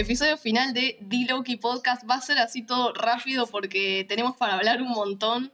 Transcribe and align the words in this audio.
episodio 0.00 0.36
final 0.38 0.72
de 0.72 0.98
The 1.08 1.26
Loki 1.28 1.56
Podcast. 1.56 2.08
Va 2.08 2.14
a 2.14 2.20
ser 2.20 2.38
así 2.38 2.62
todo 2.62 2.92
rápido 2.92 3.46
porque 3.46 4.04
tenemos 4.08 4.36
para 4.36 4.54
hablar 4.54 4.82
un 4.82 4.88
montón. 4.88 5.52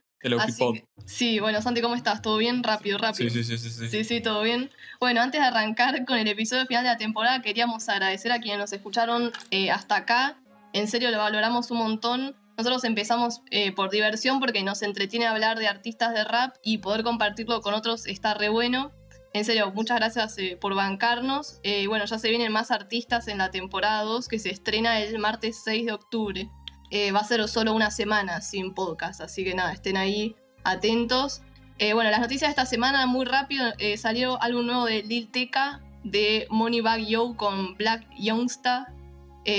Pod. 0.58 0.78
sí, 1.04 1.38
bueno, 1.38 1.62
Santi, 1.62 1.80
¿cómo 1.80 1.94
estás? 1.94 2.20
¿Todo 2.20 2.38
bien? 2.38 2.64
Rápido, 2.64 2.98
rápido. 2.98 3.30
Sí, 3.30 3.44
sí, 3.44 3.58
sí, 3.58 3.58
sí, 3.58 3.70
sí. 3.70 3.88
Sí, 3.88 4.04
sí, 4.04 4.20
todo 4.20 4.42
bien. 4.42 4.70
Bueno, 4.98 5.20
antes 5.20 5.40
de 5.40 5.46
arrancar 5.46 6.04
con 6.04 6.18
el 6.18 6.26
episodio 6.26 6.66
final 6.66 6.82
de 6.82 6.90
la 6.90 6.96
temporada, 6.96 7.42
queríamos 7.42 7.88
agradecer 7.88 8.32
a 8.32 8.40
quienes 8.40 8.58
nos 8.58 8.72
escucharon 8.72 9.30
eh, 9.50 9.70
hasta 9.70 9.96
acá. 9.96 10.36
En 10.72 10.88
serio, 10.88 11.10
lo 11.10 11.18
valoramos 11.18 11.70
un 11.70 11.78
montón. 11.78 12.34
Nosotros 12.56 12.82
empezamos 12.84 13.42
eh, 13.50 13.72
por 13.72 13.90
diversión 13.90 14.40
porque 14.40 14.62
nos 14.62 14.82
entretiene 14.82 15.26
hablar 15.26 15.58
de 15.58 15.68
artistas 15.68 16.12
de 16.14 16.24
rap 16.24 16.56
y 16.62 16.78
poder 16.78 17.04
compartirlo 17.04 17.60
con 17.60 17.74
otros 17.74 18.06
está 18.06 18.34
re 18.34 18.48
bueno. 18.48 18.92
En 19.36 19.44
serio, 19.44 19.70
muchas 19.70 19.98
gracias 19.98 20.38
eh, 20.38 20.56
por 20.58 20.74
bancarnos. 20.74 21.60
Eh, 21.62 21.86
bueno, 21.88 22.06
ya 22.06 22.18
se 22.18 22.30
vienen 22.30 22.50
más 22.52 22.70
artistas 22.70 23.28
en 23.28 23.36
la 23.36 23.50
temporada 23.50 24.00
2 24.00 24.28
que 24.28 24.38
se 24.38 24.48
estrena 24.48 24.98
el 25.02 25.18
martes 25.18 25.60
6 25.62 25.84
de 25.84 25.92
octubre. 25.92 26.50
Eh, 26.90 27.12
va 27.12 27.20
a 27.20 27.24
ser 27.24 27.46
solo 27.46 27.74
una 27.74 27.90
semana 27.90 28.40
sin 28.40 28.72
podcast, 28.72 29.20
así 29.20 29.44
que 29.44 29.54
nada, 29.54 29.74
estén 29.74 29.98
ahí 29.98 30.34
atentos. 30.64 31.42
Bueno, 31.78 32.10
las 32.10 32.20
noticias 32.20 32.48
de 32.48 32.52
esta 32.52 32.64
semana, 32.64 33.04
muy 33.04 33.26
rápido, 33.26 33.66
salió 33.98 34.40
algo 34.40 34.62
nuevo 34.62 34.86
de 34.86 35.02
Lil 35.02 35.30
Tecca, 35.30 35.82
de 36.02 36.46
Moneybag 36.48 37.00
Yo 37.00 37.36
con 37.36 37.76
Black 37.76 38.06
Youngsta, 38.18 38.94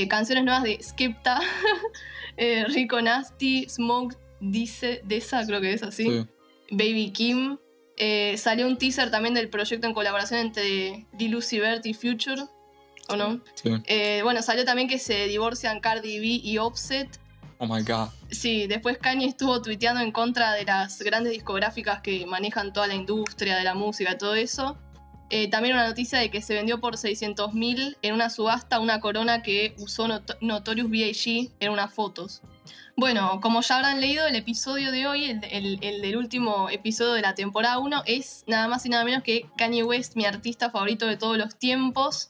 canciones 0.09 0.44
nuevas 0.44 0.63
de 0.63 0.80
Skepta, 0.82 1.40
Rico 2.70 2.99
Nasty, 2.99 3.70
Smoke 3.70 4.18
Dice, 4.40 5.01
Desa, 5.05 5.46
creo 5.46 5.62
que 5.62 5.73
es 5.73 5.84
así, 5.84 6.05
Sí. 6.05 6.27
Baby 6.71 7.12
Kim. 7.12 7.60
Eh, 7.98 8.35
salió 8.37 8.67
un 8.67 8.77
teaser 8.77 9.09
también 9.09 9.34
del 9.34 9.49
proyecto 9.49 9.87
en 9.87 9.93
colaboración 9.93 10.40
entre 10.40 11.07
Lil 11.17 11.35
Uzi 11.35 11.59
Vert 11.59 11.85
y 11.85 11.93
Future, 11.93 12.43
¿o 13.09 13.15
no? 13.15 13.41
sí. 13.55 13.71
Eh, 13.85 14.21
bueno, 14.23 14.41
salió 14.43 14.65
también 14.65 14.87
que 14.87 14.99
se 14.99 15.27
divorcian 15.27 15.79
Cardi 15.79 16.20
B 16.20 16.26
y 16.43 16.57
Offset. 16.59 17.20
Oh 17.57 17.65
my 17.65 17.81
god. 17.81 18.09
Sí, 18.29 18.67
después 18.67 18.99
Kanye 18.99 19.26
estuvo 19.26 19.62
tuiteando 19.62 20.01
en 20.01 20.12
contra 20.12 20.54
de 20.54 20.63
las 20.63 21.01
grandes 21.01 21.34
discográficas 21.34 22.01
que 22.01 22.26
manejan 22.27 22.71
toda 22.71 22.85
la 22.85 22.93
industria 22.93 23.57
de 23.57 23.63
la 23.63 23.73
música 23.73 24.11
y 24.11 24.17
todo 24.17 24.35
eso. 24.35 24.77
Eh, 25.29 25.49
también 25.49 25.75
una 25.75 25.87
noticia 25.87 26.20
de 26.20 26.29
que 26.31 26.41
se 26.41 26.53
vendió 26.53 26.79
por 26.79 26.97
600 26.97 27.53
mil 27.53 27.97
en 28.01 28.13
una 28.13 28.29
subasta 28.29 28.79
una 28.79 28.99
corona 29.01 29.41
que 29.43 29.75
usó 29.77 30.07
Not- 30.07 30.37
Notorious 30.41 30.89
B.I.G. 30.89 31.51
en 31.59 31.71
unas 31.71 31.93
fotos. 31.93 32.41
Bueno, 32.95 33.39
como 33.41 33.61
ya 33.61 33.75
habrán 33.75 34.01
leído, 34.01 34.25
el 34.25 34.35
episodio 34.35 34.91
de 34.91 35.05
hoy, 35.05 35.25
el, 35.25 35.43
el- 35.51 35.79
el 35.81 36.01
del 36.01 36.17
último 36.17 36.70
episodio 36.70 37.13
de 37.13 37.21
la 37.21 37.35
temporada 37.35 37.77
1, 37.77 38.03
es 38.05 38.43
nada 38.48 38.67
más 38.67 38.85
y 38.85 38.89
nada 38.89 39.03
menos 39.03 39.21
que 39.21 39.45
Kanye 39.57 39.83
West, 39.83 40.15
mi 40.15 40.25
artista 40.25 40.71
favorito 40.71 41.05
de 41.05 41.17
todos 41.17 41.37
los 41.37 41.55
tiempos. 41.57 42.29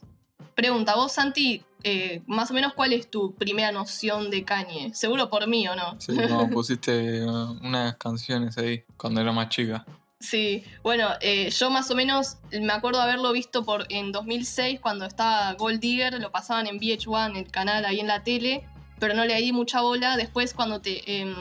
Pregunta, 0.56 0.96
vos 0.96 1.14
Santi, 1.14 1.64
eh, 1.84 2.22
más 2.26 2.50
o 2.52 2.54
menos 2.56 2.74
cuál 2.74 2.92
es 2.92 3.10
tu 3.10 3.34
primera 3.36 3.72
noción 3.72 4.30
de 4.32 4.44
Kanye? 4.44 4.94
Seguro 4.96 5.30
por 5.30 5.48
mí 5.48 5.68
o 5.68 5.76
no. 5.76 5.96
Sí, 6.02 6.14
no, 6.14 6.50
pusiste 6.50 7.24
uh, 7.24 7.52
unas 7.64 7.96
canciones 7.96 8.58
ahí 8.58 8.84
cuando 8.98 9.22
era 9.22 9.32
más 9.32 9.50
chica. 9.50 9.86
Sí, 10.20 10.64
bueno, 10.82 11.10
eh, 11.22 11.52
yo 11.52 11.70
más 11.70 11.92
o 11.92 11.96
menos 11.96 12.38
me 12.52 12.74
acuerdo 12.74 13.00
haberlo 13.00 13.32
visto 13.34 13.64
por 13.64 13.86
en 13.90 14.12
2006 14.12 14.80
cuando 14.80 15.06
estaba 15.06 15.54
Gold 15.54 15.80
Digger, 15.80 16.20
lo 16.20 16.32
pasaban 16.32 16.66
en 16.66 16.80
VH1, 16.80 17.38
el 17.38 17.52
canal 17.52 17.86
ahí 17.86 18.00
en 18.00 18.08
la 18.08 18.24
tele, 18.24 18.68
pero 19.00 19.14
no 19.14 19.26
le 19.26 19.36
di 19.36 19.52
mucha 19.52 19.82
bola. 19.82 20.18
Después 20.18 20.56
cuando 20.56 20.82
te 20.82 21.20
em, 21.22 21.36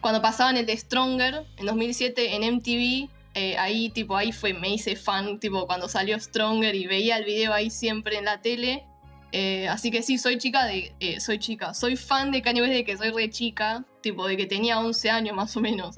cuando 0.00 0.22
pasaban 0.22 0.56
el 0.56 0.64
de 0.64 0.76
Stronger 0.76 1.44
en 1.58 1.66
2007 1.66 2.36
en 2.36 2.54
MTV, 2.54 3.10
eh, 3.34 3.58
ahí 3.58 3.90
tipo 3.90 4.16
ahí 4.16 4.32
fue 4.32 4.54
me 4.54 4.70
hice 4.70 4.96
fan, 4.96 5.38
tipo 5.38 5.66
cuando 5.66 5.86
salió 5.86 6.18
Stronger 6.18 6.74
y 6.74 6.86
veía 6.86 7.18
el 7.18 7.24
video 7.24 7.52
ahí 7.52 7.70
siempre 7.70 8.16
en 8.16 8.24
la 8.24 8.40
tele. 8.40 8.84
Eh, 9.32 9.68
así 9.68 9.90
que 9.90 10.02
sí, 10.02 10.18
soy 10.18 10.38
chica 10.38 10.64
de. 10.64 10.94
eh, 11.00 11.20
soy 11.20 11.38
chica. 11.38 11.74
Soy 11.74 11.96
fan 11.96 12.32
de 12.32 12.42
Kanye 12.42 12.62
de 12.62 12.84
que 12.84 12.96
soy 12.96 13.10
re 13.10 13.30
chica. 13.30 13.84
Tipo, 14.00 14.26
de 14.26 14.36
que 14.36 14.46
tenía 14.46 14.80
11 14.80 15.10
años 15.10 15.36
más 15.36 15.56
o 15.56 15.60
menos. 15.60 15.96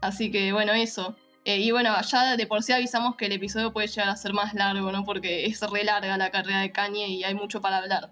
Así 0.00 0.30
que 0.30 0.52
bueno, 0.52 0.72
eso. 0.72 1.14
Eh, 1.46 1.58
y 1.58 1.70
bueno, 1.70 1.94
ya 2.02 2.36
de 2.36 2.46
por 2.48 2.64
sí 2.64 2.72
avisamos 2.72 3.14
que 3.14 3.26
el 3.26 3.32
episodio 3.32 3.72
puede 3.72 3.86
llegar 3.86 4.08
a 4.08 4.16
ser 4.16 4.32
más 4.32 4.52
largo, 4.52 4.90
¿no? 4.90 5.04
Porque 5.04 5.46
es 5.46 5.60
re 5.60 5.84
larga 5.84 6.18
la 6.18 6.32
carrera 6.32 6.60
de 6.60 6.72
Kanye 6.72 7.06
y 7.06 7.22
hay 7.22 7.36
mucho 7.36 7.60
para 7.60 7.78
hablar. 7.78 8.10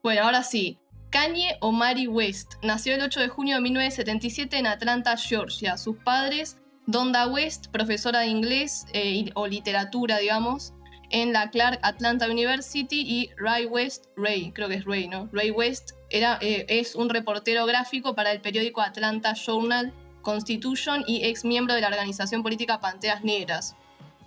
Bueno, 0.00 0.22
ahora 0.22 0.44
sí. 0.44 0.78
Kanye 1.10 1.56
Omari 1.60 2.06
West 2.06 2.54
nació 2.62 2.94
el 2.94 3.02
8 3.02 3.18
de 3.18 3.28
junio 3.28 3.56
de 3.56 3.62
1977 3.62 4.56
en 4.58 4.68
Atlanta, 4.68 5.16
Georgia. 5.16 5.76
Sus 5.76 5.96
padres, 5.96 6.56
Donda 6.86 7.26
West, 7.26 7.66
profesora 7.72 8.20
de 8.20 8.28
inglés 8.28 8.86
eh, 8.92 9.24
o 9.34 9.48
literatura, 9.48 10.18
digamos, 10.18 10.72
en 11.10 11.32
la 11.32 11.50
Clark 11.50 11.80
Atlanta 11.82 12.30
University, 12.30 13.00
y 13.00 13.30
Ray 13.38 13.66
West, 13.66 14.06
Ray, 14.16 14.52
creo 14.52 14.68
que 14.68 14.76
es 14.76 14.84
Ray, 14.84 15.08
¿no? 15.08 15.28
Ray 15.32 15.50
West 15.50 15.94
era, 16.10 16.38
eh, 16.40 16.64
es 16.68 16.94
un 16.94 17.08
reportero 17.08 17.66
gráfico 17.66 18.14
para 18.14 18.30
el 18.30 18.40
periódico 18.40 18.82
Atlanta 18.82 19.34
Journal 19.34 19.92
Constitution 20.22 21.04
y 21.06 21.24
ex 21.24 21.44
miembro 21.44 21.74
de 21.74 21.80
la 21.82 21.88
organización 21.88 22.42
política 22.42 22.80
Panteras 22.80 23.22
Negras. 23.24 23.76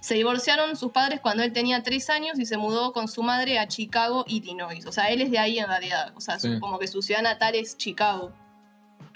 Se 0.01 0.13
divorciaron 0.13 0.75
sus 0.75 0.91
padres 0.91 1.19
cuando 1.19 1.41
él 1.41 1.51
tenía 1.51 1.81
tres 1.81 2.11
años 2.11 2.37
y 2.37 2.45
se 2.45 2.57
mudó 2.57 2.93
con 2.93 3.07
su 3.07 3.23
madre 3.23 3.57
a 3.57 3.67
Chicago, 3.67 4.23
Illinois. 4.27 4.85
O 4.85 4.91
sea, 4.91 5.09
él 5.09 5.21
es 5.21 5.31
de 5.31 5.39
ahí 5.39 5.57
en 5.57 5.67
realidad. 5.67 6.13
O 6.15 6.21
sea, 6.21 6.39
su- 6.39 6.59
como 6.59 6.77
que 6.77 6.87
su 6.87 7.01
ciudad 7.01 7.23
natal 7.23 7.55
es 7.55 7.75
Chicago. 7.75 8.31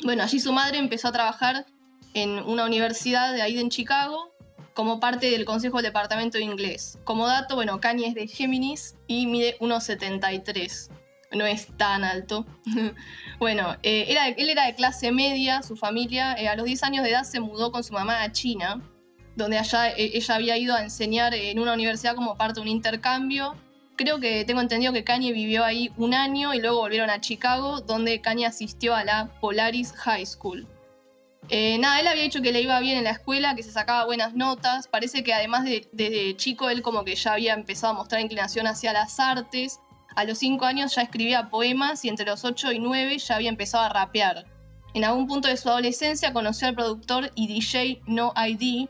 Bueno, 0.03 0.23
allí 0.23 0.39
su 0.39 0.51
madre 0.51 0.79
empezó 0.79 1.09
a 1.09 1.11
trabajar 1.11 1.67
en 2.15 2.39
una 2.39 2.65
universidad 2.65 3.33
de 3.33 3.43
ahí 3.43 3.59
en 3.59 3.69
Chicago 3.69 4.33
como 4.73 4.99
parte 4.99 5.29
del 5.29 5.45
Consejo 5.45 5.77
del 5.77 5.87
Departamento 5.87 6.37
de 6.39 6.45
Inglés. 6.45 6.97
Como 7.03 7.27
dato, 7.27 7.53
bueno, 7.55 7.79
Kanye 7.79 8.07
es 8.07 8.15
de 8.15 8.27
Géminis 8.27 8.95
y 9.07 9.27
mide 9.27 9.57
1,73. 9.59 10.89
No 11.31 11.45
es 11.45 11.67
tan 11.77 12.03
alto. 12.03 12.45
bueno, 13.39 13.75
eh, 13.83 14.05
era, 14.07 14.29
él 14.29 14.49
era 14.49 14.65
de 14.65 14.73
clase 14.73 15.11
media, 15.11 15.61
su 15.61 15.75
familia 15.75 16.33
eh, 16.33 16.47
a 16.47 16.55
los 16.55 16.65
10 16.65 16.83
años 16.83 17.03
de 17.03 17.11
edad 17.11 17.23
se 17.23 17.39
mudó 17.39 17.71
con 17.71 17.83
su 17.83 17.93
mamá 17.93 18.23
a 18.23 18.31
China, 18.31 18.81
donde 19.35 19.59
allá 19.59 19.89
eh, 19.91 20.11
ella 20.15 20.35
había 20.35 20.57
ido 20.57 20.75
a 20.75 20.81
enseñar 20.81 21.35
en 21.35 21.59
una 21.59 21.73
universidad 21.73 22.15
como 22.15 22.35
parte 22.35 22.55
de 22.55 22.61
un 22.61 22.67
intercambio. 22.67 23.55
Creo 23.95 24.19
que 24.19 24.43
tengo 24.45 24.61
entendido 24.61 24.91
que 24.91 25.03
Kanye 25.03 25.31
vivió 25.31 25.63
ahí 25.63 25.91
un 25.97 26.15
año 26.15 26.53
y 26.53 26.61
luego 26.61 26.79
volvieron 26.79 27.11
a 27.11 27.21
Chicago, 27.21 27.81
donde 27.81 28.21
Kanye 28.21 28.47
asistió 28.47 28.95
a 28.95 29.03
la 29.03 29.29
Polaris 29.39 29.93
High 29.93 30.25
School. 30.25 30.67
Nada, 31.51 31.99
él 31.99 32.07
había 32.07 32.23
dicho 32.23 32.41
que 32.41 32.51
le 32.51 32.61
iba 32.61 32.79
bien 32.79 32.97
en 32.97 33.03
la 33.03 33.09
escuela, 33.09 33.55
que 33.55 33.63
se 33.63 33.71
sacaba 33.71 34.05
buenas 34.05 34.35
notas. 34.35 34.87
Parece 34.87 35.23
que 35.23 35.33
además 35.33 35.65
de, 35.65 35.87
desde 35.91 36.37
chico 36.37 36.69
él 36.69 36.81
como 36.81 37.03
que 37.03 37.15
ya 37.15 37.33
había 37.33 37.53
empezado 37.53 37.93
a 37.93 37.97
mostrar 37.97 38.21
inclinación 38.21 38.67
hacia 38.67 38.93
las 38.93 39.19
artes. 39.19 39.79
A 40.15 40.23
los 40.25 40.37
5 40.39 40.65
años 40.65 40.95
ya 40.95 41.03
escribía 41.03 41.49
poemas 41.49 42.03
y 42.03 42.09
entre 42.09 42.25
los 42.25 42.43
8 42.43 42.71
y 42.71 42.79
9 42.79 43.17
ya 43.17 43.35
había 43.35 43.49
empezado 43.49 43.83
a 43.83 43.89
rapear. 43.89 44.45
En 44.93 45.03
algún 45.03 45.27
punto 45.27 45.47
de 45.47 45.55
su 45.57 45.69
adolescencia 45.69 46.33
conoció 46.33 46.67
al 46.67 46.75
productor 46.75 47.31
y 47.35 47.47
DJ 47.47 48.01
No 48.07 48.33
ID, 48.35 48.87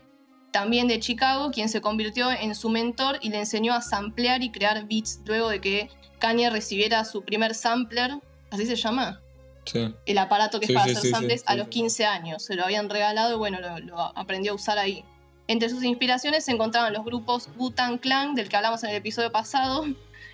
también 0.50 0.88
de 0.88 0.98
Chicago, 0.98 1.50
quien 1.50 1.68
se 1.68 1.80
convirtió 1.80 2.30
en 2.30 2.54
su 2.54 2.70
mentor 2.70 3.18
y 3.20 3.28
le 3.28 3.38
enseñó 3.38 3.74
a 3.74 3.82
samplear 3.82 4.42
y 4.42 4.50
crear 4.50 4.86
beats 4.88 5.20
luego 5.26 5.48
de 5.50 5.60
que 5.60 5.90
Kanye 6.18 6.50
recibiera 6.50 7.04
su 7.04 7.22
primer 7.22 7.54
sampler, 7.54 8.12
así 8.50 8.66
se 8.66 8.76
llama, 8.76 9.20
Sí. 9.66 9.94
el 10.06 10.18
aparato 10.18 10.58
que 10.58 10.66
Sí, 10.66 10.72
es 10.72 10.78
para 10.78 10.90
sí, 10.90 10.96
hacer 10.98 11.10
samples 11.10 11.42
a 11.46 11.54
los 11.54 11.66
sí. 11.66 11.70
15 11.70 12.06
años. 12.06 12.42
Se 12.42 12.54
lo 12.56 12.64
habían 12.64 12.88
regalado 12.88 13.34
y 13.34 13.38
bueno, 13.38 13.60
lo, 13.60 13.78
lo 13.78 14.00
aprendió 14.18 14.52
a 14.52 14.54
usar 14.56 14.78
ahí. 14.78 15.04
Entre 15.46 15.68
sus 15.68 15.84
inspiraciones 15.84 16.44
se 16.46 16.52
encontraban 16.52 16.92
los 16.94 17.04
grupos 17.04 17.48
Wu-Tang 17.56 17.98
Clan, 18.00 18.34
del 18.34 18.48
que 18.48 18.56
hablamos 18.56 18.82
en 18.84 18.90
el 18.90 18.96
episodio 18.96 19.30
pasado, 19.30 19.84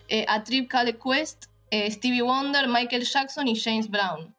eh, 0.09 0.25
A 0.28 0.43
Trip 0.44 0.69
Called 0.69 0.99
Quest, 0.99 1.47
eh, 1.71 1.91
Stevie 1.91 2.22
Wonder, 2.22 2.69
Michael 2.69 3.05
Jackson 3.05 3.49
y 3.49 3.59
James 3.59 3.91
Brown. 3.91 4.35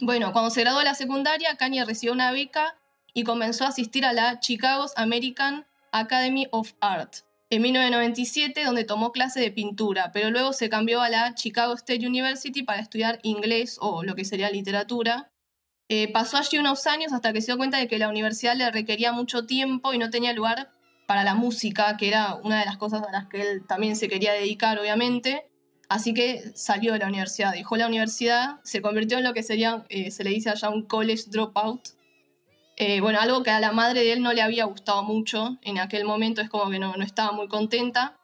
Bueno, 0.00 0.32
cuando 0.32 0.50
se 0.50 0.60
graduó 0.60 0.80
de 0.80 0.84
la 0.84 0.94
secundaria, 0.94 1.56
Kanye 1.56 1.84
recibió 1.84 2.12
una 2.12 2.32
beca 2.32 2.76
y 3.14 3.24
comenzó 3.24 3.64
a 3.64 3.68
asistir 3.68 4.04
a 4.04 4.12
la 4.12 4.40
Chicago's 4.40 4.92
American 4.96 5.66
Academy 5.92 6.48
of 6.50 6.74
Art 6.80 7.26
en 7.48 7.62
1997, 7.62 8.64
donde 8.64 8.84
tomó 8.84 9.12
clase 9.12 9.40
de 9.40 9.52
pintura, 9.52 10.10
pero 10.12 10.30
luego 10.30 10.52
se 10.52 10.68
cambió 10.68 11.00
a 11.00 11.08
la 11.08 11.34
Chicago 11.34 11.74
State 11.74 12.06
University 12.06 12.62
para 12.62 12.80
estudiar 12.80 13.20
inglés 13.22 13.78
o 13.80 14.02
lo 14.02 14.14
que 14.14 14.24
sería 14.24 14.50
literatura. 14.50 15.30
Eh, 15.88 16.10
pasó 16.12 16.38
allí 16.38 16.58
unos 16.58 16.86
años 16.88 17.12
hasta 17.12 17.32
que 17.32 17.40
se 17.40 17.46
dio 17.46 17.56
cuenta 17.56 17.78
de 17.78 17.86
que 17.86 17.98
la 17.98 18.08
universidad 18.08 18.56
le 18.56 18.70
requería 18.70 19.12
mucho 19.12 19.46
tiempo 19.46 19.94
y 19.94 19.98
no 19.98 20.10
tenía 20.10 20.32
lugar 20.32 20.70
para 21.06 21.24
la 21.24 21.34
música, 21.34 21.96
que 21.96 22.08
era 22.08 22.34
una 22.34 22.58
de 22.58 22.66
las 22.66 22.76
cosas 22.76 23.02
a 23.02 23.12
las 23.12 23.26
que 23.26 23.40
él 23.40 23.66
también 23.66 23.96
se 23.96 24.08
quería 24.08 24.32
dedicar, 24.32 24.78
obviamente. 24.78 25.46
Así 25.88 26.14
que 26.14 26.52
salió 26.54 26.92
de 26.92 26.98
la 26.98 27.06
universidad, 27.06 27.52
dejó 27.52 27.76
la 27.76 27.86
universidad, 27.86 28.60
se 28.64 28.82
convirtió 28.82 29.18
en 29.18 29.24
lo 29.24 29.32
que 29.32 29.44
sería, 29.44 29.84
eh, 29.88 30.10
se 30.10 30.24
le 30.24 30.30
dice 30.30 30.50
allá, 30.50 30.68
un 30.68 30.82
college 30.82 31.24
dropout. 31.28 31.80
Eh, 32.76 33.00
bueno, 33.00 33.20
algo 33.20 33.42
que 33.42 33.50
a 33.50 33.60
la 33.60 33.72
madre 33.72 34.00
de 34.00 34.12
él 34.12 34.22
no 34.22 34.32
le 34.32 34.42
había 34.42 34.64
gustado 34.64 35.02
mucho 35.04 35.58
en 35.62 35.78
aquel 35.78 36.04
momento, 36.04 36.42
es 36.42 36.50
como 36.50 36.70
que 36.70 36.78
no, 36.78 36.94
no 36.96 37.04
estaba 37.04 37.32
muy 37.32 37.46
contenta. 37.46 38.16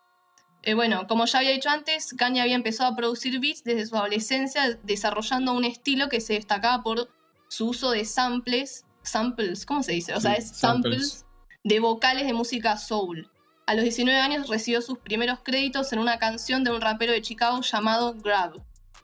Eh, 0.63 0.75
bueno, 0.75 1.07
como 1.09 1.25
ya 1.25 1.39
había 1.39 1.51
dicho 1.51 1.71
antes, 1.71 2.15
Kanye 2.15 2.41
había 2.41 2.55
empezado 2.55 2.93
a 2.93 2.97
producir 2.97 3.41
beats 3.41 3.65
desde 3.65 3.87
su 3.87 3.97
adolescencia, 3.97 4.79
desarrollando 4.83 5.55
un 5.55 5.65
estilo 5.65 6.09
que 6.09 6.21
se 6.21 6.35
destacaba 6.35 6.83
por 6.83 7.09
su 7.49 7.69
uso 7.69 7.91
de 7.91 8.05
samples, 8.05 8.85
samples, 9.03 9.67
¿cómo 9.67 9.83
se 9.83 9.93
dice? 9.93 10.15
O 10.15 10.21
sea, 10.21 10.35
es 10.35 10.57
samples, 10.57 11.25
samples. 11.25 11.27
De 11.65 11.81
vocales 11.81 12.27
de 12.27 12.33
música 12.33 12.77
soul. 12.77 13.29
a 13.67 13.75
los 13.75 13.85
19 13.85 14.19
años 14.19 14.49
recibió 14.49 14.83
sus 14.83 14.99
primeros 14.99 15.39
créditos 15.43 15.93
en 15.93 16.01
una 16.01 16.19
canción 16.19 16.65
de 16.65 16.73
un 16.73 16.81
rapero 16.81 17.13
de 17.13 17.23
Chicago 17.23 17.61
llamado 17.63 18.15
Grab. 18.15 18.61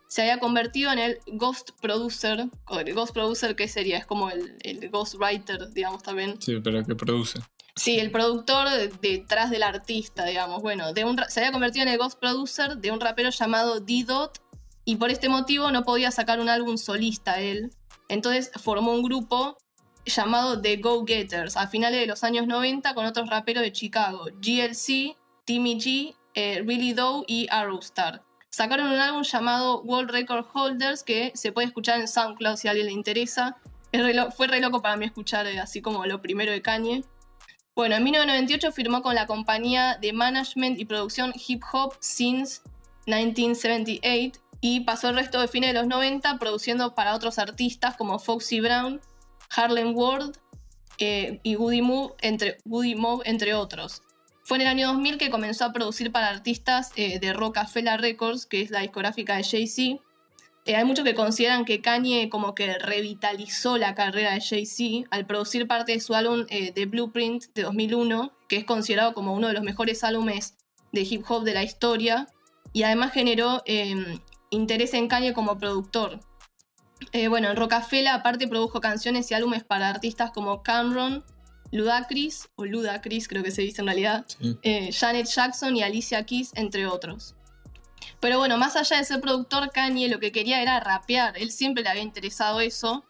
Se 0.09 0.23
había 0.23 0.39
convertido 0.39 0.91
en 0.91 0.99
el 0.99 1.19
Ghost 1.27 1.71
Producer. 1.81 2.49
El 2.71 2.95
Ghost 2.95 3.13
Producer, 3.13 3.55
¿qué 3.55 3.69
sería? 3.69 3.99
Es 3.99 4.07
como 4.07 4.31
el, 4.31 4.57
el 4.63 4.89
Ghost 4.91 5.15
Writer, 5.15 5.71
digamos 5.73 6.03
también. 6.03 6.41
Sí, 6.41 6.59
pero 6.65 6.83
que 6.83 6.95
produce. 6.95 7.41
Sí, 7.77 8.01
el 8.01 8.11
productor 8.11 8.69
detrás 9.01 9.51
del 9.51 9.63
artista, 9.63 10.25
digamos. 10.25 10.63
Bueno, 10.63 10.93
de 10.93 11.05
un, 11.05 11.17
se 11.29 11.41
había 11.41 11.53
convertido 11.53 11.85
en 11.85 11.93
el 11.93 11.99
Ghost 11.99 12.19
Producer 12.19 12.79
de 12.79 12.91
un 12.91 13.01
rapero 13.01 13.31
llamado 13.31 13.81
D-Dot 13.81 14.43
y 14.85 14.97
por 14.97 15.11
este 15.11 15.29
motivo 15.29 15.71
no 15.71 15.85
podía 15.85 16.11
sacar 16.11 16.41
un 16.41 16.49
álbum 16.49 16.77
solista 16.77 17.41
él. 17.41 17.71
Entonces 18.09 18.51
formó 18.57 18.93
un 18.93 19.03
grupo 19.03 19.59
llamado 20.09 20.61
The 20.61 20.77
Go 20.77 21.05
Getters 21.07 21.57
a 21.57 21.69
finales 21.69 22.01
de 22.01 22.07
los 22.07 22.25
años 22.25 22.47
90 22.47 22.95
con 22.95 23.07
otros 23.07 23.29
raperos 23.29 23.63
de 23.63 23.73
Chicago, 23.73 24.27
GLC, 24.41 25.17
Timmy 25.45 25.79
G, 25.79 26.17
eh, 26.35 26.63
Really 26.67 26.93
Doe 26.93 27.25
y 27.27 27.47
Arrowstar. 27.51 28.23
Sacaron 28.51 28.89
un 28.89 28.99
álbum 28.99 29.23
llamado 29.23 29.83
World 29.83 30.11
Record 30.11 30.47
Holders 30.53 31.03
que 31.03 31.33
se 31.35 31.53
puede 31.53 31.69
escuchar 31.69 32.01
en 32.01 32.09
SoundCloud 32.09 32.57
si 32.57 32.69
a 32.69 32.73
alguien 32.73 32.87
le 32.87 32.93
interesa. 32.93 33.57
fue 34.37 34.47
re 34.47 34.61
loco 34.61 34.83
para 34.83 34.97
mí 34.97 35.05
escuchar 35.05 35.47
eh, 35.47 35.61
así 35.61 35.81
como 35.81 36.07
lo 36.07 36.21
primero 36.21 36.53
de 36.53 36.63
Kanye. 36.63 37.05
Bueno, 37.75 37.95
en 37.95 38.03
1998 38.03 38.73
firmó 38.73 39.03
con 39.03 39.15
la 39.15 39.27
compañía 39.27 39.97
de 40.01 40.13
management 40.13 40.81
y 40.81 40.85
producción 40.85 41.33
Hip 41.47 41.63
Hop 41.73 41.95
Since 42.01 42.63
1978 43.07 44.41
y 44.61 44.81
pasó 44.81 45.11
el 45.11 45.17
resto 45.17 45.41
de 45.41 45.49
fines 45.49 45.73
de 45.73 45.79
los 45.79 45.87
90 45.87 46.39
produciendo 46.39 46.95
para 46.95 47.15
otros 47.15 47.39
artistas 47.39 47.97
como 47.97 48.19
Foxy 48.19 48.61
Brown, 48.61 49.01
Harlem 49.55 49.95
World 49.95 50.39
eh, 50.99 51.41
y 51.43 51.57
Woody 51.57 51.83
Mob, 51.83 52.17
entre, 52.21 52.59
Woody 52.65 52.97
entre 53.25 53.55
otros. 53.55 54.03
Fue 54.43 54.57
en 54.57 54.63
el 54.63 54.69
año 54.69 54.89
2000 54.89 55.19
que 55.19 55.31
comenzó 55.31 55.65
a 55.65 55.73
producir 55.73 56.11
para 56.11 56.29
artistas 56.29 56.91
eh, 56.97 57.19
de 57.21 57.33
Rockefeller 57.33 58.01
Records, 58.01 58.47
que 58.47 58.63
es 58.63 58.71
la 58.71 58.81
discográfica 58.81 59.37
de 59.37 59.45
Jay-Z. 59.45 60.03
Eh, 60.65 60.75
hay 60.75 60.85
muchos 60.85 61.05
que 61.05 61.15
consideran 61.15 61.65
que 61.65 61.81
Kanye 61.81 62.29
como 62.29 62.55
que 62.55 62.79
revitalizó 62.79 63.79
la 63.79 63.95
carrera 63.95 64.33
de 64.33 64.41
Jay-Z 64.41 65.07
al 65.11 65.27
producir 65.27 65.67
parte 65.67 65.93
de 65.93 66.01
su 66.01 66.15
álbum 66.15 66.47
The 66.47 66.87
Blueprint 66.87 67.45
de 67.55 67.63
2001, 67.63 68.33
que 68.49 68.57
es 68.57 68.65
considerado 68.65 69.15
como 69.15 69.35
uno 69.35 69.49
de 69.49 69.55
los 69.55 69.63
mejores 69.63 70.03
álbumes 70.03 70.57
de 70.93 71.03
hip 71.03 71.25
hop 71.29 71.45
de 71.45 71.55
la 71.55 71.63
historia, 71.63 72.27
y 72.73 72.83
además 72.83 73.13
generó 73.13 73.63
interés 74.51 74.95
en 74.95 75.09
Kanye 75.09 75.33
como 75.33 75.59
productor. 75.59 76.21
Eh, 77.13 77.29
bueno, 77.29 77.49
en 77.49 77.57
Rocafela 77.57 78.15
aparte 78.15 78.49
produjo 78.49 78.81
canciones 78.81 79.31
y 79.31 79.35
álbumes 79.35 79.65
para 79.65 79.89
artistas 79.89 80.31
como 80.31 80.63
Cameron, 80.63 81.25
Ludacris, 81.71 82.49
o 82.57 82.65
Ludacris 82.65 83.29
creo 83.29 83.43
que 83.43 83.51
se 83.51 83.63
dice 83.63 83.83
en 83.83 83.87
realidad, 83.87 84.27
eh, 84.63 84.91
Janet 84.93 85.27
Jackson 85.27 85.77
y 85.77 85.83
Alicia 85.83 86.25
Keys, 86.25 86.53
entre 86.55 86.87
otros. 86.87 87.35
Pero 88.21 88.39
bueno, 88.39 88.57
más 88.59 88.77
allá 88.77 88.97
de 88.97 89.05
ser 89.05 89.21
productor, 89.21 89.71
Kanye 89.71 90.09
lo 90.09 90.19
que 90.19 90.33
quería 90.33 90.63
era 90.63 90.81
rapear, 90.81 91.37
él 91.39 91.51
siempre 91.51 91.83
le 91.83 91.91
había 91.91 92.03
interesado 92.03 92.61
eso, 92.61 93.05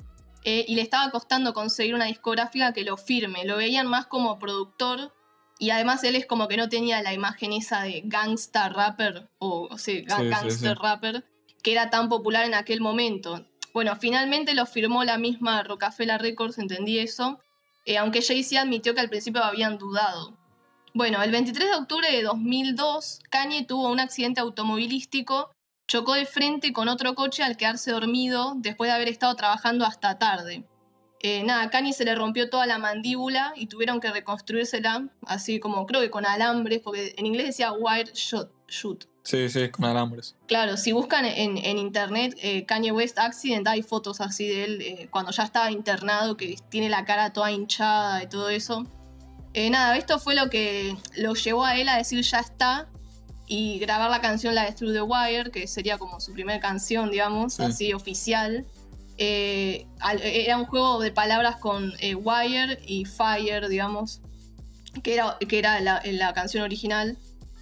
eh, 0.44 0.64
y 0.68 0.74
le 0.74 0.82
estaba 0.82 1.10
costando 1.10 1.54
conseguir 1.54 1.94
una 1.94 2.06
discográfica 2.06 2.72
que 2.72 2.84
lo 2.84 2.96
firme, 2.96 3.44
lo 3.44 3.56
veían 3.56 3.86
más 3.86 4.06
como 4.06 4.38
productor, 4.38 5.14
y 5.58 5.70
además 5.70 6.04
él 6.04 6.14
es 6.14 6.26
como 6.26 6.46
que 6.46 6.56
no 6.56 6.68
tenía 6.68 7.02
la 7.02 7.12
imagen 7.12 7.52
esa 7.52 7.82
de 7.82 8.02
gangsta 8.04 8.68
rapper, 8.68 9.28
o, 9.38 9.68
o 9.70 9.78
sea, 9.78 10.00
gangster 10.02 10.76
rapper, 10.76 11.24
que 11.62 11.72
era 11.72 11.90
tan 11.90 12.08
popular 12.08 12.44
en 12.44 12.54
aquel 12.54 12.80
momento. 12.80 13.44
Bueno, 13.72 13.96
finalmente 13.96 14.54
lo 14.54 14.66
firmó 14.66 15.04
la 15.04 15.18
misma 15.18 15.62
Rockefeller 15.62 16.20
Records, 16.20 16.58
entendí 16.58 16.98
eso, 16.98 17.38
eh, 17.84 17.98
aunque 17.98 18.22
Jay-Z 18.22 18.60
admitió 18.60 18.94
que 18.94 19.00
al 19.00 19.10
principio 19.10 19.44
habían 19.44 19.78
dudado. 19.78 20.36
Bueno, 20.94 21.22
el 21.22 21.30
23 21.30 21.70
de 21.70 21.76
octubre 21.76 22.10
de 22.10 22.22
2002, 22.22 23.20
Kanye 23.30 23.64
tuvo 23.64 23.88
un 23.88 24.00
accidente 24.00 24.40
automovilístico, 24.40 25.50
chocó 25.86 26.14
de 26.14 26.26
frente 26.26 26.72
con 26.72 26.88
otro 26.88 27.14
coche 27.14 27.42
al 27.42 27.56
quedarse 27.56 27.92
dormido 27.92 28.54
después 28.56 28.88
de 28.88 28.94
haber 28.94 29.08
estado 29.08 29.34
trabajando 29.36 29.84
hasta 29.84 30.18
tarde. 30.18 30.64
Eh, 31.20 31.42
nada, 31.44 31.68
Kanye 31.70 31.92
se 31.92 32.04
le 32.04 32.14
rompió 32.14 32.48
toda 32.48 32.66
la 32.66 32.78
mandíbula 32.78 33.52
y 33.56 33.66
tuvieron 33.66 34.00
que 34.00 34.10
reconstruírsela, 34.10 35.08
así 35.26 35.60
como 35.60 35.84
creo 35.86 36.00
que 36.00 36.10
con 36.10 36.24
alambres, 36.24 36.80
porque 36.80 37.14
en 37.16 37.26
inglés 37.26 37.46
decía 37.46 37.72
wire 37.72 38.10
shot, 38.14 38.50
shoot. 38.68 39.04
Sí, 39.28 39.50
sí, 39.50 39.68
con 39.68 39.84
alambres. 39.84 40.34
Claro, 40.46 40.78
si 40.78 40.92
buscan 40.92 41.26
en, 41.26 41.58
internet 41.76 42.34
eh, 42.40 42.64
Kanye 42.64 42.92
West 42.92 43.18
Accident, 43.18 43.68
hay 43.68 43.82
fotos 43.82 44.22
así 44.22 44.48
de 44.48 44.64
él 44.64 44.80
eh, 44.80 45.08
cuando 45.10 45.32
ya 45.32 45.42
estaba 45.42 45.70
internado, 45.70 46.38
que 46.38 46.56
tiene 46.70 46.88
la 46.88 47.04
cara 47.04 47.30
toda 47.30 47.52
hinchada 47.52 48.22
y 48.22 48.26
todo 48.26 48.48
eso. 48.48 48.86
Eh, 49.52 49.68
nada, 49.68 49.98
esto 49.98 50.18
fue 50.18 50.34
lo 50.34 50.48
que 50.48 50.96
lo 51.14 51.34
llevó 51.34 51.66
a 51.66 51.76
él 51.76 51.90
a 51.90 51.98
decir 51.98 52.22
ya 52.22 52.38
está 52.38 52.88
y 53.46 53.78
grabar 53.80 54.10
la 54.10 54.22
canción 54.22 54.54
La 54.54 54.64
de 54.64 54.72
Through 54.72 54.94
the 54.94 55.02
Wire, 55.02 55.50
que 55.50 55.66
sería 55.66 55.98
como 55.98 56.20
su 56.20 56.32
primera 56.32 56.58
canción, 56.58 57.10
digamos, 57.10 57.60
así 57.60 57.92
oficial. 57.92 58.64
era 59.18 60.56
un 60.56 60.64
juego 60.64 61.00
de 61.00 61.12
palabras 61.12 61.56
con 61.56 61.92
Wire 62.00 62.80
y 62.86 63.04
Fire, 63.04 63.68
digamos, 63.68 64.22
que 65.02 65.12
era, 65.12 65.36
que 65.46 65.58
era 65.58 65.80
la 65.82 66.32
canción 66.32 66.64
original. 66.64 67.18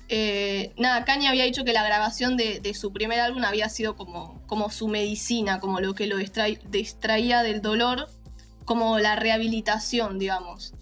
Eh, 0.08 0.72
nada, 0.76 1.04
Kanye 1.04 1.28
había 1.28 1.44
dicho 1.44 1.64
que 1.64 1.72
la 1.72 1.84
grabación 1.84 2.36
de, 2.36 2.72
su 2.74 2.92
primer 2.92 3.20
álbum 3.20 3.44
había 3.44 3.68
sido 3.68 3.96
como, 3.96 4.70
su 4.70 4.88
medicina, 4.88 5.58
como 5.60 5.80
lo 5.80 5.94
que 5.94 6.06
lo 6.06 6.16
distraía 6.18 7.42
del 7.42 7.60
dolor, 7.60 8.08
como 8.64 8.98
la 8.98 9.16
rehabilitación, 9.16 10.18
digamos. 10.18 10.74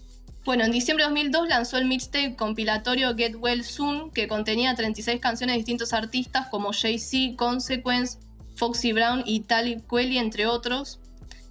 Bueno, 0.43 0.63
en 0.63 0.71
diciembre 0.71 1.05
de 1.05 1.09
2002 1.09 1.47
lanzó 1.47 1.77
el 1.77 1.85
mixtape 1.85 2.35
compilatorio 2.35 3.15
Get 3.15 3.35
Well 3.39 3.63
Soon, 3.63 4.11
que 4.11 4.27
contenía 4.27 4.75
36 4.75 5.19
canciones 5.19 5.55
de 5.55 5.57
distintos 5.57 5.91
artistas 5.91 6.47
como 6.51 6.71
Jay-Z, 6.71 7.35
Consequence, 7.35 8.19
Foxy 8.55 8.93
Brown 8.93 9.23
y 9.25 9.41
Talib 9.41 9.87
Kweli, 9.87 10.19
entre 10.19 10.45
otros. 10.45 10.99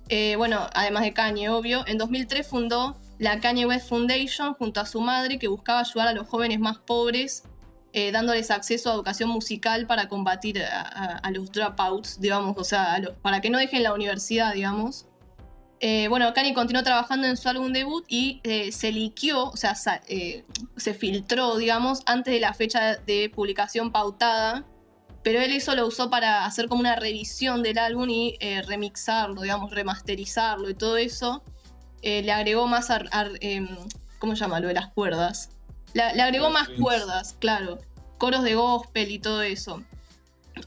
Eh, 0.09 0.37
bueno, 0.37 0.69
además 0.75 1.03
de 1.03 1.12
Kanye, 1.12 1.49
obvio. 1.49 1.85
En 1.88 1.99
2003 1.99 2.47
fundó 2.47 3.00
la 3.19 3.41
Kanye 3.41 3.67
West 3.67 3.88
Foundation 3.88 4.55
junto 4.55 4.81
a 4.81 4.87
su 4.87 5.00
madre, 5.00 5.41
que 5.41 5.49
buscaba 5.49 5.81
ayudar 5.81 6.06
a 6.06 6.12
los 6.12 6.29
jóvenes 6.29 6.61
más 6.61 6.79
pobres 6.79 7.43
eh, 7.96 8.11
dándoles 8.11 8.50
acceso 8.50 8.91
a 8.91 8.94
educación 8.94 9.31
musical 9.31 9.87
para 9.87 10.08
combatir 10.08 10.61
a, 10.61 11.31
los 11.31 11.52
dropouts, 11.52 12.20
digamos, 12.20 12.56
o 12.58 12.64
sea, 12.64 13.00
para 13.23 13.41
que 13.41 13.50
no 13.50 13.58
dejen 13.58 13.85
la 13.85 13.94
universidad, 13.94 14.53
digamos. 14.53 15.06
Eh, 15.79 16.08
bueno, 16.08 16.34
Kanye 16.34 16.55
continuó 16.55 16.82
trabajando 16.82 17.29
en 17.29 17.36
su 17.36 17.48
álbum 17.48 17.72
debut 17.72 18.05
y 18.08 18.41
eh, 18.43 18.72
se 18.72 18.91
liqueó, 18.91 19.44
o 19.44 19.56
sea, 19.56 19.77
se 19.77 20.94
filtró, 20.94 21.56
digamos, 21.56 22.03
antes 22.06 22.34
de 22.34 22.41
la 22.41 22.53
fecha 22.53 22.96
de 22.96 23.31
publicación 23.32 23.93
pautada, 23.93 24.67
pero 25.22 25.41
él 25.41 25.53
eso 25.53 25.77
lo 25.77 25.86
usó 25.86 26.10
para 26.10 26.46
hacer 26.46 26.67
como 26.67 26.81
una 26.81 26.96
revisión 26.96 27.63
del 27.63 27.79
álbum 27.79 28.10
y 28.10 28.36
remixarlo, 28.67 29.43
digamos, 29.43 29.70
remasterizarlo 29.70 30.69
y 30.69 30.74
todo 30.74 30.96
eso. 30.96 31.44
le 32.03 32.32
agregó 32.32 32.67
más, 32.67 32.89
em, 33.41 33.69
¿cómo 34.19 34.34
se 34.34 34.41
llama? 34.41 34.58
Lo 34.58 34.67
de 34.67 34.74
las 34.74 34.89
cuerdas. 34.89 35.54
Le, 35.94 36.03
agregó 36.03 36.51
más 36.51 36.69
cuerdas, 36.69 37.36
claro. 37.39 37.79
Coros 38.19 38.43
de 38.43 38.55
gospel 38.55 39.10
y 39.10 39.19
todo 39.19 39.43
eso. 39.43 39.82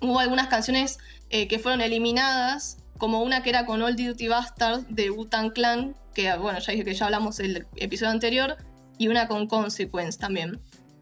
Hubo 0.01 0.19
algunas 0.19 0.48
canciones 0.48 0.98
eh, 1.29 1.48
que 1.48 1.60
fueron 1.60 1.81
eliminadas, 1.81 2.77
como 2.98 3.22
una 3.22 3.43
que 3.43 3.50
era 3.50 3.65
con 3.65 3.81
Old 3.81 4.00
Duty 4.00 4.27
Bastard 4.27 4.81
de 4.88 5.12
Wu-Tang 5.12 5.51
Clan, 5.53 5.96
que 6.13 6.36
bueno, 6.38 6.60
ya 6.60 6.72
dije 6.72 6.84
que 6.84 6.93
ya 6.93 7.05
hablamos 7.05 7.39
el 7.39 7.67
episodio 7.75 8.12
anterior, 8.12 8.57
y 8.98 9.07
una 9.07 9.27
con 9.27 9.48
Consequence 9.48 10.17
también. 10.17 10.60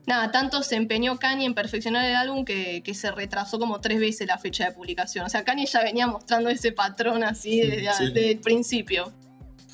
Nada, 0.07 0.31
tanto 0.31 0.61
se 0.61 0.75
empeñó 0.75 1.17
Kanye 1.17 1.45
en 1.45 1.55
perfeccionar 1.55 2.05
el 2.05 2.15
álbum 2.15 2.45
que, 2.45 2.83
se 2.93 3.11
retrasó 3.11 3.57
como 3.57 3.81
tres 3.81 3.99
veces 3.99 4.27
la 4.27 4.37
fecha 4.37 4.65
de 4.65 4.71
publicación. 4.71 5.25
O 5.25 5.29
sea, 5.29 5.43
Kanye 5.43 5.65
ya 5.65 5.81
venía 5.81 6.05
mostrando 6.05 6.49
ese 6.49 6.71
patrón 6.71 7.23
así 7.23 7.61
desde 7.61 8.31
el 8.31 8.39
principio. 8.39 9.11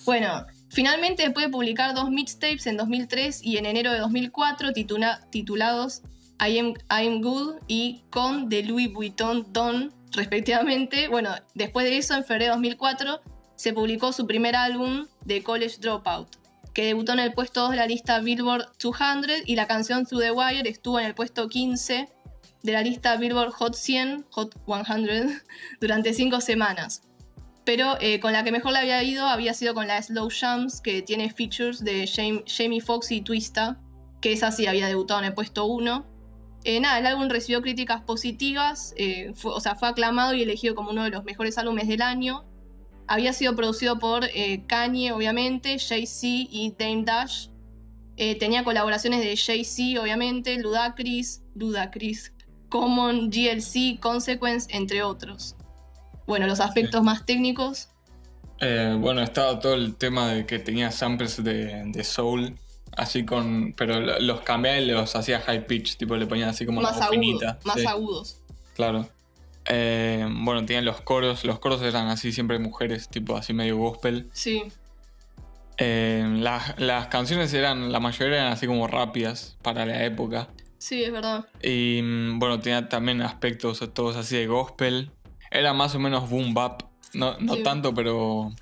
Bueno, 0.05 0.46
Finalmente, 0.72 1.24
después 1.24 1.46
de 1.46 1.51
publicar 1.51 1.94
dos 1.94 2.10
mixtapes 2.10 2.66
en 2.66 2.78
2003 2.78 3.44
y 3.44 3.58
en 3.58 3.66
enero 3.66 3.92
de 3.92 4.00
2004 4.00 4.72
titulados 5.30 6.01
I 6.40 6.60
am, 6.88 7.22
Good 7.22 7.56
y 7.68 8.04
Con 8.10 8.48
de 8.48 8.63
Louis 8.63 8.92
Vuitton 8.92 9.51
Don, 9.51 9.94
respectivamente, 10.13 11.10
bueno, 11.10 11.36
después 11.56 11.86
de 11.86 11.98
eso, 11.98 12.16
en 12.16 12.24
febrero 12.24 12.54
de 12.54 12.60
2004, 12.60 13.20
se 13.58 13.74
publicó 13.74 14.13
su 14.13 14.25
primer 14.25 14.56
álbum 14.56 15.08
de 15.25 15.44
College 15.44 15.75
Dropout, 15.82 16.38
que 16.74 16.86
debutó 16.86 17.12
en 17.12 17.20
el 17.20 17.34
puesto 17.34 17.63
2 17.63 17.72
de 17.72 17.75
la 17.75 17.86
lista 17.86 18.22
Billboard 18.22 18.70
200 18.82 19.42
y 19.46 19.56
la 19.58 19.68
canción 19.68 20.06
Through 20.06 20.22
the 20.22 20.32
Wire 20.32 20.70
estuvo 20.70 21.01
en 21.01 21.06
el 21.06 21.16
puesto 21.16 21.50
15 21.50 22.08
de 22.63 22.72
la 22.72 22.82
lista 22.82 23.18
Billboard 23.18 23.51
Hot 23.51 23.75
100, 23.75 24.25
Hot 24.30 24.56
100, 24.66 25.42
durante 25.82 26.13
cinco 26.13 26.40
semanas 26.40 27.01
pero 27.63 27.96
eh, 28.00 28.20
con 28.20 28.34
la 28.34 28.44
que 28.44 28.51
mejor 28.51 28.74
le 28.74 28.80
había 28.80 29.03
ido 29.03 29.25
había 29.25 29.53
sido 29.53 29.74
con 29.74 29.88
la 29.88 30.01
Slow 30.01 30.30
Jams, 30.30 30.82
que 30.82 31.01
tiene 31.01 31.32
features 31.32 31.84
de 31.84 32.08
Jamie 32.48 32.82
Foxx 32.82 33.12
y 33.12 33.22
Twista, 33.22 33.80
que 34.20 34.34
esa 34.34 34.51
sí 34.51 34.65
había 34.68 34.88
debutado 34.88 35.20
en 35.20 35.27
el 35.27 35.34
puesto 35.34 35.65
1. 35.65 36.06
Eh, 36.63 36.80
nada, 36.80 37.00
el 37.00 37.06
álbum 37.06 37.30
recibió 37.30 37.62
críticas 37.62 38.01
positivas, 38.01 38.94
eh, 38.98 39.34
o 39.44 39.60
sea, 39.60 39.75
fue 39.75 39.89
aclamado 39.89 40.34
y 40.34 40.44
elegido 40.44 40.75
como 40.75 40.91
uno 40.91 41.03
de 41.03 41.10
los 41.10 41.24
mejores 41.24 41.58
álbumes 41.58 41.88
del 41.88 42.01
año. 42.01 42.46
Había 43.08 43.34
sido 43.34 43.56
producido 43.56 44.00
por 44.00 44.27
Kanye, 44.68 45.12
obviamente, 45.12 45.77
Jay-Z 45.80 46.27
y 46.50 46.74
Dame 46.77 47.03
Dash. 47.03 47.48
Tenía 48.15 48.63
colaboraciones 48.63 49.20
de 49.22 49.36
Jay-Z, 49.36 50.00
obviamente, 50.01 50.58
Ludacris, 50.60 51.44
Ludacris, 51.56 52.32
Common, 52.70 53.30
GLC, 53.30 54.00
Consequence, 54.00 54.68
entre 54.70 55.03
otros. 55.03 55.58
Bueno, 56.31 56.47
los 56.47 56.61
aspectos 56.61 57.03
más 57.03 57.25
técnicos. 57.25 57.89
Eh, 58.61 58.95
bueno, 58.97 59.21
estaba 59.21 59.59
todo 59.59 59.73
el 59.73 59.95
tema 59.97 60.29
de 60.31 60.45
que 60.45 60.59
tenía 60.59 60.89
samples 60.91 61.43
de, 61.43 61.83
de 61.88 62.03
soul, 62.05 62.57
así 62.95 63.25
con. 63.25 63.73
Pero 63.75 64.00
lo- 64.00 64.17
los 64.19 64.39
cambiaba 64.39 64.77
y 64.77 64.85
los 64.85 65.13
hacía 65.13 65.41
high 65.41 65.67
pitch, 65.67 65.97
tipo 65.97 66.15
le 66.15 66.25
ponía 66.27 66.47
así 66.47 66.65
como 66.65 66.79
más 66.79 66.97
una. 67.11 67.59
Más 67.65 67.75
sí, 67.81 67.85
agudos. 67.85 68.38
Claro. 68.77 69.09
Eh, 69.65 70.25
bueno, 70.31 70.65
tenían 70.65 70.85
los 70.85 71.01
coros, 71.01 71.43
los 71.43 71.59
coros 71.59 71.81
eran 71.81 72.07
así 72.07 72.31
siempre 72.31 72.59
mujeres, 72.59 73.09
tipo 73.09 73.35
así 73.35 73.51
medio 73.53 73.75
gospel. 73.75 74.29
Sí, 74.31 74.63
Eh, 75.77 76.25
las, 76.39 76.79
las 76.79 77.07
canciones 77.07 77.53
eran, 77.53 77.91
la 77.91 78.00
mayoría 78.00 78.38
eran 78.38 78.53
así 78.53 78.67
como 78.67 78.88
rápidas 78.88 79.57
para 79.61 79.85
la 79.85 80.05
época. 80.05 80.47
sí, 80.77 81.03
es 81.03 81.11
verdad. 81.11 81.45
Y 81.61 82.01
mm, 82.01 82.39
bueno, 82.39 82.59
tenía 82.59 82.88
también 82.88 83.21
aspectos 83.21 83.83
todos 83.93 84.15
así 84.15 84.38
de 84.38 84.47
gospel. 84.47 85.11
Era 85.51 85.74
más 85.74 85.93
o 85.96 86.00
menos 86.00 86.29
boom 86.29 86.53
bap. 86.53 86.84
No, 87.13 87.38
no 87.39 87.55
Sí. 87.55 87.63
tanto, 87.63 87.93
pero. 87.93 88.17
O 88.48 88.55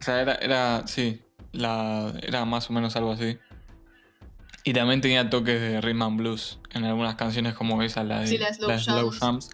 sea, 0.00 0.20
era, 0.20 0.34
era. 0.36 0.86
Sí. 0.86 1.22
La, 1.52 2.12
era 2.22 2.44
más 2.44 2.68
o 2.68 2.72
menos 2.72 2.94
algo 2.96 3.12
así. 3.12 3.38
Y 4.64 4.72
también 4.74 5.00
tenía 5.00 5.30
toques 5.30 5.60
de 5.60 5.80
rhythm 5.80 6.02
and 6.02 6.18
blues 6.18 6.58
en 6.72 6.84
algunas 6.84 7.14
canciones 7.14 7.54
como 7.54 7.82
esa, 7.82 8.04
la 8.04 8.20
de 8.20 8.26
Sí, 8.26 8.36
la 8.38 8.48
de 8.50 8.54
Slow 8.78 9.10
Jams. 9.10 9.18
Jams. 9.20 9.50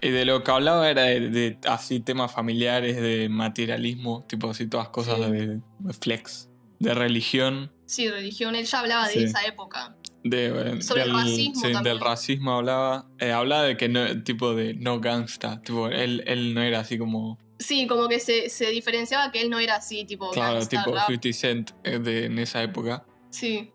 Y 0.00 0.08
de 0.10 0.24
lo 0.24 0.42
que 0.42 0.50
hablaba 0.50 0.90
era 0.90 1.02
de, 1.02 1.30
de 1.30 1.58
así 1.68 2.00
temas 2.00 2.32
familiares, 2.32 2.96
de 3.00 3.28
materialismo, 3.28 4.24
tipo 4.28 4.50
así 4.50 4.66
todas 4.66 4.88
cosas 4.88 5.16
Sí. 5.18 5.22
de, 5.30 5.46
de 5.78 5.92
flex, 5.92 6.48
de 6.80 6.92
religión. 6.94 7.70
Sí, 7.86 8.08
religión. 8.10 8.56
Él 8.56 8.64
ya 8.66 8.80
hablaba 8.80 9.06
de 9.06 9.12
Sí. 9.12 9.22
esa 9.24 9.44
época. 9.44 9.94
De, 10.24 10.80
Sobre 10.82 11.02
el 11.02 11.12
racismo 11.12 11.60
sí, 11.60 11.72
del 11.82 11.98
racismo 12.00 12.52
hablaba. 12.52 13.06
Eh, 13.18 13.32
hablaba 13.32 13.64
de 13.64 13.76
que 13.76 13.88
no, 13.88 14.22
tipo 14.22 14.54
de 14.54 14.74
no 14.74 15.00
gangsta. 15.00 15.60
Tipo, 15.62 15.88
él, 15.88 16.22
él 16.26 16.54
no 16.54 16.62
era 16.62 16.80
así 16.80 16.96
como. 16.98 17.38
Sí, 17.58 17.86
como 17.86 18.08
que 18.08 18.20
se, 18.20 18.48
se 18.48 18.70
diferenciaba 18.70 19.30
que 19.32 19.40
él 19.40 19.50
no 19.50 19.58
era 19.58 19.76
así, 19.76 20.04
tipo 20.04 20.30
Claro, 20.30 20.54
gangsta 20.54 20.82
tipo 20.84 20.94
rap. 20.94 21.06
50 21.08 21.32
Cent 21.32 21.70
eh, 21.84 21.98
de, 21.98 22.26
en 22.26 22.38
esa 22.38 22.62
época. 22.62 23.04
Sí, 23.30 23.72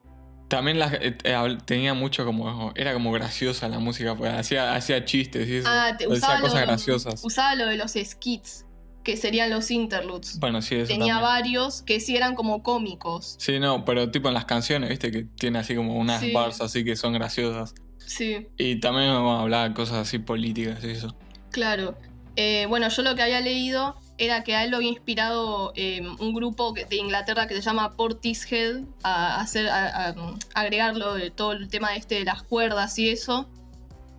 También 0.50 0.78
eh, 0.82 1.18
tenía 1.66 1.94
mucho 1.94 2.24
como. 2.26 2.72
Era 2.76 2.94
como 2.94 3.12
graciosa 3.12 3.68
la 3.68 3.80
música, 3.80 4.16
pues 4.16 4.32
hacía, 4.34 4.74
hacía 4.76 5.04
chistes 5.04 5.48
y 5.50 5.56
eso. 5.58 5.68
Ah, 5.70 5.96
te- 5.98 6.08
usaba, 6.08 6.40
cosas 6.40 6.62
lo, 6.62 6.68
graciosas. 6.68 7.26
usaba 7.26 7.56
lo 7.56 7.66
de 7.66 7.76
los 7.78 7.92
skits, 7.94 8.66
que 9.08 9.16
serían 9.18 9.50
los 9.50 9.72
interludes. 9.72 10.38
Bueno, 10.38 10.62
sí, 10.62 10.76
eso 10.76 10.88
Tenía 10.90 11.14
también. 11.16 11.22
varios 11.32 11.82
que 11.82 12.02
sí 12.02 12.16
eran 12.18 12.36
como 12.36 12.62
cómicos. 12.62 13.38
Sí, 13.40 13.58
no, 13.58 13.86
pero 13.86 14.12
tipo 14.12 14.28
en 14.28 14.34
las 14.34 14.44
canciones, 14.44 14.90
viste, 14.90 15.10
que 15.12 15.24
tiene 15.24 15.60
así 15.60 15.76
como 15.76 15.96
unas 15.96 16.20
Sí. 16.20 16.34
bars 16.34 16.60
así 16.60 16.84
que 16.84 16.98
son 16.98 17.14
graciosas. 17.14 17.74
Sí, 18.06 18.48
Y 18.58 18.82
también 18.82 19.12
bueno, 19.12 19.40
hablaba 19.40 19.70
de 19.70 19.74
cosas 19.74 19.96
así 19.98 20.20
políticas 20.20 20.84
y 20.84 20.90
eso. 20.92 21.16
claro. 21.52 21.98
Eh, 22.36 22.66
bueno, 22.70 22.88
yo 22.90 23.02
lo 23.02 23.16
que 23.16 23.24
había 23.24 23.40
leído 23.42 23.96
era 24.20 24.44
que 24.44 24.56
a 24.56 24.64
él 24.64 24.70
lo 24.72 24.78
había 24.78 24.90
inspirado 24.90 25.72
eh, 25.76 26.02
un 26.20 26.34
grupo 26.36 26.72
de 26.74 26.96
Inglaterra 26.96 27.48
que 27.48 27.56
se 27.56 27.62
llama 27.62 27.96
Portishead 27.96 28.82
a 29.04 29.40
hacer 29.42 29.68
a, 29.70 29.88
a- 29.88 30.10
a 30.10 30.36
agregarlo 30.62 31.16
de 31.16 31.32
todo 31.32 31.54
el 31.54 31.68
tema 31.70 31.96
este 31.96 32.16
de 32.16 32.26
las 32.26 32.44
cuerdas 32.44 33.00
y 33.00 33.10
eso. 33.10 33.50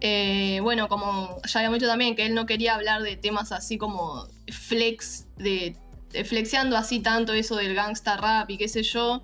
Eh, 0.01 0.61
bueno, 0.63 0.89
como 0.89 1.41
ya 1.47 1.61
habíamos 1.61 1.79
dicho 1.79 1.89
también 1.91 2.17
que 2.17 2.27
él 2.27 2.35
no 2.35 2.47
quería 2.47 2.75
hablar 2.75 3.03
de 3.03 3.17
temas 3.17 3.53
así 3.53 3.79
como 3.79 4.27
flex, 4.53 5.27
de, 5.37 5.77
de 6.11 6.25
flexeando 6.25 6.77
así 6.77 7.01
tanto 7.01 7.33
eso 7.33 7.57
del 7.57 7.75
gangsta 7.75 8.17
rap 8.17 8.51
y 8.51 8.59
qué 8.59 8.69
sé 8.69 8.83
yo. 8.83 9.23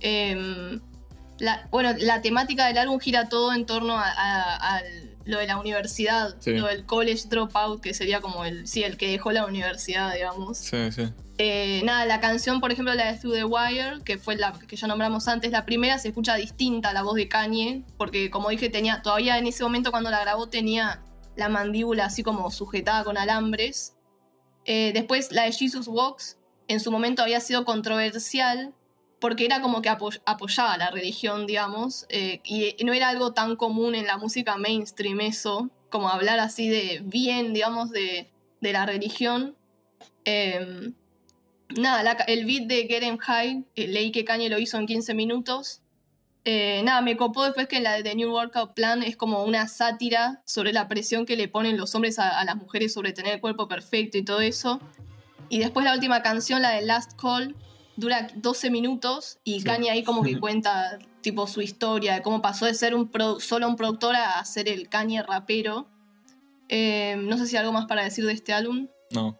Em, 0.00 0.80
la- 1.38 1.66
bueno, 1.70 1.92
la 1.98 2.20
temática 2.22 2.66
del 2.66 2.78
álbum 2.78 2.98
gira 2.98 3.28
todo 3.28 3.52
en 3.52 3.66
torno 3.66 3.98
a, 3.98 4.04
a- 4.08 4.76
a 4.78 4.82
lo 5.24 5.38
de 5.38 5.46
la 5.46 5.58
universidad, 5.58 6.36
Sí. 6.40 6.52
lo 6.52 6.66
del 6.68 6.86
college 6.86 7.28
dropout, 7.28 7.82
que 7.82 7.92
sería 7.94 8.20
como 8.20 8.44
el, 8.44 8.66
sí, 8.66 8.82
el 8.84 8.96
que 8.96 9.10
dejó 9.10 9.30
la 9.32 9.44
universidad, 9.44 10.14
digamos. 10.14 10.58
Sí, 10.58 10.90
sí. 10.90 11.08
Eh, 11.40 11.82
nada, 11.84 12.04
la 12.06 12.18
canción, 12.20 12.60
por 12.60 12.72
ejemplo, 12.72 12.92
la 12.94 13.12
de 13.12 13.18
Through 13.18 13.34
the 13.34 13.44
Wire, 13.44 14.02
que 14.04 14.18
fue 14.18 14.36
la 14.36 14.52
que 14.54 14.74
ya 14.74 14.86
nombramos 14.88 15.28
antes, 15.28 15.52
la 15.52 15.64
primera 15.66 15.98
se 15.98 16.08
escucha 16.08 16.34
distinta 16.34 16.88
a 16.90 16.92
la 16.92 17.02
voz 17.02 17.14
de 17.14 17.28
Kanye, 17.28 17.84
porque 17.96 18.30
como 18.30 18.48
dije, 18.48 18.70
tenía, 18.70 19.02
todavía 19.02 19.38
en 19.38 19.46
ese 19.46 19.62
momento 19.62 19.90
cuando 19.92 20.10
la 20.10 20.20
grabó 20.20 20.48
tenía 20.48 21.02
la 21.36 21.48
mandíbula 21.48 22.06
así 22.06 22.22
como 22.24 22.50
sujetada 22.50 23.04
con 23.04 23.16
alambres. 23.18 23.94
Eh, 24.70 24.92
después 24.92 25.32
la 25.32 25.44
de 25.44 25.52
Jesus 25.52 25.88
Walks, 25.88 26.36
en 26.68 26.78
su 26.78 26.90
momento 26.92 27.22
había 27.22 27.40
sido 27.40 27.64
controversial, 27.64 28.74
porque 29.18 29.46
era 29.46 29.62
como 29.62 29.80
que 29.80 29.88
apo- 29.88 30.20
apoyaba 30.26 30.76
la 30.76 30.90
religión, 30.90 31.46
digamos, 31.46 32.04
eh, 32.10 32.40
y 32.44 32.76
no 32.84 32.92
era 32.92 33.08
algo 33.08 33.32
tan 33.32 33.56
común 33.56 33.94
en 33.94 34.06
la 34.06 34.18
música 34.18 34.58
mainstream 34.58 35.20
eso, 35.22 35.70
como 35.88 36.10
hablar 36.10 36.38
así 36.38 36.68
de 36.68 37.00
bien, 37.02 37.54
digamos, 37.54 37.90
de, 37.90 38.30
de 38.60 38.72
la 38.74 38.84
religión. 38.84 39.56
Em, 40.26 40.92
nada, 41.70 42.12
el 42.26 42.44
beat 42.44 42.64
de 42.66 42.86
Get 42.86 43.02
'Em 43.02 43.16
High, 43.16 43.64
eh, 43.74 43.86
leí 43.88 44.12
que 44.12 44.26
Kanye 44.26 44.50
lo 44.50 44.58
hizo 44.58 44.76
en 44.76 44.86
15 44.86 45.14
minutos. 45.14 45.80
Eh, 46.50 46.80
nada, 46.82 47.02
me 47.02 47.14
copó 47.18 47.44
después 47.44 47.68
que 47.68 47.78
la 47.80 47.92
de 47.92 48.02
The 48.02 48.14
New 48.14 48.32
Workout 48.32 48.72
Plan 48.72 49.02
es 49.02 49.18
como 49.18 49.44
una 49.44 49.68
sátira 49.68 50.40
sobre 50.46 50.72
la 50.72 50.88
presión 50.88 51.26
que 51.26 51.36
le 51.36 51.46
ponen 51.46 51.76
los 51.76 51.94
hombres 51.94 52.18
a, 52.18 52.38
a 52.40 52.44
las 52.46 52.56
mujeres 52.56 52.94
sobre 52.94 53.12
tener 53.12 53.34
el 53.34 53.40
cuerpo 53.42 53.68
perfecto 53.68 54.16
y 54.16 54.22
todo 54.24 54.40
eso. 54.40 54.80
Y 55.50 55.58
después 55.58 55.84
la 55.84 55.92
última 55.92 56.22
canción, 56.22 56.62
la 56.62 56.70
de 56.70 56.80
Last 56.80 57.20
Call, 57.20 57.54
dura 57.96 58.28
12 58.34 58.70
minutos 58.70 59.38
y. 59.44 59.62
Kanye 59.62 59.90
ahí 59.90 60.02
como 60.02 60.22
que 60.22 60.40
cuenta 60.40 60.98
tipo 61.20 61.46
su 61.46 61.60
historia 61.60 62.14
de 62.14 62.22
cómo 62.22 62.40
pasó 62.40 62.64
de 62.64 62.72
ser 62.72 62.94
un 62.94 63.12
produ- 63.12 63.40
solo 63.40 63.68
un 63.68 63.76
productor 63.76 64.16
a 64.16 64.42
ser 64.46 64.70
el 64.70 64.88
Kanye 64.88 65.22
rapero. 65.22 65.86
Eh, 66.70 67.16
no 67.18 67.36
sé 67.36 67.46
si 67.46 67.56
hay 67.56 67.60
algo 67.60 67.72
más 67.74 67.84
para 67.84 68.04
decir 68.04 68.24
de 68.24 68.32
este 68.32 68.54
álbum. 68.54 68.88
No. 69.10 69.38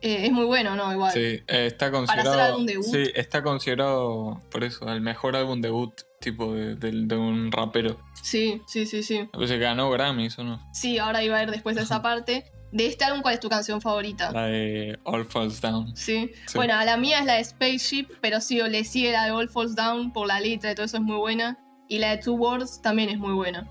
Eh, 0.00 0.26
es 0.26 0.32
muy 0.32 0.44
bueno, 0.44 0.76
¿no? 0.76 0.92
Igual. 0.92 1.12
Sí, 1.12 1.20
eh, 1.20 1.42
está 1.66 1.86
hacer 1.86 1.92
considerado. 1.92 2.40
álbum 2.42 2.66
debut. 2.66 2.84
Sí, 2.84 3.04
está 3.14 3.42
considerado 3.42 4.40
por 4.50 4.62
eso, 4.64 4.88
el 4.92 5.00
mejor 5.00 5.34
álbum 5.36 5.60
debut 5.60 5.92
tipo 6.20 6.52
de, 6.54 6.74
de- 6.76 6.92
de 7.06 7.16
un 7.16 7.50
rapero. 7.52 7.98
Sí, 8.22 8.62
sí, 8.66 8.86
sí, 8.86 9.02
sí. 9.02 9.28
Parece 9.32 9.54
que 9.54 9.60
ganó 9.64 9.90
Grammys 9.90 10.38
o 10.38 10.44
no. 10.44 10.60
Sí, 10.72 10.98
ahora 10.98 11.22
iba 11.22 11.36
a 11.38 11.42
ir 11.42 11.50
después 11.50 11.76
de 11.76 11.82
esa 11.82 12.00
parte. 12.02 12.44
De 12.70 12.86
este 12.86 13.04
álbum, 13.06 13.22
¿cuál 13.22 13.32
es 13.34 13.40
tu 13.40 13.48
canción 13.48 13.80
favorita? 13.80 14.30
La 14.30 14.44
de 14.46 14.98
All 15.04 15.24
Falls 15.24 15.60
Down. 15.62 15.96
Sí. 15.96 16.30
Sí. 16.46 16.52
Bueno, 16.54 16.74
la 16.84 16.96
mía 16.98 17.20
es 17.20 17.24
la 17.24 17.34
de 17.36 17.44
Spaceship, 17.44 18.08
pero 18.20 18.40
sí, 18.42 18.60
le 18.60 18.84
sigue 18.84 19.10
la 19.12 19.24
de 19.24 19.30
All 19.30 19.48
Falls 19.48 19.74
Down 19.74 20.12
por 20.12 20.26
la 20.26 20.38
letra 20.38 20.70
y 20.72 20.74
todo 20.74 20.84
eso 20.84 20.98
es 20.98 21.02
muy 21.02 21.16
buena. 21.16 21.58
Y 21.88 21.98
la 21.98 22.10
de 22.10 22.18
Two 22.22 22.34
Words 22.34 22.82
también 22.82 23.08
es 23.08 23.18
muy 23.18 23.32
buena. 23.32 23.66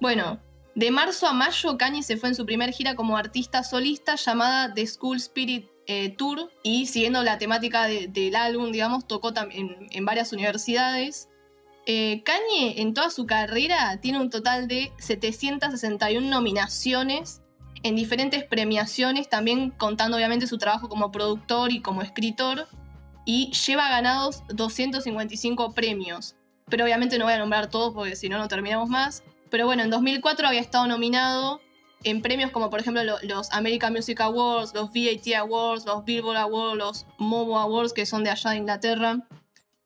Bueno, 0.00 0.40
de 0.76 0.90
marzo 0.92 1.26
a 1.26 1.32
mayo, 1.32 1.76
Kanye 1.76 2.02
se 2.04 2.16
fue 2.16 2.28
en 2.28 2.34
su 2.36 2.46
primer 2.46 2.70
gira 2.70 2.94
como 2.94 3.16
artista 3.16 3.64
solista 3.64 4.14
llamada 4.14 4.72
The 4.74 4.86
School 4.86 5.16
Spirit 5.16 5.66
eh, 5.86 6.10
Tour. 6.10 6.50
Y 6.62 6.86
siguiendo 6.86 7.22
la 7.24 7.38
temática 7.38 7.86
de- 7.88 8.06
del 8.08 8.36
álbum, 8.36 8.70
digamos, 8.70 9.06
tocó 9.08 9.32
en, 9.50 9.88
en 9.90 10.04
varias 10.04 10.32
universidades. 10.32 11.28
Eh, 11.86 12.22
Kanye 12.24 12.80
en 12.82 12.94
toda 12.94 13.10
su 13.10 13.26
carrera 13.26 13.98
tiene 14.00 14.20
un 14.20 14.28
total 14.28 14.68
de 14.68 14.92
761 14.98 16.28
nominaciones 16.28 17.40
en 17.82 17.94
diferentes 17.94 18.42
premiaciones, 18.44 19.28
también 19.28 19.70
contando 19.70 20.16
obviamente 20.16 20.46
su 20.46 20.58
trabajo 20.58 20.88
como 20.88 21.12
productor 21.12 21.72
y 21.72 21.80
como 21.82 22.02
escritor, 22.02 22.66
y 23.24 23.52
lleva 23.52 23.88
ganados 23.88 24.42
255 24.48 25.72
premios. 25.74 26.34
Pero 26.68 26.84
obviamente 26.84 27.18
no 27.18 27.24
voy 27.26 27.34
a 27.34 27.38
nombrar 27.38 27.68
todos 27.70 27.94
porque 27.94 28.16
si 28.16 28.28
no, 28.28 28.38
no 28.38 28.48
terminamos 28.48 28.88
más. 28.88 29.22
Pero 29.56 29.64
bueno, 29.64 29.82
en 29.84 29.88
2004 29.88 30.46
había 30.48 30.60
estado 30.60 30.86
nominado 30.86 31.62
en 32.04 32.20
premios 32.20 32.50
como 32.50 32.68
por 32.68 32.78
ejemplo 32.78 33.02
lo- 33.04 33.16
los 33.22 33.50
American 33.52 33.94
Music 33.94 34.20
Awards, 34.20 34.74
los 34.74 34.90
VAT 34.92 35.34
Awards, 35.38 35.86
los 35.86 36.04
Billboard 36.04 36.36
Awards, 36.36 36.76
los 36.76 37.06
Momo 37.16 37.58
Awards, 37.58 37.94
que 37.94 38.04
son 38.04 38.22
de 38.22 38.28
allá 38.28 38.50
de 38.50 38.58
Inglaterra. 38.58 39.26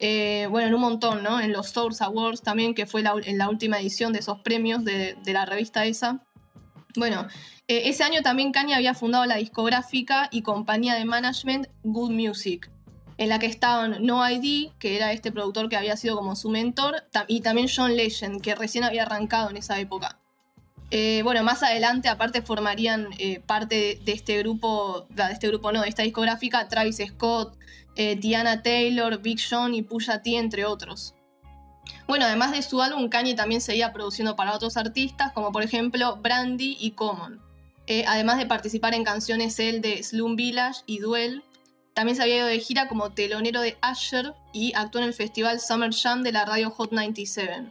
Eh, 0.00 0.48
bueno, 0.50 0.66
en 0.66 0.74
un 0.74 0.80
montón, 0.80 1.22
¿no? 1.22 1.38
En 1.38 1.52
los 1.52 1.68
Source 1.68 2.02
Awards 2.02 2.42
también, 2.42 2.74
que 2.74 2.84
fue 2.86 3.02
la, 3.02 3.14
en 3.22 3.38
la 3.38 3.48
última 3.48 3.78
edición 3.78 4.12
de 4.12 4.18
esos 4.18 4.40
premios 4.40 4.84
de, 4.84 5.16
de 5.22 5.32
la 5.32 5.46
revista 5.46 5.84
esa. 5.84 6.24
Bueno, 6.96 7.28
eh, 7.68 7.82
ese 7.84 8.02
año 8.02 8.22
también 8.22 8.50
Kanye 8.50 8.74
había 8.74 8.94
fundado 8.94 9.24
la 9.26 9.36
discográfica 9.36 10.26
y 10.32 10.42
compañía 10.42 10.94
de 10.96 11.04
management 11.04 11.68
Good 11.84 12.10
Music, 12.10 12.68
en 13.20 13.28
la 13.28 13.38
que 13.38 13.46
estaban 13.46 13.98
No 14.00 14.28
ID, 14.28 14.70
que 14.78 14.96
era 14.96 15.12
este 15.12 15.30
productor 15.30 15.68
que 15.68 15.76
había 15.76 15.94
sido 15.98 16.16
como 16.16 16.34
su 16.34 16.48
mentor, 16.48 17.04
y 17.28 17.42
también 17.42 17.68
John 17.74 17.94
Legend, 17.94 18.40
que 18.40 18.54
recién 18.54 18.82
había 18.82 19.02
arrancado 19.02 19.50
en 19.50 19.58
esa 19.58 19.78
época. 19.78 20.18
Eh, 20.90 21.20
bueno, 21.22 21.44
más 21.44 21.62
adelante, 21.62 22.08
aparte, 22.08 22.40
formarían 22.40 23.08
eh, 23.18 23.40
parte 23.40 23.74
de, 23.74 24.00
de 24.06 24.12
este 24.12 24.38
grupo, 24.38 25.06
de 25.10 25.32
este 25.32 25.48
grupo 25.48 25.70
no, 25.70 25.82
de 25.82 25.90
esta 25.90 26.02
discográfica, 26.02 26.66
Travis 26.68 26.96
Scott, 27.06 27.58
eh, 27.94 28.16
Tiana 28.16 28.62
Taylor, 28.62 29.20
Big 29.20 29.38
Sean 29.38 29.74
y 29.74 29.82
Pusha 29.82 30.22
T, 30.22 30.38
entre 30.38 30.64
otros. 30.64 31.14
Bueno, 32.08 32.24
además 32.24 32.52
de 32.52 32.62
su 32.62 32.80
álbum, 32.80 33.10
Kanye 33.10 33.34
también 33.34 33.60
seguía 33.60 33.92
produciendo 33.92 34.34
para 34.34 34.54
otros 34.54 34.78
artistas, 34.78 35.32
como 35.32 35.52
por 35.52 35.62
ejemplo 35.62 36.16
Brandy 36.16 36.78
y 36.80 36.92
Common. 36.92 37.38
Eh, 37.86 38.04
además 38.06 38.38
de 38.38 38.46
participar 38.46 38.94
en 38.94 39.04
canciones 39.04 39.58
él 39.58 39.82
de 39.82 40.02
Slum 40.02 40.36
Village 40.36 40.80
y 40.86 41.00
Duel. 41.00 41.44
También 41.94 42.16
se 42.16 42.23
había 42.23 42.37
ido 42.38 42.47
de 42.47 42.61
gira 42.61 42.88
como 42.88 43.11
telonero 43.11 43.61
de 43.61 43.76
Asher 43.80 44.35
y 44.52 44.73
actuó 44.75 45.00
en 45.00 45.09
el 45.09 45.14
festival 45.14 45.61
Summer 45.61 45.92
Jam 45.92 46.23
de 46.23 46.32
la 46.32 46.44
radio 46.44 46.70
Hot 46.70 46.92
97. 46.92 47.66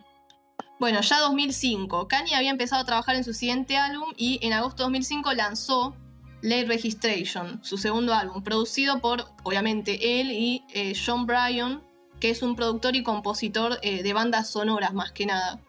Bueno, 0.80 1.02
ya 1.02 1.20
2005, 1.20 2.08
Kanye 2.08 2.36
había 2.36 2.52
empezado 2.52 2.82
a 2.82 2.86
trabajar 2.86 3.16
en 3.16 3.26
su 3.26 3.34
siguiente 3.34 3.76
álbum 3.76 4.14
y 4.16 4.40
en 4.42 4.54
agosto 4.54 4.84
de 4.84 4.86
2005 4.86 5.34
lanzó 5.34 5.96
Late 6.42 6.66
Registration, 6.66 7.60
su 7.64 7.78
segundo 7.78 8.14
álbum, 8.14 8.44
producido 8.44 9.00
por, 9.00 9.26
obviamente, 9.44 10.22
él 10.22 10.32
y 10.32 10.64
eh, 10.74 10.94
John 10.96 11.26
Bryan, 11.26 11.84
que 12.22 12.30
es 12.30 12.42
un 12.42 12.56
productor 12.56 12.96
y 12.96 13.04
compositor 13.04 13.78
eh, 13.82 14.04
de 14.04 14.14
bandas 14.14 14.50
sonoras 14.50 14.94
más 14.94 15.12
que 15.12 15.26
nada. 15.26 15.60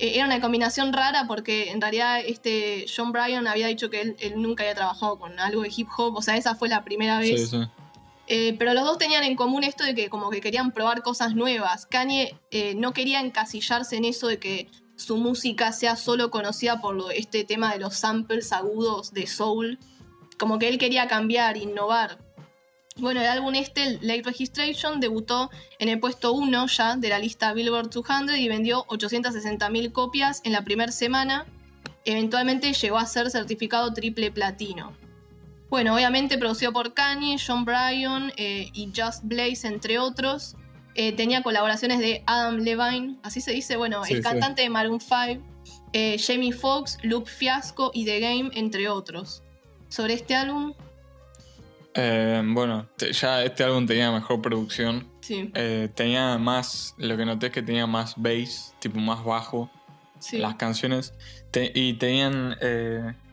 Eh, 0.00 0.16
era 0.16 0.26
una 0.26 0.40
combinación 0.40 0.92
rara 0.92 1.26
porque 1.28 1.70
en 1.70 1.80
realidad 1.80 2.20
este 2.24 2.86
John 2.94 3.12
Bryan 3.12 3.46
había 3.46 3.68
dicho 3.68 3.90
que 3.90 4.00
él, 4.00 4.16
él, 4.18 4.42
nunca 4.42 4.64
había 4.64 4.74
trabajado 4.74 5.20
con 5.20 5.38
algo 5.38 5.62
de 5.62 5.70
hip 5.76 5.88
hop, 5.96 6.16
o 6.16 6.22
sea, 6.22 6.36
esa 6.36 6.56
fue 6.56 6.68
la 6.68 6.82
primera 6.82 7.18
vez. 7.20 7.50
Sí, 7.50 7.58
sí. 7.58 7.68
Eh, 8.30 8.54
pero 8.58 8.74
los 8.74 8.84
dos 8.84 8.98
tenían 8.98 9.24
en 9.24 9.36
común 9.36 9.64
esto 9.64 9.84
de 9.84 9.94
que 9.94 10.10
como 10.10 10.28
que 10.28 10.42
querían 10.42 10.72
probar 10.72 11.02
cosas 11.02 11.34
nuevas. 11.34 11.86
Kanye 11.86 12.38
eh, 12.50 12.74
no 12.74 12.92
quería 12.92 13.20
encasillarse 13.20 13.96
en 13.96 14.04
eso 14.04 14.26
de 14.28 14.38
que 14.38 14.68
su 14.96 15.16
música 15.16 15.72
sea 15.72 15.96
solo 15.96 16.30
conocida 16.30 16.80
por 16.82 17.10
este 17.14 17.44
tema 17.44 17.72
de 17.72 17.78
los 17.78 17.94
samples 17.96 18.52
agudos 18.52 19.14
de 19.14 19.26
soul. 19.26 19.78
Como 20.38 20.58
que 20.58 20.68
él 20.68 20.76
quería 20.76 21.08
cambiar, 21.08 21.56
innovar. 21.56 22.18
Bueno, 22.96 23.20
el 23.20 23.28
álbum 23.28 23.54
este, 23.54 23.98
Late 24.02 24.22
Registration, 24.24 25.00
debutó 25.00 25.50
en 25.78 25.88
el 25.88 25.98
puesto 25.98 26.32
1 26.32 26.66
ya 26.66 26.96
de 26.96 27.08
la 27.08 27.18
lista 27.18 27.54
Billboard 27.54 27.90
200 27.90 28.36
y 28.36 28.48
vendió 28.48 28.84
860.000 28.88 29.92
copias 29.92 30.42
en 30.44 30.52
la 30.52 30.64
primera 30.64 30.92
semana. 30.92 31.46
Eventualmente 32.04 32.72
llegó 32.74 32.98
a 32.98 33.06
ser 33.06 33.30
certificado 33.30 33.92
triple 33.94 34.30
platino. 34.32 35.07
Bueno, 35.70 35.94
obviamente 35.94 36.38
producido 36.38 36.72
por 36.72 36.94
Kanye, 36.94 37.36
John 37.44 37.64
Bryan 37.64 38.32
eh, 38.36 38.70
y 38.72 38.90
Just 38.96 39.24
Blaze, 39.24 39.66
entre 39.66 39.98
otros. 39.98 40.56
Eh, 40.94 41.12
tenía 41.12 41.42
colaboraciones 41.42 41.98
de 42.00 42.22
Adam 42.26 42.56
Levine, 42.56 43.18
así 43.22 43.40
se 43.40 43.52
dice, 43.52 43.76
bueno, 43.76 44.02
Sí, 44.04 44.14
el 44.14 44.18
sí. 44.18 44.22
cantante 44.24 44.62
de 44.62 44.70
Maroon 44.70 44.98
5, 45.00 45.44
eh, 45.92 46.16
Jamie 46.18 46.52
Foxx, 46.52 46.98
Luke 47.02 47.30
Fiasco 47.30 47.90
y 47.94 48.04
The 48.04 48.18
Game, 48.20 48.50
entre 48.54 48.88
otros. 48.88 49.42
Sobre 49.88 50.14
este 50.14 50.34
álbum, 50.34 50.74
bueno, 52.54 52.88
ya 53.12 53.42
este 53.42 53.64
álbum 53.64 53.86
tenía 53.86 54.10
mejor 54.12 54.40
producción. 54.40 55.08
sí, 55.20 55.50
tenía 55.94 56.38
más, 56.38 56.94
lo 56.98 57.16
que 57.16 57.24
noté 57.24 57.46
es 57.46 57.52
que 57.52 57.62
tenía 57.62 57.86
más 57.86 58.14
bass, 58.16 58.74
tipo 58.78 58.98
más 59.00 59.22
bajo, 59.24 59.70
sí. 60.18 60.38
las 60.38 60.54
canciones. 60.56 61.12
Te- 61.50 61.72
y 61.74 61.94
tenían, 61.94 62.56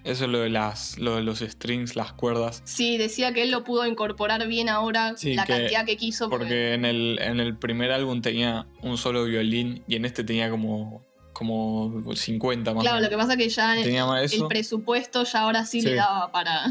eso 0.05 0.27
lo 0.27 0.39
de, 0.39 0.50
las, 0.50 0.97
lo 1.00 1.15
de 1.15 1.24
los 1.24 1.39
strings, 1.39 1.95
las 1.95 2.13
cuerdas. 2.13 2.62
Sí, 2.65 2.97
decía 2.97 3.33
que 3.33 3.41
él 3.43 3.51
lo 3.51 3.63
pudo 3.63 3.85
incorporar 3.85 4.47
bien 4.47 4.69
ahora, 4.69 5.15
Sí, 5.17 5.33
la 5.33 5.45
que- 5.45 5.53
cantidad 5.53 5.85
que 5.85 5.97
quiso. 5.97 6.29
Porque 6.29 6.74
en 6.74 6.85
el, 6.85 7.19
en 7.21 7.39
el 7.39 7.57
primer 7.57 7.91
álbum 7.91 8.21
tenía 8.21 8.67
un 8.81 8.97
solo 8.97 9.25
violín 9.25 9.83
y 9.88 9.95
en 9.95 10.05
este 10.05 10.24
tenía 10.24 10.50
como, 10.50 11.03
como 11.33 12.13
50 12.15 12.74
más. 12.74 12.81
o 12.81 12.83
Claro, 12.88 13.01
lo 13.01 13.09
que 13.09 13.17
pasa 13.17 13.33
es 13.33 13.38
que 13.38 13.50
ya 13.50 13.75
Tenía 13.83 14.05
el 14.21 14.47
presupuesto 14.47 15.24
ya 15.24 15.41
ahora 15.41 15.65
sí, 15.65 15.81
Sí. 15.81 15.88
le 15.88 15.95
daba 15.95 16.31
para... 16.31 16.65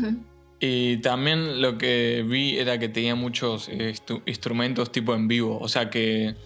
Y 0.61 0.99
también 0.99 1.61
lo 1.61 1.77
que 1.77 2.25
vi 2.27 2.57
era 2.59 2.79
que 2.79 2.89
tenía 2.89 3.15
muchos 3.15 3.69
instru- 3.69 4.23
instrumentos 4.25 4.91
tipo 4.93 5.15
en 5.15 5.29
vivo. 5.29 5.59
O 5.61 5.69
sea 5.69 5.91
que, 5.91 6.37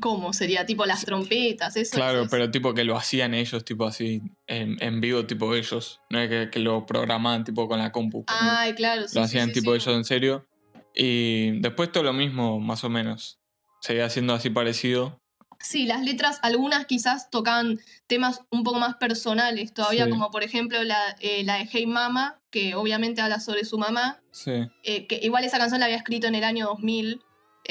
¿Cómo 0.00 0.32
sería? 0.32 0.64
Tipo 0.66 0.86
las 0.86 1.04
trompetas, 1.04 1.76
eso. 1.76 1.96
claro, 1.96 2.20
eso. 2.22 2.30
pero 2.30 2.50
tipo 2.50 2.74
que 2.74 2.84
lo 2.84 2.96
hacían 2.96 3.34
ellos, 3.34 3.64
tipo 3.64 3.86
así, 3.86 4.22
en, 4.46 4.76
en 4.80 5.00
vivo, 5.00 5.26
tipo 5.26 5.54
ellos. 5.54 6.00
No 6.10 6.20
es 6.20 6.28
que, 6.28 6.48
que 6.50 6.58
lo 6.60 6.86
programaban 6.86 7.44
tipo 7.44 7.66
con 7.68 7.78
la 7.80 7.90
compu. 7.90 8.24
Ay, 8.28 8.74
claro. 8.74 9.08
sí, 9.08 9.18
lo 9.18 9.24
hacían 9.24 9.48
sí, 9.48 9.54
tipo 9.54 9.72
sí. 9.72 9.76
ellos 9.82 9.96
en 9.96 10.04
serio. 10.04 10.46
Y 10.94 11.60
después 11.60 11.90
todo 11.90 12.04
lo 12.04 12.12
mismo, 12.12 12.60
más 12.60 12.84
o 12.84 12.88
menos. 12.88 13.40
Seguía 13.80 14.08
siendo 14.10 14.34
así 14.34 14.50
parecido. 14.50 15.20
Sí, 15.62 15.84
las 15.86 16.02
letras, 16.02 16.38
algunas 16.42 16.86
quizás 16.86 17.28
tocaban 17.28 17.80
temas 18.06 18.40
un 18.50 18.64
poco 18.64 18.78
más 18.78 18.96
personales 18.96 19.74
todavía, 19.74 20.08
como 20.08 20.30
por 20.30 20.42
ejemplo 20.42 20.82
la, 20.84 21.16
eh, 21.20 21.42
la 21.44 21.56
de 21.58 21.68
Hey 21.70 21.86
Mama, 21.86 22.40
que 22.50 22.74
obviamente 22.74 23.20
habla 23.20 23.40
sobre 23.40 23.66
su 23.66 23.76
mamá, 23.76 24.22
Sí. 24.30 24.52
eh, 24.84 25.06
que 25.06 25.20
igual 25.22 25.44
esa 25.44 25.58
canción 25.58 25.80
la 25.80 25.86
había 25.86 25.98
escrito 25.98 26.26
en 26.28 26.34
el 26.34 26.44
año 26.44 26.64
2000, 26.66 27.20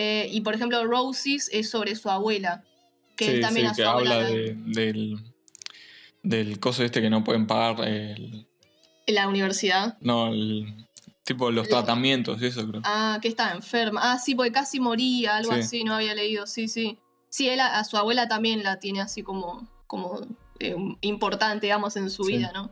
eh, 0.01 0.27
y 0.31 0.41
por 0.41 0.53
ejemplo 0.55 0.85
Roses 0.85 1.49
es 1.51 1.69
sobre 1.69 1.95
su 1.95 2.09
abuela, 2.09 2.63
que 3.17 3.25
sí, 3.25 3.31
él 3.31 3.41
también 3.41 3.65
sí, 3.67 3.71
a 3.71 3.73
su 3.75 3.81
que 3.81 3.87
abuela 3.87 4.15
habla 4.15 4.29
la- 4.29 4.35
de- 4.35 4.55
del, 4.57 5.17
del 6.23 6.59
coso 6.59 6.83
este 6.83 7.01
que 7.01 7.09
no 7.09 7.23
pueden 7.23 7.47
pagar. 7.47 7.85
El, 7.87 8.47
la 9.07 9.27
universidad. 9.27 9.97
no, 10.01 10.27
el, 10.27 10.87
tipo 11.25 11.51
los 11.51 11.67
Lo- 11.67 11.75
tratamientos 11.77 12.41
y 12.41 12.45
eso 12.47 12.67
creo. 12.67 12.81
Ah, 12.85 13.19
que 13.21 13.27
estaba 13.27 13.51
enferma. 13.51 13.99
Ah, 14.03 14.19
sí, 14.19 14.35
porque 14.35 14.51
casi 14.51 14.79
moría, 14.79 15.35
algo 15.37 15.53
Sí. 15.53 15.59
así, 15.59 15.83
no 15.83 15.95
había 15.95 16.15
leído, 16.15 16.47
sí, 16.47 16.67
sí. 16.67 16.97
Sí, 17.29 17.47
él 17.49 17.59
a, 17.59 17.77
a 17.79 17.83
su 17.83 17.97
abuela 17.97 18.27
también 18.27 18.63
la 18.63 18.79
tiene 18.79 19.01
así 19.01 19.21
como, 19.21 19.67
como 19.85 20.21
eh, 20.59 20.75
importante, 21.01 21.67
digamos, 21.67 21.95
en 21.97 22.09
su 22.09 22.23
vida, 22.23 22.51
¿no? 22.53 22.71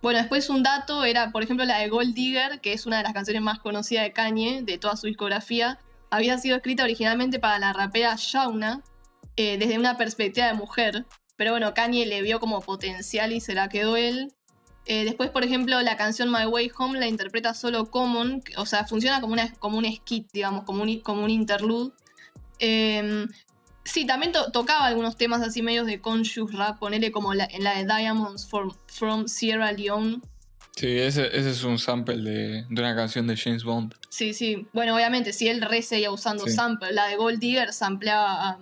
Bueno, 0.00 0.20
después 0.20 0.48
un 0.48 0.62
dato 0.62 1.04
era, 1.04 1.32
por 1.32 1.42
ejemplo, 1.42 1.64
la 1.64 1.78
de 1.78 1.88
Gold 1.88 2.14
Digger, 2.14 2.60
que 2.60 2.72
es 2.72 2.86
una 2.86 2.98
de 2.98 3.02
las 3.02 3.12
canciones 3.12 3.42
más 3.42 3.58
conocidas 3.58 4.04
de 4.04 4.12
Kanye, 4.12 4.62
de 4.62 4.78
toda 4.78 4.96
su 4.96 5.08
discografía. 5.08 5.78
Había 6.10 6.38
sido 6.38 6.56
escrita 6.56 6.84
originalmente 6.84 7.38
para 7.38 7.58
la 7.58 7.72
rapera 7.72 8.14
Shauna, 8.16 8.82
eh, 9.36 9.58
desde 9.58 9.78
una 9.78 9.96
perspectiva 9.96 10.46
de 10.46 10.54
mujer. 10.54 11.06
Pero 11.36 11.52
bueno, 11.52 11.74
Kanye 11.74 12.06
le 12.06 12.22
vio 12.22 12.40
como 12.40 12.60
potencial 12.60 13.32
y 13.32 13.40
se 13.40 13.54
la 13.54 13.68
quedó 13.68 13.96
él. 13.96 14.32
Eh, 14.86 15.04
después, 15.04 15.28
por 15.30 15.44
ejemplo, 15.44 15.80
la 15.82 15.96
canción 15.96 16.32
My 16.32 16.46
Way 16.46 16.72
Home 16.78 16.98
la 16.98 17.06
interpreta 17.06 17.52
solo 17.52 17.90
Common, 17.90 18.42
o 18.56 18.64
sea, 18.64 18.86
funciona 18.86 19.20
como, 19.20 19.34
una, 19.34 19.52
como 19.54 19.76
un 19.76 19.84
skit, 19.84 20.32
digamos, 20.32 20.64
como 20.64 20.82
un, 20.82 21.00
como 21.00 21.22
un 21.24 21.30
interlude. 21.30 21.92
Eh, 22.58 23.26
sí, 23.84 24.06
también 24.06 24.32
to- 24.32 24.50
tocaba 24.50 24.86
algunos 24.86 25.16
temas 25.16 25.42
así 25.42 25.60
medios 25.62 25.86
de 25.86 26.00
conscious 26.00 26.52
rap, 26.54 26.78
ponele 26.78 27.12
como 27.12 27.34
en 27.34 27.62
la 27.62 27.74
de 27.74 27.84
Diamonds 27.84 28.48
from 28.86 29.28
Sierra 29.28 29.72
Leone. 29.72 30.20
Sí, 30.78 30.98
ese, 30.98 31.26
ese 31.36 31.50
es 31.50 31.64
un 31.64 31.78
sample 31.78 32.16
de, 32.18 32.64
de 32.68 32.80
una 32.82 32.94
canción 32.94 33.26
de 33.26 33.36
James 33.36 33.64
Bond. 33.64 33.94
Sí, 34.10 34.32
sí. 34.32 34.66
Bueno, 34.72 34.94
obviamente, 34.94 35.32
si 35.32 35.48
él 35.48 35.60
re 35.62 35.82
seguía 35.82 36.10
usando 36.10 36.44
Sí. 36.44 36.52
sample, 36.52 36.92
la 36.92 37.06
de 37.08 37.16
Gold 37.16 37.38
Digger 37.40 37.72
sampleaba 37.72 38.48
a. 38.50 38.58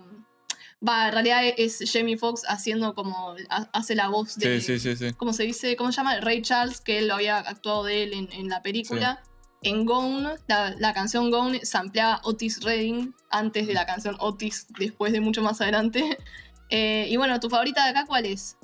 Va, 0.87 1.07
en 1.07 1.13
realidad 1.13 1.41
es 1.57 1.83
Jamie 1.91 2.17
Foxx 2.17 2.43
haciendo 2.47 2.93
como. 2.93 3.35
ha- 3.49 3.69
hace 3.73 3.95
la 3.95 4.07
voz 4.09 4.35
de. 4.37 4.59
Sí, 4.61 4.79
sí, 4.79 4.95
sí, 4.95 4.95
sí. 5.07 5.13
¿Cómo 5.13 5.33
se 5.33 5.43
dice? 5.43 5.75
¿Cómo 5.75 5.91
se 5.91 5.97
llama? 5.97 6.19
Ray 6.19 6.41
Charles, 6.41 6.81
que 6.81 6.99
él 6.99 7.07
lo 7.07 7.15
había 7.15 7.37
actuado 7.37 7.83
de 7.83 8.03
él 8.03 8.13
en, 8.13 8.29
en 8.31 8.47
la 8.49 8.61
película. 8.61 9.21
En 9.63 9.85
Gone, 9.85 10.35
la, 10.47 10.75
la 10.77 10.93
canción 10.93 11.31
Gone 11.31 11.65
sampleaba 11.65 12.21
Otis 12.23 12.63
Redding 12.63 13.13
antes 13.31 13.65
de 13.65 13.73
la 13.73 13.87
canción 13.87 14.15
Otis, 14.19 14.67
después 14.77 15.11
de 15.13 15.19
mucho 15.19 15.41
más 15.41 15.61
adelante. 15.61 16.17
Eh, 16.69 17.07
y 17.09 17.15
bueno, 17.15 17.39
¿tu 17.39 17.49
favorita 17.49 17.85
de 17.85 17.91
acá 17.91 18.03
cuál 18.05 18.25
es? 18.25 18.56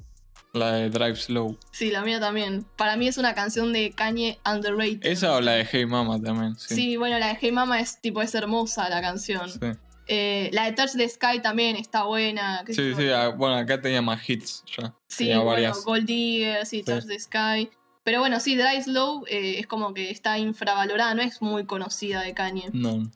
La 0.54 0.74
de 0.74 0.90
Drive 0.92 1.16
Slow. 1.16 1.58
Sí, 1.72 1.90
la 1.90 2.02
mía 2.04 2.20
también. 2.20 2.64
Para 2.78 2.96
mí 2.96 3.08
es 3.08 3.18
una 3.18 3.34
canción 3.34 3.74
de 3.74 3.92
Kanye 3.92 4.38
Underrated. 4.46 5.00
Esa 5.04 5.36
o 5.36 5.42
la 5.42 5.54
de 5.54 5.66
Hey 5.70 5.86
Mama 5.88 6.22
también. 6.22 6.56
Sí. 6.58 6.76
Sí. 6.76 6.98
bueno, 6.98 7.18
la 7.18 7.30
de 7.30 7.38
Hey 7.42 7.52
Mama 7.52 7.80
es 7.80 8.00
tipo, 8.00 8.22
es 8.22 8.36
hermosa 8.36 8.88
la 8.90 9.02
canción. 9.02 9.50
Sí, 9.50 9.60
Eh, 10.08 10.50
la 10.54 10.66
de 10.66 10.74
Touch 10.74 10.92
the 10.98 11.08
Sky 11.10 11.40
también 11.42 11.76
está 11.76 12.04
buena. 12.04 12.62
qué 12.66 12.74
sí, 12.74 12.94
sí, 12.96 13.10
ah, 13.10 13.30
bueno, 13.30 13.56
acá 13.56 13.82
tenía 13.82 14.02
más 14.02 14.30
hits 14.30 14.64
ya. 14.78 14.94
Sí, 15.08 15.20
tenía 15.26 15.38
bueno, 15.38 15.50
varias. 15.52 15.84
Gold 15.86 16.06
Digger, 16.06 16.66
sí, 16.66 16.80
Sí. 16.80 16.84
Touch 16.84 17.06
the 17.08 17.18
Sky. 17.20 17.70
Pero 18.04 18.20
bueno, 18.20 18.40
sí, 18.42 18.56
Drive 18.56 18.84
Slow 18.84 19.24
eh, 19.28 19.60
es 19.60 19.66
como 19.66 19.94
que 19.94 20.12
está 20.12 20.38
infravalorada, 20.38 21.16
no 21.16 21.22
es 21.24 21.42
muy 21.42 21.66
conocida 21.66 22.22
de 22.22 22.34
Kanye. 22.34 22.70
No. 22.74 23.10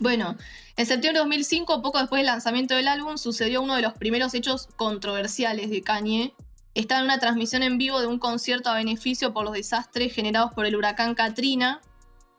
Bueno, 0.00 0.36
en 0.76 0.86
septiembre 0.86 1.18
de 1.20 1.24
2005, 1.24 1.80
poco 1.80 1.98
después 1.98 2.18
del 2.20 2.26
lanzamiento 2.26 2.74
del 2.76 2.88
álbum, 2.88 3.16
sucedió 3.16 3.62
uno 3.62 3.74
de 3.74 3.82
los 3.82 3.94
primeros 3.94 4.34
hechos 4.34 4.68
controversiales 4.76 5.70
de 5.70 5.82
Kanye. 5.82 6.34
Estaba 6.74 6.98
en 7.00 7.04
una 7.06 7.18
transmisión 7.18 7.62
en 7.62 7.78
vivo 7.78 8.00
de 8.00 8.06
un 8.06 8.18
concierto 8.18 8.68
a 8.70 8.74
beneficio 8.74 9.32
por 9.32 9.44
los 9.44 9.52
desastres 9.54 10.12
generados 10.14 10.52
por 10.52 10.66
el 10.66 10.74
huracán 10.76 11.14
Katrina. 11.14 11.80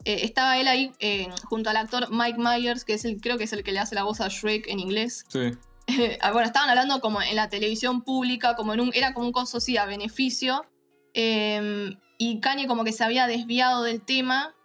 Eh, 0.03 0.19
estaba 0.23 0.57
él 0.59 0.67
ahí 0.67 0.91
eh, 0.99 1.27
junto 1.45 1.69
al 1.69 1.77
actor 1.77 2.09
Mike 2.11 2.37
Myers, 2.37 2.83
que 2.85 2.93
es 2.93 3.05
el, 3.05 3.19
creo 3.21 3.37
que 3.37 3.45
es 3.45 3.53
el 3.53 3.63
que 3.63 3.71
le 3.71 3.79
hace 3.79 3.95
la 3.95 4.03
voz 4.03 4.21
a 4.21 4.27
Shrek 4.27 4.67
en 4.67 4.79
inglés. 4.79 5.25
Sí. 5.29 5.51
Ah, 6.21 6.31
bueno, 6.31 6.47
estaban 6.47 6.67
hablando 6.69 6.99
como 6.99 7.21
en 7.21 7.35
la 7.35 7.47
televisión 7.47 8.01
pública, 8.01 8.55
como 8.55 8.73
en 8.73 8.79
un, 8.81 8.91
era 8.95 9.13
como 9.13 9.27
un 9.27 9.31
coso 9.31 9.57
así 9.57 9.77
a 9.77 9.85
beneficio. 9.85 10.65
eh, 11.13 11.95
y 12.17 12.39
Kanye 12.39 12.65
como 12.67 12.83
que 12.83 12.91
se 12.93 13.03
había 13.03 13.27
desviado 13.27 13.83
del 13.83 14.01
tema. 14.01 14.55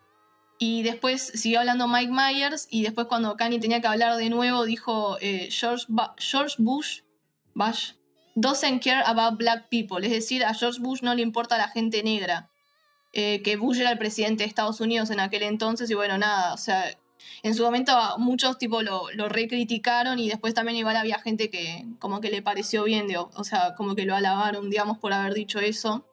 Y 0.59 0.83
después 0.83 1.22
siguió 1.35 1.61
hablando 1.61 1.88
Mike 1.88 2.12
Myers. 2.12 2.68
Y 2.70 2.83
después 2.83 3.06
cuando 3.06 3.37
Kanye 3.37 3.59
tenía 3.59 3.80
que 3.80 3.87
hablar 3.87 4.16
de 4.16 4.30
nuevo, 4.30 4.64
dijo 4.64 5.16
eh, 5.20 5.48
George, 5.50 5.85
Ba- 5.88 6.14
George 6.18 6.54
Bush, 6.59 7.00
Bush 7.54 7.92
doesn't 8.40 8.83
care 8.83 9.03
about 9.05 9.38
black 9.38 9.68
people. 9.68 10.05
Es 10.05 10.12
decir, 10.12 10.44
a 10.44 10.55
George 10.55 10.81
Bush 10.81 11.03
no 11.03 11.14
le 11.14 11.22
importa 11.22 11.59
la 11.59 11.68
gente 11.68 12.03
negra. 12.03 12.50
Eh, 13.12 13.42
que 13.42 13.57
Bush 13.57 13.81
era 13.81 13.90
el 13.90 13.98
presidente 13.98 14.44
de 14.44 14.48
Estados 14.48 14.81
Unidos 14.81 15.11
en 15.11 15.20
aquel 15.20 15.42
entonces. 15.42 15.90
Y 15.90 15.94
bueno, 15.94 16.16
nada, 16.18 16.55
o 16.55 16.57
sea, 16.57 16.96
en 17.42 17.55
su 17.55 17.62
momento 17.62 17.92
muchos 18.18 18.59
tipo 18.59 18.83
lo, 18.83 19.11
lo 19.12 19.29
recriticaron 19.29 20.18
y 20.18 20.29
después 20.29 20.55
también 20.55 20.79
igual 20.79 20.96
había 20.96 21.18
gente 21.18 21.50
que 21.50 21.87
como 21.98 22.20
que 22.20 22.31
le 22.31 22.42
pareció 22.42 22.85
bien, 22.85 23.09
digo, 23.09 23.31
o 23.35 23.44
sea, 23.44 23.74
como 23.74 23.94
que 23.94 24.05
lo 24.05 24.14
alabaron, 24.14 24.70
digamos, 24.70 24.98
por 24.98 25.12
haber 25.12 25.35
dicho 25.35 25.59
eso. 25.59 26.05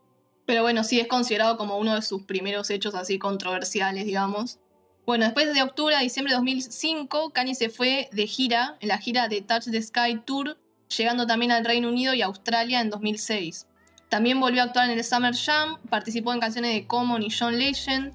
Pero 0.45 0.61
bueno, 0.61 0.83
sí 0.83 0.99
es 0.99 1.07
considerado 1.07 1.57
como 1.57 1.77
uno 1.77 1.95
de 1.95 2.01
sus 2.01 2.23
primeros 2.23 2.69
hechos 2.69 2.95
así 2.95 3.19
controversiales, 3.19 4.05
digamos. 4.05 4.59
Bueno, 5.05 5.25
después 5.25 5.53
de 5.53 5.61
octubre 5.61 5.95
a 5.95 5.99
diciembre 5.99 6.33
de 6.33 6.37
2005, 6.37 7.31
Kanye 7.31 7.55
se 7.55 7.69
fue 7.69 8.09
de 8.11 8.27
gira, 8.27 8.77
en 8.79 8.89
la 8.89 8.97
gira 8.97 9.27
de 9.27 9.41
Touch 9.41 9.65
the 9.71 9.81
Sky 9.81 10.21
Tour, 10.25 10.57
llegando 10.95 11.27
también 11.27 11.51
al 11.51 11.65
Reino 11.65 11.89
Unido 11.89 12.13
y 12.13 12.21
Australia 12.21 12.81
en 12.81 12.89
2006. 12.89 13.67
También 14.09 14.39
volvió 14.39 14.61
a 14.61 14.65
actuar 14.65 14.89
en 14.89 14.97
el 14.97 15.03
Summer 15.03 15.35
Jam, 15.35 15.77
participó 15.89 16.33
en 16.33 16.39
canciones 16.39 16.73
de 16.73 16.87
Common 16.87 17.23
y 17.23 17.29
John 17.29 17.57
Legend. 17.57 18.13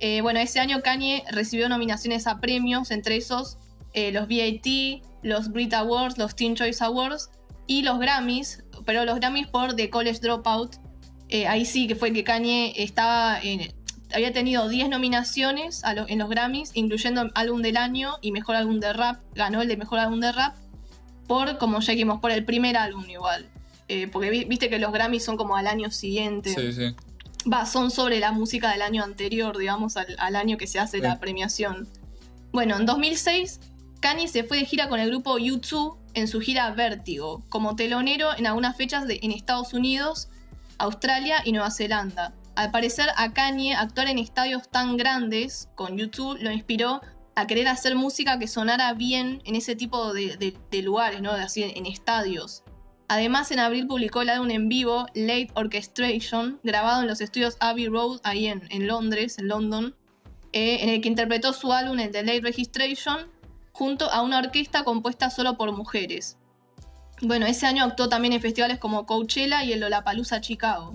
Eh, 0.00 0.20
bueno, 0.22 0.40
ese 0.40 0.60
año 0.60 0.80
Kanye 0.82 1.24
recibió 1.30 1.68
nominaciones 1.68 2.26
a 2.26 2.40
premios, 2.40 2.90
entre 2.90 3.16
esos 3.16 3.58
eh, 3.92 4.10
los 4.10 4.26
VAT, 4.26 5.02
los 5.22 5.50
Brit 5.50 5.74
Awards, 5.74 6.18
los 6.18 6.34
Teen 6.34 6.56
Choice 6.56 6.82
Awards 6.82 7.30
y 7.66 7.82
los 7.82 7.98
Grammys, 7.98 8.64
pero 8.86 9.04
los 9.04 9.16
Grammys 9.16 9.46
por 9.48 9.76
The 9.76 9.90
College 9.90 10.20
Dropout. 10.20 10.76
Eh, 11.28 11.46
ahí 11.46 11.64
sí 11.64 11.86
que 11.86 11.94
fue 11.94 12.12
que 12.12 12.24
Kanye 12.24 12.72
estaba 12.76 13.40
había 14.14 14.32
tenido 14.32 14.68
10 14.68 14.90
nominaciones 14.90 15.82
en 15.84 16.18
los 16.18 16.28
Grammys, 16.28 16.70
incluyendo 16.74 17.30
álbum 17.34 17.62
del 17.62 17.76
año 17.76 18.12
y 18.22 18.30
mejor 18.30 18.54
álbum 18.54 18.78
de 18.78 18.92
rap. 18.92 19.20
Ganó 19.34 19.60
el 19.60 19.68
de 19.68 19.76
mejor 19.76 19.98
álbum 19.98 20.20
de 20.20 20.30
rap 20.30 20.54
por, 21.26 21.58
como 21.58 21.80
ya 21.80 21.92
dijimos, 21.92 22.20
por 22.20 22.30
el 22.30 22.44
primer 22.44 22.76
álbum 22.76 23.08
igual. 23.08 23.48
Eh, 23.88 24.08
porque 24.08 24.30
viste 24.30 24.70
que 24.70 24.78
los 24.78 24.92
Grammys 24.92 25.24
son 25.24 25.36
como 25.36 25.56
al 25.56 25.66
año 25.66 25.90
siguiente. 25.90 26.54
Sí, 26.54 26.72
sí. 26.72 26.94
Va, 27.50 27.66
son 27.66 27.90
sobre 27.90 28.20
la 28.20 28.32
música 28.32 28.70
del 28.70 28.82
año 28.82 29.04
anterior, 29.04 29.58
digamos, 29.58 29.96
al, 29.96 30.36
año 30.36 30.56
que 30.56 30.66
se 30.66 30.78
hace 30.78 30.98
la 31.00 31.20
premiación. 31.20 31.86
Bueno, 32.52 32.76
en 32.76 32.86
2006, 32.86 33.60
Kanye 34.00 34.28
se 34.28 34.44
fue 34.44 34.58
de 34.58 34.64
gira 34.64 34.88
con 34.88 34.98
el 34.98 35.10
grupo 35.10 35.38
U2 35.38 35.96
en 36.14 36.28
su 36.28 36.40
gira 36.40 36.70
Vértigo, 36.70 37.42
como 37.50 37.76
telonero 37.76 38.30
en 38.36 38.46
algunas 38.46 38.76
fechas 38.76 39.04
en 39.08 39.32
Estados 39.32 39.74
Unidos, 39.74 40.28
Australia 40.78 41.42
y 41.44 41.52
Nueva 41.52 41.70
Zelanda. 41.70 42.32
Al 42.54 42.70
parecer, 42.70 43.08
a 43.16 43.32
Kanye 43.32 43.74
actuar 43.74 44.08
en 44.08 44.18
estadios 44.18 44.70
tan 44.70 44.96
grandes 44.96 45.68
con 45.74 45.98
YouTube 45.98 46.38
lo 46.40 46.50
inspiró 46.50 47.02
a 47.36 47.46
querer 47.46 47.68
hacer 47.68 47.96
música 47.96 48.38
que 48.38 48.46
sonara 48.46 48.92
bien 48.94 49.42
en 49.44 49.56
ese 49.56 49.76
tipo 49.76 50.12
de, 50.12 50.54
lugares, 50.82 51.20
¿no? 51.20 51.32
Así 51.32 51.62
en 51.62 51.86
estadios. 51.86 52.62
Además, 53.08 53.50
en 53.50 53.60
abril 53.60 53.86
publicó 53.86 54.22
el 54.22 54.30
álbum 54.30 54.50
en 54.50 54.68
vivo 54.68 55.06
Late 55.14 55.50
Orchestration, 55.54 56.58
grabado 56.62 57.02
en 57.02 57.08
los 57.08 57.20
estudios 57.20 57.56
Abbey 57.60 57.88
Road, 57.88 58.20
ahí 58.24 58.46
en, 58.46 58.86
Londres, 58.86 59.38
en 59.38 59.48
London, 59.48 59.94
eh, 60.52 60.78
en 60.80 60.88
el 60.88 61.00
que 61.00 61.08
interpretó 61.08 61.52
su 61.52 61.72
álbum, 61.72 61.98
el 61.98 62.12
de 62.12 62.22
Late 62.22 62.40
Registration, 62.40 63.30
junto 63.72 64.10
a 64.10 64.22
una 64.22 64.38
orquesta 64.38 64.84
compuesta 64.84 65.28
solo 65.28 65.56
por 65.58 65.70
mujeres. 65.72 66.38
Bueno, 67.20 67.46
ese 67.46 67.66
año 67.66 67.84
actuó 67.84 68.08
también 68.08 68.32
en 68.32 68.40
festivales 68.40 68.78
como 68.78 69.04
Coachella 69.04 69.64
y 69.64 69.72
el 69.72 69.80
Lollapalooza 69.80 70.40
Chicago. 70.40 70.94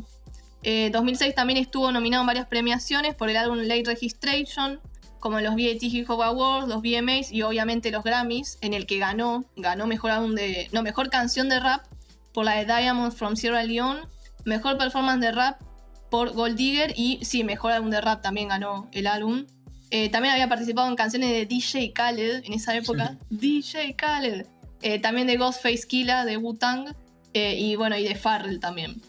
Eh, 0.63 0.89
2006 0.91 1.36
también 1.36 1.58
estuvo 1.58 1.91
nominado 1.91 2.23
en 2.23 2.28
varias 2.28 2.47
premiaciones 2.47 3.15
por 3.15 3.30
el 3.30 3.38
álbum 3.38 3.60
Late 3.60 3.84
Registration, 3.86 4.82
como 5.19 5.39
los 5.39 5.55
BET 5.55 5.82
Hip 5.82 6.10
Hop 6.10 6.21
Awards, 6.21 6.67
los 6.67 6.82
VMAs 6.82 7.32
y 7.32 7.41
obviamente 7.41 7.91
los 7.91 8.03
Grammys, 8.03 8.58
en 8.62 8.73
el 8.73 8.86
que 8.86 8.97
ganó, 8.97 9.45
ganó 9.55 9.88
mejor 9.88 10.12
álbum 10.12 10.36
de, 10.36 10.69
no, 10.71 10.82
mejor 10.82 11.10
canción 11.10 11.49
de 11.49 11.60
rap 11.60 11.86
por 12.34 12.45
la 12.45 12.53
de 12.53 12.65
Diamond 12.65 13.12
from 13.12 13.36
Sierra 13.36 13.63
Leone, 13.63 14.01
mejor 14.45 14.77
performance 14.77 15.21
de 15.21 15.32
rap 15.32 15.62
por 16.10 16.34
Gold 16.34 16.55
Digger 16.55 16.93
y 16.95 17.19
sí, 17.23 17.43
mejor 17.43 17.71
álbum 17.71 17.89
de 17.89 18.01
rap 18.01 18.21
también 18.21 18.47
ganó 18.49 18.88
el 18.91 19.08
álbum. 19.08 19.45
Eh, 19.91 20.10
también 20.10 20.34
había 20.34 20.47
participado 20.47 20.88
en 20.88 20.95
canciones 20.95 21.32
de 21.32 21.45
DJ 21.45 21.93
Khaled 21.93 22.43
en 22.45 22.53
esa 22.53 22.75
época. 22.75 23.17
DJ 23.29 23.95
Khaled. 23.95 24.45
Eh, 24.82 24.99
también 24.99 25.27
de 25.27 25.38
Ghostface 25.38 25.88
Killa 25.88 26.25
de 26.25 26.38
Wu-Tang 26.38 26.95
eh, 27.34 27.55
y 27.58 27.75
bueno, 27.75 27.97
y 27.97 28.03
de 28.03 28.15
Farrell 28.15 28.60
también. 28.60 29.01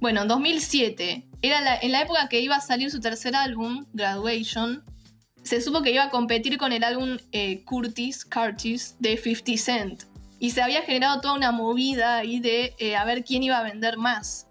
Bueno, 0.00 0.22
en 0.22 0.28
2007, 0.28 1.26
era 1.42 1.78
en 1.80 1.92
la 1.92 2.02
época 2.02 2.28
que 2.28 2.40
iba 2.40 2.56
a 2.56 2.60
salir 2.60 2.90
su 2.90 3.00
tercer 3.00 3.34
álbum, 3.34 3.86
Graduation, 3.92 4.84
se 5.46 5.60
supo 5.60 5.82
que 5.82 5.92
iba 5.92 6.04
a 6.04 6.10
competir 6.10 6.58
con 6.58 6.72
el 6.72 6.84
álbum 6.84 7.18
eh, 7.32 7.62
Curtis, 7.64 8.24
Curtis 8.24 8.96
de 8.98 9.16
50 9.16 9.62
Cent. 9.62 10.02
Y 10.38 10.50
se 10.50 10.60
había 10.60 10.82
generado 10.82 11.20
toda 11.20 11.34
una 11.34 11.52
movida 11.52 12.16
ahí 12.16 12.40
de 12.40 12.74
eh, 12.78 12.96
a 12.96 13.04
ver 13.04 13.24
quién 13.24 13.42
iba 13.42 13.58
a 13.58 13.62
vender 13.62 13.96
más. 13.96 14.46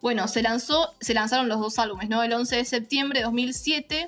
Bueno, 0.00 0.28
se, 0.28 0.42
lanzó, 0.42 0.94
se 1.00 1.14
lanzaron 1.14 1.48
los 1.48 1.58
dos 1.58 1.78
álbumes, 1.78 2.08
¿no? 2.08 2.22
El 2.22 2.32
11 2.32 2.56
de 2.56 2.64
septiembre 2.64 3.20
de 3.20 3.24
2007 3.24 4.06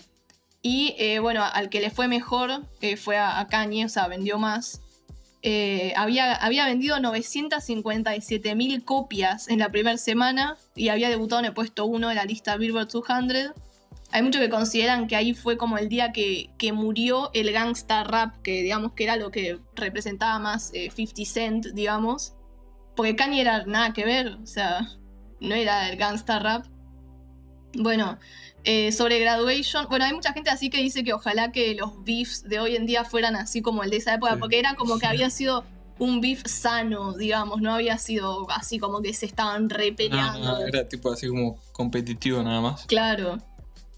y 0.62 0.94
eh, 0.98 1.18
bueno, 1.18 1.42
al 1.44 1.70
que 1.70 1.80
le 1.80 1.90
fue 1.90 2.08
mejor 2.08 2.62
fue 2.96 3.16
a, 3.16 3.40
a, 3.40 3.48
Kanye, 3.48 3.86
o 3.86 3.88
sea, 3.88 4.06
vendió 4.06 4.38
más. 4.38 4.80
había, 5.96 6.34
había 6.34 6.66
vendido 6.66 7.00
957 7.00 8.54
mil 8.54 8.84
copias 8.84 9.48
en 9.48 9.58
la 9.60 9.70
primera 9.70 9.96
semana 9.96 10.56
y 10.76 10.90
había 10.90 11.08
debutado 11.08 11.40
en 11.40 11.46
el 11.46 11.54
puesto 11.54 11.86
1 11.86 12.08
de 12.10 12.14
la 12.14 12.24
lista 12.24 12.56
Billboard 12.56 12.88
200 12.88 13.54
hay 14.10 14.22
muchos 14.22 14.40
que 14.40 14.48
consideran 14.48 15.06
que 15.06 15.16
ahí 15.16 15.34
fue 15.34 15.58
como 15.58 15.76
el 15.76 15.88
día 15.88 16.12
que, 16.12 16.50
que 16.56 16.72
murió 16.72 17.30
el 17.34 17.52
gangsta 17.52 18.04
rap, 18.04 18.36
que 18.42 18.62
digamos 18.62 18.92
que 18.92 19.04
era 19.04 19.16
lo 19.16 19.30
que 19.30 19.58
representaba 19.74 20.38
más 20.38 20.72
50 20.72 21.22
eh, 21.22 21.26
Cent, 21.26 21.66
digamos. 21.74 22.34
Porque 22.96 23.16
Kanye 23.16 23.42
era 23.42 23.64
nada 23.64 23.92
que 23.92 24.04
ver, 24.04 24.38
o 24.42 24.46
sea, 24.46 24.88
no 25.40 25.54
era 25.54 25.90
el 25.90 25.96
gangsta 25.96 26.38
rap. 26.38 26.66
Bueno, 27.74 28.18
eh, 28.64 28.92
sobre 28.92 29.20
Graduation, 29.20 29.86
bueno, 29.88 30.06
hay 30.06 30.14
mucha 30.14 30.32
gente 30.32 30.50
así 30.50 30.70
que 30.70 30.78
dice 30.78 31.04
que 31.04 31.12
ojalá 31.12 31.52
que 31.52 31.74
los 31.74 32.02
beefs 32.02 32.42
de 32.44 32.58
hoy 32.60 32.76
en 32.76 32.86
día 32.86 33.04
fueran 33.04 33.36
así 33.36 33.60
como 33.60 33.84
el 33.84 33.90
de 33.90 33.98
esa 33.98 34.14
época, 34.14 34.36
porque 34.38 34.58
era 34.58 34.74
como 34.74 34.98
que 34.98 35.06
había 35.06 35.28
sido 35.28 35.64
un 35.98 36.20
beef 36.20 36.42
sano, 36.46 37.12
digamos, 37.12 37.60
no 37.60 37.74
había 37.74 37.98
sido 37.98 38.50
así 38.50 38.78
como 38.78 39.02
que 39.02 39.12
se 39.12 39.26
estaban 39.26 39.68
repeleando. 39.68 40.66
era 40.66 40.88
tipo 40.88 41.12
así 41.12 41.28
como 41.28 41.58
competitivo 41.72 42.42
nada 42.42 42.60
más. 42.60 42.86
Claro. 42.86 43.38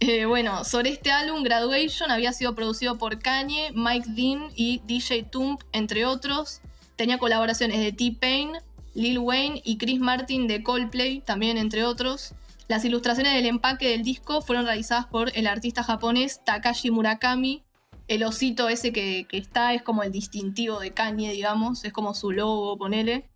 Eh, 0.02 0.24
bueno, 0.24 0.64
sobre 0.64 0.88
este 0.88 1.12
álbum, 1.12 1.42
Graduation 1.42 2.10
había 2.10 2.32
sido 2.32 2.54
producido 2.54 2.96
por 2.96 3.18
Kanye, 3.18 3.70
Mike 3.74 4.08
Dean 4.08 4.48
y 4.56 4.80
DJ 4.86 5.24
Tump, 5.24 5.62
entre 5.72 6.06
otros. 6.06 6.62
Tenía 6.96 7.18
colaboraciones 7.18 7.80
de 7.80 7.92
T-Pain, 7.92 8.52
Lil 8.94 9.18
Wayne 9.18 9.60
y 9.62 9.76
Chris 9.76 10.00
Martin 10.00 10.48
de 10.48 10.62
Coldplay, 10.62 11.20
también 11.20 11.58
entre 11.58 11.84
otros. 11.84 12.34
Las 12.66 12.82
ilustraciones 12.86 13.34
del 13.34 13.44
empaque 13.44 13.88
del 13.88 14.02
disco 14.02 14.40
fueron 14.40 14.64
realizadas 14.64 15.04
por 15.04 15.36
el 15.36 15.46
artista 15.46 15.82
japonés 15.82 16.42
Takashi 16.44 16.90
Murakami. 16.90 17.62
El 18.08 18.24
osito 18.24 18.70
ese 18.70 18.92
que, 18.92 19.26
que 19.28 19.36
está 19.36 19.74
es 19.74 19.82
como 19.82 20.02
el 20.02 20.12
distintivo 20.12 20.80
de 20.80 20.92
Kanye, 20.92 21.32
digamos, 21.32 21.84
es 21.84 21.92
como 21.92 22.14
su 22.14 22.32
logo, 22.32 22.78
ponele. 22.78 23.29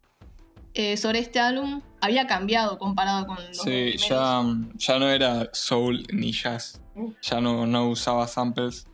Eh, 0.77 0.97
sobre 0.97 1.21
este 1.21 1.39
álbum 1.39 1.83
había 2.01 2.27
cambiado 2.27 2.79
comparado 2.79 3.27
con 3.29 3.37
los 3.37 3.57
Sí, 3.57 3.95
ya, 3.97 4.43
ya, 4.75 4.99
no 4.99 5.09
era 5.09 5.49
soul 5.53 6.05
ni 6.13 6.33
jazz. 6.33 6.81
Ya 7.23 7.41
no, 7.41 7.65
no 7.67 7.89
usaba 7.89 8.27
samples. 8.27 8.87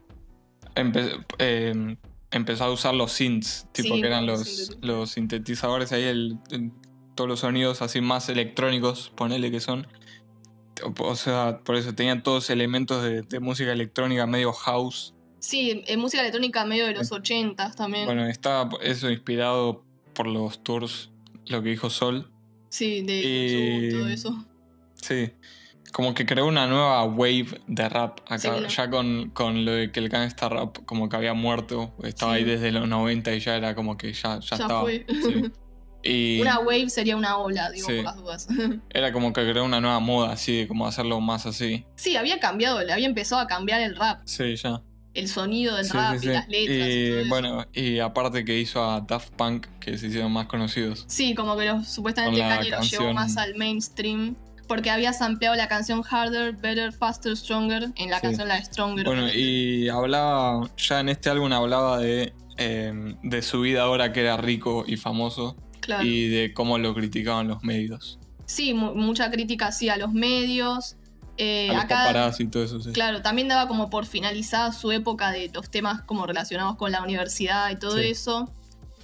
Eh, 1.38 1.97
empezó 2.31 2.64
a 2.64 2.71
usar 2.71 2.95
los 2.95 3.12
synths, 3.12 3.66
tipo 3.73 3.95
que 3.95 4.07
eran 4.07 4.27
los, 4.27 4.77
los 4.83 5.12
sintetizadores 5.12 5.93
ahí, 5.93 6.05
el, 6.05 6.38
todos 7.14 7.29
los 7.29 7.40
sonidos 7.40 7.83
así 7.83 8.01
más 8.01 8.29
electrónicos, 8.29 9.11
ponele 9.16 9.51
que 9.51 9.61
son. 9.61 9.87
O 10.99 11.16
sea, 11.16 11.61
por 11.64 11.77
eso 11.77 11.95
tenían 11.95 12.23
todos 12.23 12.51
elementos 12.51 13.03
de, 13.03 13.40
música 13.40 13.73
electrónica 13.73 14.27
medio 14.27 14.53
house. 14.53 15.14
Sí, 15.38 15.83
en 15.87 16.01
música 16.01 16.21
electrónica 16.21 16.64
medio 16.66 16.87
de 16.87 16.95
los 16.95 17.11
80 17.11 17.73
también. 17.73 18.05
Bueno, 18.05 18.27
estaba 18.27 18.69
eso 18.83 19.11
inspirado 19.11 19.83
por 20.14 20.27
los 20.27 20.62
tours 20.62 21.11
lo 21.50 21.62
que 21.62 21.70
dijo 21.70 21.90
Sol. 21.90 22.30
Sí, 22.68 23.02
de 23.02 23.88
todo 23.92 24.08
eso. 24.08 24.44
Sí. 24.94 25.32
Como 25.92 26.14
que 26.14 26.24
creó 26.24 26.46
una 26.46 26.68
nueva 26.68 27.02
wave 27.04 27.60
de 27.66 27.88
rap 27.88 28.20
acá. 28.28 28.66
Ya 28.68 28.90
con, 28.90 29.64
lo 29.64 29.72
de 29.72 29.90
que 29.90 29.98
el 29.98 30.08
gangsta 30.08 30.48
rap 30.48 30.78
como 30.86 31.08
que 31.08 31.16
había 31.16 31.34
muerto. 31.34 31.92
Estaba 32.04 32.34
ahí 32.34 32.44
desde 32.44 32.70
los 32.70 32.86
90 32.86 33.34
y 33.34 33.40
ya 33.40 33.56
era 33.56 33.74
como 33.74 33.96
que 33.96 34.12
ya, 34.12 34.38
ya, 34.38 34.56
estaba. 34.56 34.84
una 36.40 36.60
wave 36.60 36.88
sería 36.88 37.16
una 37.16 37.38
ola, 37.38 37.70
digo, 37.70 37.88
por 37.88 38.04
las 38.04 38.16
dudas. 38.16 38.48
Era 38.90 39.12
como 39.12 39.32
que 39.32 39.42
creó 39.42 39.64
una 39.64 39.80
nueva 39.80 39.98
moda 39.98 40.32
así, 40.32 40.58
de 40.58 40.68
como 40.68 40.86
hacerlo 40.86 41.20
más 41.20 41.44
así. 41.44 41.84
Sí, 41.96 42.16
había 42.16 42.38
cambiado, 42.38 42.82
le 42.82 42.92
había 42.92 43.06
empezado 43.06 43.40
a 43.42 43.46
cambiar 43.46 43.80
el 43.80 43.96
rap. 43.96 44.22
Sí, 44.24 44.54
ya 44.56 44.80
el 45.14 45.29
sonido 45.29 45.77
del 45.77 45.88
rap 45.88 46.23
y 46.23 46.27
las 46.27 46.49
letras. 46.49 46.88
Y, 46.88 47.29
bueno, 47.29 47.66
y 47.73 47.99
aparte 47.99 48.44
que 48.44 48.59
hizo 48.59 48.83
a 48.83 49.01
Daft 49.01 49.31
Punk, 49.31 49.66
que 49.81 49.99
se 49.99 50.09
hicieron 50.09 50.33
más 50.33 50.46
conocidos. 50.46 51.05
Sí, 51.09 51.35
como 51.35 51.57
que 51.57 51.66
los, 51.66 51.88
supuestamente 51.88 52.40
Kanye 52.40 52.70
los 52.70 52.90
llevó 52.90 53.12
más 53.12 53.37
al 53.37 53.55
mainstream. 53.57 54.37
Porque 54.68 54.88
había 54.88 55.12
sampleado 55.12 55.57
la 55.57 55.66
canción 55.66 56.05
Harder, 56.09 56.53
Better, 56.53 56.92
Faster, 56.92 57.37
Stronger 57.37 57.88
en 57.96 58.09
la 58.09 58.20
canción 58.20 58.46
La 58.46 58.64
Stronger. 58.64 59.05
Bueno, 59.05 59.29
y 59.29 59.88
hablaba, 59.88 60.70
ya 60.77 61.01
en 61.01 61.09
este 61.09 61.29
álbum 61.29 61.53
hablaba 61.53 61.99
de, 61.99 62.33
em, 62.57 63.16
de 63.25 63.42
su 63.42 63.62
vida 63.62 63.83
ahora 63.83 64.12
que 64.12 64.20
era 64.20 64.37
rico 64.37 64.85
y 64.87 64.96
famoso. 64.96 65.57
Y 66.05 66.29
de 66.29 66.53
cómo 66.55 66.79
lo 66.79 66.94
criticaban 66.94 67.49
los 67.49 67.64
medios. 67.64 68.20
Sí, 68.46 68.75
mucha 68.75 69.29
crítica 69.31 69.73
sí 69.73 69.88
a 69.88 69.96
los 69.96 70.12
medios, 70.12 70.96
eh, 71.42 71.74
acá, 71.74 72.31
y 72.38 72.46
todo 72.48 72.62
eso, 72.62 72.79
Claro, 72.92 73.22
también 73.22 73.48
daba 73.48 73.66
como 73.66 73.88
por 73.88 74.05
finalizada 74.05 74.72
su 74.72 74.92
época 74.92 75.33
de 75.33 75.48
los 75.48 75.70
temas 75.70 76.03
como 76.03 76.26
relacionados 76.26 76.76
con 76.76 76.92
la 76.92 77.03
universidad 77.03 77.70
y 77.70 77.76
todo 77.76 77.96
eso. 77.96 78.53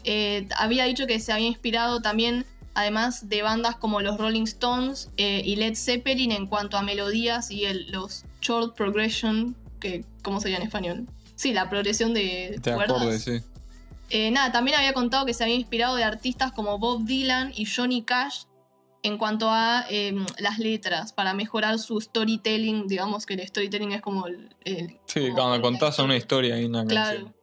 Eh, 0.04 0.46
había 0.58 0.84
dicho 0.84 1.06
que 1.06 1.18
se 1.18 1.32
había 1.32 1.46
inspirado 1.46 2.02
también 2.02 2.44
además 2.74 3.30
de 3.30 3.40
bandas 3.40 3.76
como 3.76 4.02
los 4.02 4.18
Rolling 4.18 4.42
Stones 4.42 5.08
eh, 5.16 5.40
y 5.46 5.56
Led 5.56 5.76
Zeppelin 5.76 6.30
en 6.30 6.46
cuanto 6.46 6.76
a 6.76 6.82
melodías 6.82 7.50
y 7.50 7.64
el, 7.64 7.90
los 7.90 8.26
short 8.42 8.76
progression, 8.76 9.56
que 9.80 10.04
¿cómo 10.22 10.38
sería 10.38 10.58
en 10.58 10.64
español? 10.64 11.06
Sí, 11.36 11.54
la 11.54 11.70
progresión 11.70 12.12
de, 12.12 12.60
Te 12.62 12.74
cuerdas. 12.74 13.00
acuerdo, 13.00 13.18
sí. 13.18 14.30
Nada, 14.30 14.52
también 14.52 14.76
había 14.76 14.92
contado 14.92 15.24
que 15.24 15.32
se 15.32 15.42
había 15.42 15.56
inspirado 15.56 15.96
de 15.96 16.04
artistas 16.04 16.52
como 16.52 16.78
Bob 16.78 17.06
Dylan 17.06 17.52
y 17.56 17.64
Johnny 17.64 18.02
Cash 18.02 18.42
en 19.06 19.18
cuanto 19.18 19.48
a 19.50 19.84
eh, 19.88 20.14
las 20.38 20.58
letras, 20.58 21.12
para 21.12 21.32
mejorar 21.34 21.78
su 21.78 22.00
storytelling, 22.00 22.86
digamos 22.88 23.24
que 23.26 23.34
el 23.34 23.46
storytelling 23.46 23.92
es 23.92 24.00
como 24.02 24.26
el... 24.26 24.54
el- 24.64 24.98
Sí, 25.06 25.20
como 25.30 25.34
cuando 25.48 25.62
contás 25.62 25.98
una 26.00 26.16
historia 26.16 26.60
y 26.60 26.64
una 26.64 26.84
Claro. 26.84 27.10
canción. 27.18 27.36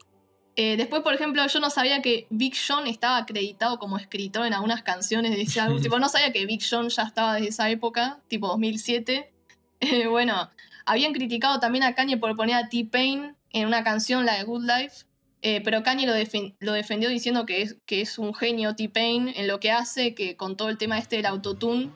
Eh, 0.55 0.77
después, 0.77 1.01
por 1.01 1.13
ejemplo, 1.15 1.45
yo 1.47 1.59
no 1.59 1.69
sabía 1.71 2.01
que 2.03 2.27
Big 2.29 2.55
Sean 2.55 2.85
estaba 2.85 3.17
acreditado 3.17 3.79
como 3.79 3.97
escritor 3.97 4.45
en 4.45 4.53
algunas 4.53 4.83
canciones 4.83 5.31
de 5.31 5.41
ese 5.41 5.59
álbum. 5.59 5.81
tipo, 5.81 5.97
no 5.99 6.09
sabía 6.09 6.31
que 6.31 6.45
Big 6.45 6.61
Sean 6.61 6.89
ya 6.89 7.03
estaba 7.03 7.35
desde 7.35 7.47
esa 7.49 7.69
época, 7.69 8.19
tipo 8.27 8.47
2007. 8.47 9.29
Eh, 9.85 10.07
bueno, 10.07 10.49
habían 10.85 11.11
criticado 11.11 11.59
también 11.59 11.83
a 11.83 11.93
Kanye 11.93 12.15
por 12.15 12.33
poner 12.37 12.55
a 12.55 12.69
T-Pain 12.69 13.35
en 13.51 13.67
una 13.67 13.83
canción, 13.83 14.25
la 14.25 14.35
de 14.37 14.43
Good 14.45 14.63
Life. 14.63 15.05
Eh, 15.43 15.61
pero 15.63 15.83
Kanye 15.83 16.07
lo, 16.07 16.13
defen- 16.13 16.55
lo 16.59 16.73
defendió 16.73 17.09
diciendo 17.09 17.45
que 17.45 17.61
es, 17.87 18.17
un 18.17 18.33
genio 18.33 18.75
T-Pain 18.75 19.33
en 19.35 19.47
lo 19.47 19.59
que 19.59 19.71
hace, 19.71 20.15
que 20.15 20.35
con 20.35 20.57
todo 20.57 20.69
el 20.69 20.77
tema 20.77 20.97
este 20.97 21.17
del 21.17 21.27
autotune. 21.27 21.91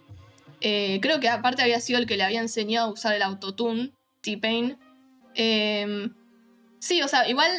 Eh, 0.61 0.99
creo 1.01 1.19
que 1.19 1.29
aparte 1.29 1.63
había 1.63 1.79
sido 1.79 1.97
el 1.99 2.05
que 2.05 2.17
le 2.17 2.23
había 2.23 2.41
enseñado 2.41 2.89
a 2.89 2.91
usar 2.91 3.15
el 3.15 3.23
autotune, 3.23 3.91
T-Pain. 4.21 4.77
Eh, 5.33 6.09
sí, 6.79 7.01
o 7.01 7.07
sea, 7.07 7.27
igual 7.29 7.49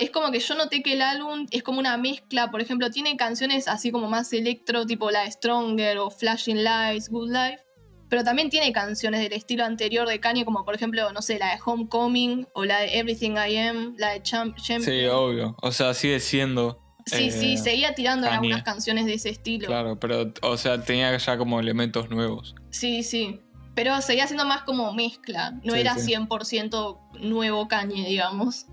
es 0.00 0.10
como 0.10 0.30
que 0.30 0.40
yo 0.40 0.54
noté 0.54 0.82
que 0.82 0.94
el 0.94 1.02
álbum 1.02 1.46
es 1.50 1.62
como 1.62 1.78
una 1.78 1.96
mezcla, 1.98 2.50
por 2.50 2.60
ejemplo, 2.60 2.90
tiene 2.90 3.16
canciones 3.16 3.68
así 3.68 3.90
como 3.90 4.08
más 4.08 4.32
electro, 4.32 4.86
tipo 4.86 5.10
la 5.10 5.30
Stronger 5.30 5.98
o 5.98 6.10
Flashing 6.10 6.64
Lights, 6.64 7.10
Good 7.10 7.30
Life, 7.30 7.62
pero 8.08 8.22
también 8.24 8.50
tiene 8.50 8.72
canciones 8.72 9.20
del 9.20 9.32
estilo 9.32 9.64
anterior 9.64 10.08
de 10.08 10.20
Kanye, 10.20 10.44
como 10.44 10.64
por 10.64 10.74
ejemplo, 10.74 11.12
no 11.12 11.22
sé, 11.22 11.38
la 11.38 11.52
de 11.54 11.60
Homecoming 11.64 12.46
o 12.54 12.64
la 12.64 12.80
de 12.80 12.98
Everything 12.98 13.32
I 13.32 13.56
Am, 13.58 13.94
la 13.98 14.10
de 14.10 14.22
Champ. 14.22 14.56
Sí, 14.58 15.06
obvio. 15.06 15.56
O 15.62 15.72
sea, 15.72 15.94
sigue 15.94 16.20
siendo. 16.20 16.82
Sí, 17.06 17.28
eh, 17.28 17.30
sí, 17.30 17.56
seguía 17.56 17.94
tirando 17.94 18.26
Kanye. 18.26 18.36
algunas 18.36 18.62
canciones 18.64 19.06
de 19.06 19.14
ese 19.14 19.28
estilo. 19.30 19.66
Claro, 19.68 19.98
pero, 20.00 20.32
o 20.42 20.56
sea, 20.56 20.82
tenía 20.82 21.16
ya 21.16 21.38
como 21.38 21.60
elementos 21.60 22.10
nuevos. 22.10 22.54
Sí, 22.70 23.02
sí. 23.02 23.40
Pero 23.76 24.00
seguía 24.00 24.26
siendo 24.26 24.44
más 24.46 24.62
como 24.62 24.92
mezcla. 24.92 25.52
No 25.62 25.74
Sí, 25.74 25.80
era 25.80 25.96
sí. 25.98 26.14
100% 26.14 26.98
nuevo 27.20 27.68
Kanye, 27.68 28.08
digamos. 28.08 28.66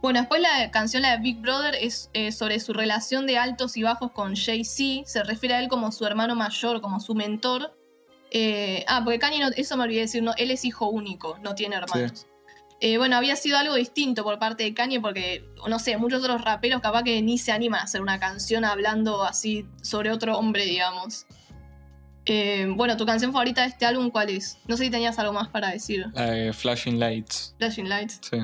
Bueno, 0.00 0.20
después 0.20 0.40
la 0.40 0.70
canción, 0.70 1.02
la 1.02 1.16
de 1.16 1.22
Big 1.22 1.40
Brother, 1.40 1.74
es 1.74 2.08
eh, 2.14 2.30
sobre 2.32 2.58
su 2.60 2.72
relación 2.72 3.26
de 3.26 3.36
altos 3.36 3.76
y 3.76 3.82
bajos 3.82 4.12
con 4.12 4.36
Jay-Z. 4.36 5.02
Se 5.06 5.22
refiere 5.24 5.54
a 5.56 5.60
él 5.60 5.68
como 5.68 5.90
su 5.92 6.06
hermano 6.06 6.34
mayor, 6.34 6.80
como 6.80 7.00
su 7.00 7.14
mentor. 7.14 7.77
Eh, 8.30 8.84
ah, 8.88 9.00
porque 9.04 9.18
Kanye, 9.18 9.38
no- 9.40 9.48
eso 9.56 9.76
me 9.76 9.84
olvidé 9.84 10.00
decir, 10.02 10.22
no, 10.22 10.32
él 10.36 10.50
es 10.50 10.64
hijo 10.64 10.88
único, 10.88 11.38
no 11.42 11.54
tiene 11.54 11.76
hermanos. 11.76 12.26
Eh, 12.80 12.96
bueno, 12.98 13.16
había 13.16 13.34
sido 13.34 13.58
algo 13.58 13.74
distinto 13.74 14.22
por 14.22 14.38
parte 14.38 14.62
de 14.62 14.72
Kanye 14.74 15.00
porque, 15.00 15.44
no 15.68 15.78
sé, 15.80 15.96
muchos 15.96 16.22
otros 16.22 16.42
raperos 16.44 16.80
capaz 16.80 17.02
que 17.02 17.20
ni 17.22 17.36
se 17.38 17.50
animan 17.52 17.80
a 17.80 17.84
hacer 17.84 18.00
una 18.02 18.20
canción 18.20 18.64
hablando 18.64 19.24
así 19.24 19.66
sobre 19.82 20.12
otro 20.12 20.38
hombre, 20.38 20.64
digamos. 20.64 21.26
Eh, 22.26 22.66
bueno, 22.76 22.96
¿tu 22.96 23.06
canción 23.06 23.32
favorita 23.32 23.62
de 23.62 23.68
este 23.68 23.86
álbum 23.86 24.10
cuál 24.10 24.28
es? 24.30 24.58
No 24.68 24.76
sé 24.76 24.84
si 24.84 24.90
tenías 24.90 25.18
algo 25.18 25.32
más 25.32 25.48
para 25.48 25.70
decir. 25.70 26.06
La 26.12 26.30
de 26.30 26.52
Flashing 26.52 27.00
Lights. 27.00 27.54
Flashing 27.58 27.88
Lights. 27.88 28.20
Sí. 28.30 28.36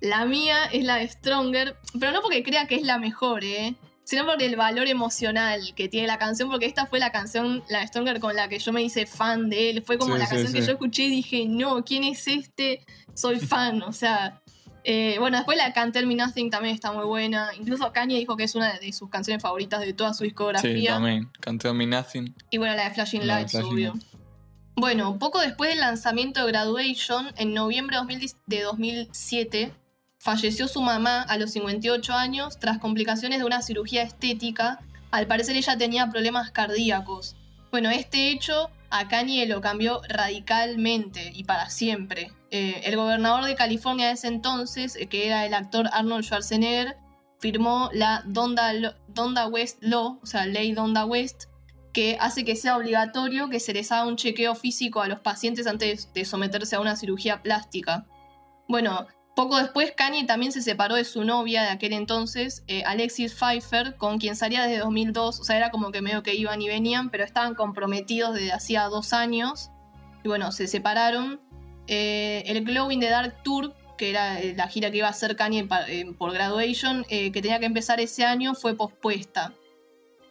La 0.00 0.24
mía 0.24 0.66
es 0.72 0.84
la 0.84 0.96
de 0.96 1.08
Stronger, 1.08 1.76
pero 1.98 2.12
no 2.12 2.22
porque 2.22 2.42
crea 2.42 2.66
que 2.66 2.76
es 2.76 2.82
la 2.82 2.98
mejor, 2.98 3.42
¿eh? 3.44 3.74
Sino 4.04 4.26
por 4.26 4.42
el 4.42 4.54
valor 4.56 4.86
emocional 4.86 5.72
que 5.74 5.88
tiene 5.88 6.06
la 6.06 6.18
canción, 6.18 6.50
porque 6.50 6.66
esta 6.66 6.86
fue 6.86 6.98
la 6.98 7.10
canción, 7.10 7.64
la 7.70 7.80
de 7.80 7.86
Stronger, 7.88 8.20
con 8.20 8.36
la 8.36 8.48
que 8.48 8.58
yo 8.58 8.70
me 8.72 8.82
hice 8.82 9.06
fan 9.06 9.48
de 9.48 9.70
él. 9.70 9.82
Fue 9.82 9.96
como 9.98 10.14
Sí, 10.14 10.20
la 10.20 10.26
sí, 10.26 10.30
canción 10.34 10.52
que 10.52 10.60
sí. 10.60 10.66
yo 10.66 10.72
escuché 10.74 11.02
y 11.04 11.10
dije, 11.10 11.46
no, 11.48 11.82
¿quién 11.84 12.04
es 12.04 12.28
este? 12.28 12.84
Soy 13.14 13.40
fan, 13.40 13.82
o 13.82 13.92
sea. 13.92 14.40
eh, 14.86 15.16
bueno, 15.18 15.38
después 15.38 15.56
la 15.56 15.64
de 15.66 15.72
Can't 15.72 15.94
Tell 15.94 16.06
Me 16.06 16.14
Nothing 16.14 16.50
también 16.50 16.74
está 16.74 16.92
muy 16.92 17.06
buena. 17.06 17.48
Incluso 17.58 17.90
Kanye 17.92 18.18
dijo 18.18 18.36
que 18.36 18.44
es 18.44 18.54
una 18.54 18.78
de 18.78 18.92
sus 18.92 19.08
canciones 19.08 19.42
favoritas 19.42 19.80
de 19.80 19.94
toda 19.94 20.12
su 20.12 20.18
Sí, 20.18 20.24
discografía. 20.24 20.90
también. 20.92 21.30
Canté 21.40 21.72
Me 21.72 21.86
Nothing. 21.86 22.34
Y 22.50 22.58
bueno, 22.58 22.74
la 22.74 22.84
de 22.84 22.90
Flashing 22.94 23.26
La 23.26 23.36
de 23.36 23.40
Lights, 23.40 23.52
Flashing 23.52 23.72
obvio. 23.72 23.92
Lights. 23.94 24.06
Bueno, 24.76 25.18
poco 25.18 25.40
después 25.40 25.70
del 25.70 25.78
lanzamiento 25.80 26.44
de 26.44 26.52
Graduation, 26.52 27.32
en 27.38 27.54
noviembre 27.54 27.94
de 27.96 28.00
2010 28.00 28.36
de 28.46 28.60
2007, 28.62 29.72
falleció 30.24 30.68
su 30.68 30.80
mamá 30.80 31.20
a 31.20 31.36
los 31.36 31.50
58 31.52 32.14
años 32.14 32.58
tras 32.58 32.78
complicaciones 32.78 33.40
de 33.40 33.44
una 33.44 33.60
cirugía 33.60 34.02
estética. 34.02 34.80
Al 35.10 35.26
parecer 35.26 35.54
ella 35.54 35.76
tenía 35.76 36.08
problemas 36.08 36.50
cardíacos. 36.50 37.36
Bueno, 37.70 37.90
este 37.90 38.30
hecho 38.30 38.70
a 38.88 39.06
Kanye 39.06 39.44
lo 39.46 39.60
cambió 39.60 40.00
radicalmente 40.08 41.30
y 41.34 41.44
para 41.44 41.68
siempre. 41.68 42.32
Eh, 42.50 42.80
el 42.84 42.96
gobernador 42.96 43.44
de 43.44 43.54
California 43.54 44.06
de 44.06 44.14
ese 44.14 44.28
entonces, 44.28 44.96
eh, 44.96 45.08
que 45.08 45.26
era 45.26 45.44
el 45.44 45.52
actor 45.52 45.90
Arnold 45.92 46.24
Schwarzenegger, 46.24 46.96
firmó 47.38 47.90
la 47.92 48.22
Donda, 48.24 48.72
Donda 49.08 49.46
West 49.48 49.82
Law, 49.82 50.20
o 50.22 50.26
sea, 50.26 50.46
ley 50.46 50.72
Donda 50.72 51.04
West, 51.04 51.50
que 51.92 52.16
hace 52.18 52.46
que 52.46 52.56
sea 52.56 52.78
obligatorio 52.78 53.50
que 53.50 53.60
se 53.60 53.74
les 53.74 53.92
haga 53.92 54.06
un 54.06 54.16
chequeo 54.16 54.54
físico 54.54 55.02
a 55.02 55.08
los 55.08 55.20
pacientes 55.20 55.66
antes 55.66 56.10
de 56.14 56.24
someterse 56.24 56.76
a 56.76 56.80
una 56.80 56.96
cirugía 56.96 57.42
plástica. 57.42 58.06
Bueno, 58.68 59.06
poco 59.34 59.58
después 59.58 59.92
Kanye 59.92 60.24
también 60.24 60.52
se 60.52 60.62
separó 60.62 60.94
de 60.94 61.04
su 61.04 61.24
novia 61.24 61.62
de 61.62 61.68
aquel 61.70 61.92
entonces, 61.92 62.62
eh, 62.68 62.82
Alexis 62.84 63.34
Pfeiffer, 63.34 63.96
con 63.96 64.18
quien 64.18 64.36
salía 64.36 64.62
desde 64.62 64.78
2002, 64.78 65.40
o 65.40 65.44
sea, 65.44 65.56
era 65.56 65.70
como 65.70 65.90
que 65.90 66.02
medio 66.02 66.22
que 66.22 66.34
iban 66.34 66.62
y 66.62 66.68
venían, 66.68 67.10
pero 67.10 67.24
estaban 67.24 67.54
comprometidos 67.54 68.34
desde 68.34 68.52
hacía 68.52 68.84
dos 68.84 69.12
años, 69.12 69.70
y 70.22 70.28
bueno, 70.28 70.52
se 70.52 70.66
separaron. 70.66 71.40
Eh, 71.86 72.44
el 72.46 72.64
Glow 72.64 72.90
in 72.90 73.00
the 73.00 73.08
Dark 73.08 73.42
Tour, 73.42 73.74
que 73.98 74.10
era 74.10 74.40
eh, 74.40 74.54
la 74.56 74.68
gira 74.68 74.90
que 74.90 74.98
iba 74.98 75.08
a 75.08 75.10
hacer 75.10 75.36
Kanye 75.36 75.68
por 76.16 76.32
Graduation, 76.32 77.04
que 77.04 77.30
tenía 77.30 77.60
que 77.60 77.66
empezar 77.66 78.00
ese 78.00 78.24
año, 78.24 78.54
fue 78.54 78.74
pospuesta. 78.74 79.52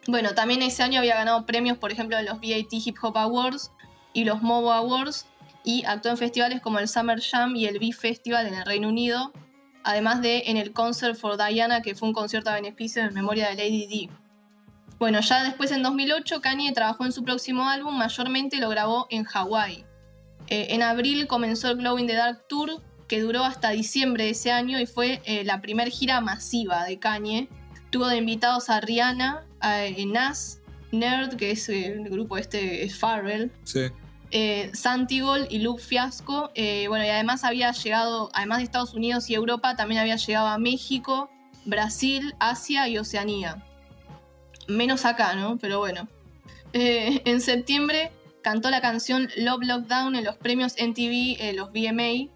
Bueno, 0.08 0.34
también 0.34 0.62
ese 0.62 0.84
año 0.84 1.00
había 1.00 1.16
ganado 1.16 1.46
premios, 1.46 1.78
por 1.78 1.92
ejemplo, 1.92 2.18
en 2.18 2.26
los 2.26 2.36
VAT 2.36 2.72
Hip 2.72 2.98
Hop 3.02 3.18
Awards 3.18 3.72
y 4.13 4.26
los 4.26 4.42
MOBO 4.42 4.72
Awards, 4.72 5.28
y 5.63 5.84
actuó 5.86 6.12
en 6.12 6.17
festivales 6.17 6.62
como 6.62 6.80
el 6.80 6.88
Summer 6.88 7.21
Jam 7.21 7.56
y 7.56 7.65
el 7.65 7.80
Beat 7.80 7.93
Festival 7.93 8.47
en 8.47 8.56
el 8.56 8.65
Reino 8.65 8.89
Unido, 8.89 9.32
además 9.84 10.21
de 10.21 10.43
en 10.47 10.58
el 10.58 10.73
Concert 10.73 11.15
for 11.15 11.38
Diana, 11.38 11.82
que 11.82 11.95
fue 11.95 12.08
un 12.08 12.13
concierto 12.13 12.49
a 12.49 12.56
beneficio 12.56 13.04
en 13.04 13.13
memoria 13.13 13.49
de 13.49 13.56
Lady 13.56 13.88
Di. 13.88 14.10
Bueno, 14.99 15.19
ya 15.21 15.43
después 15.43 15.71
en 15.71 15.84
2008 15.84 16.41
Kanye 16.41 16.71
trabajó 16.71 17.06
en 17.06 17.12
su 17.12 17.23
próximo 17.23 17.67
álbum, 17.67 17.97
mayormente 17.97 18.60
lo 18.60 18.69
grabó 18.69 19.08
en 19.10 19.23
Hawái. 19.23 19.86
Eh, 20.47 20.67
en 20.69 20.82
abril 20.82 21.28
comenzó 21.28 21.69
el 21.71 21.78
Glow 21.78 21.97
in 21.97 22.08
the 22.08 22.13
Dark 22.13 22.47
Tour, 22.47 22.82
que 23.08 23.21
duró 23.21 23.43
hasta 23.43 23.71
diciembre 23.71 24.26
de 24.26 24.30
ese 24.32 24.52
año 24.52 24.80
y 24.80 24.86
fue 24.86 25.21
eh, 25.26 25.43
la 25.43 25.62
primera 25.62 25.89
gira 25.89 26.21
masiva 26.21 26.86
de 26.86 26.99
Kanye. 26.99 27.49
Tuvo 27.89 28.08
de 28.08 28.17
invitados 28.17 28.69
a 28.69 28.82
Rihanna, 28.82 29.45
a 29.60 29.86
eh, 29.86 30.06
Nas, 30.06 30.62
Nerd, 30.91 31.36
que 31.36 31.52
es 31.52 31.69
el 31.69 32.10
grupo 32.10 32.38
este, 32.38 32.84
es 32.84 32.97
Farrell, 32.97 33.52
Sí. 33.63 33.89
Eh, 34.34 34.69
Santigol 34.74 35.48
y 35.50 35.60
Luke 35.60 35.82
Fiasco. 35.82 36.52
eh, 36.56 36.88
bueno, 36.89 37.06
y 37.06 37.10
además 37.10 37.43
había 37.46 37.72
llegado, 37.72 38.30
además 38.34 38.58
de 38.58 38.65
Estados 38.65 38.93
Unidos 38.93 39.30
y 39.30 39.36
Europa, 39.36 39.76
también 39.78 40.02
había 40.02 40.15
llegado 40.17 40.48
a 40.48 40.58
México, 40.58 41.30
Brasil, 41.65 42.36
Asia 42.39 42.88
y 42.89 42.98
Oceanía. 42.98 43.63
Menos 44.67 45.06
acá, 45.06 45.36
¿no? 45.36 45.58
Pero 45.58 45.80
bueno. 45.80 46.08
Eh, 46.74 47.22
en 47.26 47.39
septiembre 47.41 48.12
cantó 48.41 48.69
la 48.72 48.82
canción 48.82 49.30
Love 49.38 49.63
Lockdown 49.63 50.15
en 50.15 50.24
los 50.24 50.36
premios 50.38 50.74
eh, 50.78 51.54
los 51.54 51.69
VMA. 51.72 52.30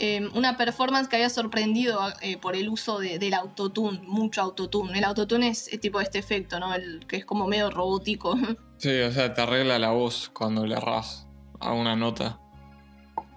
eh, 0.00 0.28
una 0.34 0.56
performance 0.56 1.06
que 1.08 1.14
había 1.16 1.30
sorprendido 1.30 2.00
por 2.40 2.56
el 2.56 2.68
uso 2.68 2.98
de- 2.98 3.20
del 3.20 3.32
autotune, 3.34 4.00
mucho 4.02 4.40
autotune. 4.42 4.98
El 4.98 5.04
autotune 5.04 5.48
es, 5.48 5.72
eh, 5.72 5.78
tipo 5.78 6.00
este 6.00 6.18
efecto, 6.18 6.58
¿no? 6.58 6.74
El 6.74 7.06
que 7.06 7.16
es 7.18 7.24
como 7.24 7.46
medio 7.46 7.70
robótico. 7.70 8.34
Sí, 8.76 9.00
o 9.02 9.12
sea, 9.12 9.32
te 9.32 9.40
arregla 9.40 9.78
la 9.78 9.90
voz 9.92 10.28
cuando 10.34 10.66
le 10.66 10.74
erras 10.74 11.23
a 11.64 11.72
una 11.72 11.96
nota. 11.96 12.38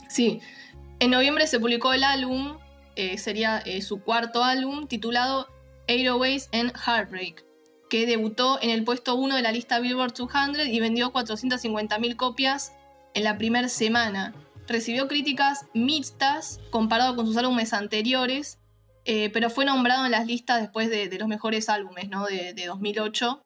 Sí. 0.09 0.41
En 0.99 1.11
noviembre 1.11 1.47
se 1.47 1.59
publicó 1.59 1.93
el 1.93 2.03
álbum, 2.03 2.57
eh, 2.95 3.17
sería 3.17 3.59
eh, 3.59 3.81
su 3.81 4.01
cuarto 4.01 4.43
álbum, 4.43 4.87
titulado 4.87 5.47
808s 5.87 6.49
and 6.53 6.73
Heartbreak, 6.75 7.45
que 7.89 8.05
debutó 8.05 8.59
en 8.61 8.71
el 8.71 8.83
puesto 8.83 9.15
1 9.15 9.35
de 9.35 9.41
la 9.41 9.51
lista 9.51 9.79
Billboard 9.79 10.13
200 10.13 10.67
y 10.67 10.79
vendió 10.79 11.13
450.000 11.13 12.15
copias 12.15 12.73
en 13.13 13.23
la 13.23 13.37
primera 13.37 13.69
semana. 13.69 14.33
Recibió 14.67 15.07
críticas 15.07 15.67
mixtas 15.73 16.59
comparado 16.71 17.15
con 17.15 17.25
sus 17.25 17.37
álbumes 17.37 17.73
anteriores, 17.73 18.59
eh, 19.05 19.29
pero 19.31 19.49
fue 19.49 19.63
nombrado 19.63 20.05
en 20.05 20.11
las 20.11 20.25
listas 20.25 20.59
después 20.59 20.89
de, 20.89 21.07
de 21.07 21.17
los 21.19 21.27
mejores 21.27 21.69
álbumes 21.69 22.09
¿no? 22.09 22.25
de, 22.25 22.53
de 22.53 22.65
2008. 22.65 23.41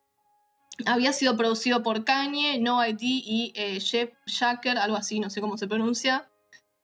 Había 0.85 1.13
sido 1.13 1.37
producido 1.37 1.83
por 1.83 2.03
Kanye, 2.05 2.59
No 2.59 2.85
ID 2.85 3.01
y 3.01 3.53
eh, 3.55 3.79
Jeff 3.79 4.11
Shacker, 4.25 4.77
algo 4.77 4.97
así, 4.97 5.19
no 5.19 5.29
sé 5.29 5.41
cómo 5.41 5.57
se 5.57 5.67
pronuncia. 5.67 6.29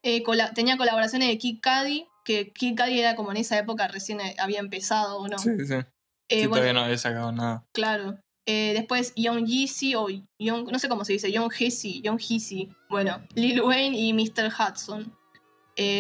Eh, 0.04 0.24
tenía 0.54 0.78
colaboraciones 0.78 1.28
de 1.28 1.38
Kid 1.38 1.60
Cudi, 1.62 2.08
que 2.24 2.54
Kid 2.54 2.78
Cudi 2.78 3.00
era 3.00 3.16
como 3.16 3.32
en 3.32 3.38
esa 3.38 3.58
época 3.58 3.88
recién 3.88 4.22
eh, 4.22 4.36
había 4.40 4.60
empezado, 4.60 5.18
¿o 5.18 5.28
no? 5.28 5.38
Sí, 5.38 5.52
sí. 5.66 5.74
Eh, 5.74 5.84
Sí, 6.30 6.48
bueno, 6.48 6.50
todavía 6.52 6.74
no 6.74 6.82
había 6.82 6.98
sacado 6.98 7.32
nada. 7.32 7.66
Claro. 7.74 8.20
Después 8.46 9.12
Young 9.18 9.46
Yeezy 9.46 9.96
o 9.96 10.08
Young, 10.40 10.72
no 10.72 10.80
sé 10.80 10.88
cómo 10.88 11.04
se 11.04 11.12
dice, 11.12 11.34
Young 11.34 11.52
Hezzy, 11.52 12.02
Young 12.02 12.18
Hezzy. 12.18 12.70
Bueno, 12.90 13.22
Lil 13.36 13.62
Wayne 13.62 13.98
y 13.98 14.14
Mr. 14.14 14.50
Hudson. 14.50 15.14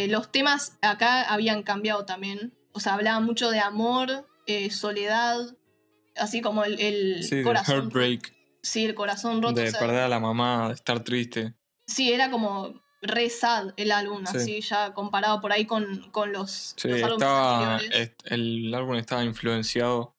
Los 0.08 0.32
temas 0.32 0.78
acá 0.82 1.24
habían 1.24 1.64
cambiado 1.64 2.06
también. 2.06 2.54
O 2.72 2.80
sea, 2.80 2.94
hablaban 2.94 3.26
mucho 3.26 3.50
de 3.50 3.60
amor, 3.60 4.26
soledad, 4.70 5.57
así 6.20 6.42
como 6.42 6.64
el, 6.64 6.80
el 6.80 7.24
Sí, 7.24 7.36
del 7.38 7.44
corazón. 7.46 7.76
heartbreak. 7.76 8.34
Sí, 8.62 8.86
el 8.86 8.96
corazón 8.96 9.42
roto. 9.42 9.56
De 9.62 9.68
o 9.68 9.72
sea, 9.72 9.80
perder 9.80 10.02
a 10.04 10.10
la 10.10 10.20
mamá, 10.20 10.68
de 10.70 10.74
estar 10.74 11.04
triste. 11.04 11.54
Sí, 11.86 12.12
era 12.12 12.30
como 12.30 12.82
re 13.02 13.30
sad 13.30 13.74
el 13.78 13.92
álbum, 13.92 14.26
Sí. 14.26 14.38
así 14.38 14.62
ya 14.62 14.94
comparado 14.94 15.40
por 15.40 15.52
ahí 15.54 15.66
con, 15.66 16.10
con 16.12 16.34
los, 16.34 16.74
Sí, 16.78 16.88
los 16.90 17.00
estaba, 17.12 17.80
el 18.26 18.74
álbum 18.74 18.96
estaba 18.96 19.24
influenciado 19.24 20.16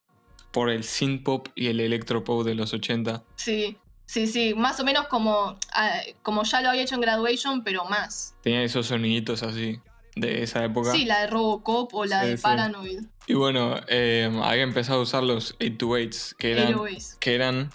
por 0.53 0.71
el 0.71 0.85
synth 0.85 1.25
pop 1.25 1.49
y 1.55 1.67
el 1.67 1.81
electropop 1.81 2.45
de 2.45 2.55
los 2.55 2.73
80. 2.73 3.23
Sí, 3.37 3.77
sí, 4.07 4.27
sí, 4.27 4.55
más 4.55 4.81
o 4.81 4.85
menos 4.85 5.09
como, 5.09 5.59
ah, 5.75 6.01
como 6.23 6.45
ya 6.45 6.63
lo 6.63 6.71
había 6.71 6.83
hecho 6.83 6.95
en 6.95 7.03
Graduation, 7.03 7.63
pero 7.65 7.85
más. 7.85 8.35
Tenía 8.43 8.63
esos 8.63 8.87
soniditos 8.87 9.43
así 9.43 9.79
de 10.17 10.43
esa 10.43 10.65
época. 10.65 10.93
Sí, 10.93 11.05
la 11.05 11.21
de 11.21 11.27
Robocop 11.27 11.93
o 11.95 12.05
la 12.07 12.23
Sí, 12.23 12.29
de 12.31 12.37
sí. 12.39 12.43
Paranoid. 12.43 13.01
Y 13.29 13.35
bueno, 13.35 13.77
eh, 13.89 14.31
había 14.43 14.63
empezado 14.63 15.01
a 15.01 15.03
usar 15.03 15.23
los 15.23 15.57
828s, 15.59 16.35
que 16.37 16.53
eran... 16.53 16.75
Que 17.21 17.35
eran 17.35 17.71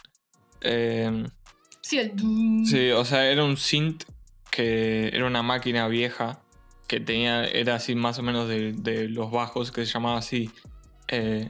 eh, 0.62 1.26
Sí, 1.82 2.00
el... 2.00 2.14
sí, 2.66 2.90
o 2.92 3.06
sea, 3.06 3.30
era 3.30 3.44
un 3.44 3.56
synth 3.58 4.04
que 4.50 5.10
era 5.14 5.26
una 5.28 5.44
máquina 5.44 5.88
vieja 5.88 6.42
que 6.88 7.00
tenía, 7.00 7.46
era 7.46 7.76
así 7.76 7.94
más 7.96 8.18
o 8.20 8.24
menos 8.24 8.48
de, 8.48 8.72
de 8.74 9.10
los 9.10 9.32
bajos, 9.32 9.72
que 9.72 9.86
se 9.86 9.92
llamaba 9.94 10.18
así. 10.18 10.50
eh, 11.08 11.50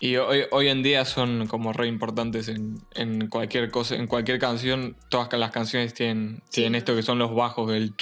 y 0.00 0.16
hoy, 0.16 0.42
hoy 0.50 0.68
en 0.68 0.82
día 0.82 1.04
son 1.04 1.46
como 1.46 1.72
re 1.72 1.86
importantes 1.86 2.48
en, 2.48 2.78
en 2.94 3.28
cualquier 3.28 3.70
cosa, 3.70 3.94
en 3.96 4.06
cualquier 4.08 4.38
canción, 4.40 4.96
todas 5.08 5.32
las 5.38 5.50
canciones 5.52 5.94
tienen, 5.94 6.42
Sí. 6.48 6.62
tienen 6.62 6.74
esto 6.76 6.94
que 6.96 7.02
son 7.02 7.18
los 7.18 7.34
bajos 7.34 7.70
del... 7.70 7.94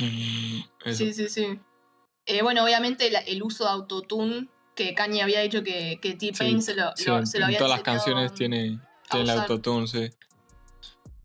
eso. 0.85 1.05
Sí, 1.05 1.13
sí, 1.13 1.29
sí. 1.29 1.59
Eh, 2.27 2.43
bueno, 2.43 2.65
obviamente 2.65 3.11
el 3.27 3.43
uso 3.43 3.65
de 3.65 3.71
autotune, 3.71 4.49
que 4.85 4.95
Kanye 4.95 5.23
había 5.23 5.40
dicho 5.40 5.62
que, 5.62 5.99
que 6.01 6.14
T-Pain 6.14 6.61
Sí, 6.62 6.66
se 6.73 6.75
lo, 6.75 6.93
Sí, 6.97 7.05
lo- 7.07 7.27
se 7.27 7.38
lo 7.38 7.45
en 7.45 7.47
había 7.49 7.59
todas 7.59 7.73
las 7.75 7.83
canciones 7.83 8.33
tiene, 8.35 8.79
tiene 9.11 9.25
el 9.25 9.31
usar. 9.31 9.38
autotune, 9.40 9.87
sí. 9.87 10.11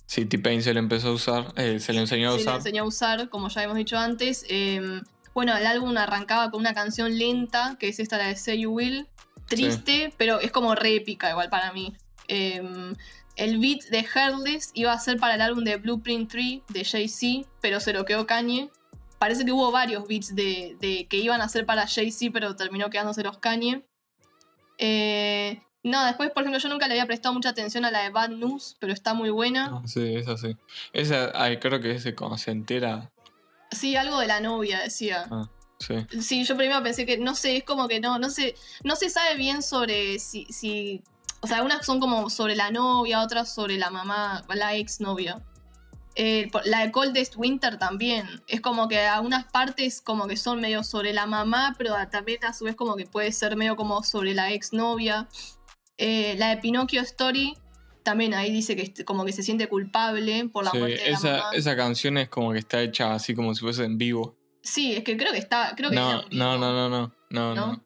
Sí, 0.07 0.25
T-Pain 0.25 0.61
se 0.61 0.73
lo 0.73 0.79
empezó 0.79 1.09
a 1.09 1.11
usar, 1.13 1.53
eh, 1.55 1.79
se 1.79 1.93
le 1.93 1.99
enseñó 2.01 2.29
a 2.29 2.31
Sí, 2.33 2.37
le 2.37 2.41
usar. 2.43 2.55
enseñó 2.57 2.83
a 2.83 2.85
usar, 2.85 3.29
como 3.29 3.47
ya 3.49 3.63
hemos 3.63 3.75
dicho 3.77 3.97
antes. 3.97 4.45
Eh, 4.49 5.01
bueno, 5.33 5.55
el 5.57 5.65
álbum 5.65 5.95
arrancaba 5.97 6.51
con 6.51 6.59
una 6.59 6.73
canción 6.73 7.17
lenta, 7.17 7.75
que 7.79 7.87
es 7.89 7.99
esta, 7.99 8.17
la 8.17 8.27
de 8.27 8.35
Say 8.35 8.61
You 8.61 8.71
Will. 8.71 9.07
Triste, 9.47 10.11
pero 10.17 10.39
es 10.39 10.51
como 10.51 10.73
re 10.75 10.95
épica 10.95 11.29
igual 11.29 11.49
para 11.49 11.71
mí. 11.71 11.93
Eh, 12.27 12.61
el 13.35 13.59
beat 13.59 13.83
de 13.91 14.03
Heartless 14.03 14.71
iba 14.73 14.91
a 14.93 14.99
ser 14.99 15.17
para 15.19 15.35
el 15.35 15.41
álbum 15.41 15.63
de 15.63 15.75
Blueprint 15.77 16.31
3 16.31 16.61
de 16.69 16.83
Jay-Z, 16.85 17.47
pero 17.61 17.79
se 17.79 17.93
lo 17.93 18.05
quedó 18.05 18.25
Kanye. 18.25 18.69
Parece 19.19 19.45
que 19.45 19.51
hubo 19.51 19.71
varios 19.71 20.07
beats 20.07 20.35
de, 20.35 20.77
de- 20.79 21.07
que 21.09 21.17
iban 21.17 21.41
a 21.41 21.49
ser 21.49 21.65
para 21.65 21.87
Jay-Z, 21.87 22.31
pero 22.33 22.55
terminó 22.55 22.89
quedándose 22.89 23.23
los 23.23 23.37
Kanye. 23.37 23.85
Eh, 24.77 25.61
no, 25.83 26.03
después, 26.05 26.31
por 26.31 26.43
ejemplo, 26.43 26.59
yo 26.59 26.69
nunca 26.69 26.87
le 26.87 26.93
había 26.95 27.05
prestado 27.05 27.33
mucha 27.33 27.49
atención 27.49 27.85
a 27.85 27.91
la 27.91 28.01
de 28.03 28.09
Bad 28.09 28.29
News, 28.29 28.75
pero 28.79 28.91
está 28.91 29.13
muy 29.13 29.29
buena. 29.29 29.69
Ah, 29.71 29.87
sí, 29.87 30.15
esa 30.15 30.35
sí. 30.37 30.57
Esa, 30.93 31.31
ay, 31.35 31.59
creo 31.59 31.79
que 31.79 31.91
ese 31.91 32.15
cuando 32.15 32.37
se 32.37 32.51
entera. 32.51 33.11
Sí, 33.71 33.95
algo 33.95 34.19
de 34.19 34.27
la 34.27 34.39
novia, 34.39 34.79
decía. 34.79 35.27
Ah, 35.31 35.49
sí. 35.79 36.05
Sí, 36.21 36.43
yo 36.43 36.57
primero 36.57 36.81
pensé 36.83 37.05
que, 37.05 37.17
no 37.17 37.35
sé, 37.35 37.57
es 37.57 37.63
como 37.63 37.87
que 37.87 37.99
no, 37.99 38.19
no 38.19 38.29
sé, 38.29 38.55
no 38.83 38.95
se 38.95 39.09
sabe 39.09 39.35
bien 39.35 39.61
sobre 39.61 40.17
si, 40.19 40.45
si, 40.45 41.03
o 41.41 41.47
sea, 41.47 41.61
unas 41.63 41.85
son 41.85 41.99
como 41.99 42.29
sobre 42.29 42.55
la 42.55 42.71
novia, 42.71 43.21
otras 43.21 43.53
sobre 43.53 43.77
la 43.77 43.89
mamá, 43.89 44.43
la 44.53 44.75
ex 44.75 44.99
novia. 44.99 45.41
La 46.65 46.79
de 46.85 46.91
Coldest 46.91 47.35
Winter 47.37 47.77
también, 47.77 48.25
es 48.47 48.61
como 48.61 48.87
que 48.87 48.99
algunas 49.01 49.45
partes 49.45 50.01
como 50.01 50.27
que 50.27 50.37
son 50.37 50.61
medio 50.61 50.83
sobre 50.83 51.13
la 51.13 51.25
mamá, 51.25 51.75
pero 51.77 51.93
también 52.09 52.43
a 52.45 52.53
su 52.53 52.65
vez 52.65 52.75
como 52.75 52.95
que 52.95 53.05
puede 53.05 53.31
ser 53.31 53.55
medio 53.57 53.75
como 53.75 54.01
sobre 54.03 54.33
la 54.33 54.51
ex 54.53 54.71
novia. 54.73 55.27
la 55.97 56.49
de 56.49 56.57
Pinocchio 56.61 57.01
Story, 57.01 57.55
también 58.03 58.33
ahí 58.33 58.51
dice 58.51 58.75
que 58.75 59.03
como 59.03 59.25
que 59.25 59.31
se 59.33 59.43
siente 59.43 59.67
culpable 59.67 60.47
por 60.53 60.63
la 60.63 60.71
Sí, 60.71 60.77
muerte 60.77 61.01
de 61.03 61.09
la 61.11 61.17
esa, 61.17 61.31
mamá. 61.37 61.49
esa 61.53 61.75
canción 61.75 62.17
es 62.17 62.29
como 62.29 62.51
que 62.53 62.59
está 62.59 62.81
hecha 62.81 63.13
así 63.13 63.33
como 63.35 63.53
si 63.55 63.61
fuese 63.61 63.83
en 63.83 63.97
vivo. 63.97 64.37
Sí, 64.61 64.93
es 64.95 65.03
que 65.03 65.17
creo 65.17 65.31
que 65.31 65.37
está, 65.39 65.73
creo 65.75 65.89
que 65.89 65.95
no, 65.95 66.23
no, 66.31 66.57
no, 66.57 67.11
¿No? 67.31 67.55
no. 67.55 67.84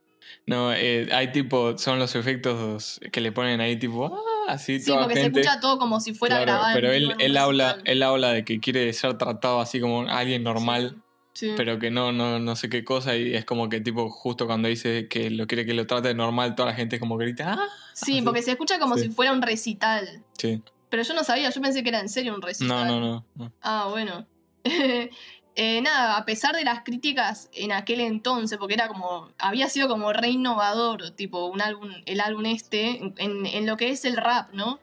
No, 0.49 0.73
eh, 0.73 1.07
hay 1.12 1.31
tipo, 1.31 1.77
son 1.77 1.99
los 1.99 2.15
efectos 2.15 2.99
que 3.12 3.21
le 3.21 3.31
ponen 3.31 3.62
ahí 3.62 3.77
tipo, 3.77 4.05
ah, 4.07 4.51
así 4.53 4.79
Sí, 4.79 4.88
toda 4.91 5.03
porque 5.03 5.19
gente. 5.21 5.43
se 5.43 5.47
escucha 5.49 5.59
todo 5.62 5.77
como 5.77 5.99
si 5.99 6.13
fuera 6.13 6.38
Claro, 6.38 6.51
grabado. 6.53 6.73
pero 6.75 6.91
él, 6.91 7.13
él 7.19 7.38
habla, 7.38 7.77
él 7.85 8.01
habla 8.03 8.31
de 8.33 8.43
que 8.43 8.59
quiere 8.59 8.91
ser 8.93 9.17
tratado 9.17 9.59
así 9.62 9.79
como 9.79 10.01
alguien 10.09 10.43
normal, 10.43 11.01
Sí. 11.33 11.53
pero 11.55 11.77
que 11.79 11.91
no, 11.91 12.12
no, 12.12 12.39
no 12.39 12.55
sé 12.55 12.67
qué 12.69 12.83
cosa, 12.83 13.15
y 13.15 13.33
es 13.35 13.45
como 13.45 13.69
que 13.69 13.79
tipo, 13.79 14.09
justo 14.09 14.45
cuando 14.47 14.67
dice 14.67 15.07
que 15.07 15.29
lo 15.29 15.45
quiere 15.47 15.65
que 15.65 15.73
lo 15.73 15.85
trate 15.88 16.13
normal, 16.13 16.55
toda 16.55 16.69
la 16.69 16.75
gente 16.75 16.99
como 16.99 17.15
grita, 17.17 17.53
ah, 17.53 17.67
Sí, 17.93 18.13
así. 18.17 18.21
porque 18.23 18.41
se 18.41 18.51
escucha 18.51 18.79
como 18.79 18.95
Sí. 18.97 19.03
si 19.03 19.09
fuera 19.09 19.31
un 19.31 19.41
recital. 19.41 20.23
sí. 20.38 20.62
Pero 20.89 21.03
yo 21.03 21.13
no 21.13 21.23
sabía, 21.23 21.51
yo 21.51 21.62
pensé 21.62 21.83
que 21.83 21.89
era 21.89 21.99
en 21.99 22.09
serio 22.09 22.33
un 22.33 22.39
No, 22.41 22.47
recital. 22.47 22.88
no, 22.88 22.99
no. 22.99 23.25
no. 23.35 23.53
Ah, 23.62 23.88
bueno. 23.91 24.25
Eh, 25.55 25.81
nada, 25.81 26.15
a 26.17 26.25
pesar 26.25 26.55
de 26.55 26.63
las 26.63 26.83
críticas 26.83 27.49
en 27.53 27.71
aquel 27.73 27.99
entonces, 27.99 28.57
porque 28.57 28.75
era 28.75 28.88
como, 28.88 29.29
había 29.38 29.67
sido 29.67 29.88
como 29.89 30.13
re 30.13 30.29
innovador, 30.29 31.12
tipo 31.12 31.47
un 31.47 31.62
álbum, 31.62 31.89
el 32.05 32.21
álbum 32.21 32.45
este, 32.45 32.97
en, 33.17 33.45
en 33.45 33.65
lo 33.65 33.75
que 33.75 33.89
es 33.89 34.05
el 34.05 34.15
rap, 34.15 34.53
¿no? 34.53 34.79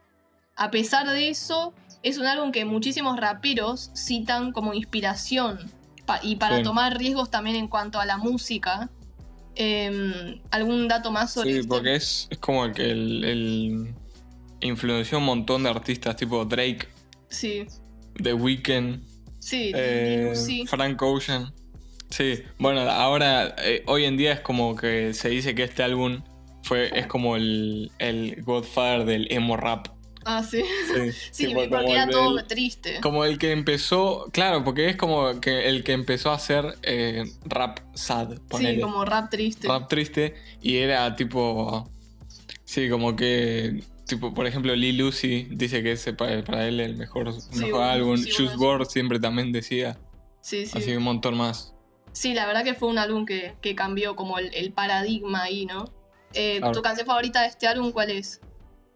A 0.55 0.70
pesar 0.70 1.09
de 1.09 1.29
eso, 1.31 1.72
es 2.02 2.18
un 2.18 2.26
álbum 2.26 2.52
que 2.52 2.64
muchísimos 2.64 3.16
raperos 3.18 3.90
citan 3.94 4.52
como 4.52 4.74
inspiración 4.74 5.59
pa- 6.05 6.20
y 6.22 6.37
para 6.37 6.59
Sí. 6.59 6.62
tomar 6.62 6.98
riesgos 6.98 7.31
también 7.31 7.57
en 7.57 7.68
cuanto 7.68 7.98
a 7.98 8.05
la 8.07 8.18
música. 8.18 8.90
Em, 9.55 10.40
¿Algún 10.50 10.87
dato 10.88 11.11
más 11.11 11.33
sobre 11.33 11.62
Sí, 11.62 11.66
porque 11.66 11.94
es, 11.94 12.26
es 12.31 12.38
como 12.38 12.70
que 12.72 12.90
el, 12.90 13.24
el 13.24 13.94
influenció 14.61 15.18
un 15.18 15.24
montón 15.24 15.62
de 15.62 15.70
artistas 15.70 16.16
tipo 16.16 16.44
Drake, 16.44 16.88
Sí, 17.29 17.66
The 18.22 18.35
Weeknd, 18.35 19.02
sí, 19.46 19.72
eh, 19.74 20.32
sí. 20.35 20.66
Frank 20.66 21.00
Ocean. 21.00 21.52
Sí, 22.11 22.42
bueno, 22.59 22.80
ahora, 22.82 23.54
eh, 23.59 23.82
hoy 23.87 24.04
en 24.04 24.16
día 24.16 24.32
es 24.32 24.40
como 24.40 24.76
que 24.76 25.12
se 25.14 25.28
dice 25.28 25.54
que 25.54 25.64
este 25.64 25.82
álbum 25.82 26.22
fue, 26.62 26.90
es 26.98 27.06
como 27.06 27.37
el, 27.37 27.90
el 27.98 28.42
Godfather 28.42 29.04
del 29.04 29.26
emo 29.30 29.56
rap. 29.56 29.88
Ah, 30.24 30.42
sí. 30.42 30.62
Sí, 30.92 31.12
Sí, 31.30 31.46
tipo, 31.46 31.68
porque 31.68 31.92
era 31.92 32.04
el 32.04 32.11
todo 32.11 32.44
triste. 32.44 33.00
Como 33.00 33.24
el 33.24 33.38
que 33.38 33.52
empezó, 33.52 34.28
claro, 34.32 34.64
porque 34.64 34.88
es 34.88 34.96
como 34.96 35.40
que 35.40 35.68
el 35.68 35.85
que 35.85 35.92
empezó 35.92 36.30
a 36.30 36.35
hacer 36.35 36.76
eh, 36.82 37.24
rap 37.44 37.78
sad, 37.94 38.38
Sí, 38.56 38.80
como 38.80 39.04
rap 39.04 39.30
triste. 39.30 39.68
rap 39.68 39.88
triste 39.88 40.35
y 40.61 40.76
era 40.78 41.14
tipo 41.14 41.88
sí 42.64 42.88
como 42.88 43.14
que 43.14 43.82
tipo 44.07 44.33
por 44.33 44.47
ejemplo 44.47 44.75
Lil 44.75 44.99
Lucy 44.99 45.49
dice 45.51 45.83
que 45.83 45.92
ese 45.92 46.12
para, 46.12 46.42
para 46.45 46.66
él 46.66 46.81
el 46.81 46.97
mejor, 46.97 47.27
mejor 47.55 47.71
bueno, 47.71 47.83
álbum 47.83 48.16
sí, 48.16 48.31
Juice 48.31 48.57
bueno, 48.57 48.85
siempre 48.85 49.19
también 49.21 49.53
decía 49.53 49.99
Sí, 50.40 50.64
sí. 50.66 50.79
así 50.79 50.97
un 50.97 51.03
montón 51.03 51.37
más 51.37 51.75
Sí, 52.12 52.33
la 52.33 52.47
verdad 52.47 52.64
que 52.64 52.73
fue 52.75 52.88
un 52.88 52.97
álbum 52.99 53.27
que, 53.27 53.57
que 53.61 53.75
cambió 53.75 54.16
como 54.16 54.38
el, 54.38 54.55
el 54.55 54.73
paradigma 54.73 55.42
ahí, 55.42 55.66
¿no? 55.66 55.85
Eh. 56.33 56.62
¿Tu 56.73 56.81
canción 56.81 57.07
favorita 57.07 57.42
de 57.42 57.49
este 57.49 57.66
álbum 57.66 57.92
cuál 57.92 58.11
es? 58.11 58.40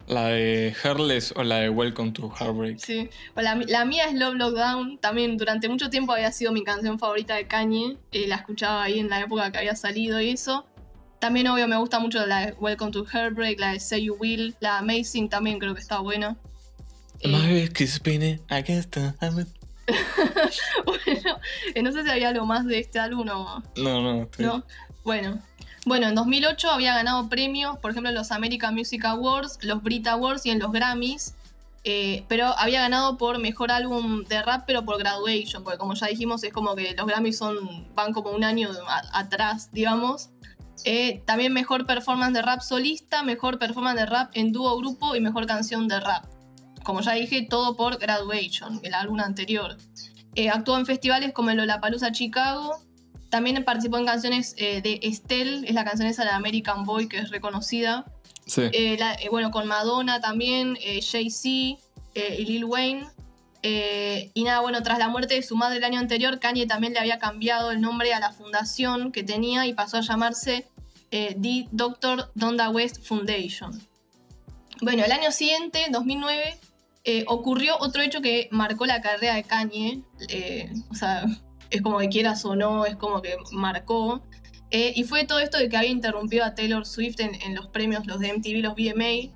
la 0.07 0.27
de 0.27 0.73
Heartless 0.83 1.31
o 1.37 1.43
la 1.43 1.57
de 1.57 1.69
Welcome 1.69 2.11
to 2.11 2.31
Heartbreak 2.31 2.79
Sí. 2.79 3.09
La, 3.35 3.55
la 3.55 3.85
mía 3.85 4.05
es 4.05 4.13
Love 4.15 4.35
Lockdown. 4.35 4.97
También 4.97 5.37
durante 5.37 5.69
mucho 5.69 5.89
tiempo 5.89 6.13
había 6.13 6.31
sido 6.31 6.51
mi 6.51 6.63
canción 6.63 6.97
favorita 6.99 7.35
de 7.35 7.47
Kanye. 7.47 7.97
Eh, 8.11 8.27
la 8.27 8.35
escuchaba 8.37 8.83
ahí 8.83 8.99
en 8.99 9.09
la 9.09 9.21
época 9.21 9.51
que 9.51 9.59
había 9.59 9.75
salido 9.75 10.19
y 10.19 10.31
eso. 10.31 10.65
También, 11.21 11.47
obvio, 11.47 11.67
me 11.67 11.77
gusta 11.77 11.99
mucho 11.99 12.25
la 12.25 12.47
de 12.47 12.53
Welcome 12.53 12.91
to 12.91 13.05
Heartbreak, 13.05 13.59
la 13.59 13.73
de 13.73 13.79
Say 13.79 14.05
You 14.05 14.15
Will. 14.19 14.55
La 14.59 14.79
Amazing 14.79 15.29
también 15.29 15.59
creo 15.59 15.73
que 15.75 15.79
está 15.79 15.99
buena. 15.99 16.35
Eh, 17.21 17.69
spinning, 17.87 18.41
I 18.49 18.63
guess 18.63 18.87
bueno, 20.85 21.37
eh, 21.75 21.81
no 21.83 21.91
sé 21.91 22.03
si 22.03 22.09
había 22.09 22.29
algo 22.29 22.45
más 22.45 22.65
de 22.65 22.79
este 22.79 22.97
álbum 22.99 23.27
o... 23.29 23.61
no 23.75 24.01
no 24.01 24.27
sí. 24.35 24.43
¿no? 24.43 24.63
Bueno. 25.03 25.39
Bueno, 25.85 26.07
en 26.07 26.15
2008 26.15 26.69
había 26.71 26.93
ganado 26.95 27.27
premios, 27.27 27.77
por 27.79 27.91
ejemplo, 27.91 28.09
en 28.09 28.15
los 28.15 28.31
American 28.31 28.75
Music 28.75 29.03
Awards, 29.05 29.57
los 29.63 29.81
Brit 29.81 30.07
Awards 30.07 30.45
y 30.45 30.51
en 30.51 30.59
los 30.59 30.71
Grammys. 30.71 31.33
eh, 31.83 32.23
pero 32.27 32.47
había 32.59 32.81
ganado 32.81 33.17
por 33.17 33.39
mejor 33.39 33.71
álbum 33.71 34.23
de 34.25 34.41
rap, 34.43 34.63
pero 34.67 34.85
por 34.85 34.99
graduation, 34.99 35.63
porque 35.63 35.79
como 35.79 35.95
ya 35.95 36.05
dijimos, 36.07 36.43
es 36.43 36.53
como 36.53 36.75
que 36.75 36.93
los 36.95 37.07
Grammys 37.07 37.37
son, 37.37 37.87
van 37.95 38.13
como 38.13 38.29
un 38.31 38.43
año 38.43 38.69
a- 38.87 39.19
atrás, 39.19 39.69
digamos. 39.71 40.29
Eh, 40.83 41.21
también 41.25 41.53
mejor 41.53 41.85
performance 41.85 42.33
de 42.33 42.41
rap 42.41 42.61
solista, 42.61 43.23
mejor 43.23 43.59
performance 43.59 43.99
de 43.99 44.05
rap 44.05 44.31
en 44.33 44.51
dúo 44.51 44.75
grupo 44.77 45.15
y 45.15 45.21
mejor 45.21 45.45
canción 45.45 45.87
de 45.87 45.99
rap. 45.99 46.25
Como 46.83 47.01
ya 47.01 47.11
dije, 47.13 47.45
todo 47.47 47.75
por 47.75 47.97
Graduation, 47.99 48.79
el 48.83 48.93
álbum 48.95 49.19
anterior. 49.19 49.77
Eh, 50.35 50.49
actuó 50.49 50.77
en 50.77 50.85
festivales 50.85 51.33
como 51.33 51.49
el 51.51 51.57
Lollapalooza 51.57 52.11
Chicago, 52.11 52.77
También 53.29 53.63
participó 53.63 53.97
en 53.97 54.05
canciones 54.05 54.55
eh, 54.57 54.81
de 54.81 54.99
Estelle, 55.03 55.65
es 55.65 55.73
la 55.73 55.85
canción 55.85 56.09
esa 56.09 56.23
de 56.25 56.31
American 56.31 56.83
Boy 56.83 57.07
que 57.07 57.17
es 57.19 57.29
reconocida. 57.29 58.03
Sí. 58.45 58.63
La- 58.97 59.15
bueno, 59.29 59.51
con 59.51 59.67
Madonna 59.67 60.19
también, 60.19 60.75
Jay-Z 61.01 61.47
y 61.47 62.45
Lil 62.45 62.65
Wayne. 62.65 63.05
Eh, 63.63 64.31
y 64.33 64.43
nada, 64.43 64.61
bueno, 64.61 64.81
tras 64.81 64.97
la 64.97 65.07
muerte 65.07 65.35
de 65.35 65.43
su 65.43 65.55
madre 65.55 65.77
el 65.77 65.83
año 65.83 65.99
anterior, 65.99 66.39
Kanye 66.39 66.65
también 66.65 66.93
le 66.93 66.99
había 66.99 67.19
cambiado 67.19 67.71
el 67.71 67.79
nombre 67.79 68.13
a 68.13 68.19
la 68.19 68.31
fundación 68.31 69.11
que 69.11 69.23
tenía 69.23 69.67
y 69.67 69.73
pasó 69.73 69.97
a 69.97 70.01
llamarse 70.01 70.67
eh, 71.11 71.35
The 71.39 71.67
Dr. 71.71 72.31
Donda 72.35 72.69
West 72.69 73.03
Foundation. 73.03 73.79
Bueno, 74.81 75.03
el 75.03 75.11
año 75.11 75.31
siguiente, 75.31 75.85
2009, 75.91 76.57
eh, 77.03 77.25
ocurrió 77.27 77.77
otro 77.79 78.01
hecho 78.01 78.21
que 78.21 78.47
marcó 78.51 78.85
la 78.85 79.01
carrera 79.01 79.35
de 79.35 79.43
Kanye. 79.43 80.03
eh, 80.29 80.71
o 80.89 80.95
sea, 80.95 81.25
es 81.69 81.81
como 81.81 81.99
que 81.99 82.09
quieras 82.09 82.43
o 82.45 82.55
no, 82.55 82.85
es 82.85 82.95
como 82.95 83.21
que 83.21 83.35
marcó. 83.51 84.23
Y 84.73 85.03
fue 85.03 85.25
todo 85.25 85.39
esto 85.39 85.57
de 85.57 85.67
que 85.67 85.75
había 85.75 85.89
interrumpido 85.89 86.45
a 86.45 86.55
Taylor 86.55 86.85
Swift 86.85 87.19
en, 87.19 87.35
en 87.41 87.55
los 87.55 87.67
premios, 87.67 88.07
los 88.07 88.21
de 88.21 88.31
MTV, 88.31 88.61
los 88.61 88.73
VMA. 88.73 89.29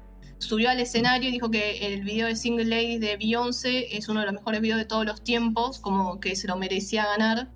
Subió 0.46 0.70
al 0.70 0.80
escenario 0.80 1.30
y 1.30 1.32
dijo 1.32 1.50
que 1.50 1.88
el 1.88 2.04
video 2.04 2.28
de 2.28 2.36
Single 2.36 2.66
Ladies 2.66 3.02
de 3.02 3.18
Beyoncé 3.18 3.98
es 3.98 4.08
uno 4.10 4.20
de 4.20 4.28
los 4.28 4.36
mejores 4.36 4.62
videos 4.62 4.78
de 4.78 4.86
todos 4.86 5.04
los 5.04 5.24
tiempos, 5.24 5.80
como 5.80 6.20
que 6.20 6.36
se 6.36 6.48
lo 6.48 6.56
merecía 6.56 7.06
ganar. 7.06 7.50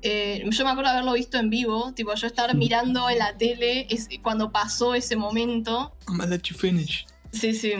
Eh, 0.00 0.42
yo 0.48 0.64
me 0.64 0.70
acuerdo 0.70 0.90
haberlo 0.90 1.12
visto 1.12 1.36
en 1.36 1.50
vivo, 1.50 1.92
tipo 1.92 2.14
yo 2.14 2.26
estar 2.26 2.56
mirando 2.56 3.10
en 3.10 3.18
la 3.18 3.36
tele 3.36 3.86
es, 3.90 4.08
cuando 4.22 4.50
pasó 4.50 4.94
ese 4.94 5.16
momento. 5.16 5.92
I'm 6.08 6.16
gonna 6.16 6.26
let 6.26 6.42
you 6.44 6.56
finish. 6.56 7.06
Sí, 7.32 7.52
sí. 7.52 7.72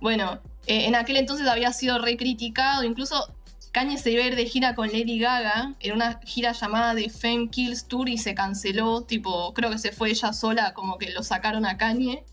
Bueno, 0.00 0.40
eh, 0.66 0.86
en 0.86 0.96
aquel 0.96 1.16
entonces 1.16 1.46
había 1.46 1.72
sido 1.72 2.00
re 2.00 2.16
criticado, 2.16 2.82
incluso 2.82 3.32
Kanye 3.70 3.98
se 3.98 4.10
iba 4.10 4.24
a 4.24 4.26
ir 4.26 4.34
de 4.34 4.46
gira 4.46 4.74
con 4.74 4.88
Lady 4.88 5.20
Gaga 5.20 5.74
en 5.78 5.92
una 5.92 6.18
gira 6.24 6.50
llamada 6.50 6.96
The 6.96 7.08
Fame 7.08 7.50
Kills 7.50 7.86
Tour 7.86 8.08
y 8.08 8.18
se 8.18 8.34
canceló, 8.34 9.02
tipo, 9.02 9.54
creo 9.54 9.70
que 9.70 9.78
se 9.78 9.92
fue 9.92 10.10
ella 10.10 10.32
sola, 10.32 10.74
como 10.74 10.98
que 10.98 11.10
lo 11.10 11.22
sacaron 11.22 11.64
a 11.64 11.76
Kanye. 11.76 12.24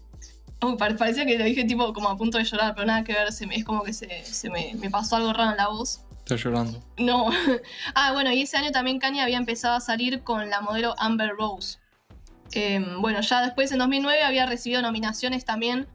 Parecía 0.78 1.26
que 1.26 1.38
lo 1.38 1.46
dije 1.46 1.64
tipo 1.66 1.94
como 1.94 2.10
a 2.10 2.18
punto 2.18 2.38
de 2.38 2.44
llorar, 2.44 2.74
pero 2.76 2.88
nada 2.88 3.04
que 3.04 3.14
ver, 3.14 3.32
se 3.32 3.46
me, 3.46 3.56
es 3.56 3.64
como 3.64 3.84
que 3.84 3.94
se, 3.94 4.24
se 4.26 4.50
me, 4.50 4.74
me 4.76 4.90
pasó 4.90 5.16
algo 5.16 5.34
raro 5.34 5.52
en 5.52 5.58
la 5.58 5.68
voz. 5.68 6.02
Estoy 6.20 6.38
llorando. 6.38 6.82
No. 6.98 7.30
ah, 7.96 8.12
bueno, 8.14 8.32
y 8.32 8.42
ese 8.42 8.58
año 8.58 8.72
también 8.72 8.98
Kanye 8.98 9.22
había 9.22 9.38
empezado 9.38 9.76
a 9.76 9.80
salir 9.80 10.24
con 10.24 10.50
la 10.50 10.62
modelo 10.62 10.96
Amber 10.98 11.32
Rose. 11.38 11.78
Eh, 12.54 12.84
bueno, 13.00 13.22
ya 13.22 13.44
después 13.44 13.72
en 13.72 13.80
2009 13.80 14.24
había 14.24 14.46
recibido 14.46 14.82
nominaciones 14.82 15.46
también 15.46 15.88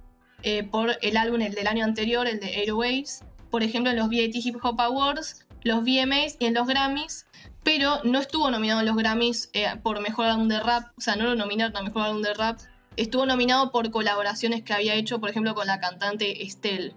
eh, 0.43 0.63
por 0.63 0.99
el 1.03 1.17
álbum 1.17 1.41
el 1.43 1.55
del 1.55 1.67
año 1.67 1.85
anterior, 1.85 2.27
el 2.27 2.39
de 2.39 2.55
Airwaves. 2.55 3.25
Por 3.51 3.63
ejemplo, 3.63 3.91
en 3.91 3.97
los 3.97 4.09
VAT 4.09 4.35
Hip 4.35 4.57
Hop 4.63 4.81
Awards, 4.81 5.47
los 5.63 5.81
VMAs 5.81 6.37
y 6.39 6.47
en 6.47 6.55
los 6.55 6.67
Grammys. 6.67 7.27
Pero 7.63 8.01
no 8.05 8.21
estuvo 8.21 8.51
nominado 8.51 8.81
en 8.81 8.87
los 8.87 8.97
Grammys 8.97 9.51
eh, 9.53 9.67
por 9.83 10.01
mejor 10.01 10.27
álbum 10.27 10.49
de 10.49 10.61
rap. 10.61 10.93
O 10.97 11.01
sea, 11.01 11.17
no 11.17 11.25
lo 11.25 11.35
nominaron 11.35 11.77
a 11.77 11.83
mejor 11.83 12.03
álbum 12.03 12.23
de 12.23 12.35
rap. 12.35 12.59
Estuvo 12.97 13.25
nominado 13.25 13.71
por 13.71 13.91
colaboraciones 13.91 14.63
que 14.63 14.73
había 14.73 14.95
hecho, 14.95 15.21
por 15.21 15.31
ejemplo, 15.31 15.55
con 15.55 15.67
la 15.67 15.79
cantante 15.79 16.45
Estelle. 16.45 16.95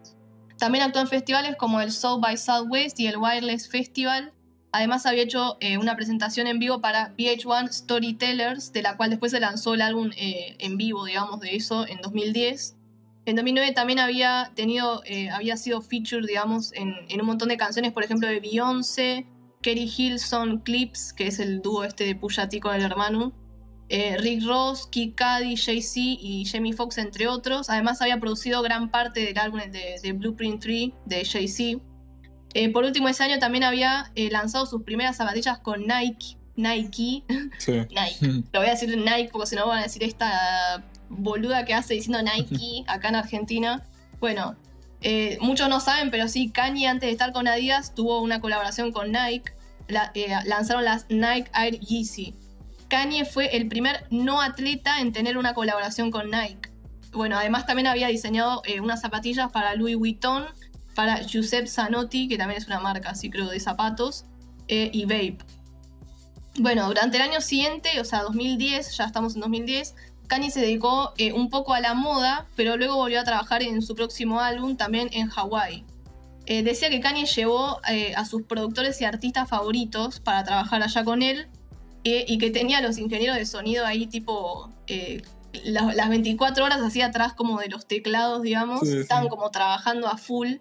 También 0.57 0.83
actuó 0.83 1.01
en 1.01 1.07
festivales 1.07 1.55
como 1.55 1.81
el 1.81 1.91
South 1.91 2.19
by 2.19 2.37
Southwest 2.37 2.99
y 2.99 3.07
el 3.07 3.17
Wireless 3.17 3.69
Festival. 3.69 4.33
Además 4.71 5.05
había 5.05 5.23
hecho 5.23 5.57
eh, 5.59 5.77
una 5.77 5.95
presentación 5.95 6.47
en 6.47 6.57
vivo 6.57 6.81
para 6.81 7.15
VH1 7.15 7.71
Storytellers, 7.71 8.73
de 8.73 8.81
la 8.81 8.97
cual 8.97 9.11
después 9.11 9.31
se 9.31 9.39
lanzó 9.39 9.75
el 9.75 9.81
álbum 9.81 10.09
eh, 10.17 10.55
en 10.59 10.77
vivo, 10.77 11.05
digamos, 11.05 11.39
de 11.39 11.55
eso 11.55 11.87
en 11.87 12.01
2010. 12.01 12.75
En 13.25 13.35
2009 13.35 13.71
también 13.73 13.99
había 13.99 14.51
tenido, 14.55 15.03
eh, 15.05 15.29
había 15.29 15.57
sido 15.57 15.81
featured, 15.81 16.25
digamos, 16.25 16.73
en, 16.73 16.95
un 17.19 17.25
montón 17.25 17.49
de 17.49 17.57
canciones, 17.57 17.93
por 17.93 18.03
ejemplo, 18.03 18.27
de 18.27 18.39
Beyoncé, 18.39 19.27
Kerry 19.61 19.89
Hilson, 19.95 20.59
Clips, 20.59 21.13
que 21.13 21.27
es 21.27 21.39
el 21.39 21.61
dúo 21.61 21.83
este 21.83 22.03
de 22.03 22.15
Pusha 22.15 22.49
T 22.49 22.59
con 22.59 22.75
el 22.75 22.81
hermano, 22.81 23.31
eh, 23.89 24.17
Rick 24.17 24.43
Ross, 24.45 24.87
Kid 24.87 25.13
Cudi, 25.15 25.55
Jay-Z 25.55 25.99
y 25.99 26.45
Jamie 26.45 26.73
Foxx, 26.73 26.97
entre 26.97 27.27
otros. 27.27 27.69
Además 27.69 28.01
había 28.01 28.19
producido 28.19 28.61
gran 28.61 28.89
parte 28.89 29.19
del 29.25 29.37
álbum 29.37 29.59
de, 29.71 29.99
de 30.01 30.13
Blueprint 30.13 30.61
3 30.61 30.89
de 31.05 31.25
Jay-Z. 31.25 31.79
Eh, 32.55 32.69
por 32.69 32.83
último, 32.85 33.07
ese 33.09 33.23
año 33.23 33.39
también 33.39 33.63
había 33.63 34.11
eh, 34.15 34.29
lanzado 34.31 34.65
sus 34.65 34.83
primeras 34.83 35.17
zapatillas 35.17 35.59
con 35.59 35.81
Nike. 35.87 36.37
Nike. 36.55 37.23
Sí. 37.57 37.71
Nike. 37.89 38.43
Lo 38.53 38.59
voy 38.59 38.67
a 38.67 38.71
decir 38.71 38.95
Nike 38.97 39.29
porque 39.31 39.47
si 39.47 39.55
no 39.55 39.67
van 39.67 39.79
a 39.79 39.83
decir 39.83 40.03
esta 40.03 40.83
boluda 41.09 41.65
que 41.65 41.73
hace 41.73 41.95
diciendo 41.95 42.21
Nike 42.21 42.83
acá 42.87 43.09
en 43.09 43.15
Argentina. 43.15 43.83
Bueno, 44.19 44.55
eh, 45.01 45.37
muchos 45.41 45.67
no 45.67 45.79
saben, 45.79 46.11
pero 46.11 46.27
sí, 46.27 46.49
Kanye 46.49 46.87
antes 46.87 47.07
de 47.07 47.11
estar 47.11 47.33
con 47.33 47.47
Adidas 47.47 47.93
tuvo 47.93 48.21
una 48.21 48.39
colaboración 48.39 48.91
con 48.91 49.11
Nike. 49.11 49.51
La- 49.87 50.13
lanzaron 50.45 50.85
las 50.85 51.05
Nike 51.09 51.51
Air 51.53 51.79
Yeezy. 51.79 52.35
Kanye 52.93 53.25
fue 53.25 53.57
el 53.57 53.67
primer 53.67 54.05
no 54.11 54.39
atleta 54.39 55.01
en 55.01 55.13
tener 55.13 55.39
una 55.39 55.55
colaboración 55.55 56.11
con 56.11 56.29
Nike. 56.29 56.69
Bueno, 57.11 57.39
además 57.39 57.65
también 57.65 57.87
había 57.87 58.07
diseñado 58.09 58.61
eh, 58.65 58.81
unas 58.81 59.01
zapatillas 59.01 59.51
para 59.51 59.73
Louis 59.73 59.97
Vuitton, 59.97 60.45
para 60.93 61.17
Giuseppe 61.23 61.65
Zanotti, 61.65 62.27
que 62.27 62.37
también 62.37 62.61
es 62.61 62.67
una 62.67 62.79
marca, 62.79 63.11
creo, 63.31 63.49
de 63.49 63.59
zapatos, 63.59 64.25
eh, 64.67 64.91
y 64.93 65.05
Vape. 65.05 65.39
Bueno, 66.59 66.85
durante 66.85 67.17
el 67.17 67.23
año 67.23 67.41
siguiente, 67.41 67.99
o 67.99 68.05
sea, 68.05 68.21
2010, 68.21 68.95
ya 68.95 69.05
estamos 69.05 69.33
en 69.33 69.41
2010, 69.41 69.95
Kanye 70.27 70.51
se 70.51 70.59
dedicó 70.61 71.13
eh, 71.17 71.33
un 71.33 71.49
poco 71.49 71.73
a 71.73 71.79
la 71.79 71.95
moda, 71.95 72.45
pero 72.55 72.77
luego 72.77 72.97
volvió 72.97 73.19
a 73.21 73.23
trabajar 73.23 73.63
en 73.63 73.81
su 73.81 73.95
próximo 73.95 74.39
álbum, 74.39 74.77
también 74.77 75.09
en 75.13 75.29
Hawái. 75.29 75.83
Decía 76.45 76.91
que 76.91 76.99
Kanye 76.99 77.25
llevó 77.25 77.79
a 78.17 78.25
sus 78.25 78.43
productores 78.43 78.99
y 79.01 79.05
artistas 79.05 79.49
favoritos 79.49 80.19
para 80.19 80.43
trabajar 80.43 80.83
allá 80.83 81.03
con 81.05 81.23
él 81.23 81.47
y 82.27 82.37
que 82.37 82.51
tenía 82.51 82.79
a 82.79 82.81
los 82.81 82.97
ingenieros 82.97 83.37
de 83.37 83.45
sonido 83.45 83.85
ahí 83.85 84.07
tipo 84.07 84.69
eh, 84.87 85.21
la- 85.63 85.93
las 85.93 86.09
24 86.09 86.65
horas 86.65 86.81
así 86.81 87.01
atrás 87.01 87.33
como 87.33 87.59
de 87.59 87.69
los 87.69 87.87
teclados, 87.87 88.41
digamos, 88.41 88.81
Sí, 88.81 88.87
sí. 88.91 88.97
estaban 88.97 89.27
como 89.29 89.49
trabajando 89.51 90.07
a 90.07 90.17
full. 90.17 90.55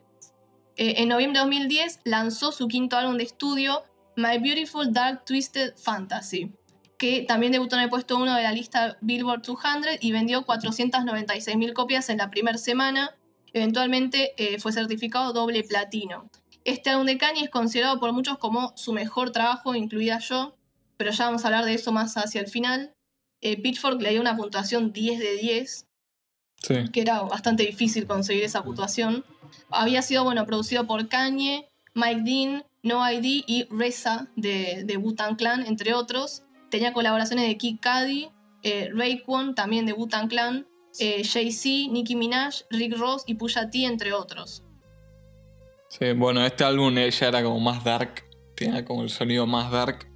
Eh, 0.76 0.94
en 0.98 1.08
noviembre 1.08 1.38
de 1.38 1.44
2010 1.44 2.00
lanzó 2.04 2.52
su 2.52 2.68
quinto 2.68 2.96
álbum 2.96 3.16
de 3.16 3.24
estudio, 3.24 3.82
My 4.16 4.38
Beautiful 4.38 4.92
Dark 4.92 5.24
Twisted 5.24 5.74
Fantasy, 5.76 6.52
que 6.98 7.22
también 7.22 7.52
debutó 7.52 7.76
en 7.76 7.82
el 7.82 7.88
puesto 7.90 8.16
1 8.16 8.34
de 8.36 8.42
la 8.42 8.52
lista 8.52 8.96
Billboard 9.00 9.42
200 9.42 9.98
y 10.00 10.12
vendió 10.12 10.44
496.000 10.46 11.72
copias 11.72 12.08
en 12.10 12.18
la 12.18 12.30
primera 12.30 12.58
semana. 12.58 13.10
Eventualmente 13.54 14.32
eh, 14.36 14.58
fue 14.60 14.72
certificado 14.72 15.32
doble 15.32 15.62
platino. 15.64 16.30
Este 16.64 16.90
álbum 16.90 17.06
de 17.06 17.18
Kanye 17.18 17.44
es 17.44 17.50
considerado 17.50 17.98
por 17.98 18.12
muchos 18.12 18.38
como 18.38 18.72
su 18.76 18.92
mejor 18.92 19.30
trabajo, 19.32 19.74
incluida 19.74 20.18
yo, 20.20 20.56
pero 21.02 21.10
ya 21.10 21.24
vamos 21.24 21.44
a 21.44 21.48
hablar 21.48 21.64
de 21.64 21.74
eso 21.74 21.90
más 21.90 22.14
hacia 22.16 22.40
el 22.40 22.46
final. 22.46 22.94
Eh, 23.40 23.60
Pitchfork 23.60 24.00
le 24.00 24.10
dio 24.10 24.20
una 24.20 24.36
puntuación 24.36 24.92
10 24.92 25.18
de 25.18 25.36
10, 25.36 25.88
Sí. 26.62 26.74
que 26.92 27.00
era 27.00 27.22
bastante 27.22 27.64
difícil 27.64 28.06
conseguir 28.06 28.44
esa 28.44 28.62
puntuación. 28.62 29.24
Había 29.68 30.00
sido 30.02 30.22
bueno, 30.22 30.46
producido 30.46 30.86
por 30.86 31.08
Kanye, 31.08 31.68
Mike 31.94 32.20
Dean, 32.22 32.64
No 32.84 33.02
ID 33.10 33.42
y 33.48 33.66
Reza 33.68 34.28
de, 34.36 34.84
de 34.84 34.96
Wu-Tang 34.96 35.34
Clan, 35.34 35.66
entre 35.66 35.92
otros. 35.92 36.44
Tenía 36.70 36.92
colaboraciones 36.92 37.48
de 37.48 37.56
Kid 37.58 37.78
Cudi, 37.82 38.28
eh, 38.62 38.88
Raekwon, 38.94 39.56
también 39.56 39.86
de 39.86 39.94
Wu-Tang 39.94 40.28
Clan, 40.28 40.68
eh, 41.00 41.24
Jay-Z, 41.24 41.90
Nicki 41.92 42.14
Minaj, 42.14 42.60
Rick 42.70 42.96
Ross 42.96 43.24
y 43.26 43.34
Pusha 43.34 43.70
T, 43.70 43.86
entre 43.86 44.12
otros. 44.12 44.62
Sí, 45.88 46.12
bueno, 46.12 46.46
este 46.46 46.62
álbum 46.62 46.94
ya 46.94 47.26
era 47.26 47.42
como 47.42 47.58
más 47.58 47.82
dark. 47.82 48.22
Tenía 48.54 48.84
como 48.84 49.02
el 49.02 49.10
sonido 49.10 49.48
más 49.48 49.72
dark. 49.72 50.11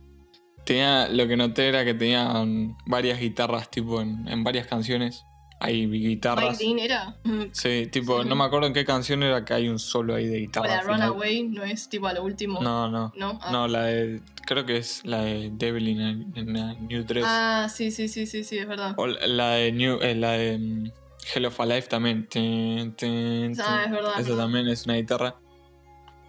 Tenía, 0.67 1.09
lo 1.09 1.27
que 1.29 1.37
noté 1.37 1.69
era 1.69 1.85
que 1.85 1.95
tenían 1.95 2.77
varias 2.87 3.19
guitarras, 3.21 3.71
tipo, 3.71 4.03
en, 4.03 4.27
en 4.29 4.45
varias 4.45 4.67
canciones. 4.67 5.25
Hay 5.59 5.87
Mike 5.87 6.09
guitarras. 6.09 6.59
Dean 6.59 6.79
era. 6.79 7.17
mm, 7.25 7.45
Sí, 7.53 7.87
tipo, 7.91 8.23
Sí. 8.23 8.29
no 8.29 8.35
me 8.37 8.45
acuerdo 8.45 8.67
en 8.67 8.75
qué 8.75 8.85
canción 8.85 9.23
era 9.23 9.43
que 9.45 9.55
hay 9.55 9.69
un 9.69 9.79
solo 9.79 10.15
ahí 10.15 10.27
de 10.27 10.41
guitarra. 10.41 10.69
la. 10.69 10.83
Runaway, 10.83 11.45
no 11.45 11.63
es 11.63 11.89
tipo 11.89 12.09
a 12.09 12.13
lo 12.13 12.25
último. 12.25 12.61
No, 12.61 12.91
no. 12.91 13.11
¿No? 13.17 13.39
Ah. 13.41 13.51
No, 13.53 13.67
la 13.69 13.85
de. 13.85 14.21
Creo 14.45 14.67
que 14.67 14.77
es 14.77 15.03
la 15.07 15.23
de 15.23 15.51
Devil 15.55 15.89
in 15.89 16.01
a, 16.03 16.11
in 16.41 16.57
a 16.59 16.75
New 16.75 17.05
Dress. 17.05 17.25
Ah, 17.27 17.69
sí, 17.73 17.91
sí, 17.91 18.09
sí, 18.09 18.27
sí, 18.27 18.45
sí, 18.45 18.59
es 18.59 18.67
verdad. 18.69 18.95
O 18.99 19.07
la 19.07 19.51
de 19.53 19.73
New. 19.73 19.99
eh, 20.03 20.15
la 20.15 20.33
de. 20.33 20.59
mm, 20.59 20.91
Hell 21.35 21.47
of 21.47 21.59
a 21.61 21.65
Life 21.67 21.89
también. 21.89 22.29
Tin, 22.29 22.93
tin, 22.97 23.55
Ah, 23.61 23.83
es 23.87 23.91
verdad, 23.93 24.13
es 24.21 24.27
Esa 24.27 24.37
también 24.37 24.69
es 24.69 24.85
una 24.85 24.97
guitarra. 24.97 25.37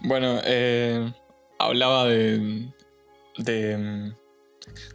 Bueno, 0.01 0.39
eh, 0.45 1.11
hablaba 1.59 2.05
de. 2.05 2.71
de. 3.39 4.13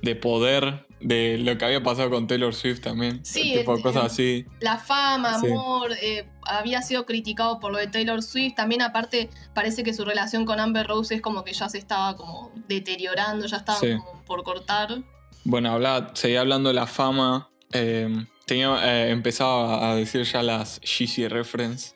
De 0.02 0.14
poder, 0.16 0.86
de 1.00 1.38
lo 1.38 1.58
que 1.58 1.64
había 1.64 1.82
pasado 1.82 2.10
con 2.10 2.26
Taylor 2.26 2.54
Swift 2.54 2.80
también. 2.80 3.24
Sí, 3.24 3.54
tipo 3.58 3.74
el- 3.76 3.82
cosas 3.82 4.04
así. 4.04 4.46
La 4.60 4.78
fama, 4.78 5.40
Sí. 5.40 5.46
amor, 5.48 5.92
eh, 6.00 6.28
había 6.42 6.82
sido 6.82 7.06
criticado 7.06 7.58
por 7.60 7.72
lo 7.72 7.78
de 7.78 7.86
Taylor 7.88 8.22
Swift. 8.22 8.54
También 8.54 8.82
aparte 8.82 9.30
parece 9.54 9.82
que 9.82 9.92
su 9.94 10.04
relación 10.04 10.44
con 10.44 10.60
Amber 10.60 10.86
Rose 10.86 11.14
es 11.16 11.20
como 11.22 11.44
que 11.44 11.52
ya 11.52 11.68
se 11.68 11.78
estaba 11.78 12.16
como 12.16 12.52
deteriorando, 12.68 13.46
ya 13.46 13.56
estaba 13.58 13.78
Sí. 13.78 13.96
como 13.98 14.24
por 14.24 14.42
cortar. 14.44 15.02
Bueno, 15.44 15.70
hablaba, 15.72 16.10
seguía 16.14 16.40
hablando 16.40 16.68
de 16.68 16.74
la 16.74 16.86
fama. 16.86 17.48
eh, 17.74 18.26
tenía, 18.44 18.76
eh, 18.84 19.10
empezaba 19.10 19.90
a 19.90 19.94
decir 19.96 20.24
ya 20.24 20.42
las 20.42 20.78
Yeezy 20.82 21.26
reference. 21.26 21.94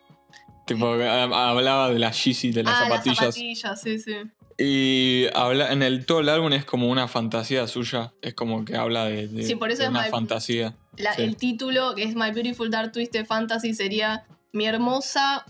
Tipo, 0.65 0.87
hablaba 0.87 1.91
de 1.91 1.99
las 1.99 2.25
Yeezy, 2.25 2.51
de 2.51 2.63
las 2.63 2.73
ah, 2.73 2.83
zapatillas. 2.85 3.21
las 3.21 3.35
zapatillas, 3.35 3.81
sí, 3.81 3.99
sí. 3.99 4.15
Y 4.57 5.25
habla, 5.35 5.71
en 5.71 5.83
el 5.83 6.05
todo 6.05 6.19
el 6.21 6.29
álbum 6.29 6.51
es 6.53 6.65
como 6.65 6.89
una 6.89 7.07
fantasía 7.07 7.67
suya. 7.67 8.13
Es 8.21 8.33
como 8.33 8.65
que 8.65 8.75
habla 8.75 9.05
de, 9.05 9.27
de- 9.27 9.43
Sí, 9.43 9.55
por 9.55 9.69
eso 9.71 9.79
de 9.79 9.85
es 9.85 9.91
una 9.91 10.03
My- 10.03 10.09
fantasía. 10.09 10.75
La- 10.97 11.13
Sí. 11.13 11.21
El 11.21 11.37
título, 11.37 11.93
que 11.95 12.03
es 12.03 12.15
My 12.15 12.31
Beautiful 12.31 12.71
Dark 12.71 12.91
Twisted 12.91 13.25
Fantasy, 13.25 13.73
sería 13.75 14.25
Mi 14.53 14.65
hermosa 14.65 15.45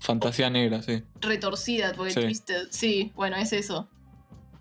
Fantasía 0.00 0.48
negra, 0.48 0.80
sí. 0.82 1.02
retorcida, 1.20 1.92
porque 1.94 2.12
Sí. 2.12 2.20
Twisted. 2.20 2.68
Sí, 2.70 3.12
bueno, 3.16 3.36
es 3.36 3.52
eso. 3.52 3.88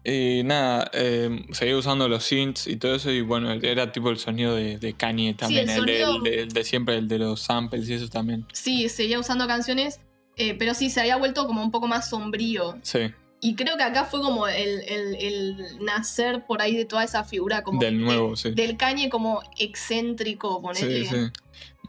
Y 0.03 0.41
nada, 0.43 0.89
eh, 0.93 1.45
seguía 1.51 1.77
usando 1.77 2.07
los 2.09 2.23
synths 2.23 2.67
y 2.67 2.75
todo 2.77 2.95
eso. 2.95 3.11
Y 3.11 3.21
bueno, 3.21 3.51
era 3.53 3.91
tipo 3.91 4.09
el 4.09 4.17
sonido 4.17 4.55
de, 4.55 4.79
de 4.79 4.93
Kanye 4.93 5.33
también. 5.35 5.69
el 5.69 5.79
el, 5.79 5.85
de, 5.85 5.99
sonido- 6.03 6.17
el 6.17 6.23
de- 6.23 6.41
el 6.43 6.49
de 6.49 6.63
siempre, 6.63 6.97
el 6.97 7.07
de 7.07 7.19
los 7.19 7.39
samples 7.41 7.87
y 7.87 7.93
eso 7.93 8.09
también. 8.09 8.45
Sí, 8.51 8.89
seguía 8.89 9.19
usando 9.19 9.47
canciones, 9.47 9.99
eh, 10.35 10.55
pero 10.57 10.73
sí, 10.73 10.89
se 10.89 10.99
había 11.01 11.15
vuelto 11.17 11.45
como 11.45 11.61
un 11.61 11.71
poco 11.71 11.87
más 11.87 12.09
sombrío. 12.09 12.77
Sí, 12.81 12.99
Y 13.39 13.55
creo 13.55 13.77
que 13.77 13.83
acá 13.83 14.05
fue 14.05 14.19
como 14.21 14.47
el, 14.47 14.81
el- 14.87 15.15
el 15.15 15.85
nacer 15.85 16.45
por 16.47 16.61
ahí 16.61 16.75
de 16.75 16.85
toda 16.85 17.03
esa 17.03 17.23
figura 17.23 17.63
como 17.63 17.79
del 17.79 17.97
de- 17.99 18.03
nuevo, 18.03 18.35
sí. 18.35 18.51
del 18.51 18.77
Kanye 18.77 19.09
como 19.09 19.41
excéntrico, 19.57 20.61
ponele. 20.61 21.05
Sí, 21.05 21.05
sí. 21.05 21.31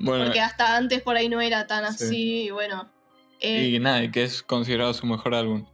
Bueno, 0.01 0.25
Porque 0.25 0.41
hasta 0.41 0.77
antes 0.77 1.01
por 1.03 1.17
ahí 1.17 1.29
no 1.29 1.41
era 1.41 1.67
tan 1.67 1.85
Sí. 1.95 2.05
así, 2.05 2.43
y 2.45 2.51
bueno. 2.51 2.89
eh, 3.41 3.69
y 3.75 3.79
nada, 3.79 4.03
y 4.05 4.11
que 4.11 4.25
es 4.25 4.43
considerado 4.43 4.93
su 4.95 5.07
mejor 5.07 5.35
álbum. 5.35 5.65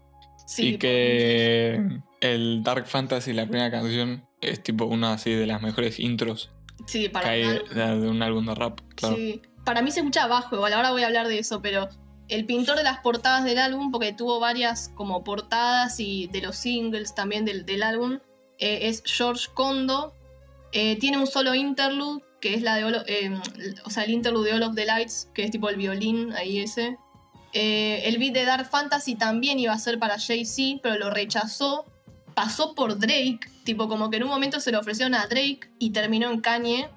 sí, 0.47 0.75
y 0.75 0.79
que 0.79 1.81
el 2.21 2.63
Dark 2.63 2.87
Fantasy, 2.87 3.33
la 3.33 3.47
primera 3.47 3.71
canción, 3.71 4.25
es 4.41 4.63
tipo 4.63 4.85
una 4.85 5.15
así 5.15 5.31
de 5.33 5.47
las 5.47 5.63
mejores 5.63 5.99
intros 5.99 6.51
sí, 6.87 7.05
que 7.05 7.11
para 7.11 7.31
hay 7.31 7.43
un 7.45 8.01
de, 8.03 8.09
un 8.09 8.23
álbum 8.23 8.45
de 8.47 8.55
rap, 8.55 8.81
claro. 8.95 9.17
Sí. 9.17 9.41
Para 9.65 9.81
mí 9.81 9.91
se 9.91 10.01
escucha 10.01 10.27
bajo, 10.27 10.55
igual 10.57 10.75
ahora 10.75 10.91
voy 10.91 11.03
a 11.03 11.07
hablar 11.07 11.27
de 11.29 11.39
eso, 11.39 11.63
pero 11.63 11.89
el 12.29 12.47
pintor 12.47 12.77
de 12.77 12.83
las 12.85 12.99
portadas 13.01 13.45
del 13.45 13.59
álbum, 13.59 13.91
porque 13.91 14.13
tuvo 14.13 14.41
varias 14.41 14.91
como 14.95 15.23
portadas 15.25 16.01
y 16.01 16.27
de 16.29 16.41
los 16.41 16.57
singles 16.57 17.15
también 17.15 17.45
del, 17.45 17.65
del 17.67 17.83
álbum, 17.83 18.19
eh, 18.59 18.81
es 18.89 19.03
George 19.05 19.49
Kondo. 19.55 20.15
Eh, 20.73 20.97
tiene 20.99 21.19
un 21.19 21.27
solo 21.27 21.55
interlude, 21.55 22.23
que 22.41 22.55
es 22.55 22.63
la 22.63 22.77
de 22.77 22.85
All 22.85 22.95
of- 22.97 23.05
eh, 23.07 23.31
o 23.85 23.91
sea, 23.91 24.05
el 24.05 24.11
interlude 24.11 24.51
de 24.51 24.57
All 24.57 24.63
of 24.63 24.75
the 24.75 24.85
Lights, 24.87 25.29
que 25.35 25.45
es 25.45 25.51
tipo 25.51 25.69
el 25.69 25.77
violín, 25.77 26.33
ahí 26.33 26.59
ese. 26.61 26.97
El 27.53 28.19
beat 28.19 28.33
de 28.35 28.45
Dark 28.45 28.67
Fantasy 28.69 29.15
también 29.15 29.61
iba 29.61 29.73
a 29.73 29.79
ser 29.79 29.99
para 30.01 30.19
Jay-Z, 30.19 30.81
pero 30.83 30.99
lo 30.99 31.11
rechazó. 31.11 31.85
Pasó 32.35 32.75
por 32.75 32.99
Drake, 32.99 33.39
tipo 33.63 33.87
como 33.89 34.11
que 34.11 34.17
en 34.17 34.25
un 34.25 34.29
momento 34.29 34.59
se 34.59 34.73
lo 34.73 34.81
ofrecieron 34.81 35.15
a 35.15 35.27
Drake 35.29 35.71
y 35.79 35.91
terminó 35.91 36.31
en 36.33 36.41
Kanye, 36.41 36.89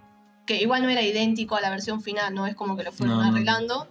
que 0.47 0.55
igual 0.59 0.81
no 0.81 0.89
era 0.89 1.03
idéntico 1.03 1.55
a 1.55 1.61
la 1.61 1.69
versión 1.69 2.01
final, 2.01 2.33
no 2.33 2.47
es 2.47 2.55
como 2.55 2.75
que 2.75 2.83
lo 2.83 2.91
fueron 2.91 3.17
No, 3.17 3.23
no. 3.23 3.87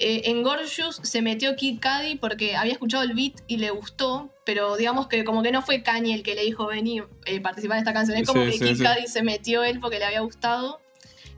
Eh, 0.00 0.30
en 0.30 0.44
Gorgeous 0.44 1.00
se 1.02 1.22
metió 1.22 1.56
Kid 1.56 1.80
Cudi 1.80 2.14
porque 2.14 2.54
había 2.54 2.72
escuchado 2.72 3.02
el 3.02 3.14
beat 3.14 3.40
y 3.48 3.56
le 3.56 3.70
gustó, 3.70 4.32
pero 4.46 4.76
digamos 4.76 5.08
que 5.08 5.24
como 5.24 5.42
que 5.42 5.50
no 5.50 5.60
fue 5.60 5.82
Kanye 5.82 6.14
el 6.14 6.22
que 6.22 6.36
le 6.36 6.42
dijo 6.44 6.68
vení 6.68 7.02
eh, 7.26 7.40
participar 7.40 7.78
en 7.78 7.82
esta 7.82 7.92
canción, 7.92 8.16
es 8.16 8.26
como 8.28 8.44
Sí, 8.44 8.46
que 8.46 8.58
sí, 8.58 8.64
Kid 8.64 8.76
sí. 8.76 8.84
Cudi 8.84 9.06
se 9.08 9.22
metió 9.24 9.64
él 9.64 9.80
porque 9.80 9.98
le 9.98 10.04
había 10.04 10.20
gustado. 10.20 10.80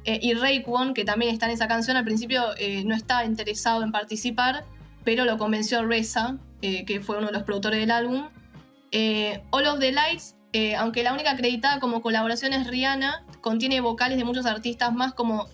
Eh, 0.04 0.18
y 0.22 0.34
Raekwon, 0.34 0.92
que 0.92 1.04
también 1.04 1.32
está 1.32 1.46
en 1.46 1.52
esa 1.52 1.68
canción, 1.68 1.96
al 1.96 2.04
principio 2.04 2.42
eh, 2.58 2.84
no 2.84 2.94
estaba 2.94 3.24
interesado 3.24 3.82
en 3.82 3.92
participar, 3.92 4.64
pero 5.04 5.24
lo 5.24 5.38
convenció 5.38 5.82
Reza, 5.86 6.36
que 6.60 7.00
fue 7.02 7.16
uno 7.16 7.28
de 7.28 7.32
los 7.32 7.44
productores 7.44 7.80
del 7.80 7.90
álbum. 7.90 8.28
All 9.50 9.66
of 9.66 9.78
the 9.78 9.92
Lights, 9.92 10.36
aunque 10.76 11.02
la 11.02 11.14
única 11.14 11.30
acreditada 11.30 11.80
como 11.80 12.02
colaboración 12.02 12.52
es 12.52 12.66
Rihanna, 12.66 13.24
contiene 13.40 13.80
vocales 13.80 14.18
de 14.18 14.24
muchos 14.24 14.44
artistas 14.44 14.92
más 14.92 15.14
como 15.14 15.48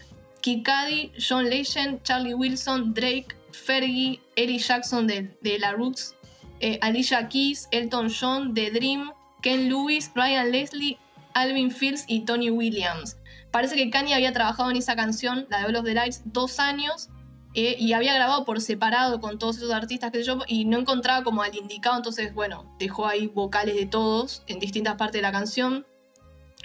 Kid 0.47 0.63
Cudi, 0.63 1.11
John 1.19 1.51
Legend, 1.51 2.05
Charlie 2.05 2.33
Wilson, 2.33 2.95
Drake, 2.95 3.35
Fergie, 3.51 4.21
Eric 4.37 4.61
Jackson 4.61 5.05
de, 5.09 5.37
de 5.43 5.59
La 5.59 5.73
Roots, 5.73 6.15
eh, 6.61 6.79
Alicia 6.83 7.29
Keys, 7.29 7.67
Elton 7.73 8.09
John, 8.09 8.55
The 8.55 8.71
Dream, 8.71 9.11
Ken 9.43 9.69
Lewis, 9.69 10.13
Ryan 10.15 10.53
Leslie, 10.53 10.99
Alvin 11.35 11.73
Fields 11.73 12.05
y 12.07 12.21
Tony 12.21 12.51
Williams. 12.51 13.17
Parece 13.51 13.75
que 13.75 13.91
Kanye 13.91 14.15
había 14.15 14.33
trabajado 14.33 14.71
en 14.71 14.77
esa 14.77 14.95
canción, 14.95 15.49
la 15.51 15.59
de 15.59 15.65
All 15.65 15.75
of 15.75 15.85
the 15.85 15.95
Lights, 15.95 16.23
dos 16.27 16.61
años 16.61 17.09
eh, 17.55 17.75
y 17.81 17.95
había 17.95 18.15
grabado 18.15 18.45
por 18.45 18.61
separado 18.61 19.19
con 19.19 19.41
todos 19.41 19.57
esos 19.57 19.73
artistas 19.73 20.13
que 20.13 20.23
yo 20.23 20.39
y 20.47 20.65
no 20.65 20.79
encontraba 20.79 21.25
como 21.25 21.43
al 21.43 21.57
indicado, 21.57 21.97
entonces 21.97 22.33
bueno, 22.33 22.73
dejó 22.79 23.09
ahí 23.09 23.27
vocales 23.27 23.75
de 23.75 23.87
todos 23.87 24.45
en 24.47 24.61
distintas 24.61 24.95
partes 24.95 25.19
de 25.19 25.23
la 25.23 25.33
canción. 25.33 25.85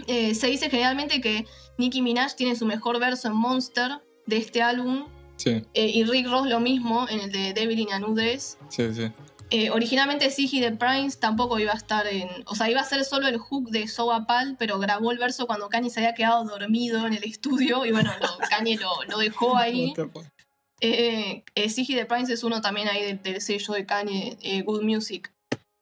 Eh, 0.07 0.35
se 0.35 0.47
dice 0.47 0.69
generalmente 0.69 1.21
que 1.21 1.45
Nicki 1.77 2.01
Minaj 2.01 2.33
tiene 2.35 2.55
su 2.55 2.65
mejor 2.65 2.99
verso 2.99 3.27
en 3.27 3.35
Monster 3.35 3.91
de 4.25 4.37
este 4.37 4.61
álbum 4.61 5.05
Sí, 5.37 5.63
eh, 5.73 5.87
y 5.93 6.03
Rick 6.03 6.27
Ross 6.27 6.47
lo 6.47 6.59
mismo 6.59 7.07
en 7.09 7.19
el 7.21 7.31
de 7.31 7.53
Devil 7.53 7.79
in 7.79 7.91
a 7.93 7.99
New 7.99 8.13
Dress. 8.13 8.57
sí, 8.69 8.93
sí. 8.93 9.11
Eh, 9.53 9.69
originalmente 9.69 10.29
Siggy 10.29 10.61
de 10.61 10.71
Prince 10.71 11.19
tampoco 11.19 11.59
iba 11.59 11.73
a 11.73 11.75
estar 11.75 12.07
en. 12.07 12.29
O 12.45 12.55
sea, 12.55 12.69
iba 12.69 12.79
a 12.79 12.85
ser 12.85 13.03
solo 13.03 13.27
el 13.27 13.37
hook 13.37 13.69
de 13.69 13.85
Soa 13.89 14.25
Pal, 14.25 14.55
pero 14.57 14.79
grabó 14.79 15.11
el 15.11 15.17
verso 15.17 15.45
cuando 15.45 15.67
Kanye 15.67 15.89
se 15.89 15.99
había 15.99 16.13
quedado 16.13 16.45
dormido 16.45 17.05
en 17.05 17.13
el 17.13 17.23
estudio 17.25 17.85
y 17.85 17.91
bueno, 17.91 18.11
lo- 18.21 18.37
Kanye 18.49 18.77
lo, 18.77 18.89
lo 19.09 19.17
dejó 19.17 19.57
ahí. 19.57 19.93
Siggy 21.69 21.95
de 21.95 22.05
Prince 22.05 22.31
es 22.33 22.43
uno 22.45 22.61
también 22.61 22.87
ahí 22.87 23.03
del, 23.03 23.21
del 23.21 23.41
sello 23.41 23.73
de 23.73 23.85
Kanye, 23.85 24.37
Good 24.65 24.83
Music. 24.83 25.31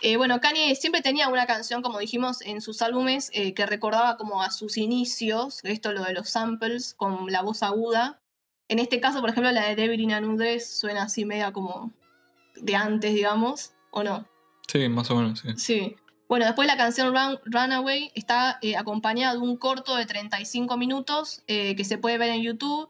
Eh, 0.01 0.15
bueno, 0.17 0.39
Kanye 0.39 0.75
siempre 0.75 1.01
tenía 1.01 1.27
una 1.27 1.45
canción, 1.45 1.81
como 1.81 1.99
dijimos, 1.99 2.41
en 2.41 2.61
sus 2.61 2.81
álbumes 2.81 3.29
eh, 3.33 3.53
que 3.53 3.65
recordaba 3.65 4.15
como 4.17 4.41
a 4.41 4.49
sus 4.51 4.77
inicios, 4.77 5.59
esto 5.63 5.91
lo 5.91 6.03
de 6.03 6.13
los 6.13 6.29
samples 6.29 6.93
con 6.93 7.31
la 7.31 7.41
voz 7.41 7.63
aguda. 7.63 8.21
En 8.69 8.79
este 8.79 8.99
caso, 9.01 9.19
por 9.19 9.29
ejemplo, 9.31 9.51
la 9.51 9.67
de 9.67 9.75
Devil 9.75 9.99
in 9.99 10.13
a 10.13 10.21
New 10.21 10.37
Dress 10.37 10.69
suena 10.79 11.03
así 11.03 11.25
media 11.25 11.51
como 11.51 11.91
de 12.55 12.75
antes, 12.75 13.13
digamos, 13.13 13.73
¿o 13.91 14.03
no? 14.03 14.25
Sí, 14.67 14.87
más 14.87 15.09
o 15.11 15.15
menos, 15.15 15.39
sí. 15.39 15.49
Sí. 15.57 15.95
Bueno, 16.29 16.45
después 16.45 16.67
la 16.67 16.77
canción 16.77 17.11
Run- 17.13 17.39
Runaway 17.45 18.11
está 18.13 18.59
eh, 18.61 18.77
acompañada 18.77 19.33
de 19.33 19.39
un 19.39 19.57
corto 19.57 19.95
de 19.95 20.05
35 20.05 20.77
minutos 20.77 21.41
que 21.47 21.83
se 21.83 21.97
puede 21.97 22.19
ver 22.19 22.29
en 22.29 22.43
YouTube. 22.43 22.89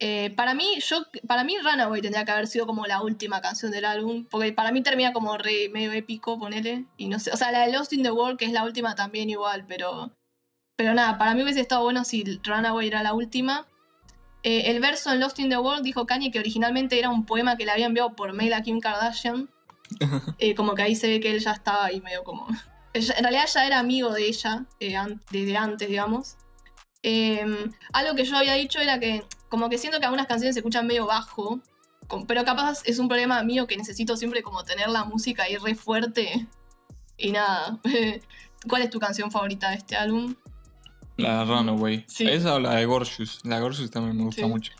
Eh, 0.00 0.30
para 0.36 0.54
mí, 0.54 0.78
yo, 0.84 1.06
para 1.26 1.44
mí 1.44 1.56
Runaway 1.58 2.02
tendría 2.02 2.24
que 2.24 2.32
haber 2.32 2.46
sido 2.46 2.66
como 2.66 2.86
la 2.86 3.02
última 3.02 3.40
canción 3.40 3.70
del 3.70 3.84
álbum, 3.84 4.26
porque 4.28 4.52
para 4.52 4.72
mí 4.72 4.82
termina 4.82 5.12
como 5.12 5.38
re 5.38 5.68
medio 5.72 5.92
épico, 5.92 6.38
ponele, 6.38 6.86
y 6.96 7.08
no 7.08 7.18
sé, 7.20 7.30
o 7.30 7.36
sea, 7.36 7.52
la 7.52 7.66
de 7.66 7.72
Lost 7.72 7.92
in 7.92 8.02
the 8.02 8.10
World, 8.10 8.38
que 8.38 8.44
es 8.44 8.52
la 8.52 8.64
última 8.64 8.94
también 8.94 9.30
igual, 9.30 9.64
pero, 9.66 10.12
pero 10.76 10.94
nada, 10.94 11.16
para 11.16 11.34
mí 11.34 11.42
hubiese 11.42 11.60
estado 11.60 11.82
bueno 11.82 12.04
si 12.04 12.24
Runaway 12.42 12.88
era 12.88 13.02
la 13.02 13.14
última. 13.14 13.66
Eh, 14.42 14.70
el 14.70 14.80
verso 14.80 15.12
en 15.12 15.20
Lost 15.20 15.38
in 15.38 15.48
the 15.48 15.56
World 15.56 15.84
dijo 15.84 16.04
Kanye 16.06 16.30
que 16.30 16.38
originalmente 16.38 16.98
era 16.98 17.08
un 17.08 17.24
poema 17.24 17.56
que 17.56 17.64
le 17.64 17.70
había 17.72 17.86
enviado 17.86 18.14
por 18.14 18.32
mail 18.34 18.52
a 18.52 18.62
Kim 18.62 18.80
Kardashian, 18.80 19.48
eh, 20.38 20.54
como 20.54 20.74
que 20.74 20.82
ahí 20.82 20.96
se 20.96 21.08
ve 21.08 21.20
que 21.20 21.30
él 21.30 21.40
ya 21.40 21.52
estaba 21.52 21.86
ahí 21.86 22.00
medio 22.00 22.24
como... 22.24 22.46
En 22.94 23.24
realidad 23.24 23.48
ya 23.52 23.66
era 23.66 23.80
amigo 23.80 24.12
de 24.12 24.28
ella 24.28 24.66
desde 24.78 25.56
antes, 25.56 25.88
digamos. 25.88 26.36
Eh, 27.02 27.44
algo 27.92 28.14
que 28.14 28.24
yo 28.24 28.36
había 28.36 28.54
dicho 28.54 28.78
era 28.78 29.00
que 29.00 29.24
como 29.48 29.68
que 29.68 29.78
siento 29.78 29.98
que 29.98 30.04
algunas 30.06 30.26
canciones 30.26 30.54
se 30.54 30.60
escuchan 30.60 30.86
medio 30.86 31.06
bajo, 31.06 31.60
pero 32.26 32.44
capaz 32.44 32.82
es 32.84 32.98
un 32.98 33.08
problema 33.08 33.42
mío 33.42 33.66
que 33.66 33.76
necesito 33.76 34.16
siempre 34.16 34.42
como 34.42 34.64
tener 34.64 34.88
la 34.88 35.04
música 35.04 35.44
ahí 35.44 35.56
re 35.56 35.74
fuerte. 35.74 36.46
Y 37.16 37.30
nada, 37.32 37.78
¿cuál 38.68 38.82
es 38.82 38.90
tu 38.90 38.98
canción 38.98 39.30
favorita 39.30 39.70
de 39.70 39.76
este 39.76 39.96
álbum? 39.96 40.34
La 41.16 41.38
de 41.38 41.44
Runaway. 41.44 42.04
Sí. 42.08 42.26
Esa 42.28 42.54
o 42.54 42.58
la 42.60 42.74
de 42.74 42.86
Gorgeous. 42.86 43.40
La 43.44 43.60
Gorgeous 43.60 43.90
también 43.90 44.16
me 44.16 44.24
gusta 44.24 44.42
Sí. 44.42 44.48
mucho. 44.48 44.72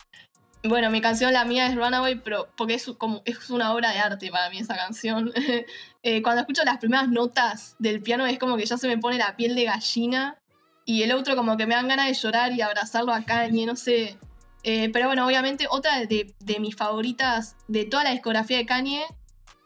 Bueno, 0.66 0.90
mi 0.90 1.02
canción, 1.02 1.32
la 1.34 1.44
mía 1.44 1.66
es 1.66 1.76
Runaway, 1.76 2.16
pero 2.24 2.48
porque 2.56 2.74
es, 2.74 2.90
como, 2.96 3.20
es 3.26 3.50
una 3.50 3.72
obra 3.74 3.90
de 3.90 3.98
arte 3.98 4.30
para 4.30 4.48
mí 4.50 4.58
esa 4.58 4.76
canción. 4.76 5.32
Eh, 6.06 6.20
cuando 6.20 6.42
escucho 6.42 6.62
las 6.64 6.76
primeras 6.76 7.08
notas 7.08 7.76
del 7.78 8.02
piano 8.02 8.26
es 8.26 8.38
como 8.38 8.58
que 8.58 8.66
ya 8.66 8.76
se 8.76 8.86
me 8.88 8.98
pone 8.98 9.16
la 9.16 9.36
piel 9.36 9.54
de 9.54 9.64
gallina 9.64 10.36
y 10.84 11.02
el 11.02 11.12
otro 11.12 11.34
como 11.34 11.56
que 11.56 11.66
me 11.66 11.74
dan 11.74 11.88
ganas 11.88 12.08
de 12.08 12.12
llorar 12.12 12.52
y 12.52 12.60
abrazarlo 12.60 13.10
a 13.14 13.22
Kanye, 13.22 13.64
no 13.64 13.74
sé. 13.74 14.18
Eh, 14.64 14.88
pero 14.92 15.06
bueno, 15.06 15.26
obviamente 15.26 15.66
otra 15.70 16.06
de, 16.06 16.34
mis 16.58 16.74
favoritas 16.74 17.56
de 17.68 17.84
toda 17.84 18.04
la 18.04 18.12
discografía 18.12 18.56
de 18.56 18.64
Kanye 18.64 19.04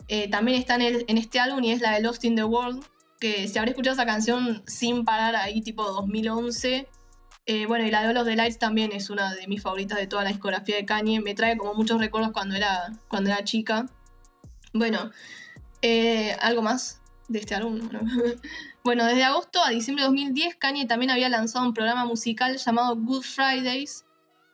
eh, 0.09 0.28
también 0.28 0.59
está 0.59 0.74
en, 0.74 1.18
este 1.18 1.38
álbum 1.38 1.62
y 1.62 1.70
es 1.70 1.80
la 1.80 1.92
de 1.92 2.01
Lost 2.01 2.24
in 2.24 2.34
the 2.34 2.42
World, 2.42 2.84
que 3.20 3.46
si 3.46 3.59
habré 3.59 3.70
escuchado 3.70 3.94
esa 3.94 4.07
canción 4.07 4.62
sin 4.66 5.05
parar 5.05 5.36
ahí 5.36 5.61
tipo 5.61 5.84
2011. 5.84 6.88
Eh, 7.46 7.66
bueno, 7.66 7.86
y 7.86 7.90
la 7.90 8.03
de 8.03 8.09
All 8.09 8.16
of 8.16 8.26
the 8.26 8.36
Lights 8.36 8.59
también 8.59 8.92
es 8.92 9.09
una 9.09 9.34
de 9.34 9.46
mis 9.46 9.62
favoritas 9.62 9.99
de 9.99 10.07
toda 10.07 10.24
la 10.24 10.30
discografía 10.30 10.76
de 10.76 10.84
Kanye. 10.84 11.20
Me 11.20 11.34
trae 11.34 11.57
como 11.57 11.74
muchos 11.74 12.01
recuerdos 12.01 12.32
cuando 12.32 12.57
era, 12.57 12.92
cuando 13.09 13.30
era 13.30 13.44
chica. 13.44 13.86
Bueno, 14.72 15.11
eh, 15.80 16.36
¿algo 16.40 16.62
más 16.62 17.01
de 17.28 17.38
este 17.38 17.55
álbum? 17.55 17.88
No. 17.90 18.01
bueno, 18.84 19.07
desde 19.07 19.24
agosto 19.24 19.62
a 19.62 19.70
diciembre 19.70 20.03
de 20.03 20.09
2010, 20.09 20.57
Kanye 20.57 20.86
también 20.86 21.11
había 21.11 21.28
lanzado 21.28 21.64
un 21.66 21.72
programa 21.72 22.05
musical 22.05 22.57
llamado 22.57 22.96
Good 22.96 23.22
Fridays. 23.22 24.05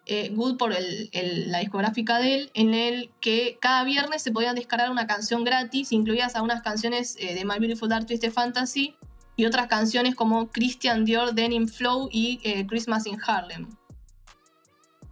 Eh, 0.06 0.30
Good 0.34 0.58
por 0.58 0.70
la 0.72 1.58
discográfica 1.60 2.18
de 2.18 2.34
él, 2.34 2.50
en 2.52 2.74
el 2.74 3.10
que 3.20 3.56
cada 3.58 3.84
viernes 3.84 4.22
se 4.22 4.32
podían 4.32 4.54
descargar 4.54 4.90
una 4.90 5.06
canción 5.06 5.44
gratis, 5.44 5.92
incluidas 5.92 6.34
algunas 6.36 6.60
canciones 6.60 7.16
eh, 7.18 7.34
de 7.34 7.44
My 7.46 7.58
Beautiful 7.58 7.88
Dark 7.88 8.06
Twisted 8.06 8.30
Fantasy 8.30 8.96
y 9.36 9.46
otras 9.46 9.66
canciones 9.66 10.14
como 10.14 10.50
Christian 10.50 11.06
Dior, 11.06 11.34
Denim 11.34 11.68
Flow 11.68 12.10
y 12.12 12.38
eh, 12.44 12.66
Christmas 12.66 13.06
in 13.06 13.18
Harlem. 13.26 13.68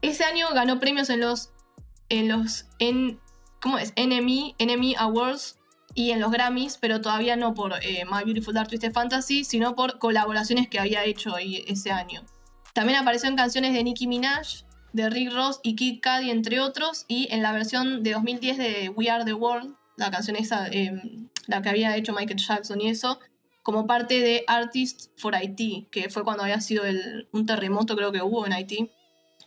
Ese 0.03 0.25
año 0.25 0.49
ganó 0.53 0.79
premios 0.79 1.09
en 1.09 1.21
los 1.21 1.51
en 2.11 2.29
los 2.29 2.67
en 2.79 3.19
¿cómo 3.63 3.79
es? 3.79 3.95
NME, 3.97 4.55
NME 4.59 4.97
Awards 4.99 5.59
y 5.95 6.11
en 6.11 6.21
los 6.21 6.31
Grammys, 6.31 6.77
pero 6.79 7.01
todavía 7.01 7.37
no 7.37 7.55
por 7.55 7.73
My 7.81 8.25
Beautiful 8.25 8.53
Dark 8.53 8.69
Twisted 8.69 8.93
Fantasy, 8.93 9.45
sino 9.45 9.75
por 9.75 9.99
colaboraciones 9.99 10.69
que 10.69 10.79
había 10.79 11.05
hecho 11.05 11.37
ese 11.39 11.93
año. 11.93 12.25
También 12.73 12.99
apareció 12.99 13.29
en 13.29 13.37
canciones 13.37 13.73
de 13.75 13.85
Nicki 13.85 14.07
Minaj, 14.07 14.65
de 14.93 15.11
Rick 15.11 15.33
Ross 15.33 15.61
y 15.63 15.75
Kid 15.77 16.01
Cudi, 16.03 16.31
entre 16.31 16.61
otros, 16.61 17.05
y 17.09 17.29
en 17.31 17.43
la 17.43 17.53
versión 17.53 18.03
de 18.03 18.13
2010 18.13 18.59
de 18.59 18.89
We 18.91 19.11
Are 19.11 19.25
the 19.25 19.35
World, 19.35 19.75
la 19.97 20.11
canción 20.11 20.37
esa, 20.37 20.69
em, 20.69 21.29
la 21.47 21.63
que 21.63 21.69
había 21.69 21.97
hecho 21.97 22.13
Michael 22.13 22.39
Jackson 22.39 22.81
y 22.81 22.89
eso, 22.89 23.19
como 23.63 23.87
parte 23.87 24.21
de 24.21 24.45
Artists 24.47 25.11
for 25.17 25.35
Haiti, 25.35 25.87
que 25.91 26.11
fue 26.11 26.25
cuando 26.25 26.43
había 26.43 26.61
sido 26.61 26.85
un 27.33 27.47
terremoto 27.47 27.97
creo 27.97 28.13
que 28.13 28.23
hubo 28.23 28.45
en 28.45 28.53
Haití. 28.53 28.91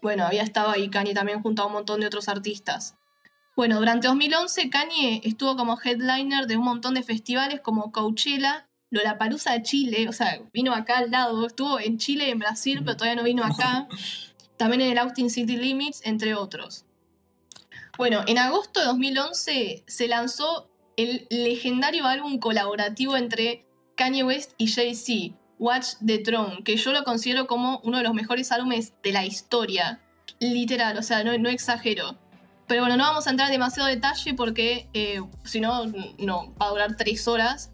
Bueno, 0.02 0.26
había 0.26 0.43
estado 0.43 0.70
ahí 0.70 0.89
Kanye 0.89 1.14
también 1.14 1.41
junto 1.41 1.62
a 1.62 1.66
un 1.66 1.74
montón 1.74 2.00
de 2.00 2.08
otros 2.08 2.30
artistas. 2.30 2.96
Bueno, 3.56 3.80
durante 3.80 4.08
2011 4.08 4.70
Kanye 4.70 5.22
estuvo 5.24 5.56
como 5.56 5.78
headliner 5.82 6.48
de 6.48 6.58
un 6.58 6.64
montón 6.64 6.93
de 6.93 7.04
festivales 7.04 7.62
como 7.62 7.91
Coachella, 7.91 8.68
Lollapalooza 8.89 9.54
de 9.54 9.64
Chile, 9.64 10.08
o 10.08 10.14
sea, 10.14 10.39
vino 10.54 10.74
acá 10.74 11.00
al 11.00 11.12
lado, 11.12 11.46
estuvo 11.46 11.80
en 11.80 11.98
Chile 11.98 12.28
y 12.28 12.32
en 12.32 12.39
Brasil, 12.39 12.82
pero 12.86 12.96
todavía 12.96 13.16
no 13.16 13.24
vino 13.24 13.43
acá. 13.43 13.88
También 14.58 14.82
en 14.82 14.91
el 14.91 14.97
Austin 14.97 15.30
City 15.30 15.58
Limits, 15.58 16.01
entre 16.03 16.36
otros. 16.36 16.86
Bueno, 17.97 18.24
en 18.28 18.38
agosto 18.38 18.80
de 18.80 18.88
2011 18.88 19.84
se 19.88 20.08
lanzó 20.08 20.70
el 20.97 21.28
legendario 21.30 22.06
álbum 22.06 22.39
colaborativo 22.39 23.18
entre 23.18 23.66
Kanye 23.95 24.24
West 24.24 24.53
y 24.58 24.68
Jay-Z, 24.68 25.36
Watch 25.60 25.95
the 26.06 26.20
Throne, 26.20 26.64
que 26.64 26.76
yo 26.76 26.91
lo 26.91 27.03
considero 27.03 27.47
como 27.47 27.80
uno 27.84 27.97
de 27.97 28.03
los 28.03 28.14
mejores 28.14 28.51
álbumes 28.51 28.93
de 29.03 29.12
la 29.12 29.26
historia. 29.26 30.01
Literal, 30.39 30.97
o 30.97 31.01
sea, 31.01 31.24
no, 31.24 31.38
no 31.38 31.49
exagero. 31.49 32.18
Pero 32.68 32.82
bueno, 32.82 32.97
no 32.97 33.03
vamos 33.03 33.28
a 33.28 33.30
entrar 33.30 33.49
demasiado 33.49 33.88
detalle 33.88 34.34
porque 34.34 34.89
eh, 34.93 35.22
si 35.43 35.60
no, 35.60 35.86
no, 36.18 36.53
va 36.60 36.68
a 36.68 36.70
durar 36.70 36.97
tres 36.97 37.28
horas. 37.28 37.72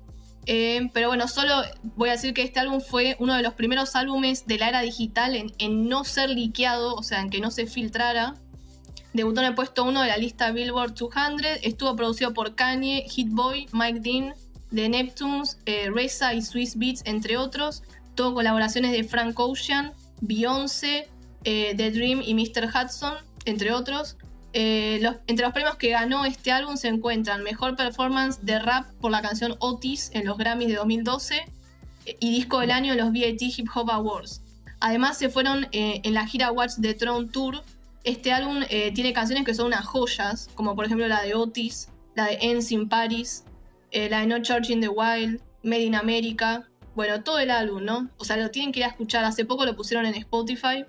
Eh, 0.48 0.90
pero 0.94 1.08
bueno, 1.08 1.28
solo 1.28 1.54
voy 1.96 2.10
a 2.10 2.14
decir 2.14 2.34
que 2.34 2.42
este 2.42 2.60
álbum 2.60 2.82
fue 2.82 3.16
uno 3.20 3.36
de 3.36 3.44
los 3.44 3.54
primeros 3.54 3.96
álbumes 3.96 4.48
de 4.48 4.58
la 4.58 4.70
era 4.70 4.82
digital 4.82 5.36
en, 5.36 5.52
en 5.60 5.88
no 5.88 6.04
ser 6.04 6.30
liqueado, 6.30 6.96
o 6.96 7.04
sea, 7.04 7.22
en 7.22 7.30
que 7.30 7.40
no 7.40 7.52
se 7.52 7.68
filtrara. 7.68 8.36
Debutó 9.14 9.42
en 9.42 9.48
el 9.48 9.56
puesto 9.56 9.84
1 9.84 10.02
de 10.02 10.08
la 10.08 10.18
lista 10.18 10.52
Billboard 10.52 10.94
200. 10.96 11.60
Estuvo 11.64 11.96
producido 11.96 12.34
por 12.34 12.56
Kanye, 12.56 13.06
Hit 13.10 13.30
Boy, 13.30 13.68
Mike 13.74 14.00
Dean, 14.00 14.34
The 14.74 14.88
Neptunes, 14.88 15.58
eh, 15.66 15.90
Reza 15.94 16.34
y 16.34 16.42
Swiss 16.42 16.78
Beats, 16.78 17.02
entre 17.06 17.38
otros. 17.38 17.84
Tuvo 18.16 18.34
colaboraciones 18.34 18.92
de 18.92 19.04
Frank 19.04 19.38
Ocean, 19.40 19.94
Beyoncé, 20.22 21.10
eh, 21.44 21.74
The 21.76 21.92
Dream 21.92 22.22
y 22.26 22.34
Mr. 22.34 22.68
Hudson, 22.68 23.16
entre 23.46 23.74
otros. 23.74 24.18
Eh, 24.54 25.02
entre 25.28 25.46
los 25.46 25.54
premios 25.54 25.76
que 25.76 25.92
ganó 25.92 26.26
este 26.26 26.52
álbum 26.52 26.76
se 26.76 26.90
encuentran 26.90 27.42
Mejor 27.44 27.76
Performance 27.76 28.40
de 28.44 28.60
Rap 28.60 28.86
por 29.00 29.12
la 29.12 29.22
canción 29.22 29.56
Otis 29.60 30.12
en 30.14 30.26
los 30.26 30.38
Grammys 30.38 30.68
de 30.68 30.76
2012 30.76 31.46
y 32.20 32.32
Disco 32.32 32.60
del 32.60 32.72
Año 32.72 32.92
en 32.94 33.00
los 33.00 33.14
VAT 33.14 33.42
Hip 33.42 33.68
Hop 33.74 33.90
Awards. 33.90 34.42
Además 34.80 35.18
se 35.18 35.30
fueron 35.30 35.68
en 35.72 36.14
la 36.14 36.28
gira 36.28 36.52
Watch 36.52 36.74
the 36.82 36.94
Throne 36.94 37.28
Tour 37.28 37.64
este 38.04 38.32
álbum 38.32 38.64
eh, 38.70 38.92
tiene 38.94 39.14
canciones 39.14 39.46
que 39.46 39.54
son 39.54 39.68
unas 39.68 39.86
joyas, 39.86 40.50
como 40.56 40.76
por 40.76 40.86
ejemplo 40.86 41.08
la 41.08 41.22
de 41.22 41.36
Otis, 41.36 41.90
la 42.16 42.26
de 42.26 42.38
Ends 42.42 42.72
in 42.72 42.90
Paris, 42.90 43.44
eh, 43.92 44.10
la 44.10 44.22
de 44.22 44.28
No 44.28 44.42
Church 44.42 44.70
in 44.72 44.82
the 44.82 44.90
Wild, 44.90 45.40
Made 45.64 45.84
in 45.84 45.96
America. 45.96 46.68
Bueno, 46.96 47.24
todo 47.24 47.38
el 47.38 47.52
álbum, 47.52 47.86
¿no? 47.86 48.10
O 48.18 48.26
sea, 48.26 48.38
lo 48.38 48.50
tienen 48.50 48.72
que 48.72 48.80
ir 48.80 48.86
a 48.86 48.90
escuchar. 48.90 49.24
Hace 49.24 49.46
poco 49.46 49.66
lo 49.66 49.76
pusieron 49.76 50.06
en 50.08 50.16
Spotify. 50.16 50.84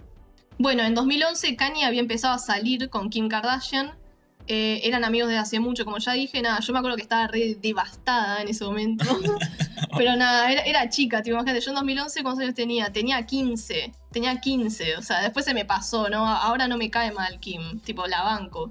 Bueno, 0.63 0.85
en 0.85 0.95
2011 0.95 1.57
Kanye 1.57 1.85
había 1.85 1.99
empezado 1.99 2.35
a 2.35 2.39
salir 2.39 2.89
con 2.89 3.11
Kim 3.11 3.29
Kardashian. 3.29 3.99
Eh, 4.47 4.83
eran 4.85 5.03
amigos 5.03 5.29
desde 5.29 5.41
hace 5.41 5.59
mucho, 5.59 5.85
como 5.85 5.99
ya 5.99 6.13
dije. 6.13 6.41
Nada, 6.41 6.61
yo 6.61 6.73
me 6.73 6.79
acuerdo 6.79 6.95
que 6.95 7.03
estaba 7.03 7.27
re 7.27 7.57
devastada 7.61 8.41
en 8.41 8.47
ese 8.47 8.65
momento. 8.65 9.05
Pero 9.99 10.15
nada, 10.15 10.53
era, 10.53 10.89
chica, 10.89 11.21
tipo, 11.21 11.35
imagínate, 11.35 11.65
yo 11.65 11.73
en 11.73 11.75
2011 11.75 12.23
¿cuántos 12.23 12.45
años 12.45 12.55
tenía? 12.55 12.93
Tenía 12.93 13.27
15, 13.27 13.93
tenía 14.13 14.41
15, 14.41 14.99
o 14.99 15.03
sea, 15.03 15.21
después 15.21 15.45
se 15.45 15.53
me 15.53 15.65
pasó, 15.65 16.09
¿no? 16.09 16.25
Ahora 16.25 16.69
no 16.69 16.77
me 16.77 16.91
cae 16.91 17.11
mal 17.11 17.41
Kim, 17.41 17.81
tipo, 17.81 18.07
la 18.07 18.23
banco. 18.23 18.71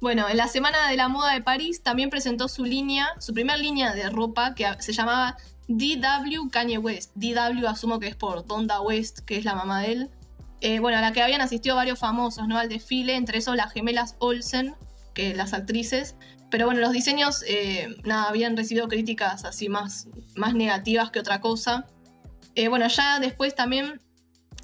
Bueno, 0.00 0.26
en 0.26 0.38
la 0.38 0.48
Semana 0.48 0.88
de 0.88 0.96
la 0.96 1.08
Moda 1.08 1.34
de 1.34 1.42
París 1.42 1.82
también 1.82 2.08
presentó 2.08 2.48
su 2.48 2.64
línea, 2.64 3.08
su 3.18 3.34
primera 3.34 3.58
línea 3.58 3.92
de 3.92 4.08
ropa 4.08 4.54
que 4.54 4.66
se 4.78 4.94
llamaba 4.94 5.36
DW 5.68 6.48
Kanye 6.50 6.78
West. 6.78 7.12
DW 7.14 7.66
asumo 7.68 8.00
que 8.00 8.06
es 8.06 8.16
por 8.16 8.46
Donda 8.46 8.80
West, 8.80 9.18
que 9.18 9.36
es 9.36 9.44
la 9.44 9.54
mamá 9.54 9.82
de 9.82 9.92
él. 9.92 10.10
Eh, 10.60 10.78
bueno, 10.78 10.98
a 10.98 11.00
la 11.00 11.12
que 11.12 11.22
habían 11.22 11.40
asistido 11.40 11.76
varios 11.76 11.98
famosos, 11.98 12.46
¿no? 12.46 12.58
Al 12.58 12.68
desfile, 12.68 13.16
entre 13.16 13.38
esos 13.38 13.56
las 13.56 13.72
gemelas 13.72 14.16
Olsen, 14.18 14.74
que 15.14 15.34
las 15.34 15.54
actrices, 15.54 16.16
pero 16.50 16.66
bueno, 16.66 16.80
los 16.80 16.92
diseños, 16.92 17.44
eh, 17.46 17.88
nada, 18.04 18.28
habían 18.28 18.56
recibido 18.56 18.88
críticas 18.88 19.44
así 19.44 19.68
más, 19.68 20.08
más 20.34 20.54
negativas 20.54 21.10
que 21.10 21.20
otra 21.20 21.40
cosa. 21.40 21.86
Eh, 22.54 22.68
bueno, 22.68 22.88
ya 22.88 23.20
después 23.20 23.54
también, 23.54 24.00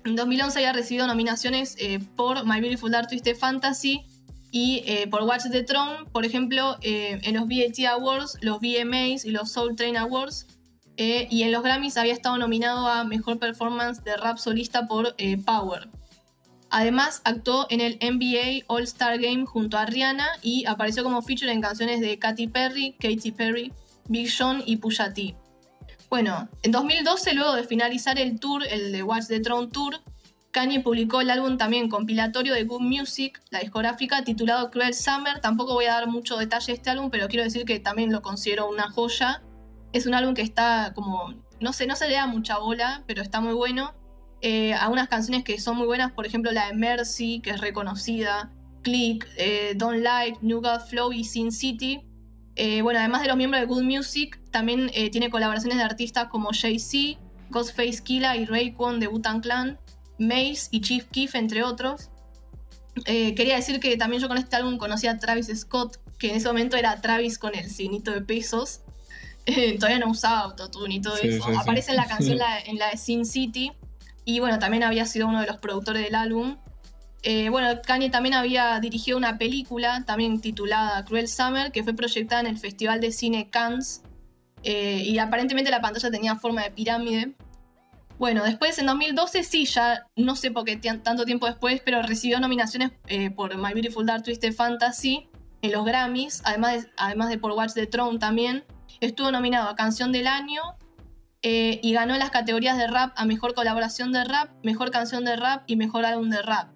en 0.05 0.16
2011 0.16 0.59
había 0.59 0.72
recibido 0.72 1.07
nominaciones 1.07 1.76
por 2.14 2.44
My 2.44 2.61
Beautiful 2.61 2.90
Dark 2.90 3.09
Twisted 3.09 3.36
Fantasy 3.36 4.05
y 4.53 4.84
por 5.11 5.22
Watch 5.22 5.44
the 5.51 5.64
Throne, 5.64 6.05
por 6.12 6.24
ejemplo, 6.24 6.76
en 6.82 7.34
los 7.34 7.49
BAT 7.49 7.78
Awards, 7.88 8.38
los 8.40 8.61
VMAs 8.61 9.24
y 9.24 9.30
los 9.30 9.51
Soul 9.51 9.74
Train 9.74 9.97
Awards. 9.97 10.47
Y 10.97 11.42
en 11.42 11.53
los 11.53 11.62
Grammys 11.62 11.97
había 11.97 12.12
estado 12.12 12.38
nominado 12.38 12.86
a 12.86 13.05
Mejor 13.05 13.38
Performance 13.38 14.03
de 14.03 14.16
Rap 14.16 14.38
Solista 14.38 14.86
por 14.86 15.14
Power. 15.44 15.88
Además, 16.70 17.22
actuó 17.24 17.66
en 17.70 17.80
el 17.80 17.99
NBA 18.01 18.64
All-Star 18.66 19.18
Game 19.18 19.47
junto 19.47 19.78
a 19.78 19.86
Rihanna 19.86 20.26
y 20.42 20.66
apareció 20.66 21.05
como 21.05 21.22
feature 21.22 21.53
en 21.53 21.61
canciones 21.61 22.01
de 22.01 22.18
Katy 22.18 22.49
Perry, 22.49 22.97
Katy 22.99 23.32
Perry, 23.32 23.72
Big 24.09 24.30
Sean 24.30 24.62
y 24.66 24.76
Pusha 24.76 25.12
T. 25.12 25.36
Bueno, 26.09 26.49
en 26.62 26.72
2012, 26.72 27.34
luego 27.34 27.55
de 27.55 27.64
finalizar 27.64 28.18
el 28.18 28.38
tour, 28.38 28.64
el 28.68 28.92
de 28.92 29.03
Watch 29.03 29.26
the 29.26 29.40
Throne 29.40 29.68
Tour, 29.68 30.01
Kanye 30.57 30.80
publicó 30.80 31.20
el 31.20 31.28
álbum 31.28 31.59
también 31.59 31.90
compilatorio 31.90 32.55
de 32.55 32.64
Good 32.64 32.80
Music, 32.80 33.42
la 33.51 33.61
discográfica, 33.61 34.24
titulado 34.24 34.70
Cruel 34.70 34.94
Summer. 34.94 35.38
Tampoco 35.40 35.74
voy 35.74 35.84
a 35.84 35.92
dar 35.92 36.07
mucho 36.07 36.38
detalle 36.38 36.68
de 36.68 36.72
este 36.72 36.88
álbum, 36.88 37.11
pero 37.11 37.28
quiero 37.28 37.44
decir 37.44 37.66
que 37.66 37.78
también 37.78 38.11
lo 38.11 38.22
considero 38.22 38.66
una 38.66 38.90
joya. 38.90 39.42
Es 39.97 40.05
un 40.05 40.12
álbum 40.12 40.34
que 40.34 40.42
está 40.42 40.92
como, 40.94 41.32
no 41.59 41.72
sé, 41.72 41.86
no 41.86 41.97
se 41.97 42.07
le 42.07 42.16
da 42.16 42.26
mucha 42.26 42.59
bola, 42.59 43.03
pero 43.07 43.22
está 43.22 43.40
muy 43.40 43.55
bueno. 43.55 43.94
Eh, 44.42 44.74
algunas 44.74 45.09
canciones 45.09 45.42
que 45.42 45.59
son 45.59 45.78
muy 45.78 45.86
buenas, 45.86 46.12
por 46.12 46.26
ejemplo 46.26 46.53
la 46.53 46.66
de 46.66 46.74
Mercy, 46.74 47.40
que 47.40 47.49
es 47.49 47.62
reconocida, 47.62 48.53
Click, 48.82 49.26
eh, 49.38 49.72
Don't 49.74 50.03
Like, 50.03 50.40
New 50.42 50.61
God 50.61 50.80
Flow 50.86 51.14
y 51.14 51.24
Sin 51.24 51.51
City. 51.51 52.03
Eh, 52.57 52.82
bueno, 52.82 52.99
además 52.99 53.22
de 53.22 53.28
los 53.28 53.38
miembros 53.38 53.62
de 53.62 53.66
Good 53.66 53.84
Music, 53.84 54.38
también 54.51 54.90
tiene 55.11 55.30
colaboraciones 55.30 55.78
de 55.78 55.84
artistas 55.84 56.28
como 56.28 56.51
Jay-Z, 56.53 57.18
Ghostface 57.49 58.03
Killa 58.03 58.36
y 58.36 58.44
Rayquan 58.44 59.01
de 59.01 59.09
Wu-Tang 59.09 59.40
Clan, 59.40 59.80
Mace 60.18 60.68
y 60.72 60.82
Chief 60.82 61.07
Keef, 61.11 61.34
entre 61.36 61.64
otros. 61.64 62.11
quería 63.07 63.57
decir 63.57 63.80
que 63.80 63.97
también 63.97 64.20
yo 64.20 64.28
con 64.28 64.36
este 64.36 64.57
álbum 64.57 64.76
conocí 64.76 65.07
a 65.07 65.18
Travis 65.18 65.51
Scott, 65.59 65.97
que 66.18 66.28
en 66.28 66.36
ese 66.36 66.49
momento 66.49 66.76
era 66.76 67.01
Travis 67.01 67.38
con 67.38 67.55
el 67.55 67.70
signito 67.70 68.11
de 68.11 68.20
pesos. 68.20 68.82
todavía 69.78 69.99
no 69.99 70.11
usaba 70.11 70.40
autotune 70.40 70.97
y 70.97 71.01
todo 71.01 71.16
eso. 71.16 71.47
Aparece 71.59 71.92
en 71.92 71.97
la 71.97 72.07
canción 72.07 72.38
en 72.66 72.78
la 72.78 72.90
de 72.90 72.97
Sin 72.97 73.24
City. 73.24 73.72
Y 74.24 74.40
bueno, 74.40 74.59
también 74.59 74.82
había 74.82 75.07
sido 75.07 75.28
uno 75.28 75.40
de 75.40 75.47
los 75.47 75.59
productores 75.59 76.03
del 76.03 76.14
álbum. 76.16 76.57
Eh, 77.22 77.49
bueno, 77.49 77.80
Kanye 77.82 78.11
también 78.11 78.34
había 78.34 78.78
dirigido 78.80 79.16
una 79.16 79.38
película, 79.38 80.05
también 80.05 80.40
titulada 80.40 81.05
Cruel 81.05 81.28
Summer, 81.28 81.72
que 81.72 81.82
fue 81.84 81.94
proyectada 81.94 82.40
en 82.40 82.49
el 82.49 82.59
Festival 82.59 83.01
de 83.01 83.12
Cine 83.12 83.49
Cannes. 83.51 84.03
Eh, 84.62 85.03
y 85.05 85.18
aparentemente 85.18 85.70
la 85.70 85.80
pantalla 85.80 86.11
tenía 86.11 86.36
forma 86.36 86.62
de 86.64 86.70
pirámide. 86.72 87.34
Bueno, 88.18 88.42
después 88.42 88.78
en 88.78 88.86
2012 88.86 89.44
sí, 89.44 89.64
ya 89.66 90.07
no 90.16 90.36
sé 90.36 90.51
por 90.51 90.64
qué 90.64 90.76
tanto 90.76 91.24
tiempo 91.24 91.47
después, 91.47 91.82
pero 91.84 92.03
recibió 92.03 92.40
nominaciones 92.40 92.92
eh, 93.07 93.30
por 93.30 93.57
My 93.57 93.74
Beautiful 93.74 94.07
Dark 94.07 94.22
Twisted 94.22 94.55
Fantasy 94.55 95.28
en 95.62 95.72
los 95.72 95.84
Grammys, 95.84 96.42
además 96.44 96.84
de, 96.84 96.90
además 96.97 97.28
de 97.28 97.38
por 97.38 97.53
Watch 97.53 97.74
the 97.74 97.86
Throne 97.86 98.18
también. 98.18 98.64
Estuvo 99.01 99.30
nominado 99.30 99.68
a 99.68 99.76
Canción 99.76 100.12
del 100.12 100.26
Año 100.26 100.62
eh, 101.42 101.80
y 101.82 101.92
ganó 101.92 102.16
las 102.16 102.30
categorías 102.30 102.76
de 102.76 102.86
rap 102.86 103.12
a 103.14 103.24
mejor 103.24 103.55
colaboración 103.55 104.11
de 104.12 104.24
rap, 104.24 104.51
mejor 104.64 104.90
canción 104.90 105.24
de 105.24 105.36
rap 105.36 105.62
y 105.66 105.76
mejor 105.76 106.05
álbum 106.05 106.30
de 106.30 106.42
rap. 106.42 106.70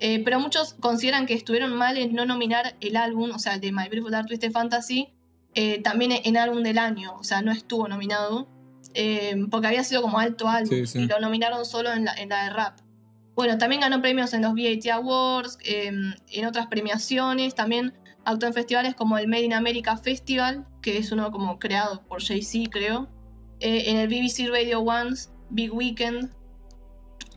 Eh, 0.00 0.22
pero 0.24 0.40
muchos 0.40 0.74
consideran 0.74 1.26
que 1.26 1.34
estuvieron 1.34 1.74
mal 1.76 1.96
en 1.96 2.12
no 2.12 2.26
nominar 2.26 2.74
el 2.80 2.96
álbum, 2.96 3.30
o 3.30 3.38
sea, 3.38 3.54
el 3.54 3.60
de 3.60 3.70
My 3.70 3.84
Beautiful 3.84 4.10
Dark 4.10 4.26
Twisted 4.26 4.50
Fantasy, 4.50 5.08
eh, 5.54 5.80
también 5.80 6.12
en 6.24 6.36
álbum 6.36 6.62
del 6.62 6.78
año, 6.78 7.14
o 7.18 7.24
sea, 7.24 7.40
no 7.42 7.52
estuvo 7.52 7.86
nominado, 7.86 8.48
porque 9.50 9.66
había 9.68 9.84
sido 9.84 10.02
como 10.02 10.18
alto 10.18 10.48
álbum 10.48 10.76
y 10.94 11.06
lo 11.06 11.20
nominaron 11.20 11.64
solo 11.64 11.92
en 11.92 12.04
la, 12.04 12.14
en 12.14 12.28
la, 12.28 12.44
de 12.44 12.50
rap. 12.50 12.80
Bueno, 13.34 13.56
también 13.56 13.80
ganó 13.80 14.02
premios 14.02 14.34
en 14.34 14.42
los 14.42 14.52
VAT 14.52 14.86
Awards, 14.92 15.56
en 15.64 16.46
otras 16.46 16.66
premiaciones, 16.66 17.54
también 17.54 17.94
actuó 18.24 18.48
en 18.48 18.54
festivales 18.54 18.94
como 18.94 19.18
el 19.18 19.28
Made 19.28 19.42
in 19.44 19.52
America 19.54 19.96
Festival, 19.96 20.66
que 20.80 20.98
es 20.98 21.12
uno 21.12 21.30
como 21.32 21.58
creado 21.58 22.02
por 22.06 22.22
Jay-Z, 22.22 22.70
creo. 22.70 23.08
Eh, 23.60 23.90
en 23.90 23.96
el 23.98 24.08
BBC 24.08 24.48
Radio 24.50 24.80
One's 24.80 25.30
Big 25.50 25.72
Weekend. 25.72 26.30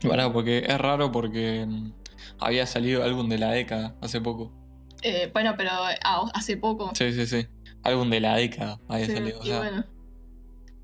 Bueno, 0.04 0.32
porque 0.34 0.60
es 0.68 0.78
raro 0.78 1.12
porque 1.12 1.66
mm, 1.68 1.92
había 2.40 2.66
salido 2.66 3.04
álbum 3.04 3.30
de 3.30 3.38
la 3.38 3.52
década 3.52 3.96
hace 4.02 4.22
poco. 4.22 4.52
Eh, 5.02 5.30
bueno, 5.34 5.54
pero 5.58 5.70
ah, 5.74 6.30
hace 6.34 6.58
poco. 6.58 6.92
Sí, 6.96 7.14
sí, 7.14 7.26
sí. 7.28 7.48
álbum 7.84 8.10
de 8.10 8.20
la 8.20 8.36
década 8.38 8.80
había 8.88 9.06
Sí, 9.06 9.14
salido. 9.14 9.40
o 9.40 9.44
y 9.44 9.48
sea, 9.48 9.58
bueno. 9.60 9.86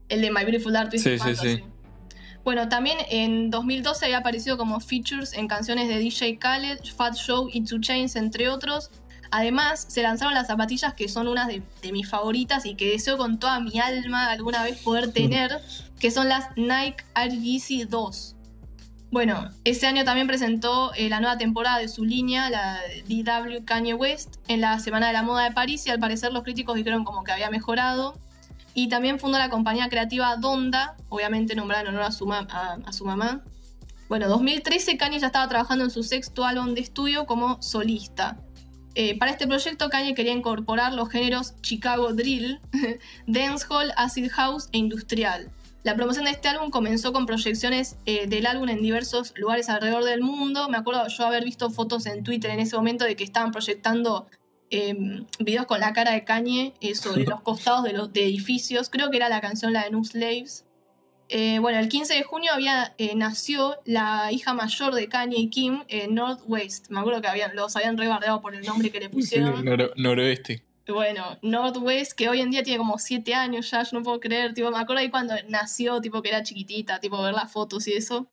El 0.10 0.22
de 0.22 0.30
My 0.32 0.44
Beautiful 0.44 0.74
Dark 0.74 0.90
Twisted 0.90 1.12
Sí, 1.14 1.18
sí, 1.18 1.24
Fantasy. 1.24 1.56
sí. 1.58 1.64
Bueno, 2.44 2.68
también 2.70 2.98
en 3.10 3.50
2012 3.52 4.06
había 4.06 4.18
aparecido 4.20 4.58
como 4.58 4.80
features 4.80 5.34
en 5.34 5.48
canciones 5.48 5.88
de 5.88 5.98
DJ 6.00 6.38
Khaled, 6.40 6.80
Fat 6.96 7.14
Show 7.16 7.50
y 7.52 7.64
Two 7.64 7.80
Chainz, 7.80 8.16
entre 8.16 8.50
otros. 8.50 8.90
Además, 9.32 9.86
se 9.90 10.04
lanzaron 10.04 10.34
las 10.34 10.48
zapatillas 10.48 10.94
que 10.94 11.08
son 11.08 11.28
unas 11.28 11.48
de, 11.48 11.64
de 11.82 11.92
mis 11.92 12.10
favoritas 12.10 12.66
y 12.66 12.76
que 12.76 12.90
deseo 12.90 13.18
con 13.18 13.40
toda 13.40 13.60
mi 13.60 13.80
alma 13.80 14.30
alguna 14.30 14.64
vez 14.64 14.82
poder 14.82 15.12
tener, 15.14 15.62
que 16.00 16.12
son 16.12 16.30
las 16.30 16.50
Nike 16.58 17.04
Air 17.16 17.32
Yeezy 17.32 17.86
2. 17.86 18.36
Bueno, 19.12 19.50
ese 19.66 19.88
año 19.88 20.06
también 20.06 20.26
presentó 20.26 20.94
eh, 20.94 21.10
la 21.10 21.20
nueva 21.20 21.38
temporada 21.38 21.80
de 21.80 21.90
su 21.90 22.06
línea, 22.06 22.50
la 22.50 22.80
DW 23.10 23.66
Kanye 23.66 23.94
West, 23.94 24.38
en 24.48 24.62
la 24.62 24.80
Semana 24.80 25.08
de 25.08 25.14
la 25.14 25.22
Moda 25.22 25.44
de 25.44 25.52
París 25.52 25.86
y 25.86 25.90
al 25.90 26.00
parecer 26.00 26.32
los 26.32 26.44
críticos 26.44 26.76
dijeron 26.76 27.04
como 27.04 27.26
que 27.26 27.34
había 27.34 27.50
mejorado. 27.50 28.18
Y 28.74 28.88
también 28.88 29.20
fundó 29.20 29.38
la 29.38 29.50
compañía 29.50 29.90
creativa 29.90 30.38
Donda, 30.38 30.96
obviamente 31.10 31.56
nombrada 31.56 31.82
en 31.82 31.90
honor 31.90 32.04
a 32.04 32.12
su, 32.14 32.32
a 32.32 32.94
su 32.94 33.04
mamá. 33.04 33.44
Bueno, 34.08 34.30
2013 34.30 34.96
Kanye 34.96 35.20
ya 35.20 35.28
estaba 35.28 35.48
trabajando 35.50 35.84
en 35.84 35.92
su 35.92 36.04
sexto 36.04 36.46
álbum 36.46 36.74
de 36.74 36.80
estudio 36.80 37.26
como 37.26 37.62
solista. 37.62 38.38
Eh, 38.96 39.18
para 39.18 39.32
este 39.32 39.48
proyecto 39.48 39.90
Kanye 39.90 40.14
quería 40.14 40.34
incorporar 40.34 40.94
los 40.94 41.10
géneros 41.10 41.54
Chicago 41.62 42.14
Drill, 42.14 42.60
Dancehall, 43.28 43.94
Acid 43.96 44.30
House 44.32 44.70
e 44.72 44.78
Industrial. 44.78 45.52
La 45.84 45.96
promoción 45.96 46.26
de 46.26 46.32
este 46.32 46.48
álbum 46.48 46.70
comenzó 46.70 47.12
con 47.12 47.26
proyecciones 47.26 47.98
eh, 48.06 48.28
del 48.28 48.46
álbum 48.46 48.70
en 48.70 48.84
diversos 48.84 49.34
lugares 49.36 49.68
alrededor 49.68 50.04
del 50.04 50.22
mundo. 50.22 50.70
Me 50.70 50.78
acuerdo 50.78 51.08
yo 51.08 51.26
haber 51.26 51.44
visto 51.44 51.72
fotos 51.72 52.06
en 52.06 52.24
Twitter 52.24 52.52
en 52.52 52.60
ese 52.60 52.76
momento 52.76 53.04
de 53.04 53.16
que 53.16 53.24
estaban 53.24 53.52
proyectando 53.52 54.28
eh, 54.70 54.96
videos 55.40 55.66
con 55.66 55.80
la 55.80 55.92
cara 55.92 56.12
de 56.12 56.24
Kanye 56.24 56.74
eh, 56.82 56.94
sobre 56.94 57.24
los 57.26 57.42
costados 57.42 57.84
de 57.84 57.94
los 57.94 58.14
de 58.14 58.26
edificios. 58.26 58.92
Creo 58.92 59.10
que 59.10 59.18
era 59.18 59.28
la 59.28 59.42
canción 59.42 59.74
la 59.74 59.84
de 59.84 59.90
New 59.90 60.04
Slaves. 60.04 60.66
Eh, 61.34 61.60
bueno, 61.60 61.80
el 61.80 61.88
15 61.88 62.14
de 62.14 62.24
junio 62.24 62.52
había, 62.54 62.94
eh, 62.98 63.16
nació 63.16 63.78
la 63.86 64.34
hija 64.34 64.54
mayor 64.54 64.94
de 64.94 65.08
Kanye 65.08 65.38
y 65.40 65.50
Kim, 65.50 65.84
eh, 65.88 66.08
Northwest. 66.10 66.90
Me 66.90 67.00
acuerdo 67.00 67.22
que 67.22 67.30
habían, 67.30 67.56
los 67.56 67.74
habían 67.78 67.98
rebardeado 67.98 68.42
por 68.42 68.54
el 68.54 68.66
nombre 68.66 68.92
que 68.92 69.00
le 69.00 69.10
pusieron. 69.10 69.64
noro- 69.64 69.94
noroeste. 69.96 70.62
Bueno, 70.88 71.38
Northwest, 71.42 72.12
que 72.14 72.28
hoy 72.28 72.42
en 72.42 72.52
día 72.52 72.64
tiene 72.64 72.80
como 72.80 72.98
7 72.98 73.34
años 73.34 73.72
ya, 73.72 73.82
yo 73.84 73.98
no 73.98 74.04
puedo 74.04 74.20
creer. 74.20 74.54
Tipo, 74.54 74.72
me 74.72 74.78
acuerdo 74.80 75.00
ahí 75.00 75.10
cuando 75.10 75.34
nació, 75.48 76.02
tipo 76.02 76.22
que 76.22 76.28
era 76.30 76.44
chiquitita, 76.44 77.00
tipo 77.00 77.22
ver 77.24 77.34
las 77.34 77.50
fotos 77.50 77.88
y 77.88 77.94
eso. 77.94 78.28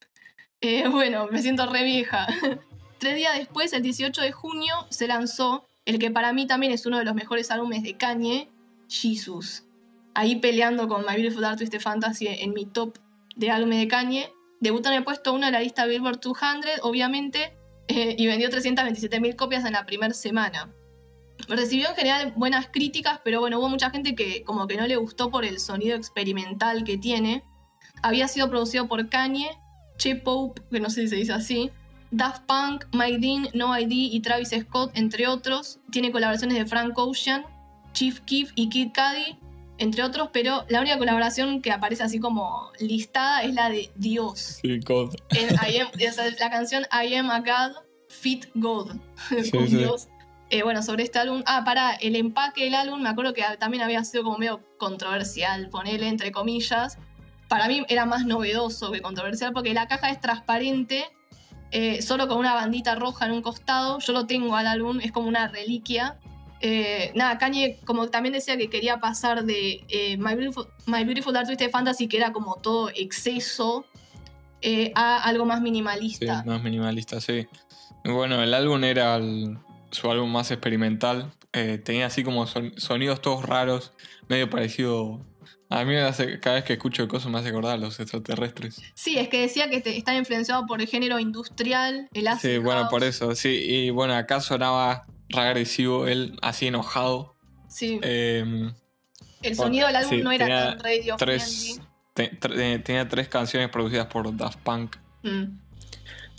Eh, 0.59 0.87
bueno, 0.91 1.27
me 1.31 1.41
siento 1.41 1.65
re 1.71 1.83
vieja. 1.85 2.27
Tres 2.97 3.15
días 3.15 3.37
después, 3.37 3.71
el 3.71 3.81
18 3.81 4.21
de 4.21 4.33
junio, 4.33 4.73
se 4.89 5.07
lanzó 5.07 5.65
el 5.85 5.99
que 5.99 6.11
para 6.11 6.33
mí 6.33 6.47
también 6.47 6.73
es 6.73 6.85
uno 6.85 6.97
de 6.97 7.05
los 7.05 7.15
mejores 7.15 7.49
álbumes 7.49 7.81
de 7.81 7.93
Kanye, 7.95 8.49
Jesus. 8.89 9.63
Ahí 10.19 10.35
peleando 10.35 10.89
con 10.89 11.05
My 11.05 11.15
Beautiful 11.15 11.43
Dark 11.43 11.59
Twisted 11.59 11.79
Fantasy 11.79 12.27
en 12.27 12.51
mi 12.51 12.65
top 12.65 12.97
de 13.37 13.51
álbumes 13.51 13.79
de 13.79 13.87
Kanye. 13.87 14.33
Debutó 14.59 14.89
en 14.89 14.95
el 14.95 15.05
puesto 15.05 15.31
1 15.31 15.45
de 15.45 15.51
la 15.53 15.61
lista 15.61 15.85
Billboard 15.85 16.19
200, 16.19 16.81
obviamente, 16.81 17.57
eh, 17.87 18.17
y 18.17 18.27
vendió 18.27 18.49
327.000 18.49 19.37
copias 19.37 19.63
en 19.63 19.71
la 19.71 19.85
primera 19.85 20.13
semana. 20.13 20.73
Recibió 21.47 21.87
en 21.87 21.95
general 21.95 22.33
buenas 22.35 22.67
críticas, 22.67 23.21
pero 23.23 23.39
bueno, 23.39 23.59
hubo 23.59 23.69
mucha 23.69 23.91
gente 23.91 24.13
que 24.13 24.43
como 24.43 24.67
que 24.67 24.75
no 24.75 24.87
le 24.87 24.97
gustó 24.97 25.31
por 25.31 25.45
el 25.45 25.57
sonido 25.57 25.95
experimental 25.95 26.83
que 26.83 26.97
tiene. 26.97 27.45
Había 28.03 28.27
sido 28.27 28.49
producido 28.49 28.89
por 28.89 29.07
Kanye, 29.07 29.51
Che 29.97 30.17
Pope, 30.17 30.61
que 30.69 30.81
no 30.81 30.89
sé 30.89 31.03
si 31.03 31.07
se 31.07 31.15
dice 31.15 31.31
así, 31.31 31.71
Daft 32.11 32.43
Punk, 32.45 32.83
Mike 32.91 33.19
Dean, 33.19 33.47
No 33.53 33.79
ID 33.79 34.11
y 34.11 34.19
Travis 34.19 34.49
Scott, 34.49 34.91
entre 34.95 35.27
otros. 35.27 35.79
Tiene 35.91 36.11
colaboraciones 36.11 36.57
de 36.57 36.65
Frank 36.65 36.97
Ocean, 36.97 37.45
Chief 37.93 38.19
Keef 38.25 38.51
y 38.55 38.67
Kid 38.67 38.89
Cudi, 38.93 39.39
entre 39.79 40.03
otros, 40.03 40.29
pero 40.31 40.65
la 40.69 40.81
única 40.81 40.97
colaboración 40.97 41.61
que 41.61 41.71
aparece 41.71 42.03
así 42.03 42.19
como 42.19 42.69
listada 42.79 43.41
es 43.43 43.53
la 43.53 43.69
de 43.69 43.89
Dios. 43.95 44.59
Sí, 44.61 44.79
God. 44.79 45.15
En 45.31 45.49
I 45.67 45.79
Am- 45.79 45.87
o 45.93 46.11
sea, 46.13 46.25
la 46.39 46.49
canción 46.49 46.85
I 46.91 47.15
Am 47.15 47.29
a 47.31 47.39
God, 47.39 47.75
Fit 48.09 48.47
God, 48.55 48.91
Sí, 49.43 49.51
con 49.51 49.67
sí. 49.67 49.77
Dios. 49.77 50.07
Eh, 50.51 50.63
bueno, 50.63 50.81
sobre 50.81 51.03
este 51.03 51.19
álbum. 51.19 51.43
Ah, 51.45 51.63
para 51.63 51.93
el 51.93 52.15
empaque 52.15 52.63
del 52.65 52.73
álbum, 52.75 53.01
me 53.01 53.09
acuerdo 53.09 53.33
que 53.33 53.43
también 53.59 53.83
había 53.83 54.03
sido 54.03 54.23
como 54.23 54.37
medio 54.39 54.61
controversial, 54.79 55.69
ponerle 55.69 56.07
entre 56.07 56.31
comillas. 56.31 56.97
Para 57.47 57.67
mí 57.67 57.85
era 57.87 58.05
más 58.05 58.25
novedoso 58.25 58.91
que 58.91 59.01
controversial 59.01 59.53
porque 59.53 59.73
la 59.73 59.87
caja 59.87 60.09
es 60.09 60.19
transparente, 60.19 61.05
eh, 61.71 62.01
solo 62.01 62.27
con 62.27 62.37
una 62.39 62.53
bandita 62.55 62.95
roja 62.95 63.27
en 63.27 63.31
un 63.33 63.41
costado. 63.43 63.99
Yo 63.99 64.11
lo 64.13 64.25
tengo 64.25 64.55
al 64.55 64.65
álbum, 64.67 64.99
es 65.01 65.11
como 65.11 65.27
una 65.27 65.47
reliquia. 65.47 66.17
Eh, 66.61 67.11
nada, 67.15 67.37
Kanye 67.37 67.79
como 67.85 68.09
también 68.09 68.33
decía 68.33 68.57
que 68.57 68.69
quería 68.69 68.99
pasar 68.99 69.43
de 69.45 69.85
eh, 69.87 70.17
My, 70.17 70.35
Beautiful, 70.35 70.67
My 70.87 71.03
Beautiful 71.05 71.33
Dark 71.33 71.47
Twisted 71.47 71.71
Fantasy, 71.71 72.07
que 72.07 72.17
era 72.17 72.31
como 72.33 72.55
todo 72.55 72.89
exceso, 72.95 73.85
eh, 74.61 74.91
a 74.95 75.23
algo 75.23 75.45
más 75.45 75.59
Sí, 75.59 75.63
minimalista. 75.63 76.43
más 76.45 76.61
minimalista, 76.61 77.21
sí. 77.21 77.47
Bueno, 78.03 78.41
el 78.43 78.53
álbum 78.53 78.83
era 78.83 79.15
el- 79.15 79.57
su 79.91 80.09
álbum 80.11 80.31
más 80.31 80.51
experimental. 80.51 81.31
Tenía 81.83 82.05
así 82.05 82.23
como 82.23 82.45
son- 82.45 82.73
sonidos 82.77 83.21
todos 83.21 83.43
raros, 83.43 83.91
medio 84.27 84.49
parecido. 84.49 85.25
A 85.69 85.79
mí 85.83 85.91
me 85.93 86.01
hace, 86.01 86.39
cada 86.39 86.57
vez 86.57 86.63
que 86.65 86.73
escucho 86.73 87.07
cosas 87.07 87.31
me 87.31 87.39
hace 87.39 87.49
acordar 87.49 87.73
a 87.73 87.77
los 87.77 87.99
extraterrestres. 87.99 88.79
Sí, 88.93 89.17
es 89.17 89.29
que 89.29 89.41
decía 89.41 89.69
que 89.69 89.81
te- 89.81 89.97
están 89.97 90.15
influenciados 90.17 90.65
por 90.67 90.79
el 90.81 90.87
género 90.87 91.19
industrial, 91.19 92.07
el 92.13 92.27
acid 92.27 92.49
Sí, 92.49 92.57
bueno, 92.59 92.87
por 92.89 93.03
eso, 93.03 93.33
sí. 93.35 93.49
Y 93.49 93.89
bueno, 93.89 94.13
acá 94.15 94.41
sonaba 94.41 95.05
re 95.29 95.41
agresivo, 95.41 96.07
él 96.07 96.37
así 96.41 96.67
enojado. 96.67 97.35
Sí, 97.67 97.99
Eh, 98.03 98.71
el 99.41 99.55
sonido 99.55 99.87
del 99.87 99.95
álbum 99.97 100.09
sí, 100.17 100.21
no 100.23 100.31
era 100.31 100.47
tan 100.71 100.79
radio 100.79 101.15
tres, 101.17 101.79
te- 102.13 102.31
tre- 102.39 102.83
tenía 102.83 103.07
tres 103.07 103.27
canciones 103.29 103.69
producidas 103.69 104.07
por 104.07 104.35
Daft 104.35 104.59
Punk. 104.59 104.95
Mm. 105.23 105.59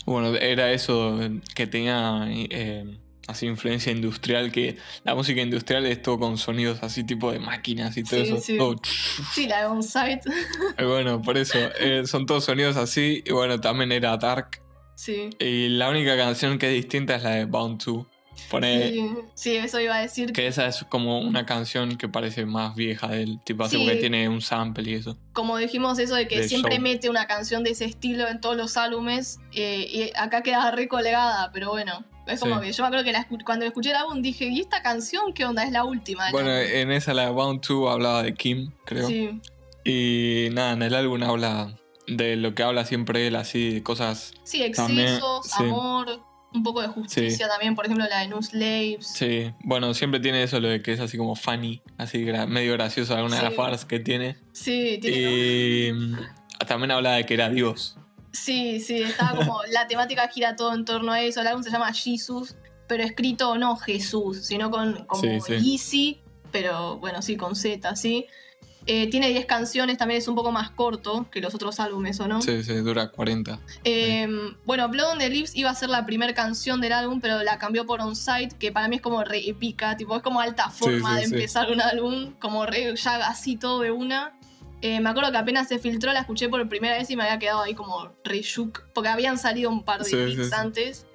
Bueno, 0.05 0.35
era 0.35 0.71
eso 0.71 1.19
que 1.55 1.67
tenía 1.67 2.25
eh, 2.29 2.97
así 3.27 3.45
influencia 3.45 3.91
industrial, 3.91 4.51
que 4.51 4.77
la 5.03 5.15
música 5.15 5.41
industrial 5.41 5.85
es 5.85 6.01
todo 6.01 6.19
con 6.19 6.37
sonidos 6.37 6.79
así 6.83 7.03
tipo 7.03 7.31
de 7.31 7.39
máquinas 7.39 7.95
y 7.97 8.03
todo 8.03 8.25
Sí, 8.25 8.31
eso. 8.31 8.41
sí. 8.41 8.57
todo 8.57 8.75
Sí, 9.33 9.47
la 9.47 9.61
de. 9.69 10.19
Y 10.79 10.83
bueno, 10.83 11.21
por 11.21 11.37
eso, 11.37 11.57
eh, 11.79 12.03
son 12.05 12.25
todos 12.25 12.43
sonidos 12.45 12.77
así. 12.77 13.23
Y 13.25 13.31
bueno, 13.31 13.59
también 13.61 13.91
era 13.91 14.17
Dark. 14.17 14.61
sí. 14.95 15.29
Y 15.39 15.69
la 15.69 15.89
única 15.89 16.17
canción 16.17 16.57
que 16.57 16.67
es 16.67 16.73
distinta 16.73 17.15
es 17.15 17.23
la 17.23 17.31
de 17.31 17.45
Bound 17.45 17.81
to. 17.83 18.07
Pone 18.49 18.89
Sí, 18.91 19.09
sí, 19.33 19.55
eso 19.55 19.79
iba 19.79 19.95
a 19.95 20.01
decir. 20.01 20.33
que 20.33 20.47
esa 20.47 20.67
es 20.67 20.83
como 20.89 21.19
una 21.19 21.45
canción 21.45 21.97
que 21.97 22.09
parece 22.09 22.45
más 22.45 22.75
vieja 22.75 23.07
del 23.07 23.39
tipo 23.43 23.63
así 23.63 23.77
Sí. 23.77 23.83
porque 23.83 23.99
tiene 23.99 24.27
un 24.29 24.41
sample 24.41 24.89
y 24.89 24.93
eso. 24.95 25.17
Como 25.33 25.57
dijimos, 25.57 25.99
eso 25.99 26.15
de 26.15 26.27
que 26.27 26.41
De 26.41 26.47
siempre 26.49 26.75
show. 26.75 26.83
mete 26.83 27.09
una 27.09 27.27
canción 27.27 27.63
de 27.63 27.71
ese 27.71 27.85
estilo 27.85 28.27
en 28.27 28.41
todos 28.41 28.57
los 28.57 28.75
álbumes. 28.77 29.39
eh, 29.53 29.87
y 29.89 30.11
acá 30.17 30.41
queda 30.43 30.71
recolgada, 30.71 31.51
pero 31.53 31.69
bueno. 31.69 32.03
Es 32.27 32.39
como 32.39 32.59
Sí. 32.61 32.67
que 32.67 32.71
yo 32.73 32.83
me 32.83 32.87
acuerdo 32.87 33.03
que 33.05 33.11
la 33.11 33.27
cuando 33.43 33.65
escuché 33.65 33.89
el 33.89 33.95
álbum 33.95 34.21
dije, 34.21 34.45
¿y 34.45 34.59
esta 34.61 34.81
canción 34.83 35.33
qué 35.33 35.43
onda? 35.43 35.63
Es 35.63 35.71
la 35.71 35.83
última. 35.83 36.29
Bueno, 36.31 36.51
álbum". 36.51 36.71
en 36.71 36.91
esa 36.91 37.13
la 37.13 37.25
de 37.25 37.31
Bound 37.31 37.61
to 37.61 37.89
hablaba 37.89 38.21
de 38.23 38.33
Kim, 38.35 38.71
creo. 38.85 39.07
Sí, 39.07 39.41
Y 39.83 40.49
nada, 40.53 40.73
en 40.73 40.83
el 40.83 40.93
álbum 40.93 41.23
habla 41.23 41.75
de 42.07 42.35
lo 42.35 42.53
que 42.53 42.61
habla 42.63 42.85
siempre 42.85 43.25
él, 43.27 43.35
así, 43.35 43.71
de 43.73 43.83
cosas. 43.83 44.33
sí, 44.43 44.59
También, 44.75 45.07
excesos, 45.07 45.47
sí. 45.47 45.63
Un 46.53 46.63
poco 46.63 46.81
de 46.81 46.87
justicia 46.89 47.47
también, 47.47 47.75
por 47.75 47.85
ejemplo, 47.85 48.05
la 48.09 48.19
de 48.19 48.27
New 48.27 48.41
Slaves. 48.41 49.07
Sí, 49.07 49.51
bueno, 49.63 49.93
siempre 49.93 50.19
tiene 50.19 50.43
eso, 50.43 50.59
lo 50.59 50.67
de 50.69 50.81
que 50.81 50.91
es 50.93 50.99
así 50.99 51.17
como 51.17 51.35
funny, 51.35 51.81
así 51.97 52.25
gra- 52.25 52.47
medio 52.47 52.73
gracioso, 52.73 53.15
alguna 53.15 53.37
de 53.37 53.43
las 53.43 53.53
faras 53.55 53.85
que 53.85 53.99
tiene. 53.99 54.35
Sí, 54.51 54.97
tiene 55.01 55.17
Y 55.17 55.93
mm, 55.93 56.17
también 56.67 56.91
habla 56.91 57.13
de 57.13 57.25
que 57.25 57.33
era 57.35 57.49
Dios. 57.49 57.97
Sí, 58.33 58.79
sí, 58.79 59.01
estaba 59.01 59.35
como. 59.37 59.61
la 59.71 59.87
temática 59.87 60.27
gira 60.29 60.55
todo 60.55 60.73
en 60.73 60.85
torno 60.85 61.11
a 61.11 61.21
eso. 61.21 61.41
El 61.41 61.47
álbum 61.47 61.63
se 61.63 61.69
llama 61.71 61.91
Jesus, 61.93 62.55
pero 62.87 63.03
escrito 63.03 63.57
no 63.57 63.75
Jesús, 63.77 64.45
sino 64.45 64.69
con 64.71 65.05
como 65.05 65.41
Sí. 65.41 65.57
Yeezy, 65.59 66.21
pero 66.51 66.97
bueno, 66.97 67.21
sí, 67.21 67.35
con 67.37 67.55
Z, 67.55 67.95
sí. 67.95 68.25
Eh, 68.87 69.09
tiene 69.09 69.29
10 69.29 69.45
canciones, 69.45 69.97
también 69.97 70.19
es 70.19 70.27
un 70.27 70.33
poco 70.33 70.51
más 70.51 70.71
corto 70.71 71.27
que 71.31 71.39
los 71.39 71.53
otros 71.53 71.79
álbumes, 71.79 72.19
¿o 72.19 72.27
no? 72.27 72.41
Sí, 72.41 72.63
sí, 72.63 72.73
dura 72.75 73.11
40. 73.11 73.59
Eh, 73.83 74.27
bueno, 74.65 74.89
Blood 74.89 75.11
on 75.13 75.19
the 75.19 75.29
Lips 75.29 75.55
iba 75.55 75.69
a 75.69 75.75
ser 75.75 75.89
la 75.89 76.05
primera 76.05 76.33
canción 76.33 76.81
del 76.81 76.93
álbum, 76.93 77.21
pero 77.21 77.43
la 77.43 77.59
cambió 77.59 77.85
por 77.85 78.01
On 78.01 78.15
Site, 78.15 78.55
que 78.57 78.71
para 78.71 78.87
mí 78.87 78.95
es 78.95 79.01
como 79.01 79.23
re 79.23 79.47
épica, 79.47 79.95
tipo, 79.97 80.15
es 80.15 80.23
como 80.23 80.41
alta 80.41 80.69
forma 80.69 81.15
sí, 81.15 81.19
de 81.19 81.35
empezar 81.35 81.71
un 81.71 81.79
álbum, 81.79 82.33
como 82.39 82.65
re 82.65 82.95
ya 82.95 83.27
así 83.27 83.55
todo 83.55 83.81
de 83.81 83.91
una. 83.91 84.33
Eh, 84.81 84.99
me 84.99 85.11
acuerdo 85.11 85.31
que 85.31 85.37
apenas 85.37 85.67
se 85.67 85.77
filtró, 85.77 86.11
la 86.11 86.21
escuché 86.21 86.49
por 86.49 86.67
primera 86.67 86.97
vez 86.97 87.07
y 87.11 87.15
me 87.15 87.23
había 87.23 87.37
quedado 87.37 87.61
ahí 87.61 87.75
como 87.75 88.11
re 88.23 88.41
shook, 88.41 88.81
porque 88.93 89.09
habían 89.09 89.37
salido 89.37 89.69
un 89.69 89.83
par 89.83 90.03
de 90.03 90.09
sí. 90.09 90.49
antes. 90.53 91.05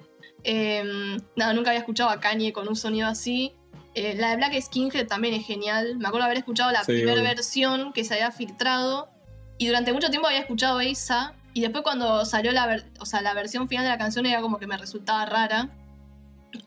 Nada, 1.35 1.53
nunca 1.53 1.71
había 1.71 1.79
escuchado 1.79 2.09
a 2.09 2.21
Kanye 2.21 2.53
con 2.53 2.69
un 2.69 2.77
sonido 2.77 3.09
así. 3.09 3.56
Eh, 3.97 4.13
la 4.15 4.29
de 4.29 4.35
Black 4.35 4.61
Skinhead 4.61 5.07
también 5.07 5.33
es 5.33 5.43
genial. 5.43 5.97
Me 5.97 6.07
acuerdo 6.07 6.25
haber 6.25 6.37
escuchado 6.37 6.71
la 6.71 6.83
Sí, 6.83 6.91
primera 6.91 7.19
versión 7.23 7.93
que 7.93 8.03
se 8.03 8.13
había 8.13 8.31
filtrado. 8.31 9.09
Y 9.57 9.65
durante 9.65 9.91
mucho 9.91 10.11
tiempo 10.11 10.27
había 10.27 10.41
escuchado 10.41 10.79
esa. 10.81 11.33
Y 11.55 11.61
después 11.61 11.83
cuando 11.83 12.23
salió 12.23 12.51
la, 12.51 12.83
o 12.99 13.05
sea, 13.07 13.23
la 13.23 13.33
versión 13.33 13.67
final 13.67 13.85
de 13.85 13.89
la 13.89 13.97
canción 13.97 14.27
era 14.27 14.39
como 14.41 14.59
que 14.59 14.67
me 14.67 14.77
resultaba 14.77 15.25
rara. 15.25 15.71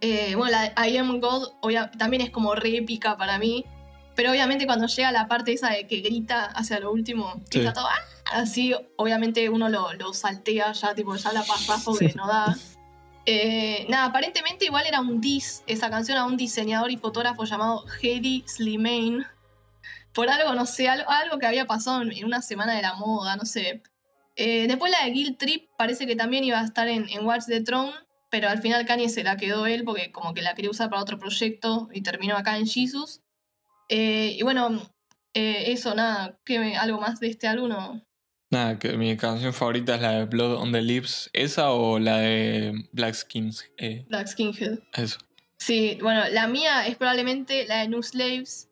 Eh, 0.01 0.35
bueno, 0.35 0.51
la 0.51 0.63
de 0.63 0.91
I 0.91 0.97
Am 0.97 1.21
God 1.21 1.51
también 1.99 2.21
es 2.21 2.31
como 2.31 2.57
re 2.57 2.79
épica 2.79 3.17
para 3.17 3.39
mí. 3.39 3.65
Pero 4.17 4.33
obviamente 4.33 4.67
cuando 4.67 4.89
llega 4.89 5.13
la 5.13 5.29
parte 5.29 5.53
esa 5.53 5.71
de 5.71 5.87
que 5.87 6.01
grita 6.01 6.47
hacia 6.47 6.81
lo 6.81 6.91
último, 6.91 7.41
está 7.49 7.73
todo 7.73 7.87
¡ah! 7.87 7.95
así, 8.33 8.75
obviamente 8.97 9.49
uno 9.49 9.69
lo, 9.69 9.93
lo, 9.93 10.13
saltea 10.13 10.73
ya, 10.73 10.95
tipo, 10.97 11.15
ya 11.15 11.33
la 11.33 11.45
pasa 11.45 11.79
porque 11.85 12.13
no 12.17 12.27
da. 12.27 12.57
Eh, 13.27 13.87
nada, 13.89 14.07
aparentemente 14.07 14.65
igual 14.65 14.87
era 14.87 15.01
un 15.01 15.21
diss, 15.21 15.63
esa 15.67 15.91
canción 15.91 16.19
a 16.19 16.25
un 16.25 16.37
diseñador 16.37 16.91
y 16.91 16.97
fotógrafo 16.97 17.45
llamado 17.45 17.85
Hedy 18.01 18.45
Slimane. 18.47 19.27
Por 20.13 20.29
algo, 20.29 20.55
no 20.55 20.67
sé, 20.67 20.89
algo, 20.89 21.39
que 21.39 21.47
había 21.47 21.67
pasado 21.67 22.03
en, 22.03 22.25
una 22.25 22.43
semana 22.43 22.75
de 22.75 22.83
la 22.83 22.95
moda, 22.95 23.37
no 23.37 23.45
sé. 23.45 23.83
Eh, 24.37 24.67
después 24.67 24.91
la 24.91 25.05
de 25.05 25.11
Guild 25.13 25.39
Trip 25.39 25.69
parece 25.77 26.07
que 26.07 26.17
también 26.17 26.45
iba 26.45 26.61
a 26.61 26.65
estar 26.65 26.89
en, 26.89 27.07
Watch 27.25 27.45
the 27.47 27.61
Throne, 27.61 27.93
pero 28.31 28.49
al 28.49 28.61
final 28.61 28.87
Kanye 28.87 29.09
se 29.09 29.23
la 29.23 29.37
quedó 29.37 29.67
él 29.67 29.85
porque 29.85 30.13
como 30.13 30.35
que 30.35 30.43
la 30.43 30.55
quería 30.55 30.71
usar 30.71 30.89
para 30.89 31.03
otro 31.03 31.19
proyecto 31.19 31.89
y 31.93 32.03
terminó 32.03 32.37
acá 32.37 32.57
en 32.57 32.67
Jesus. 32.67 33.21
Eh, 33.89 34.37
y 34.39 34.43
bueno, 34.43 34.83
eso, 35.35 35.95
nada, 35.95 36.39
¿qué, 36.45 36.75
¿algo 36.77 37.01
más 37.01 37.21
de 37.21 37.29
este 37.29 37.47
álbum? 37.47 38.03
Nada, 38.51 38.81
que 38.81 38.97
mi 38.97 39.17
canción 39.17 39.55
favorita 39.55 39.95
es 39.95 40.03
la 40.03 40.11
de 40.11 40.25
Blood 40.25 40.57
on 40.57 40.73
the 40.73 40.83
Lips. 40.83 41.31
¿Esa 41.33 41.71
o 41.71 42.01
la 42.01 42.19
de 42.19 42.85
Black 42.91 43.15
Skins? 43.15 43.71
Eh, 43.79 44.05
Black 44.09 44.27
Skinhead. 44.27 44.81
Eso. 44.95 45.19
Sí, 45.57 45.99
bueno, 46.03 46.25
la 46.33 46.49
mía 46.49 46.87
es 46.87 46.97
probablemente 46.97 47.65
la 47.67 47.83
de 47.83 47.89
New 47.89 48.03
Slaves, 48.03 48.69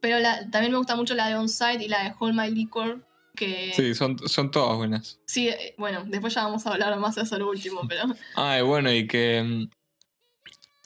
pero 0.00 0.16
también 0.50 0.72
me 0.72 0.78
gusta 0.78 0.96
mucho 0.96 1.14
la 1.14 1.28
de 1.28 1.34
Onside 1.34 1.84
y 1.84 1.88
la 1.88 2.04
de 2.04 2.14
Hold 2.18 2.34
My 2.40 2.50
Liquor. 2.50 3.04
Que... 3.36 3.72
Sí, 3.76 3.94
son, 3.94 4.18
son 4.26 4.50
todas 4.50 4.76
buenas. 4.78 5.20
Sí, 5.26 5.48
eh, 5.48 5.74
bueno, 5.76 6.04
después 6.06 6.32
ya 6.32 6.44
vamos 6.44 6.66
a 6.66 6.72
hablar 6.72 6.96
más 6.98 7.16
de 7.16 7.22
eso 7.22 7.38
lo 7.38 7.50
último, 7.50 7.82
pero. 7.86 8.04
Ah, 8.34 8.62
bueno, 8.62 8.90
y 8.90 9.06
que. 9.06 9.42
Mm, 9.42 9.70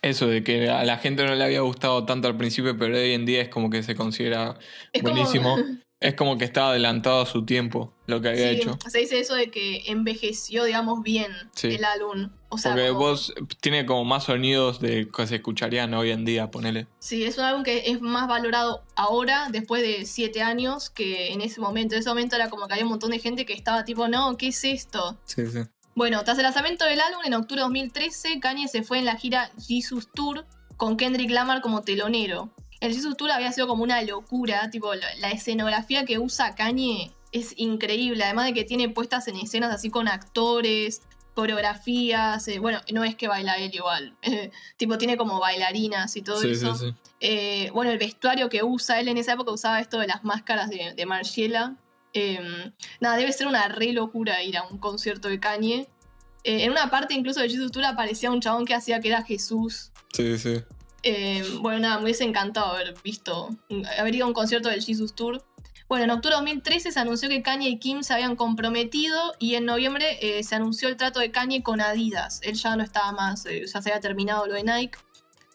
eso 0.02 0.26
de 0.26 0.42
que 0.42 0.68
a 0.68 0.84
la 0.84 0.98
gente 0.98 1.24
no 1.24 1.34
le 1.36 1.44
había 1.44 1.60
gustado 1.60 2.04
tanto 2.06 2.26
al 2.26 2.36
principio, 2.36 2.76
pero 2.76 2.96
hoy 2.96 3.12
en 3.12 3.24
día 3.24 3.40
es 3.40 3.48
como 3.48 3.70
que 3.70 3.84
se 3.84 3.94
considera 3.94 4.58
buenísimo. 5.00 5.56
Es 6.02 6.14
como 6.16 6.36
que 6.36 6.44
estaba 6.44 6.70
adelantado 6.70 7.22
a 7.22 7.26
su 7.26 7.46
tiempo 7.46 7.94
lo 8.12 8.22
que 8.22 8.28
había 8.28 8.50
hecho. 8.50 8.78
Se 8.88 8.98
dice 8.98 9.18
eso 9.18 9.34
de 9.34 9.50
que 9.50 9.82
envejeció, 9.86 10.64
digamos, 10.64 11.02
bien 11.02 11.32
el 11.62 11.84
álbum. 11.84 12.30
O 12.48 12.58
sea, 12.58 12.72
Porque 12.72 12.90
vos 12.90 13.32
tiene 13.60 13.86
como 13.86 14.04
más 14.04 14.24
sonidos 14.24 14.80
de 14.80 15.08
que 15.08 15.26
se 15.26 15.36
escucharían 15.36 15.94
hoy 15.94 16.10
en 16.10 16.24
día, 16.24 16.50
ponele. 16.50 16.86
Sí, 16.98 17.24
es 17.24 17.38
un 17.38 17.44
álbum 17.44 17.62
que 17.62 17.90
es 17.90 18.00
más 18.00 18.28
valorado 18.28 18.84
ahora, 18.94 19.48
después 19.50 19.82
de 19.82 20.04
siete 20.04 20.42
años, 20.42 20.90
que 20.90 21.32
en 21.32 21.40
ese 21.40 21.60
momento. 21.60 21.94
En 21.94 22.00
ese 22.00 22.08
momento 22.08 22.36
era 22.36 22.50
como 22.50 22.66
que 22.66 22.74
había 22.74 22.84
un 22.84 22.90
montón 22.90 23.10
de 23.10 23.18
gente 23.18 23.46
que 23.46 23.54
estaba 23.54 23.84
tipo, 23.84 24.06
no, 24.08 24.36
¿qué 24.36 24.48
es 24.48 24.64
esto? 24.64 25.18
Sí, 25.24 25.46
sí. 25.46 25.60
Bueno, 25.94 26.24
tras 26.24 26.38
el 26.38 26.44
lanzamiento 26.44 26.84
del 26.84 27.00
álbum, 27.00 27.20
en 27.24 27.34
octubre 27.34 27.60
de 27.60 27.64
2013, 27.64 28.40
Kanye 28.40 28.68
se 28.68 28.82
fue 28.82 28.98
en 28.98 29.04
la 29.04 29.16
gira 29.16 29.50
Jesus 29.58 30.08
Tour 30.14 30.46
con 30.76 30.96
Kendrick 30.96 31.30
Lamar 31.30 31.60
como 31.60 31.82
telonero. 31.82 32.50
El 32.80 32.94
Jesus 32.94 33.16
Tour 33.16 33.30
había 33.30 33.52
sido 33.52 33.68
como 33.68 33.84
una 33.84 34.02
locura, 34.02 34.70
tipo 34.70 34.92
la, 34.94 35.30
escenografía 35.30 36.04
que 36.04 36.18
usa 36.18 36.54
Kanye 36.54 37.12
es 37.32 37.54
increíble, 37.56 38.24
además 38.24 38.46
de 38.46 38.54
que 38.54 38.64
tiene 38.64 38.88
puestas 38.88 39.26
en 39.28 39.36
escenas 39.36 39.74
así 39.74 39.90
con 39.90 40.06
actores, 40.06 41.02
coreografías, 41.34 42.46
eh, 42.48 42.58
bueno, 42.58 42.80
no 42.92 43.04
es 43.04 43.16
que 43.16 43.26
baila 43.26 43.56
él 43.56 43.74
igual, 43.74 44.14
tipo 44.76 44.98
tiene 44.98 45.16
como 45.16 45.40
bailarinas 45.40 46.14
y 46.16 46.22
todo 46.22 46.42
eso. 46.42 46.74
Eh, 47.20 47.70
bueno, 47.72 47.90
el 47.90 47.98
vestuario 47.98 48.48
que 48.48 48.62
usa 48.62 49.00
él 49.00 49.08
en 49.08 49.16
esa 49.16 49.32
época 49.32 49.52
usaba 49.52 49.80
esto 49.80 49.98
de 49.98 50.08
las 50.08 50.24
máscaras 50.24 50.68
de, 50.68 50.92
de 50.94 51.06
Margiela. 51.06 51.76
Em, 52.12 52.72
nada, 53.00 53.16
debe 53.16 53.32
ser 53.32 53.46
una 53.46 53.68
re 53.68 53.92
locura 53.92 54.42
ir 54.42 54.58
a 54.58 54.64
un 54.64 54.78
concierto 54.78 55.28
de 55.28 55.40
Kanye. 55.40 55.88
Eh, 56.44 56.64
en 56.64 56.72
una 56.72 56.90
parte 56.90 57.14
incluso 57.14 57.40
de 57.40 57.48
Jesus 57.48 57.70
Tour 57.70 57.84
aparecía 57.84 58.30
un 58.30 58.40
chabón 58.40 58.66
que 58.66 58.74
hacía 58.74 59.00
que 59.00 59.08
era 59.08 59.22
Jesús. 59.22 59.92
Sí, 60.12 60.36
sí. 60.38 60.62
Eh, 61.04 61.42
bueno, 61.60 61.80
nada, 61.80 61.96
me 61.98 62.04
hubiese 62.04 62.24
encantado 62.24 62.72
haber 62.72 62.94
visto, 63.02 63.48
haber 63.98 64.14
ido 64.14 64.24
a 64.24 64.28
un 64.28 64.34
concierto 64.34 64.68
del 64.68 64.82
Jesus 64.82 65.14
Tour. 65.14 65.44
Bueno, 65.92 66.04
en 66.04 66.10
octubre 66.12 66.36
de 66.36 66.40
2013 66.40 66.90
se 66.90 67.00
anunció 67.00 67.28
que 67.28 67.42
Kanye 67.42 67.68
y 67.68 67.78
Kim 67.78 68.02
se 68.02 68.14
habían 68.14 68.34
comprometido 68.34 69.34
y 69.38 69.56
en 69.56 69.66
noviembre 69.66 70.16
eh, 70.22 70.42
se 70.42 70.54
anunció 70.54 70.88
el 70.88 70.96
trato 70.96 71.20
de 71.20 71.30
Kanye 71.30 71.62
con 71.62 71.82
Adidas. 71.82 72.40
Él 72.44 72.54
ya 72.54 72.74
no 72.76 72.82
estaba 72.82 73.12
más, 73.12 73.44
eh, 73.44 73.66
ya 73.66 73.82
se 73.82 73.90
había 73.90 74.00
terminado 74.00 74.46
lo 74.46 74.54
de 74.54 74.62
Nike. 74.62 74.98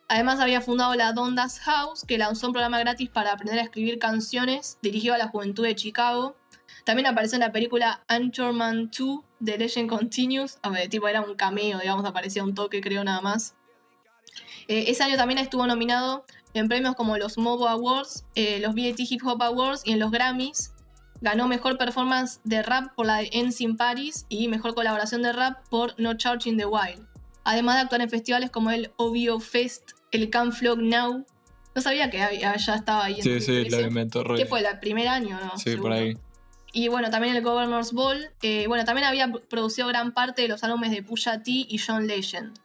Además 0.08 0.40
había 0.40 0.62
fundado 0.62 0.94
la 0.94 1.12
Dondas 1.12 1.60
House, 1.62 2.06
que 2.08 2.20
lanzó 2.20 2.46
un 2.46 2.54
programa 2.54 2.78
gratis 2.78 3.10
para 3.10 3.32
aprender 3.32 3.58
a 3.58 3.64
escribir 3.64 3.98
canciones 3.98 4.78
dirigido 4.84 5.16
a 5.16 5.18
la 5.18 5.28
juventud 5.28 5.64
de 5.64 5.76
Chicago. 5.76 6.36
También 6.84 7.08
apareció 7.08 7.38
en 7.38 7.42
la 7.42 7.52
película 7.52 8.04
Anchorman 8.08 8.92
2, 8.96 9.22
The 9.44 9.58
Legend 9.58 9.90
Continues. 9.90 10.60
A 10.62 10.70
ver, 10.70 10.88
tipo 10.88 11.08
era 11.08 11.22
un 11.22 11.34
cameo, 11.34 11.80
digamos, 11.80 12.06
aparecía 12.06 12.44
un 12.44 12.54
toque 12.54 12.80
creo 12.80 13.04
nada 13.04 13.22
más. 13.22 13.56
Eh, 14.68 14.86
ese 14.88 15.04
año 15.04 15.18
también 15.18 15.40
estuvo 15.40 15.66
nominado 15.66 16.26
en 16.58 16.68
premios 16.68 16.96
como 16.96 17.18
los 17.18 17.38
Mobo 17.38 17.68
Awards, 17.68 18.26
eh, 18.36 18.60
los 18.60 18.76
BET 18.76 19.00
Hip 19.00 19.22
Hop 19.26 19.42
Awards 19.42 19.82
y 19.86 19.92
en 19.92 20.00
los 20.00 20.12
Grammys. 20.12 20.74
Ganó 21.22 21.48
mejor 21.48 21.78
performance 21.78 22.40
de 22.44 22.62
rap 22.62 22.94
por 22.96 23.08
la 23.08 23.18
de 23.18 23.30
in 23.32 23.76
Paris 23.76 24.26
y 24.30 24.48
mejor 24.48 24.76
colaboración 24.76 25.24
de 25.24 25.34
rap 25.34 25.68
por 25.70 26.00
No 26.00 26.16
Charge 26.16 26.50
in 26.50 26.58
the 26.58 26.66
Wild. 26.66 27.08
Además 27.44 27.76
de 27.76 27.82
actuar 27.82 28.02
en 28.02 28.10
festivales 28.10 28.52
como 28.52 28.70
el 28.72 28.92
OVO 28.98 29.40
Fest, 29.40 29.92
el 30.12 30.30
Camp 30.30 30.54
Flog 30.54 30.80
Now. 30.80 31.26
No 31.74 31.82
sabía 31.82 32.10
que 32.10 32.18
ya 32.40 32.54
estaba 32.54 33.06
ahí. 33.06 33.22
Sí, 33.22 33.40
sí, 33.40 33.70
lo 33.70 33.82
inventó 33.82 34.24
¿Qué 34.36 34.46
fue? 34.46 34.60
¿El 34.60 34.80
primer 34.80 35.08
año, 35.08 35.40
no? 35.40 35.58
Sí, 35.58 35.76
por 35.78 35.92
ahí. 35.92 36.18
Y 36.74 36.90
bueno, 36.90 37.10
también 37.10 37.36
el 37.36 37.42
Governor's 37.42 37.94
Ball. 37.94 38.30
Eh, 38.42 38.66
bueno, 38.68 38.86
también 38.86 39.08
había 39.08 39.32
producido 39.32 39.88
gran 39.88 40.12
parte 40.12 40.44
de 40.44 40.48
los 40.48 40.64
álbumes 40.64 40.92
de 40.92 41.02
Pusha 41.02 41.42
T 41.42 41.52
y 41.52 41.80
John 41.80 42.06
Legend. 42.06 42.60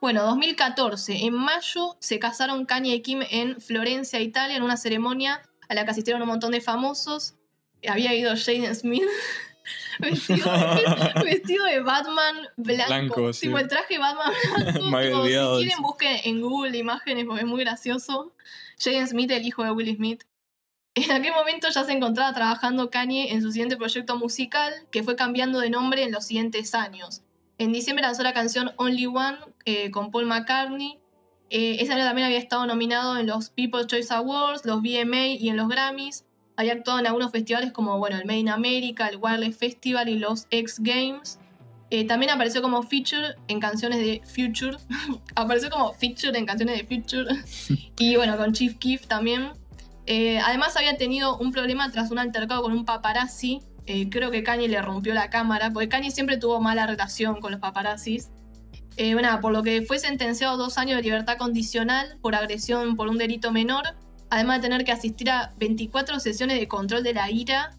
Bueno, 0.00 0.22
2014. 0.24 1.24
En 1.24 1.34
mayo 1.34 1.96
se 1.98 2.18
casaron 2.18 2.66
Kanye 2.66 2.94
y 2.94 3.02
Kim 3.02 3.22
en 3.30 3.60
Florencia, 3.60 4.20
Italia, 4.20 4.56
en 4.56 4.62
una 4.62 4.76
ceremonia 4.76 5.42
a 5.68 5.74
la 5.74 5.84
que 5.84 5.90
asistieron 5.90 6.22
un 6.22 6.28
montón 6.28 6.52
de 6.52 6.60
famosos. 6.60 7.34
Había 7.86 8.14
ido 8.14 8.34
Jaden 8.36 8.74
Smith 8.74 9.04
vestido, 9.98 11.64
de, 11.64 11.80
Batman 11.80 12.36
blanco. 12.56 13.32
tipo 13.32 13.58
el 13.58 13.68
traje 13.68 13.98
Batman 13.98 14.32
blanco. 14.90 15.24
si 15.58 15.64
quieren, 15.64 15.82
busquen 15.82 16.20
en 16.24 16.40
Google 16.40 16.76
imágenes 16.78 17.24
porque 17.26 17.42
es 17.42 17.48
muy 17.48 17.60
gracioso. 17.60 18.32
Jaden 18.78 19.08
Smith, 19.08 19.30
el 19.30 19.44
hijo 19.44 19.64
de 19.64 19.72
Will 19.72 19.96
Smith. 19.96 20.24
En 20.94 21.12
aquel 21.12 21.32
momento 21.32 21.68
ya 21.68 21.84
se 21.84 21.92
encontraba 21.92 22.32
trabajando 22.32 22.90
Kanye 22.90 23.32
en 23.32 23.42
su 23.42 23.52
siguiente 23.52 23.76
proyecto 23.76 24.16
musical, 24.16 24.72
que 24.90 25.02
fue 25.02 25.16
cambiando 25.16 25.60
de 25.60 25.70
nombre 25.70 26.02
en 26.02 26.12
los 26.12 26.26
siguientes 26.26 26.74
años. 26.74 27.22
En 27.58 27.72
diciembre 27.72 28.04
lanzó 28.04 28.22
la 28.22 28.32
canción 28.32 28.72
Only 28.76 29.06
One 29.06 29.38
eh, 29.68 29.90
con 29.90 30.10
Paul 30.10 30.24
McCartney. 30.24 30.98
Eh, 31.50 31.76
ese 31.80 31.92
año 31.92 32.04
también 32.04 32.26
había 32.26 32.38
estado 32.38 32.66
nominado 32.66 33.18
en 33.18 33.26
los 33.26 33.50
People's 33.50 33.86
Choice 33.86 34.12
Awards, 34.14 34.64
los 34.64 34.80
VMA 34.80 35.26
y 35.38 35.50
en 35.50 35.58
los 35.58 35.68
Grammys. 35.68 36.24
Había 36.56 36.72
actuado 36.72 36.98
en 37.00 37.06
algunos 37.06 37.30
festivales 37.30 37.72
como 37.72 37.98
bueno, 37.98 38.16
el 38.16 38.24
Made 38.24 38.38
in 38.38 38.48
America, 38.48 39.08
el 39.08 39.18
Wireless 39.18 39.58
Festival 39.58 40.08
y 40.08 40.18
los 40.18 40.46
X 40.50 40.76
Games. 40.80 41.38
Eh, 41.90 42.06
también 42.06 42.30
apareció 42.30 42.62
como 42.62 42.82
feature 42.82 43.34
en 43.48 43.60
canciones 43.60 43.98
de 43.98 44.22
Future. 44.24 44.78
apareció 45.34 45.68
como 45.68 45.92
feature 45.92 46.38
en 46.38 46.46
canciones 46.46 46.78
de 46.78 46.84
Future. 46.86 47.26
y 47.98 48.16
bueno, 48.16 48.36
con 48.38 48.52
Chief 48.52 48.76
Keef 48.78 49.06
también. 49.06 49.52
además 50.44 50.76
había 50.78 50.96
tenido 50.96 51.36
un 51.36 51.52
problema 51.52 51.90
tras 51.92 52.10
un 52.10 52.18
altercado 52.18 52.62
con 52.62 52.72
un 52.72 52.84
paparazzi 52.86 53.60
eh, 53.90 54.10
creo 54.10 54.30
que 54.30 54.42
Kanye 54.42 54.68
le 54.68 54.82
rompió 54.82 55.14
la 55.14 55.30
cámara, 55.30 55.70
porque 55.72 55.88
Kanye 55.88 56.10
siempre 56.10 56.36
tuvo 56.36 56.60
mala 56.60 56.86
relación 56.86 57.40
con 57.40 57.52
los 57.52 57.60
paparazzis. 57.60 58.28
Eh, 58.98 59.12
bueno, 59.12 59.40
por 59.40 59.52
lo 59.52 59.62
que 59.62 59.82
fue 59.82 60.00
sentenciado 60.00 60.56
dos 60.56 60.76
años 60.76 60.96
de 60.96 61.04
libertad 61.04 61.38
condicional 61.38 62.18
por 62.20 62.34
agresión 62.34 62.96
por 62.96 63.06
un 63.06 63.16
delito 63.16 63.52
menor, 63.52 63.94
además 64.28 64.56
de 64.56 64.62
tener 64.62 64.84
que 64.84 64.90
asistir 64.90 65.30
a 65.30 65.52
24 65.56 66.18
sesiones 66.18 66.58
de 66.58 66.66
control 66.66 67.04
de 67.04 67.14
la 67.14 67.30
ira, 67.30 67.70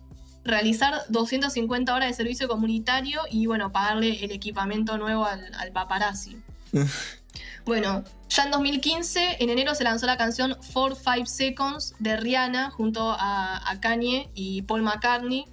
realizar 0.46 0.94
250 1.10 1.94
horas 1.94 2.08
de 2.08 2.14
servicio 2.14 2.48
comunitario 2.48 3.20
y 3.30 3.48
bueno, 3.48 3.70
pagarle 3.74 4.24
el 4.24 4.32
equipamiento 4.32 4.98
nuevo 4.98 5.26
al, 5.26 5.74
paparazzi. 5.74 6.38
bueno, 7.66 8.06
ya 8.30 8.44
en 8.46 8.52
2015, 8.52 9.44
en 9.44 9.50
enero 9.50 9.76
se 9.76 9.84
lanzó 9.84 10.06
la 10.06 10.16
canción 10.16 10.54
4-5 10.74 11.26
Seconds 11.26 11.96
de 12.00 12.16
Rihanna 12.16 12.72
junto 12.72 13.12
a, 13.12 13.70
a 13.70 13.82
Kanye 13.82 14.30
y 14.36 14.62
Paul 14.62 14.84
McCartney, 14.84 15.44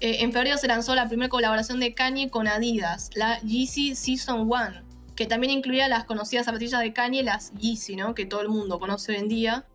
eh, 0.00 0.18
en 0.20 0.32
febrero 0.32 0.58
se 0.58 0.66
lanzó 0.66 0.94
la 0.94 1.08
primera 1.08 1.30
colaboración 1.30 1.80
de 1.80 1.94
Kanye 1.94 2.28
con 2.28 2.48
Adidas, 2.48 3.08
la 3.14 3.38
Yeezy 3.40 3.94
Season 3.94 4.40
1, 4.40 4.89
que 5.20 5.26
también 5.26 5.52
incluía 5.52 5.86
las 5.86 6.04
conocidas 6.04 6.46
zapatillas 6.46 6.80
de 6.80 6.94
Kanye, 6.94 7.22
las 7.22 7.52
Yeezy, 7.52 7.94
¿no? 7.94 8.14
que 8.14 8.24
todo 8.24 8.40
el 8.40 8.48
mundo 8.48 8.80
conoce 8.80 9.12
hoy 9.12 9.18
en 9.18 9.28
día. 9.28 9.66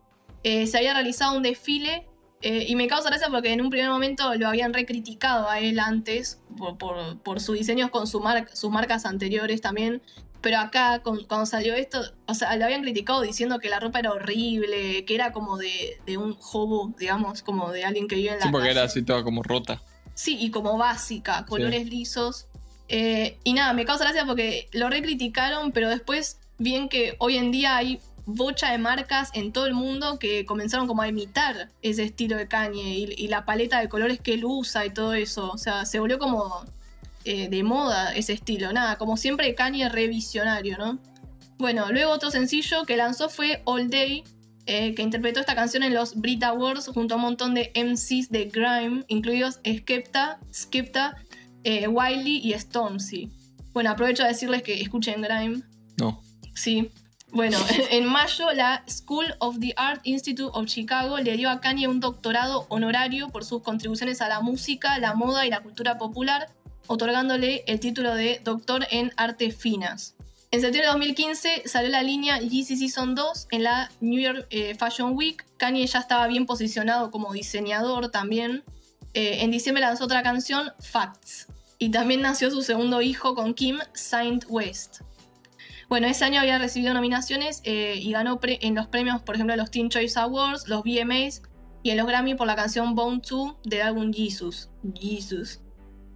Eh, 0.42 0.66
se 0.66 0.76
había 0.76 0.92
realizado 0.92 1.36
un 1.36 1.44
desfile 1.44 2.08
eh, 2.42 2.64
y 2.66 2.74
me 2.74 2.88
causa 2.88 3.10
gracia 3.10 3.28
porque 3.30 3.52
en 3.52 3.60
un 3.60 3.70
primer 3.70 3.88
momento 3.88 4.34
lo 4.34 4.48
habían 4.48 4.74
recriticado 4.74 5.48
a 5.48 5.60
él 5.60 5.78
antes 5.78 6.42
por, 6.58 7.20
por, 7.20 7.38
sus 7.40 7.56
diseños 7.56 7.90
con 7.90 8.08
sus 8.08 8.20
marcas 8.72 9.06
anteriores 9.06 9.60
también. 9.60 10.02
Pero 10.40 10.58
acá, 10.58 11.00
cuando 11.04 11.46
salió 11.46 11.76
esto, 11.76 12.00
o 12.26 12.34
sea, 12.34 12.56
lo 12.56 12.64
habían 12.64 12.82
criticado 12.82 13.20
diciendo 13.20 13.60
que 13.60 13.68
la 13.68 13.78
ropa 13.78 14.00
era 14.00 14.10
horrible, 14.10 15.04
que 15.04 15.14
era 15.14 15.30
como 15.30 15.58
de, 15.58 16.00
un 16.18 16.36
hobo, 16.52 16.92
digamos, 16.98 17.44
como 17.44 17.70
de 17.70 17.84
alguien 17.84 18.08
que 18.08 18.16
vive 18.16 18.32
en 18.32 18.40
la 18.40 18.46
Sí, 18.46 18.50
porque 18.50 18.70
era 18.72 18.82
así 18.82 19.04
toda 19.04 19.22
como 19.22 19.44
rota. 19.44 19.80
Sí, 20.14 20.38
y 20.40 20.50
como 20.50 20.76
básica, 20.76 21.46
colores 21.46 21.86
lisos. 21.86 22.48
Eh, 22.88 23.38
y 23.44 23.52
nada, 23.52 23.72
me 23.72 23.84
causa 23.84 24.04
gracia 24.04 24.24
porque 24.26 24.68
lo 24.72 24.88
recriticaron, 24.88 25.72
pero 25.72 25.88
después, 25.88 26.38
bien 26.58 26.88
que 26.88 27.16
hoy 27.18 27.36
en 27.36 27.50
día 27.50 27.76
hay 27.76 28.00
bocha 28.26 28.72
de 28.72 28.78
marcas 28.78 29.30
en 29.34 29.52
todo 29.52 29.66
el 29.66 29.74
mundo 29.74 30.18
que 30.18 30.44
comenzaron 30.44 30.88
como 30.88 31.02
a 31.02 31.08
imitar 31.08 31.70
ese 31.80 32.02
estilo 32.02 32.36
de 32.36 32.48
Kanye 32.48 33.14
y, 33.16 33.28
la 33.28 33.44
paleta 33.44 33.80
de 33.80 33.88
colores 33.88 34.20
que 34.20 34.34
él 34.34 34.44
usa 34.44 34.84
y 34.84 34.90
todo 34.90 35.14
eso. 35.14 35.50
O 35.50 35.58
sea, 35.58 35.86
se 35.86 36.00
volvió 36.00 36.18
como 36.18 36.64
eh, 37.24 37.48
de 37.48 37.62
moda 37.62 38.12
ese 38.14 38.32
estilo. 38.32 38.72
Nada, 38.72 38.96
como 38.96 39.16
siempre 39.16 39.54
Kanye 39.54 39.88
revisionario, 39.88 40.76
¿no? 40.76 40.98
Bueno, 41.58 41.90
luego 41.90 42.12
otro 42.12 42.30
sencillo 42.30 42.84
que 42.84 42.96
lanzó 42.96 43.28
fue 43.28 43.62
All 43.64 43.88
Day, 43.88 44.24
eh, 44.66 44.94
que 44.94 45.02
interpretó 45.02 45.40
esta 45.40 45.54
canción 45.54 45.84
en 45.84 45.94
los 45.94 46.16
Brit 46.16 46.42
Awards 46.42 46.88
junto 46.88 47.14
a 47.14 47.16
un 47.16 47.22
montón 47.22 47.54
de 47.54 47.70
MCs 47.74 48.30
de 48.30 48.46
Grime, 48.46 49.04
incluidos 49.06 49.60
Skepta, 49.64 50.40
Skepta, 50.52 51.16
eh, 51.66 51.88
Wiley 51.88 52.36
y 52.44 52.52
Stormzy. 52.52 53.32
Bueno, 53.72 53.90
aprovecho 53.90 54.22
a 54.22 54.28
decirles 54.28 54.62
que 54.62 54.80
escuchen 54.80 55.20
Grime. 55.20 55.62
No. 55.98 56.22
Sí. 56.54 56.92
Bueno, 57.32 57.58
en 57.90 58.06
mayo 58.06 58.52
la 58.52 58.84
School 58.88 59.34
of 59.40 59.58
the 59.58 59.74
Art 59.76 60.00
Institute 60.04 60.48
of 60.54 60.66
Chicago 60.66 61.18
le 61.18 61.36
dio 61.36 61.50
a 61.50 61.60
Kanye 61.60 61.88
un 61.88 61.98
doctorado 61.98 62.66
honorario 62.68 63.30
por 63.30 63.44
sus 63.44 63.62
contribuciones 63.62 64.20
a 64.22 64.28
la 64.28 64.40
música, 64.40 64.96
la 65.00 65.14
moda 65.14 65.44
y 65.44 65.50
la 65.50 65.60
cultura 65.60 65.98
popular, 65.98 66.48
otorgándole 66.86 67.64
el 67.66 67.80
título 67.80 68.14
de 68.14 68.40
doctor 68.44 68.86
en 68.92 69.12
artes 69.16 69.56
finas. 69.56 70.14
En 70.52 70.60
septiembre 70.60 70.86
de 70.86 70.92
2015 70.92 71.62
salió 71.66 71.90
la 71.90 72.04
línea 72.04 72.38
Yeezy 72.38 72.76
Season 72.76 73.16
2 73.16 73.48
en 73.50 73.64
la 73.64 73.90
New 74.00 74.20
York 74.20 74.46
eh, 74.50 74.76
Fashion 74.76 75.16
Week. 75.16 75.44
Kanye 75.56 75.84
ya 75.84 75.98
estaba 75.98 76.28
bien 76.28 76.46
posicionado 76.46 77.10
como 77.10 77.32
diseñador 77.32 78.12
también. 78.12 78.62
Eh, 79.14 79.42
en 79.42 79.50
diciembre 79.50 79.80
lanzó 79.80 80.04
otra 80.04 80.22
canción, 80.22 80.72
Facts. 80.78 81.45
Y 81.78 81.90
también 81.90 82.22
nació 82.22 82.50
su 82.50 82.62
segundo 82.62 83.02
hijo 83.02 83.34
con 83.34 83.54
Kim, 83.54 83.78
Saint 83.92 84.44
West. 84.48 85.00
Bueno, 85.88 86.08
ese 86.08 86.24
año 86.24 86.40
había 86.40 86.58
recibido 86.58 86.94
nominaciones 86.94 87.60
eh, 87.64 87.98
y 88.00 88.10
ganó 88.12 88.40
en 88.42 88.74
los 88.74 88.88
premios, 88.88 89.22
por 89.22 89.36
ejemplo, 89.36 89.54
los 89.54 89.70
Teen 89.70 89.88
Choice 89.88 90.18
Awards, 90.18 90.66
los 90.68 90.82
VMAs 90.82 91.42
y 91.82 91.90
en 91.90 91.98
los 91.98 92.06
Grammy 92.06 92.34
por 92.34 92.48
la 92.48 92.56
canción 92.56 92.96
Bone 92.96 93.20
2 93.28 93.56
del 93.64 93.82
álbum 93.82 94.12
Jesus. 94.12 94.68
Jesus. 94.98 95.60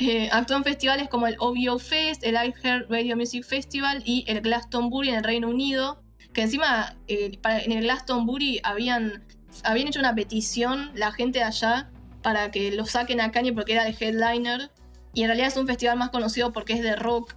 Eh, 0.00 0.28
actuó 0.32 0.56
en 0.56 0.64
festivales 0.64 1.08
como 1.08 1.26
el 1.26 1.36
OVO 1.38 1.78
Fest, 1.78 2.24
el 2.24 2.34
iHeart 2.34 2.90
Radio 2.90 3.16
Music 3.16 3.44
Festival 3.44 4.02
y 4.04 4.24
el 4.26 4.40
Glastonbury 4.40 5.10
en 5.10 5.16
el 5.16 5.24
Reino 5.24 5.48
Unido, 5.48 6.02
que 6.32 6.42
encima 6.42 6.96
eh, 7.06 7.38
en 7.44 7.72
el 7.72 7.82
Glastonbury 7.82 8.60
habían, 8.64 9.22
habían 9.62 9.88
hecho 9.88 10.00
una 10.00 10.14
petición 10.14 10.90
la 10.94 11.12
gente 11.12 11.40
de 11.40 11.44
allá 11.44 11.90
para 12.22 12.50
que 12.50 12.72
lo 12.72 12.86
saquen 12.86 13.20
a 13.20 13.30
Kanye 13.30 13.52
porque 13.52 13.72
era 13.72 13.84
de 13.84 13.94
headliner 13.98 14.70
y 15.12 15.22
en 15.22 15.28
realidad 15.28 15.48
es 15.48 15.56
un 15.56 15.66
festival 15.66 15.98
más 15.98 16.10
conocido 16.10 16.52
porque 16.52 16.74
es 16.74 16.82
de 16.82 16.96
rock. 16.96 17.34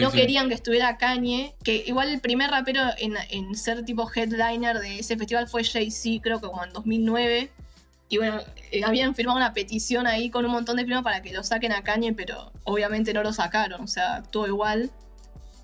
no 0.00 0.10
querían 0.10 0.48
que 0.48 0.54
estuviera 0.54 0.96
Kanye, 0.96 1.54
que 1.62 1.84
igual 1.86 2.08
el 2.08 2.20
primer 2.20 2.50
rapero 2.50 2.82
en, 2.98 3.14
en 3.30 3.54
ser 3.54 3.84
tipo 3.84 4.10
headliner 4.12 4.78
de 4.78 5.00
ese 5.00 5.16
festival 5.16 5.48
fue 5.48 5.62
Jay-Z, 5.64 6.22
creo 6.22 6.40
que 6.40 6.46
como 6.46 6.64
en 6.64 6.72
2009. 6.72 7.50
Y 8.08 8.18
bueno, 8.18 8.40
eh, 8.70 8.82
habían 8.84 9.14
firmado 9.14 9.38
una 9.38 9.52
petición 9.52 10.06
ahí 10.06 10.30
con 10.30 10.44
un 10.44 10.52
montón 10.52 10.76
de 10.76 10.84
firmas 10.84 11.02
para 11.02 11.22
que 11.22 11.32
lo 11.32 11.42
saquen 11.42 11.72
a 11.72 11.82
Kanye, 11.82 12.12
pero 12.12 12.52
obviamente 12.64 13.12
no 13.12 13.22
lo 13.22 13.32
sacaron, 13.32 13.80
o 13.82 13.86
sea, 13.86 14.22
todo 14.22 14.46
igual. 14.46 14.90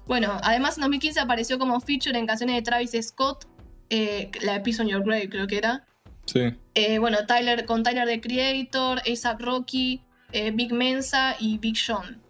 Bueno, 0.07 0.39
además 0.43 0.77
en 0.77 0.83
2015 0.83 1.21
apareció 1.21 1.59
como 1.59 1.81
feature 1.81 2.19
en 2.19 2.27
canciones 2.27 2.57
de 2.57 2.63
Travis 2.63 2.97
Scott, 3.03 3.47
eh, 3.91 4.31
la 4.41 4.55
de 4.55 4.61
Peace 4.61 4.81
on 4.81 4.89
Your 4.89 5.05
Grave 5.05 5.29
creo 5.29 5.47
que 5.47 5.59
era. 5.59 5.85
Sí. 6.27 6.55
Eh, 6.75 6.99
bueno, 6.99 7.19
Tyler, 7.27 7.65
con 7.67 7.83
Tyler 7.83 8.07
the 8.07 8.21
Creator, 8.21 9.03
ASAP 9.09 9.41
Rocky, 9.41 10.03
Big 10.33 10.73
Mensa 10.73 11.37
y 11.39 11.59
Big 11.59 11.77
Sean. 11.77 12.21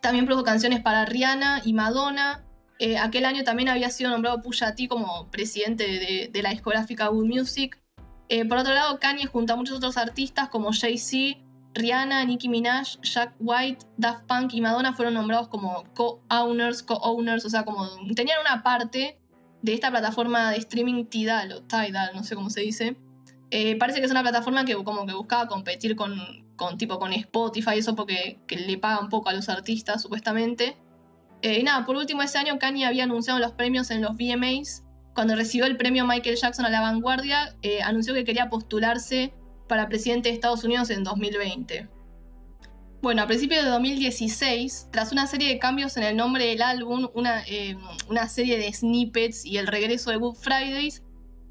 También 0.00 0.26
produjo 0.26 0.44
canciones 0.44 0.80
para 0.80 1.04
Rihanna 1.04 1.62
y 1.64 1.72
Madonna. 1.72 2.44
aquel 3.00 3.24
año 3.24 3.44
también 3.44 3.68
había 3.68 3.90
sido 3.90 4.10
nombrado 4.10 4.42
Pusha 4.42 4.74
como 4.88 5.30
presidente 5.30 6.30
de, 6.32 6.42
la 6.42 6.50
discográfica 6.50 7.10
Wood 7.10 7.26
Music. 7.26 7.80
Eh, 8.28 8.44
por 8.44 8.58
otro 8.58 8.72
lado, 8.74 8.98
Kanye 8.98 9.26
junto 9.26 9.52
a 9.52 9.56
muchos 9.56 9.76
otros 9.76 9.96
artistas 9.96 10.48
como 10.48 10.72
Jay-Z, 10.72 11.38
Rihanna, 11.74 12.24
Nicki 12.24 12.48
Minaj, 12.48 12.98
Jack 13.02 13.34
White, 13.38 13.86
Daft 13.96 14.26
Punk 14.26 14.54
y 14.54 14.60
Madonna 14.60 14.92
fueron 14.92 15.14
nombrados 15.14 15.48
como 15.48 15.84
co-owners, 15.94 16.82
co-owners, 16.82 17.44
o 17.44 17.50
sea, 17.50 17.64
como 17.64 17.86
tenían 18.14 18.40
una 18.40 18.62
parte 18.62 19.18
de 19.62 19.74
esta 19.74 19.90
plataforma 19.90 20.50
de 20.50 20.58
streaming 20.58 21.06
Tidal 21.06 21.52
o 21.52 21.62
Tidal, 21.62 22.10
no 22.14 22.24
sé 22.24 22.34
cómo 22.34 22.50
se 22.50 22.60
dice. 22.60 22.96
Eh, 23.50 23.76
parece 23.76 24.00
que 24.00 24.06
es 24.06 24.10
una 24.10 24.22
plataforma 24.22 24.64
que 24.64 24.74
como 24.82 25.06
que 25.06 25.14
buscaba 25.14 25.46
competir 25.46 25.94
con, 25.94 26.16
con 26.56 26.78
tipo 26.78 26.98
con 26.98 27.12
Spotify, 27.12 27.78
eso 27.78 27.94
porque 27.94 28.40
que 28.46 28.56
le 28.56 28.78
paga 28.78 29.00
un 29.00 29.08
poco 29.08 29.28
a 29.28 29.32
los 29.32 29.48
artistas, 29.48 30.02
supuestamente. 30.02 30.76
Eh, 31.42 31.58
y 31.58 31.62
nada, 31.62 31.84
por 31.84 31.96
último, 31.96 32.22
ese 32.22 32.38
año 32.38 32.58
Kanye 32.58 32.86
había 32.86 33.04
anunciado 33.04 33.38
los 33.38 33.52
premios 33.52 33.90
en 33.90 34.02
los 34.02 34.12
VMAs 34.16 34.84
cuando 35.14 35.36
recibió 35.36 35.66
el 35.66 35.76
premio 35.76 36.06
Michael 36.06 36.36
Jackson 36.36 36.64
a 36.64 36.70
la 36.70 36.80
vanguardia, 36.80 37.54
eh, 37.62 37.82
anunció 37.82 38.14
que 38.14 38.24
quería 38.24 38.48
postularse 38.48 39.34
para 39.68 39.88
presidente 39.88 40.30
de 40.30 40.34
Estados 40.34 40.64
Unidos 40.64 40.88
en 40.90 41.04
2020. 41.04 41.88
Bueno, 43.02 43.22
a 43.22 43.26
principios 43.26 43.64
de 43.64 43.70
2016, 43.70 44.88
tras 44.90 45.12
una 45.12 45.26
serie 45.26 45.48
de 45.48 45.58
cambios 45.58 45.96
en 45.96 46.04
el 46.04 46.16
nombre 46.16 46.46
del 46.46 46.62
álbum, 46.62 47.08
una, 47.14 47.42
eh, 47.46 47.76
una 48.08 48.28
serie 48.28 48.58
de 48.58 48.72
snippets 48.72 49.44
y 49.44 49.58
el 49.58 49.66
regreso 49.66 50.10
de 50.10 50.16
Good 50.16 50.36
Fridays, 50.36 51.02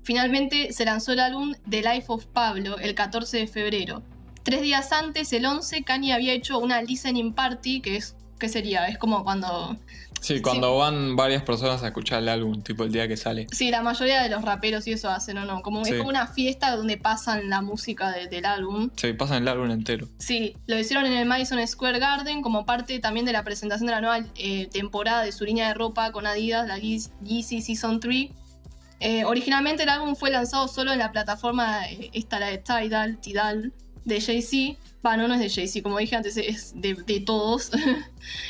finalmente 0.04 0.72
se 0.72 0.86
lanzó 0.86 1.12
el 1.12 1.20
álbum 1.20 1.54
The 1.70 1.82
Life 1.82 2.06
of 2.08 2.26
Pablo 2.28 2.80
el 2.80 2.96
14 2.96 3.38
de 3.38 3.48
febrero. 3.48 4.02
Tres 4.44 4.62
días 4.62 4.92
antes, 4.92 5.32
el 5.34 5.46
11, 5.46 5.84
Kanye 5.84 6.14
había 6.14 6.34
hecho 6.34 6.60
una 6.60 6.82
listening 6.82 7.34
party, 7.34 7.82
que 7.82 7.98
es, 7.98 8.16
¿qué 8.40 8.50
sería? 8.50 8.88
Es 8.88 8.98
como 8.98 9.24
cuando 9.24 9.78
Sí, 10.22 10.40
cuando 10.40 10.78
van 10.78 11.16
varias 11.16 11.42
personas 11.42 11.82
a 11.82 11.88
escuchar 11.88 12.20
el 12.20 12.30
álbum, 12.30 12.62
tipo 12.62 12.84
el 12.84 12.92
día 12.92 13.08
que 13.08 13.18
sale. 13.18 13.48
Sí, 13.52 13.72
la 13.72 13.82
mayoría 13.82 14.22
de 14.22 14.30
los 14.30 14.44
raperos 14.44 14.86
y 14.86 14.94
eso 14.94 15.10
hacen, 15.10 15.40
¿o 15.40 15.46
no? 15.46 15.64
Como, 15.64 15.82
Es 15.82 15.98
como 15.98 16.10
una 16.10 16.28
fiesta 16.28 16.76
donde 16.76 16.98
pasan 16.98 17.50
la 17.50 17.62
música 17.62 18.12
del 18.12 18.46
álbum. 18.46 18.92
Sí, 18.96 19.14
pasan 19.14 19.42
el 19.42 19.48
álbum 19.48 19.72
entero. 19.72 20.08
Sí, 20.20 20.56
lo 20.68 20.78
hicieron 20.78 21.08
en 21.08 21.14
el 21.14 21.26
Madison 21.26 21.66
Square 21.68 21.98
Garden 21.98 22.44
como 22.44 22.68
parte 22.68 23.00
también 23.00 23.26
de 23.26 23.34
la 23.34 23.44
presentación 23.44 23.88
de 23.88 23.94
la 23.94 24.02
nueva 24.02 24.20
eh, 24.36 24.68
temporada 24.72 25.24
de 25.24 25.32
su 25.32 25.44
línea 25.44 25.70
de 25.70 25.74
ropa 25.74 26.12
con 26.12 26.28
Adidas, 26.28 26.68
la 26.68 26.78
Yeezy 26.78 27.62
Season 27.62 28.00
3. 28.00 28.30
Eh, 29.00 29.26
originalmente 29.26 29.84
el 29.84 29.90
álbum 29.90 30.16
fue 30.16 30.30
lanzado 30.30 30.68
solo 30.68 30.94
en 30.94 31.00
la 31.00 31.12
plataforma, 31.12 31.90
eh, 31.90 32.12
esta 32.14 32.40
la 32.40 32.46
de 32.50 32.60
Tidal, 32.60 33.18
Tidal, 33.20 33.74
de 34.06 34.22
Jay-Z 34.22 34.78
bueno, 35.04 35.28
no 35.28 35.34
es 35.34 35.40
de 35.40 35.50
Jay-Z, 35.50 35.82
como 35.82 35.98
dije 35.98 36.16
antes, 36.16 36.38
es 36.38 36.74
de, 36.76 36.96
todos. 37.26 37.72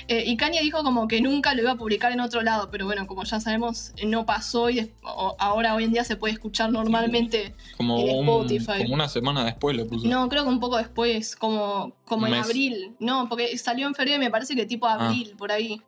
Eh, 0.10 0.26
y 0.28 0.36
Kanye 0.36 0.60
dijo 0.60 0.84
como 0.84 1.08
que 1.08 1.22
nunca 1.22 1.54
lo 1.54 1.62
iba 1.62 1.72
a 1.72 1.78
publicar 1.78 2.12
en 2.12 2.20
otro 2.20 2.42
lado, 2.42 2.70
pero 2.70 2.86
bueno, 2.86 3.08
como 3.08 3.24
ya 3.24 3.40
sabemos, 3.40 3.94
no 4.06 4.26
pasó 4.26 4.70
y 4.70 4.92
ahora 5.40 5.76
hoy 5.76 5.86
en 5.86 5.94
día 5.94 6.04
se 6.04 6.18
puede 6.18 6.34
escuchar 6.34 6.74
normalmente 6.74 7.56
como 7.78 7.98
en 8.00 8.10
Spotify. 8.10 8.82
como 8.82 8.96
una 8.96 9.08
semana 9.08 9.46
después 9.46 9.78
lo 9.78 9.88
puso. 9.88 10.06
No, 10.10 10.28
creo 10.28 10.44
que 10.44 10.50
un 10.50 10.60
poco 10.60 10.76
después, 10.76 11.38
como, 11.38 11.94
como 12.04 12.28
en 12.28 12.34
abril. 12.34 12.98
No, 13.00 13.30
porque 13.30 13.58
salió 13.58 13.88
en 13.88 13.96
febrero 13.96 14.18
y 14.18 14.26
me 14.26 14.30
parece 14.30 14.58
que 14.58 14.66
tipo 14.66 14.88
ah. 14.88 14.96
abril, 14.96 15.36
por 15.38 15.54
ahí. 15.54 15.82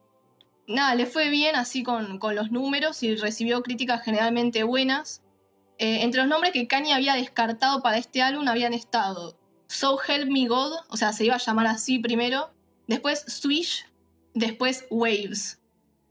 Nada, 0.65 0.95
le 0.95 1.05
fue 1.05 1.29
bien 1.29 1.57
así 1.57 1.83
con, 1.83 2.19
con 2.19 2.35
los 2.35 2.51
números 2.51 3.03
y 3.03 3.17
recibió 3.17 3.61
críticas 3.63 4.01
generalmente 4.01 4.63
buenas. 4.63 5.23
Eh, 5.77 6.03
entre 6.03 6.21
los 6.21 6.29
nombres 6.29 6.53
que 6.53 6.67
Kanye 6.67 6.93
había 6.93 7.15
descartado 7.15 7.81
para 7.81 7.97
este 7.97 8.21
álbum 8.21 8.47
habían 8.47 8.73
estado 8.73 9.35
So 9.73 9.97
Help 10.07 10.29
Me 10.29 10.45
God, 10.47 10.71
o 10.89 10.97
sea, 10.97 11.13
se 11.13 11.25
iba 11.25 11.33
a 11.33 11.39
llamar 11.39 11.65
así 11.65 11.97
primero, 11.97 12.53
después 12.85 13.25
Swish, 13.27 13.87
después 14.35 14.85
Waves. 14.91 15.59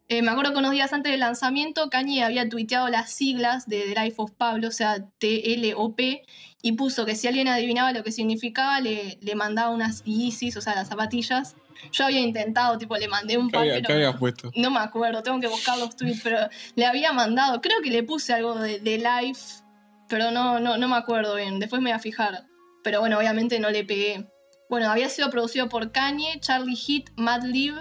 Eh, 0.09 0.21
me 0.21 0.33
acuerdo 0.33 0.53
que 0.53 0.59
unos 0.59 0.73
días 0.73 0.93
antes 0.93 1.13
del 1.13 1.21
lanzamiento, 1.21 1.89
Kanye 1.89 2.25
había 2.25 2.49
tuiteado 2.49 2.89
las 2.89 3.13
siglas 3.13 3.69
de 3.69 3.83
The 3.83 4.03
Life 4.03 4.17
of 4.19 4.33
Pablo, 4.33 4.67
o 4.67 4.73
sea, 4.73 5.07
T-L-O-P, 5.19 6.23
y 6.61 6.73
puso 6.73 7.07
que 7.07 7.15
si 7.15 7.29
alguien 7.29 7.47
adivinaba 7.47 7.93
lo 7.93 8.03
que 8.03 8.11
significaba, 8.11 8.81
le, 8.81 9.19
le 9.23 9.35
mandaba 9.37 9.71
unas 9.71 10.03
Yeezys, 10.03 10.57
o 10.57 10.61
sea, 10.61 10.75
las 10.75 10.89
zapatillas. 10.89 11.55
Yo 11.93 12.05
había 12.05 12.21
intentado, 12.21 12.79
tipo, 12.79 12.97
le 12.97 13.07
mandé 13.07 13.39
un 13.39 13.49
par, 13.49 13.65
¿Qué 13.65 14.13
puesto? 14.19 14.51
No 14.57 14.73
me 14.73 14.81
acuerdo, 14.81 15.23
tengo 15.23 15.39
que 15.39 15.47
buscar 15.47 15.79
los 15.79 15.95
tweets, 15.95 16.21
pero 16.25 16.49
le 16.75 16.85
había 16.85 17.13
mandado, 17.13 17.61
creo 17.61 17.81
que 17.81 17.91
le 17.91 18.03
puse 18.03 18.33
algo 18.33 18.57
de, 18.57 18.81
de 18.81 18.99
Life, 18.99 19.63
pero 20.09 20.33
no, 20.33 20.59
no, 20.59 20.77
no 20.79 20.89
me 20.89 20.97
acuerdo 20.97 21.37
bien, 21.37 21.61
después 21.61 21.81
me 21.81 21.91
voy 21.91 21.97
a 21.97 22.01
fijar 22.01 22.52
pero 22.83 23.01
bueno, 23.01 23.19
obviamente 23.19 23.59
no 23.59 23.71
le 23.71 23.85
pegué. 23.85 24.27
Bueno, 24.69 24.91
había 24.91 25.09
sido 25.09 25.31
producido 25.31 25.69
por 25.69 25.93
Kanye, 25.93 26.41
Charlie 26.41 26.77
Heat, 26.77 27.11
Mad 27.17 27.43
Lib, 27.45 27.75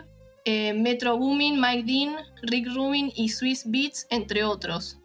eh, 0.44 0.74
Metro 0.74 1.18
Boomin, 1.18 1.60
Mike 1.60 1.84
Dean, 1.86 2.16
Rick 2.44 2.68
Rubin 2.74 3.12
y 3.16 3.30
Swiss 3.30 3.64
Beats, 3.66 4.08
entre 4.10 4.44
otros. 4.44 4.98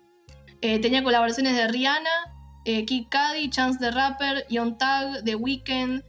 Eh, 0.62 0.78
tenía 0.80 1.02
colaboraciones 1.02 1.54
de 1.54 1.68
Rihanna, 1.68 2.34
eh, 2.64 2.84
Kid 2.84 3.06
Chance 3.50 3.78
the 3.78 3.90
Rapper, 3.90 4.46
Young 4.48 4.78
Tag, 4.78 5.22
The 5.24 5.36
Weeknd, 5.36 6.02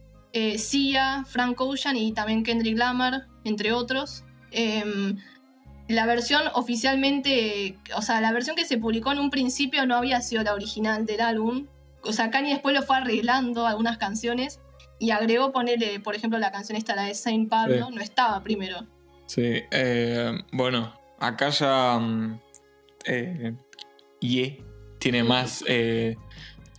Sia, 0.56 1.24
Frank 1.26 1.60
Ocean 1.60 1.96
y 1.96 2.12
también 2.12 2.42
Kendrick 2.42 2.78
Lamar, 2.78 3.26
entre 3.44 3.72
otros. 3.72 4.24
Em, 4.50 5.16
la 5.88 6.06
versión 6.06 6.42
oficialmente, 6.54 7.78
o 7.96 8.02
sea, 8.02 8.20
la 8.20 8.32
versión 8.32 8.54
que 8.54 8.64
se 8.64 8.78
publicó 8.78 9.12
en 9.12 9.18
un 9.18 9.30
principio 9.30 9.84
no 9.86 9.96
había 9.96 10.20
sido 10.20 10.42
la 10.42 10.54
original 10.54 11.06
del 11.06 11.20
álbum, 11.20 11.66
o 12.02 12.12
sea, 12.12 12.30
Kanye 12.30 12.50
después 12.54 12.74
lo 12.74 12.82
fue 12.82 12.96
arreglando 12.96 13.66
algunas 13.66 13.98
canciones 13.98 14.60
y 14.98 15.10
agregó 15.10 15.52
ponerle, 15.52 16.00
por 16.00 16.14
ejemplo, 16.16 16.38
la 16.38 16.50
canción 16.52 16.76
esta, 16.76 16.94
la 16.96 17.04
de 17.04 17.14
Saint 17.14 17.48
Pablo, 17.48 17.90
no 17.90 18.00
estaba 18.00 18.42
primero. 18.42 18.86
Sí, 19.26 19.62
eh, 19.70 20.32
bueno, 20.52 20.92
acá 21.20 21.50
ya 21.50 21.98
mm, 21.98 22.40
eh, 23.04 23.54
Ye 24.20 24.64
tiene 24.98 25.22
más. 25.22 25.62
eh, 25.68 26.16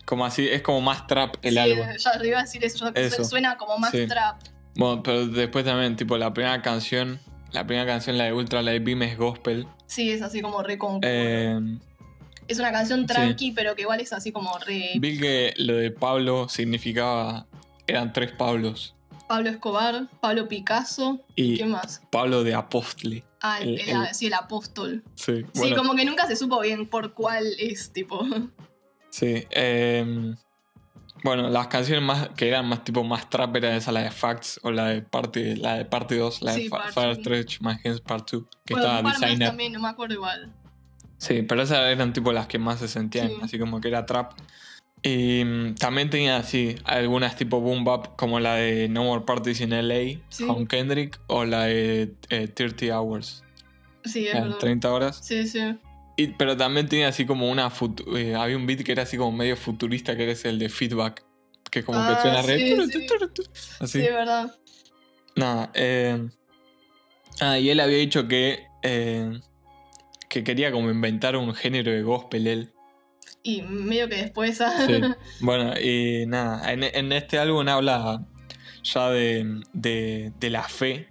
como 0.05 0.25
así, 0.25 0.47
es 0.49 0.61
como 0.63 0.81
más 0.81 1.05
trap 1.05 1.35
el 1.43 1.53
sí, 1.53 1.59
álbum. 1.59 1.85
ya 1.97 2.25
iba 2.25 2.39
a 2.39 2.41
decir 2.41 2.65
eso, 2.65 2.91
Eso. 2.95 3.23
suena 3.23 3.57
como 3.57 3.77
más 3.77 3.91
Sí. 3.91 4.07
trap. 4.07 4.41
Bueno, 4.75 5.03
pero 5.03 5.27
después 5.27 5.63
también, 5.65 5.95
tipo, 5.95 6.17
la 6.17 6.33
primera 6.33 6.61
canción, 6.63 7.19
la 7.51 7.65
primera 7.67 7.85
canción, 7.85 8.17
la 8.17 8.25
de 8.25 8.33
Ultra 8.33 8.61
Light 8.63 8.83
Beam 8.83 9.03
es 9.03 9.17
gospel. 9.17 9.67
Sí, 9.85 10.09
es 10.11 10.21
así 10.23 10.41
como 10.41 10.63
re 10.63 10.77
con 10.79 10.99
Eh, 11.03 11.59
Es 12.49 12.59
una 12.59 12.71
canción 12.71 13.05
tranqui, 13.05 13.51
pero 13.51 13.75
que 13.75 13.83
igual 13.83 14.01
es 14.01 14.11
así 14.11 14.31
como 14.31 14.57
re 14.59 14.93
vi 14.99 15.17
que 15.19 15.53
lo 15.57 15.75
de 15.75 15.91
Pablo 15.91 16.49
significaba. 16.49 17.45
Eran 17.87 18.11
tres 18.11 18.31
Pablos. 18.33 18.95
Pablo 19.27 19.49
Escobar, 19.51 20.07
Pablo 20.19 20.47
Picasso, 20.47 21.19
Y 21.35 21.57
¿qué 21.57 21.65
más? 21.65 22.01
Pablo 22.11 22.43
de 22.43 22.55
Apóstol. 22.55 23.23
Ah, 23.41 23.59
el, 23.61 23.79
el- 23.79 23.89
el- 23.89 24.01
el- 24.07 24.13
sí, 24.15 24.25
el 24.27 24.33
apóstol. 24.33 25.03
Sí, 25.15 25.37
Sí, 25.53 25.59
bueno, 25.59 25.75
como 25.77 25.95
que 25.95 26.03
nunca 26.05 26.25
se 26.27 26.35
supo 26.35 26.59
bien 26.61 26.87
por 26.87 27.13
cuál 27.13 27.45
es, 27.59 27.93
tipo. 27.93 28.25
sí. 29.11 29.45
eh, 29.51 30.33
bueno, 31.23 31.49
las 31.49 31.67
canciones 31.67 32.03
más 32.03 32.29
que 32.29 32.47
eran 32.47 32.65
más 32.67 32.83
tipo 32.83 33.03
más 33.03 33.29
trap 33.29 33.55
eran 33.57 33.73
esa, 33.75 33.91
la 33.91 34.01
de 34.01 34.11
Facts 34.11 34.59
o 34.63 34.71
la 34.71 34.87
de 34.87 35.01
parte, 35.03 35.55
la 35.57 35.75
de 35.75 35.85
parte 35.85 36.15
2, 36.17 36.41
la 36.41 36.53
de 36.53 36.61
Sí, 36.63 36.69
Part 36.69 36.91
Fire. 36.93 37.15
Stretch 37.15 37.59
My 37.61 37.73
Hands 37.83 38.01
Part 38.01 38.31
2, 38.31 38.43
que 38.65 38.73
Bueno, 38.73 38.87
estaba 38.89 39.11
Designer. 39.11 39.49
también, 39.49 39.73
no 39.73 39.79
me 39.81 39.89
acuerdo 39.89 40.15
igual. 40.15 40.53
Sí, 41.19 41.43
pero 41.43 41.61
esas 41.61 41.79
eran 41.91 42.13
tipo 42.13 42.31
las 42.33 42.47
que 42.47 42.57
más 42.57 42.79
se 42.79 42.87
sentían, 42.87 43.27
Sí. 43.29 43.35
así 43.43 43.59
como 43.59 43.79
que 43.79 43.89
era 43.89 44.05
trap. 44.07 44.31
Y 45.03 45.43
mm, 45.45 45.75
también 45.75 46.09
tenía 46.09 46.37
así 46.37 46.75
algunas 46.83 47.35
tipo 47.37 47.61
boom 47.61 47.83
bap 47.85 48.15
como 48.17 48.39
la 48.39 48.55
de 48.55 48.89
No 48.89 49.03
More 49.03 49.23
Parties 49.25 49.61
in 49.61 49.71
LA 49.71 50.19
Sí. 50.29 50.45
con 50.47 50.65
Kendrick 50.67 51.19
o 51.27 51.45
la 51.45 51.65
de 51.65 52.13
eh, 52.29 52.47
30 52.47 52.99
Hours, 52.99 53.43
Sí, 54.05 54.27
es 54.27 54.33
verdad. 54.33 54.57
30 54.57 54.91
horas. 54.93 55.19
Sí, 55.21 55.45
sí. 55.47 55.59
Y, 56.17 56.27
pero 56.27 56.57
también 56.57 56.89
tenía 56.89 57.07
así 57.09 57.25
como 57.25 57.49
una 57.49 57.71
eh, 58.15 58.35
había 58.35 58.57
un 58.57 58.65
beat 58.65 58.83
que 58.83 58.91
era 58.91 59.03
así 59.03 59.15
como 59.15 59.31
medio 59.31 59.55
futurista 59.55 60.17
que 60.17 60.23
era 60.29 60.37
el 60.49 60.59
de 60.59 60.67
feedback, 60.67 61.23
que 61.71 61.83
como 61.83 61.99
Ah, 62.01 62.15
que 62.15 62.21
suena 62.21 62.41
re 62.41 62.57
sí, 62.59 62.69
turu, 62.71 62.87
sí. 62.87 63.05
así. 63.79 63.99
Sí, 63.99 64.05
es 64.05 64.13
verdad. 64.13 64.53
Nada, 65.35 65.71
eh, 65.75 66.27
ah, 67.39 67.57
y 67.57 67.69
él 67.69 67.79
había 67.79 67.97
dicho 67.97 68.27
que 68.27 68.67
eh, 68.83 69.39
que 70.29 70.43
quería 70.43 70.71
como 70.71 70.89
inventar 70.89 71.35
un 71.35 71.53
género 71.53 71.91
de 71.91 72.01
gospel 72.01 72.47
él. 72.47 72.73
Y 73.43 73.61
medio 73.63 74.07
que 74.07 74.15
después. 74.15 74.61
ah, 74.61 74.85
Sí. 74.85 75.01
Bueno, 75.41 75.73
y 75.79 76.25
nada, 76.27 76.71
en, 76.71 76.83
en 76.83 77.11
este 77.11 77.39
álbum 77.39 77.67
habla 77.67 78.25
ya 78.83 79.09
de, 79.09 79.61
de, 79.73 80.31
de 80.39 80.49
la 80.49 80.63
fe, 80.63 81.09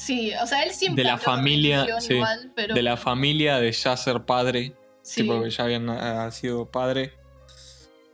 Sí, 0.00 0.32
o 0.42 0.46
sea, 0.46 0.62
él 0.62 0.70
siempre. 0.70 1.04
De 1.04 1.10
la 1.10 1.18
familia, 1.18 1.86
sí, 2.00 2.14
igual, 2.14 2.52
pero. 2.56 2.74
de 2.74 2.82
la 2.82 2.96
familia, 2.96 3.58
de 3.58 3.70
ya 3.70 3.94
ser 3.98 4.22
padre, 4.24 4.72
sí. 5.02 5.20
tipo 5.20 5.42
que 5.42 5.50
ya 5.50 5.64
habían 5.64 5.90
ah, 5.90 6.30
sido 6.30 6.70
padre. 6.70 7.12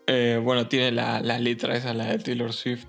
Eh, 0.09 0.41
bueno, 0.43 0.67
tiene 0.67 0.91
la, 0.91 1.21
la 1.21 1.39
letra 1.39 1.77
esa, 1.77 1.95
la 1.95 2.07
de 2.07 2.19
Taylor 2.19 2.53
Swift. 2.53 2.87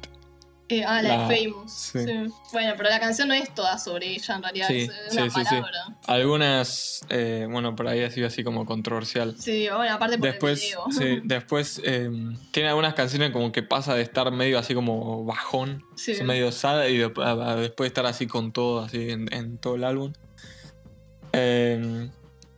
Eh, 0.69 0.83
ah, 0.85 1.01
la, 1.01 1.17
la- 1.17 1.27
de 1.29 1.49
Famous. 1.49 1.71
sí. 1.71 1.99
Sí. 2.05 2.13
Bueno, 2.51 2.73
pero 2.75 2.89
la 2.89 2.99
canción 2.99 3.29
no 3.29 3.33
es 3.33 3.53
toda 3.55 3.77
sobre 3.77 4.07
ella, 4.09 4.35
en 4.35 4.43
realidad. 4.43 4.67
Sí, 4.67 4.89
es 5.07 5.13
una 5.13 5.29
palabra. 5.29 5.71
Algunas, 6.07 7.05
eh, 7.09 7.47
bueno, 7.49 7.73
por 7.75 7.87
ahí 7.87 8.03
ha 8.03 8.11
sido 8.11 8.27
así 8.27 8.43
como 8.43 8.65
controversial. 8.65 9.35
Sí, 9.39 9.67
bueno, 9.73 9.93
aparte 9.93 10.17
por 10.17 10.27
Después, 10.29 10.61
el 10.61 10.67
video. 10.67 10.85
sí, 10.91 11.21
después 11.25 11.81
eh, 11.85 12.09
tiene 12.51 12.67
algunas 12.69 12.95
canciones 12.95 13.31
como 13.31 13.51
que 13.53 13.63
pasa 13.63 13.95
de 13.95 14.01
estar 14.01 14.29
medio 14.31 14.59
así 14.59 14.73
como 14.73 15.23
bajón, 15.23 15.83
medio 16.25 16.51
sad, 16.51 16.85
y 16.87 16.97
de- 16.97 17.57
después 17.61 17.87
estar 17.87 18.05
así 18.05 18.27
con 18.27 18.51
todo, 18.51 18.81
así 18.81 19.09
en, 19.09 19.31
en 19.33 19.57
todo 19.57 19.75
el 19.75 19.85
álbum. 19.85 20.11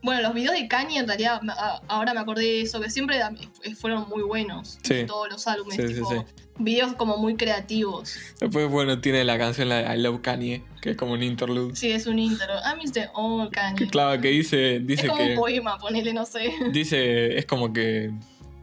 Bueno, 0.02 0.22
los 0.22 0.34
videos 0.34 0.54
de 0.54 0.66
Kanye 0.66 0.98
en 0.98 1.06
realidad, 1.06 1.40
a- 1.50 1.82
ahora 1.88 2.14
me 2.14 2.20
acordé 2.20 2.44
de 2.44 2.60
eso, 2.62 2.80
que 2.80 2.88
siempre 2.90 3.18
eh, 3.64 3.74
fueron 3.74 4.08
muy 4.08 4.22
buenos. 4.22 4.78
Sí. 4.82 5.04
Todos 5.06 5.28
los 5.30 5.46
álbumes, 5.46 5.76
Sí, 5.76 5.94
tipo, 5.94 6.08
sí. 6.10 6.16
videos 6.58 6.94
como 6.94 7.18
muy 7.18 7.36
creativos. 7.36 8.14
después, 8.40 8.68
bueno, 8.70 9.00
tiene 9.00 9.24
la 9.24 9.36
canción 9.38 9.68
la 9.68 9.82
de 9.82 9.94
I 9.96 10.00
Love 10.02 10.20
Kanye, 10.22 10.62
que 10.80 10.90
es 10.92 10.96
como 10.96 11.12
un 11.12 11.22
interlude. 11.22 11.76
Sí, 11.76 11.90
es 11.92 12.06
un 12.06 12.18
intro. 12.18 12.46
I 12.60 12.78
miss 12.78 12.92
the 12.92 13.08
old 13.14 13.50
Kanye. 13.50 13.76
Que 13.76 13.86
claro, 13.88 14.20
que 14.22 14.28
dice, 14.28 14.76
es 14.76 14.86
dice 14.86 15.06
como 15.08 15.18
que. 15.22 15.30
un 15.32 15.36
poema, 15.36 15.78
ponele, 15.78 16.14
no 16.14 16.24
sé. 16.24 16.50
Dice, 16.72 17.36
es 17.38 17.44
como 17.44 17.72
que 17.74 18.10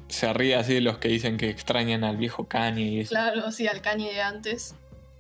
se 0.07 0.31
ríe 0.33 0.55
así 0.55 0.73
de 0.73 0.81
los 0.81 0.97
que 0.97 1.09
dicen 1.09 1.37
que 1.37 1.49
extrañan 1.49 2.03
al 2.03 2.17
viejo 2.17 2.47
Kanye 2.47 2.83
y 2.85 2.99
eso. 3.01 3.09
Claro, 3.09 3.51
sí, 3.51 3.67
al 3.67 3.81
Kanye 3.81 4.11
de 4.13 4.21
antes. 4.21 4.73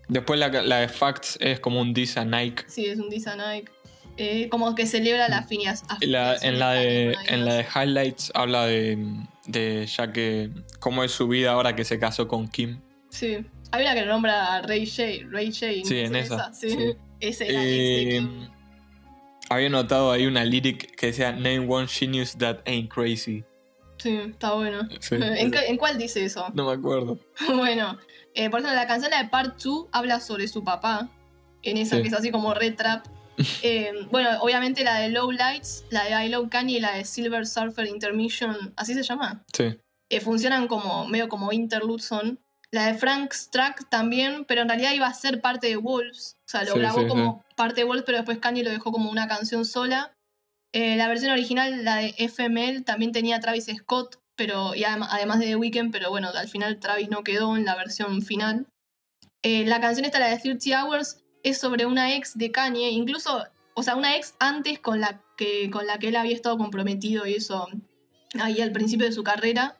Después 0.09 0.39
la, 0.39 0.47
la 0.47 0.77
de 0.77 0.87
Facts 0.87 1.37
es 1.41 1.59
como 1.59 1.81
un 1.81 1.93
diss 1.93 2.15
a 2.15 2.23
Nike. 2.23 2.63
Sí, 2.67 2.85
es 2.85 2.97
un 2.97 3.09
diss 3.09 3.27
a 3.27 3.35
Nike. 3.35 3.69
Eh, 4.17 4.49
como 4.49 4.73
que 4.75 4.85
celebra 4.87 5.29
las 5.29 5.47
filias. 5.47 5.83
Y 6.01 6.07
la- 6.07 6.35
en, 6.37 6.57
la 6.59 6.71
de, 6.71 7.15
en 7.27 7.45
la 7.45 7.53
de 7.55 7.65
Highlights 7.75 8.31
habla 8.33 8.65
de, 8.65 8.97
de 9.45 9.85
ya 9.85 10.11
que 10.11 10.49
cómo 10.79 11.03
es 11.03 11.11
su 11.11 11.27
vida 11.27 11.51
ahora 11.51 11.75
que 11.75 11.83
se 11.85 11.99
casó 11.99 12.27
con 12.27 12.47
Kim. 12.47 12.81
Sí. 13.09 13.45
Hay 13.71 13.83
una 13.83 13.93
que 13.93 14.01
lo 14.01 14.07
nombra 14.13 14.55
a 14.55 14.61
Ray 14.63 14.85
J. 14.89 15.03
Ray 15.29 15.51
J. 15.51 15.67
¿no? 15.79 15.85
Sí, 15.85 15.99
en 15.99 16.15
¿Es 16.15 16.25
esa, 16.25 16.53
Sí. 16.53 16.69
sí. 16.71 16.77
Ese 17.19 17.49
era 17.49 17.59
Eh, 17.63 18.07
Kim. 18.11 18.47
había 19.49 19.69
notado 19.69 20.11
ahí 20.11 20.25
una 20.25 20.43
lyric 20.45 20.95
que 20.95 21.07
decía 21.07 21.31
Name 21.31 21.65
one 21.67 21.87
genius 21.87 22.37
that 22.37 22.57
ain't 22.65 22.91
crazy. 22.91 23.43
Sí, 23.97 24.15
está 24.29 24.53
bueno. 24.53 24.87
Sí. 24.99 25.15
¿En, 25.21 25.51
qué- 25.51 25.67
en 25.67 25.77
cuál 25.77 25.97
dice 25.97 26.23
eso? 26.25 26.47
No 26.53 26.65
me 26.65 26.73
acuerdo. 26.73 27.19
Bueno, 27.55 27.97
eh, 28.35 28.49
por 28.49 28.59
ejemplo, 28.59 28.75
la 28.75 28.87
canción 28.87 29.11
la 29.11 29.23
de 29.23 29.29
Part 29.29 29.61
2 29.61 29.87
habla 29.91 30.19
sobre 30.19 30.47
su 30.47 30.63
papá. 30.63 31.09
En 31.63 31.77
esa 31.77 31.95
Sí. 31.97 32.01
que 32.03 32.07
es 32.09 32.13
así 32.13 32.29
como 32.31 32.53
re 32.53 32.71
trap. 32.71 33.05
Eh, 33.63 33.91
bueno, 34.11 34.29
obviamente 34.41 34.83
la 34.83 34.99
de 34.99 35.09
Low 35.09 35.31
Lights, 35.31 35.85
la 35.89 36.03
de 36.05 36.25
I 36.25 36.29
Love 36.29 36.49
Kanye 36.49 36.77
y 36.77 36.79
la 36.79 36.93
de 36.95 37.05
Silver 37.05 37.45
Surfer 37.45 37.85
Intermission, 37.87 38.73
¿así 38.75 38.93
se 38.93 39.03
llama? 39.03 39.43
Sí. 39.53 39.77
Eh, 40.09 40.19
funcionan 40.21 40.67
como 40.67 41.07
medio 41.07 41.29
como 41.29 41.51
interludes 41.53 42.05
son. 42.05 42.39
La 42.71 42.87
de 42.87 42.95
Frank's 42.95 43.49
Track 43.49 43.87
también, 43.89 44.43
pero 44.45 44.61
en 44.61 44.67
realidad 44.69 44.91
iba 44.93 45.07
a 45.07 45.13
ser 45.13 45.39
parte 45.39 45.67
de 45.67 45.77
Wolves. 45.77 46.35
O 46.45 46.49
sea, 46.49 46.63
lo 46.63 46.73
Sí, 46.73 46.79
grabó 46.79 46.99
sí, 47.01 47.07
como 47.07 47.43
parte 47.55 47.81
de 47.81 47.83
Wolves, 47.85 48.03
pero 48.05 48.17
después 48.17 48.39
Kanye 48.39 48.63
lo 48.63 48.69
dejó 48.71 48.91
como 48.91 49.09
una 49.09 49.27
canción 49.27 49.63
sola. 49.65 50.11
Eh, 50.73 50.95
la 50.97 51.07
versión 51.07 51.31
original, 51.31 51.85
la 51.85 51.95
de 51.97 52.13
FML, 52.17 52.83
también 52.83 53.11
tenía 53.13 53.39
Travis 53.39 53.67
Scott, 53.77 54.19
pero 54.35 54.75
y 54.75 54.81
adem- 54.83 55.07
además 55.09 55.39
de 55.39 55.45
The 55.45 55.55
Weeknd, 55.55 55.91
pero 55.91 56.09
bueno, 56.09 56.29
al 56.35 56.47
final 56.49 56.77
Travis 56.79 57.09
no 57.09 57.23
quedó 57.23 57.55
en 57.55 57.63
la 57.65 57.75
versión 57.75 58.21
final. 58.21 58.67
Eh, 59.43 59.65
la 59.65 59.79
canción 59.79 60.05
esta, 60.05 60.19
la 60.19 60.27
de 60.27 60.37
30 60.37 60.83
Hours, 60.83 61.23
es 61.43 61.59
sobre 61.59 61.85
una 61.85 62.15
ex 62.15 62.37
de 62.37 62.51
Kanye, 62.51 62.89
incluso, 62.89 63.43
o 63.73 63.83
sea, 63.83 63.95
una 63.95 64.15
ex 64.15 64.35
antes 64.39 64.79
con 64.79 64.99
la 64.99 65.21
que, 65.37 65.69
con 65.69 65.85
la 65.87 65.99
que 65.99 66.09
él 66.09 66.15
había 66.15 66.35
estado 66.35 66.57
comprometido 66.57 67.25
y 67.25 67.35
eso 67.35 67.67
ahí 68.41 68.61
al 68.61 68.71
principio 68.71 69.05
de 69.05 69.13
su 69.13 69.23
carrera. 69.23 69.77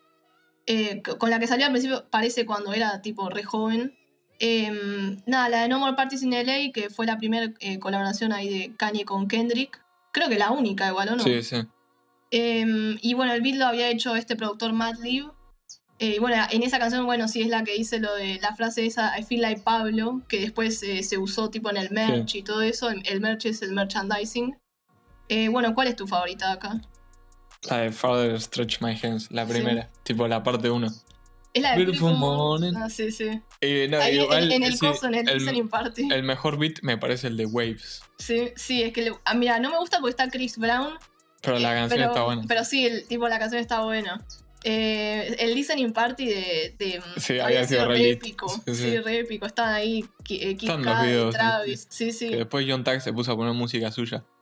eh, 0.70 1.02
con 1.02 1.30
la 1.30 1.40
que 1.40 1.48
salió 1.48 1.66
al 1.66 1.72
principio, 1.72 2.06
parece 2.10 2.46
cuando 2.46 2.74
era 2.74 3.02
tipo 3.02 3.30
re 3.30 3.44
joven. 3.44 3.96
Em, 4.40 5.18
nada, 5.26 5.48
la 5.50 5.62
de 5.62 5.70
No 5.70 5.80
More 5.80 5.96
Parties 5.96 6.24
in 6.24 6.34
LA, 6.34 6.72
que 6.74 6.90
fue 6.90 7.06
la 7.06 7.18
primera 7.18 7.54
eh, 7.62 7.80
colaboración 7.80 8.34
ahí 8.34 8.50
de 8.50 8.76
Kanye 8.76 9.06
con 9.06 9.28
Kendrick. 9.30 9.82
Creo 10.12 10.28
que 10.30 10.38
la 10.38 10.52
única 10.52 10.90
igual, 10.90 11.10
¿o 11.10 11.16
no? 11.16 11.24
Sí, 11.24 11.42
sí. 11.42 11.56
Em, 12.32 12.98
y 13.02 13.14
bueno, 13.14 13.32
el 13.34 13.42
beat 13.42 13.56
lo 13.56 13.66
había 13.66 13.90
hecho 13.90 14.16
este 14.16 14.36
productor 14.36 14.74
Madlib. 14.74 15.32
Eh, 16.00 16.20
bueno, 16.20 16.36
en 16.52 16.62
esa 16.62 16.78
canción, 16.78 17.06
bueno, 17.08 17.28
sí 17.28 17.42
es 17.42 17.48
la 17.48 17.64
que 17.64 17.74
dice 17.74 18.00
lo 18.00 18.14
de 18.16 18.40
la 18.40 18.56
frase 18.56 18.86
esa, 18.86 19.18
I 19.20 19.24
feel 19.24 19.42
like 19.42 19.62
Pablo, 19.62 20.22
que 20.28 20.42
después 20.42 20.82
eh, 20.84 21.02
se 21.02 21.18
usó 21.18 21.50
tipo 21.50 21.70
en 21.72 21.78
el 21.78 21.90
merch 21.90 22.36
y 22.36 22.44
todo 22.44 22.62
eso. 22.62 22.90
El, 22.90 23.20
merch 23.22 23.46
es 23.48 23.62
el 23.64 23.72
merchandising. 23.74 24.56
Eh, 25.30 25.48
bueno, 25.50 25.74
¿cuál 25.74 25.88
es 25.88 25.96
tu 25.96 26.08
favorita 26.08 26.52
acá? 26.52 26.80
La 27.70 27.78
de 27.80 27.92
Father 27.92 28.40
Stretch 28.40 28.80
My 28.82 28.96
Hands, 29.02 29.32
la 29.32 29.46
Sí. 29.48 29.54
primera. 29.54 29.90
Tipo 30.04 30.28
la 30.28 30.44
parte 30.44 30.70
1. 30.70 30.88
Es 31.54 31.64
la 31.64 31.72
de 31.72 31.78
Beautiful 31.84 32.14
Morning. 32.16 32.74
Ah, 32.78 32.90
sí, 32.92 33.12
sí. 33.12 33.42
Eh, 33.62 33.88
no, 33.90 33.98
Ahí 34.00 34.18
en- 34.18 34.22
igual, 34.24 34.52
en, 34.52 34.64
el 34.64 34.74
sí, 34.74 34.80
coso, 34.80 35.08
en 35.08 35.16
el, 35.16 35.28
el, 35.28 35.68
party. 35.68 36.08
el 36.12 36.22
mejor 36.22 36.60
beat 36.60 36.76
me 36.84 37.00
parece 37.00 37.26
el 37.28 37.38
de 37.38 37.48
Waves. 37.48 38.02
Sí, 38.20 38.52
sí, 38.56 38.84
es 38.84 38.94
que 38.94 39.02
le- 39.02 39.16
ah, 39.26 39.34
mira, 39.34 39.60
no 39.60 39.72
me 39.72 39.80
gusta 39.80 39.98
porque 40.00 40.12
está 40.12 40.30
Chris 40.30 40.60
Brown. 40.60 40.94
Pero 41.42 41.58
la 41.58 41.74
canción 41.74 42.00
pero- 42.00 42.12
está 42.12 42.24
buena. 42.24 42.44
Pero 42.48 42.64
sí, 42.64 42.86
el, 42.86 43.08
tipo, 43.08 43.28
la 43.28 43.40
canción 43.40 43.60
está 43.60 43.82
buena. 43.82 44.24
Eh, 44.70 45.36
el 45.40 45.56
listening 45.56 45.94
party 45.94 46.26
de. 46.26 46.76
de 46.78 47.02
Sí, 47.18 47.40
había 47.40 47.66
sido 47.66 47.88
re 47.88 48.10
épico. 48.12 48.50
Sí, 48.50 48.62
Sí, 48.66 48.76
sí. 48.76 48.98
re 48.98 49.20
épico. 49.20 49.46
Estaban 49.46 49.74
ahí 49.76 50.00
eh, 50.30 50.56
Kid 50.58 50.68
Están 50.70 50.84
los 50.84 50.96
Cudi, 50.98 51.08
videos, 51.08 51.34
sí, 51.34 51.40
Travis. 51.40 51.88
Sí, 51.90 52.12
sí. 52.12 52.30
Que 52.30 52.36
después 52.38 52.66
John 52.68 52.84
Tag 52.84 53.02
se 53.02 53.14
puso 53.14 53.32
a 53.32 53.36
poner 53.38 53.54
música 53.54 53.92
suya. 53.92 54.26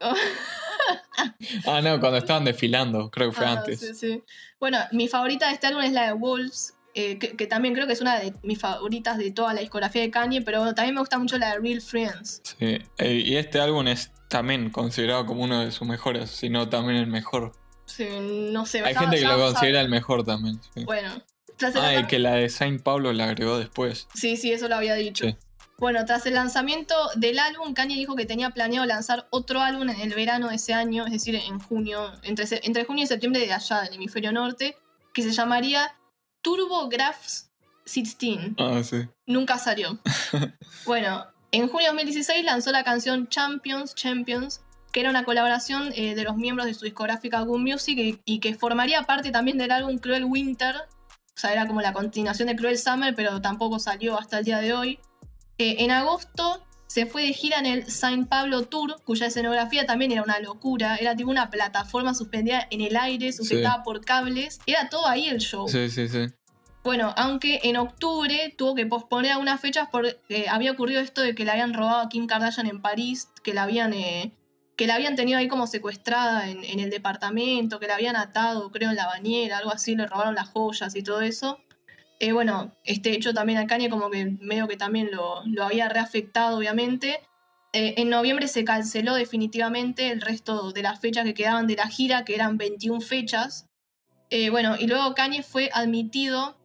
ah, 1.66 1.80
no, 1.82 2.00
cuando 2.00 2.18
estaban 2.18 2.44
desfilando, 2.44 3.10
creo 3.10 3.30
que 3.30 3.36
fue 3.36 3.46
Ah, 3.46 3.52
antes. 3.52 3.80
sí, 3.80 3.94
sí. 3.94 4.22
Bueno, 4.58 4.78
mi 4.92 5.08
favorita 5.08 5.46
de 5.48 5.54
este 5.54 5.66
álbum 5.68 5.82
es 5.82 5.92
la 5.92 6.06
de 6.06 6.12
Wolves. 6.12 6.74
eh, 6.94 7.18
que, 7.18 7.36
que 7.36 7.46
también 7.46 7.74
creo 7.74 7.86
que 7.86 7.92
es 7.92 8.00
una 8.00 8.18
de 8.18 8.32
mis 8.42 8.58
favoritas 8.58 9.18
de 9.18 9.30
toda 9.30 9.52
la 9.52 9.60
discografía 9.60 10.00
de 10.02 10.10
Kanye, 10.10 10.40
pero 10.42 10.74
también 10.74 10.94
me 10.94 11.00
gusta 11.00 11.18
mucho 11.18 11.36
la 11.38 11.52
de 11.52 11.58
Real 11.60 11.80
Friends. 11.82 12.40
Sí, 12.58 12.78
y 12.98 13.36
este 13.36 13.60
álbum 13.60 13.86
es 13.88 14.10
también 14.28 14.70
considerado 14.70 15.26
como 15.26 15.42
uno 15.44 15.60
de 15.60 15.70
sus 15.72 15.86
mejores, 15.86 16.30
si 16.30 16.48
no 16.48 16.68
también 16.70 16.98
el 16.98 17.06
mejor. 17.06 17.52
Sí, 17.86 18.06
no 18.52 18.66
sé. 18.66 18.80
Hay 18.82 18.94
ya- 18.94 19.00
gente 19.00 19.18
que 19.18 19.24
lo 19.24 19.38
considera 19.38 19.80
el 19.80 19.88
mejor 19.88 20.24
también. 20.24 20.60
sí. 20.74 20.84
Bueno, 20.84 21.22
Ah, 21.80 21.94
y 21.94 22.06
que 22.06 22.18
la 22.18 22.34
de 22.34 22.50
Saint 22.50 22.82
Pablo 22.82 23.14
la 23.14 23.24
agregó 23.24 23.56
después. 23.58 24.08
Sí, 24.14 24.36
sí, 24.36 24.52
eso 24.52 24.68
lo 24.68 24.76
había 24.76 24.94
dicho. 24.94 25.24
Sí. 25.24 25.36
Bueno, 25.78 26.04
tras 26.04 26.26
el 26.26 26.34
lanzamiento 26.34 26.94
del 27.16 27.38
álbum, 27.38 27.72
Kanye 27.72 27.96
dijo 27.96 28.14
que 28.14 28.26
tenía 28.26 28.50
planeado 28.50 28.84
lanzar 28.86 29.26
otro 29.30 29.60
álbum 29.62 29.88
en 29.88 30.00
el 30.00 30.14
verano 30.14 30.48
de 30.48 30.56
ese 30.56 30.74
año, 30.74 31.06
es 31.06 31.12
decir, 31.12 31.34
en 31.34 31.58
junio, 31.58 32.12
entre, 32.22 32.44
entre 32.62 32.84
junio 32.84 33.04
y 33.04 33.06
septiembre 33.06 33.40
de 33.46 33.52
allá, 33.54 33.80
del 33.82 33.94
hemisferio 33.94 34.32
norte, 34.32 34.76
que 35.14 35.22
se 35.22 35.32
llamaría 35.32 35.94
Turbo 36.42 36.88
Graphs 36.88 37.50
16. 37.86 38.38
Ah, 38.58 38.82
sí. 38.84 39.06
Nunca 39.26 39.58
salió. 39.58 39.98
bueno, 40.84 41.26
en 41.52 41.68
junio 41.68 41.86
de 41.86 41.94
2016 41.94 42.44
lanzó 42.44 42.70
la 42.70 42.84
canción 42.84 43.28
Champions, 43.28 43.94
Champions, 43.94 44.60
que 44.92 45.00
era 45.00 45.10
una 45.10 45.24
colaboración 45.24 45.92
eh, 45.94 46.14
de 46.14 46.24
los 46.24 46.36
miembros 46.36 46.66
de 46.66 46.74
su 46.74 46.84
discográfica 46.84 47.40
Good 47.40 47.60
Music 47.60 48.20
y, 48.24 48.38
que 48.38 48.54
formaría 48.54 49.02
parte 49.02 49.30
también 49.30 49.58
del 49.58 49.70
álbum 49.70 49.98
Cruel 49.98 50.24
Winter. 50.24 50.74
O 50.76 51.38
sea, 51.38 51.52
era 51.52 51.66
como 51.66 51.82
la 51.82 51.92
continuación 51.92 52.48
de 52.48 52.56
Cruel 52.56 52.78
Summer, 52.78 53.14
pero 53.14 53.40
tampoco 53.42 53.78
salió 53.78 54.18
hasta 54.18 54.38
el 54.38 54.44
día 54.44 54.60
de 54.60 54.72
hoy. 54.72 54.98
Eh, 55.58 55.76
en 55.80 55.90
agosto 55.90 56.62
se 56.86 57.04
fue 57.04 57.26
de 57.26 57.32
gira 57.32 57.58
en 57.58 57.66
el 57.66 57.90
Saint 57.90 58.28
Pablo 58.28 58.62
Tour, 58.62 58.96
cuya 59.04 59.26
escenografía 59.26 59.84
también 59.84 60.12
era 60.12 60.22
una 60.22 60.38
locura. 60.38 60.96
Era 60.96 61.14
tipo 61.14 61.30
una 61.30 61.50
plataforma 61.50 62.14
suspendida 62.14 62.66
en 62.70 62.80
el 62.80 62.96
aire, 62.96 63.32
sujetada 63.32 63.82
por 63.82 64.04
cables. 64.04 64.60
Era 64.66 64.88
todo 64.88 65.06
ahí 65.06 65.28
el 65.28 65.38
show. 65.38 65.68
Sí, 65.68 65.90
sí, 65.90 66.08
sí. 66.08 66.26
Bueno, 66.86 67.12
aunque 67.16 67.60
en 67.64 67.76
octubre 67.78 68.54
tuvo 68.56 68.76
que 68.76 68.86
posponer 68.86 69.32
algunas 69.32 69.60
fechas 69.60 69.88
porque 69.90 70.20
eh, 70.28 70.46
había 70.48 70.70
ocurrido 70.70 71.00
esto 71.00 71.20
de 71.20 71.34
que 71.34 71.44
le 71.44 71.50
habían 71.50 71.74
robado 71.74 72.00
a 72.00 72.08
Kim 72.08 72.28
Kardashian 72.28 72.68
en 72.68 72.80
París, 72.80 73.28
que 73.42 73.52
la 73.52 73.64
habían 73.64 73.92
que 74.76 74.86
la 74.86 74.94
habían 74.94 75.16
tenido 75.16 75.38
ahí 75.38 75.48
como 75.48 75.66
secuestrada 75.66 76.50
en, 76.50 76.80
el 76.80 76.90
departamento, 76.90 77.80
que 77.80 77.86
la 77.86 77.94
habían 77.94 78.14
atado, 78.14 78.70
creo, 78.70 78.90
en 78.90 78.96
la 78.96 79.06
bañera, 79.06 79.58
algo 79.58 79.72
así, 79.72 79.96
le 79.96 80.06
robaron 80.06 80.34
las 80.34 80.50
joyas 80.50 80.94
y 80.94 81.02
todo 81.02 81.22
eso. 81.22 81.58
Eh, 82.20 82.32
bueno, 82.32 82.74
este 82.84 83.12
hecho 83.12 83.32
también 83.32 83.58
a 83.58 83.66
Kanye 83.66 83.90
como 83.90 84.10
que 84.10 84.36
medio 84.40 84.68
que 84.68 84.76
también 84.76 85.10
lo, 85.10 85.42
había 85.62 85.88
reafectado, 85.88 86.58
obviamente. 86.58 87.20
Eh, 87.72 87.94
en 87.98 88.10
noviembre 88.10 88.48
se 88.48 88.64
canceló 88.64 89.14
definitivamente 89.14 90.10
el 90.10 90.20
resto 90.20 90.72
de 90.72 90.82
las 90.82 91.00
fechas 91.00 91.24
que 91.24 91.34
quedaban 91.34 91.66
de 91.66 91.76
la 91.76 91.88
gira, 91.88 92.24
que 92.24 92.34
eran 92.34 92.58
21 92.58 93.00
fechas. 93.00 93.66
Eh, 94.28 94.50
bueno, 94.50 94.76
y 94.78 94.86
luego 94.86 95.14
Kanye 95.14 95.42
fue 95.42 95.70
admitido 95.72 96.56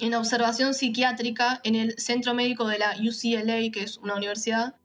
en 0.00 0.14
observación 0.14 0.74
psiquiátrica 0.74 1.60
en 1.64 1.74
el 1.74 1.98
Centro 1.98 2.34
Médico 2.34 2.66
de 2.68 2.78
la 2.78 2.94
UCLA, 2.96 3.70
que 3.72 3.82
es 3.82 3.98
una 3.98 4.14
universidad, 4.14 4.76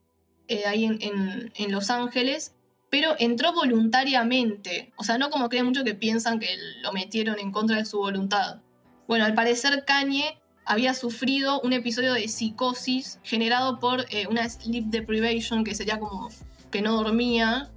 eh, 0.47 0.65
ahí 0.65 0.85
en, 0.85 1.71
Los 1.71 1.89
Ángeles, 1.89 2.53
pero 2.89 3.15
entró 3.19 3.53
voluntariamente. 3.53 4.93
O 4.95 5.03
sea, 5.03 5.17
no 5.17 5.29
como 5.29 5.49
creen 5.49 5.65
mucho 5.65 5.83
que 5.83 5.93
piensan 5.93 6.39
que 6.39 6.47
lo 6.81 6.93
metieron 6.93 7.39
en 7.39 7.51
contra 7.51 7.77
de 7.77 7.85
su 7.85 7.97
voluntad. 7.97 8.61
Bueno, 9.07 9.25
al 9.25 9.33
parecer 9.33 9.83
Kanye 9.85 10.37
había 10.65 10.93
sufrido 10.93 11.61
un 11.61 11.73
episodio 11.73 12.13
de 12.13 12.27
psicosis 12.27 13.19
generado 13.23 13.79
por 13.79 14.05
eh, 14.09 14.27
una 14.29 14.47
sleep 14.47 14.85
deprivation, 14.85 15.63
que 15.63 15.75
sería 15.75 15.99
como 15.99 16.29
que 16.71 16.81
no 16.81 16.95
dormía, 16.95 17.69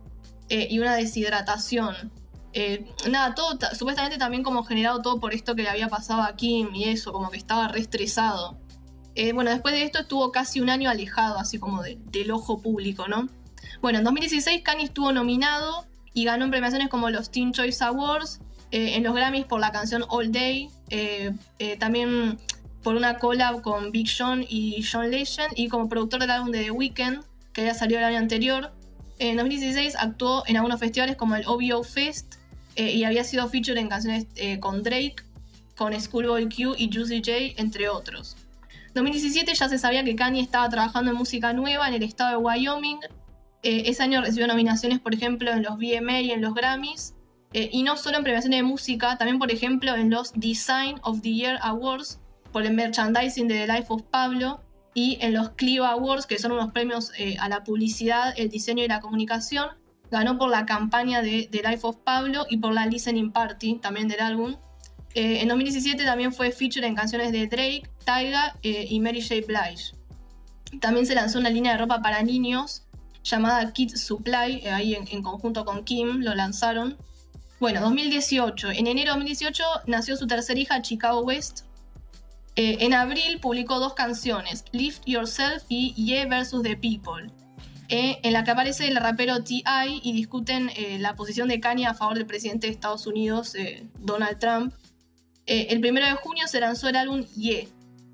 eh, 0.48 0.66
y 0.70 0.78
una 0.78 0.94
deshidratación. 0.94 2.12
nada, 3.08 3.34
todo, 3.34 3.58
supuestamente 3.74 4.18
también 4.18 4.42
como 4.42 4.64
generado 4.64 5.00
todo 5.02 5.20
por 5.20 5.32
esto 5.34 5.54
que 5.54 5.62
le 5.62 5.68
había 5.68 5.88
pasado 5.88 6.22
a 6.22 6.34
Kim 6.34 6.74
y 6.74 6.84
eso, 6.84 7.12
como 7.12 7.30
que 7.30 7.38
estaba 7.38 7.68
re 7.68 7.80
estresado. 7.80 8.58
Eh, 9.14 9.32
bueno, 9.32 9.50
después 9.50 9.74
de 9.74 9.82
esto 9.82 10.00
estuvo 10.00 10.30
casi 10.30 10.60
un 10.60 10.70
año 10.70 10.88
alejado, 10.88 11.38
así 11.38 11.58
como 11.58 11.82
del 11.82 12.30
ojo 12.30 12.60
público, 12.60 13.08
¿no? 13.08 13.28
Bueno, 13.82 13.98
en 13.98 14.04
2016 14.04 14.62
Kanye 14.62 14.84
estuvo 14.84 15.12
nominado 15.12 15.86
y 16.14 16.24
ganó 16.24 16.44
en 16.44 16.50
premiaciones 16.50 16.88
como 16.88 17.10
los 17.10 17.30
Teen 17.30 17.52
Choice 17.52 17.82
Awards, 17.82 18.40
eh, 18.70 18.94
en 18.96 19.02
los 19.02 19.14
Grammys 19.14 19.46
por 19.46 19.60
la 19.60 19.72
canción 19.72 20.04
All 20.08 20.30
Day, 20.30 20.68
eh, 20.90 21.32
también 21.78 22.38
por 22.82 22.94
una 22.94 23.18
collab 23.18 23.62
con 23.62 23.90
Big 23.90 24.08
Sean 24.08 24.44
y 24.48 24.82
John 24.82 25.10
Legend 25.10 25.52
y 25.56 25.68
como 25.68 25.88
productor 25.88 26.20
del 26.20 26.30
álbum 26.30 26.50
de 26.50 26.64
The 26.64 26.70
Weeknd, 26.70 27.24
que 27.52 27.62
había 27.62 27.74
salido 27.74 27.98
el 27.98 28.04
año 28.06 28.18
anterior. 28.18 28.72
En 29.18 29.36
2016 29.36 29.96
actuó 29.98 30.44
en 30.46 30.56
algunos 30.56 30.80
festivales 30.80 31.16
como 31.16 31.36
el 31.36 31.44
OVO 31.46 31.82
Fest 31.82 32.36
y 32.76 33.04
había 33.04 33.24
sido 33.24 33.46
featured 33.48 33.76
en 33.76 33.88
canciones 33.88 34.26
con 34.60 34.82
Drake, 34.82 35.16
con 35.76 35.98
Schoolboy 35.98 36.48
Q 36.48 36.74
y 36.78 36.90
Juicy 36.90 37.18
J, 37.18 37.60
entre 37.60 37.90
otros. 37.90 38.36
2017 38.94 39.54
ya 39.54 39.68
se 39.68 39.78
sabía 39.78 40.04
que 40.04 40.16
Kanye 40.16 40.40
estaba 40.40 40.68
trabajando 40.68 41.10
en 41.10 41.16
música 41.16 41.52
nueva 41.52 41.88
en 41.88 41.94
el 41.94 42.02
estado 42.02 42.30
de 42.30 42.36
Wyoming. 42.36 42.98
Eh, 43.62 43.82
ese 43.86 44.02
año 44.02 44.20
recibió 44.20 44.46
nominaciones, 44.46 44.98
por 45.00 45.14
ejemplo, 45.14 45.50
en 45.50 45.62
los 45.62 45.76
VMA 45.76 46.20
y 46.22 46.30
en 46.32 46.40
los 46.40 46.54
Grammys. 46.54 47.14
Eh, 47.52 47.68
y 47.72 47.82
no 47.82 47.96
solo 47.96 48.18
en 48.18 48.22
premiaciones 48.22 48.58
de 48.58 48.62
música, 48.62 49.16
también, 49.16 49.38
por 49.38 49.50
ejemplo, 49.50 49.94
en 49.94 50.10
los 50.10 50.32
Design 50.34 51.00
of 51.02 51.20
the 51.22 51.32
Year 51.32 51.58
Awards 51.62 52.20
por 52.52 52.64
el 52.64 52.74
merchandising 52.74 53.48
de 53.48 53.66
The 53.66 53.72
Life 53.72 53.86
of 53.88 54.02
Pablo 54.02 54.60
y 54.94 55.18
en 55.20 55.34
los 55.34 55.50
Clio 55.50 55.84
Awards, 55.84 56.26
que 56.26 56.38
son 56.38 56.52
unos 56.52 56.72
premios 56.72 57.12
eh, 57.18 57.36
a 57.40 57.48
la 57.48 57.62
publicidad, 57.62 58.34
el 58.36 58.48
diseño 58.48 58.84
y 58.84 58.88
la 58.88 59.00
comunicación. 59.00 59.68
Ganó 60.10 60.38
por 60.38 60.50
la 60.50 60.66
campaña 60.66 61.22
de 61.22 61.48
The 61.50 61.62
Life 61.62 61.86
of 61.86 61.96
Pablo 61.98 62.46
y 62.48 62.56
por 62.56 62.72
la 62.72 62.86
Listening 62.86 63.32
Party, 63.32 63.76
también 63.76 64.08
del 64.08 64.20
álbum. 64.20 64.56
En 65.14 65.48
2017 65.48 66.04
también 66.04 66.32
fue 66.32 66.52
feature 66.52 66.86
en 66.86 66.94
canciones 66.94 67.32
de 67.32 67.46
Drake, 67.46 67.82
Taiga 68.04 68.56
eh, 68.62 68.86
y 68.88 69.00
Mary 69.00 69.20
J. 69.20 69.46
Blige. 69.46 69.94
También 70.80 71.06
se 71.06 71.14
lanzó 71.14 71.38
una 71.38 71.50
línea 71.50 71.72
de 71.72 71.78
ropa 71.78 72.00
para 72.00 72.22
niños 72.22 72.84
llamada 73.24 73.72
Kids 73.72 74.00
Supply, 74.00 74.60
eh, 74.62 74.70
ahí 74.70 74.94
en, 74.94 75.22
conjunto 75.22 75.64
con 75.64 75.84
Kim 75.84 76.20
lo 76.20 76.34
lanzaron. 76.34 76.96
Bueno, 77.58 77.80
2018. 77.80 78.70
En 78.70 78.86
enero 78.86 79.12
de 79.12 79.18
2018 79.18 79.64
nació 79.86 80.16
su 80.16 80.26
tercera 80.26 80.58
hija, 80.58 80.80
Chicago 80.80 81.20
West. 81.20 81.64
Eh, 82.56 82.78
en 82.80 82.94
abril 82.94 83.38
publicó 83.40 83.78
dos 83.78 83.94
canciones, 83.94 84.64
Lift 84.72 85.02
Yourself 85.06 85.64
y 85.68 85.92
Yeah 85.94 86.26
vs. 86.26 86.62
The 86.62 86.76
People, 86.76 87.30
en 87.88 88.32
la 88.32 88.44
que 88.44 88.50
aparece 88.50 88.88
el 88.88 88.96
rapero 88.96 89.42
T.I. 89.42 90.00
y 90.02 90.12
discuten 90.12 90.70
la 91.00 91.14
posición 91.16 91.48
de 91.48 91.60
Kanye 91.60 91.86
a 91.86 91.94
favor 91.94 92.16
del 92.16 92.26
presidente 92.26 92.66
de 92.66 92.72
Estados 92.72 93.06
Unidos, 93.06 93.54
Donald 93.98 94.38
Trump. 94.38 94.74
El 95.46 95.80
primero 95.80 96.06
de 96.06 96.14
junio 96.14 96.46
se 96.46 96.60
lanzó 96.60 96.88
el 96.88 96.96
álbum 96.96 97.24
Yeah, 97.36 97.66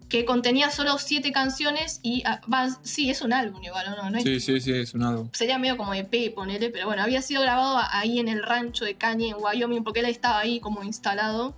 que 0.09 0.25
contenía 0.25 0.71
solo 0.71 0.99
siete 0.99 1.33
canciones 1.33 2.01
y 2.03 2.23
ah, 2.25 2.41
sí, 2.83 3.11
es 3.11 3.23
un 3.23 3.33
álbum 3.33 3.63
igual, 3.63 3.87
¿no? 3.97 4.11
¿no? 4.11 4.21
Sí, 4.21 4.41
sí, 4.41 4.61
sí, 4.61 4.73
es 4.73 4.95
un 4.95 5.03
álbum. 5.03 5.29
Sería 5.33 5.59
medio 5.59 5.77
como 5.77 5.95
EP, 5.95 6.33
ponele, 6.35 6.71
pero 6.71 6.87
bueno, 6.87 7.03
había 7.03 7.23
sido 7.23 7.43
grabado 7.43 7.81
ahí 7.91 8.21
en 8.21 8.29
el 8.29 8.43
rancho 8.43 8.85
de 8.85 8.95
Kanye 8.95 9.31
en 9.31 9.37
Wyoming, 9.39 9.83
porque 9.83 10.01
él 10.01 10.07
estaba 10.07 10.39
ahí 10.39 10.61
como 10.61 10.83
instalado 10.85 11.57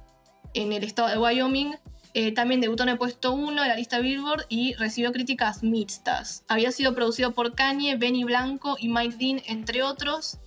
en 0.54 0.72
el 0.72 0.84
estado 0.84 1.08
de 1.08 1.18
Wyoming. 1.18 1.74
Eh, 2.14 2.32
también 2.32 2.60
debutó 2.60 2.84
en 2.84 2.88
el 2.90 2.98
puesto 2.98 3.32
1 3.32 3.62
de 3.62 3.68
la 3.68 3.76
lista 3.76 4.00
Billboard 4.00 4.46
y 4.48 4.74
recibió 4.74 5.12
críticas 5.12 5.62
mixtas. 5.62 6.42
Había 6.48 6.72
sido 6.72 6.94
producido 6.94 7.32
por 7.32 7.54
Kanye, 7.54 7.96
Benny 7.96 8.24
Blanco 8.24 8.76
y 8.78 8.88
Mike 8.88 9.16
Dean, 9.18 9.42
entre 9.46 9.82
otros. 9.82 10.38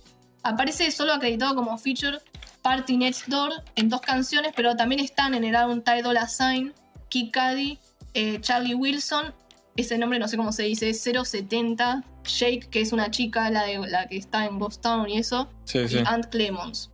Aparece 0.42 0.90
solo 0.90 1.12
acreditado 1.12 1.54
como 1.54 1.78
feature 1.78 2.18
Party 2.62 2.96
Next 2.96 3.26
Door 3.26 3.52
en 3.74 3.88
dos 3.88 4.00
canciones, 4.00 4.52
pero 4.54 4.76
también 4.76 5.00
están 5.00 5.34
en 5.34 5.44
el 5.44 5.56
álbum 5.56 5.82
Ty 5.82 6.02
Dolla 6.02 6.26
Sign, 6.26 6.72
Kid 7.08 7.30
Cudi 7.32 7.78
eh, 8.14 8.40
Charlie 8.40 8.74
Wilson, 8.74 9.34
ese 9.76 9.96
nombre 9.98 10.18
no 10.18 10.28
sé 10.28 10.36
cómo 10.36 10.52
se 10.52 10.64
dice, 10.64 10.92
070, 10.92 12.04
Jake, 12.24 12.68
que 12.70 12.80
es 12.80 12.92
una 12.92 13.10
chica, 13.10 13.50
la, 13.50 13.64
de, 13.64 13.78
la 13.78 14.06
que 14.06 14.16
está 14.16 14.44
en 14.44 14.58
Boston 14.58 15.08
y 15.08 15.18
eso, 15.18 15.50
y 15.72 15.98
Ant 16.04 16.26
Clemons. 16.26 16.90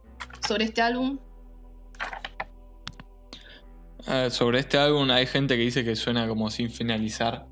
Sobre 0.47 0.65
este 0.65 0.81
álbum. 0.81 1.19
sobre 4.31 4.61
este 4.61 4.79
álbum 4.79 5.11
hay 5.11 5.27
gente 5.27 5.57
que 5.57 5.63
dice 5.63 5.85
que 5.85 5.97
suena 5.97 6.29
como 6.29 6.51
sin 6.51 6.71
finalizar. 6.71 7.47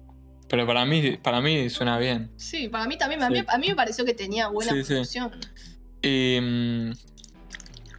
Pero 0.48 0.64
para 0.64 0.84
mí, 0.84 1.16
para 1.16 1.40
mí 1.40 1.68
suena 1.70 1.98
bien. 1.98 2.30
Sí, 2.36 2.68
para 2.68 2.86
mí 2.86 2.96
también. 2.96 3.20
A, 3.22 3.28
mí, 3.58 3.68
me 3.68 3.74
pareció 3.74 4.04
que 4.04 4.14
tenía 4.14 4.46
buena 4.46 4.72
producción. 4.72 5.32
Y. 6.00 6.38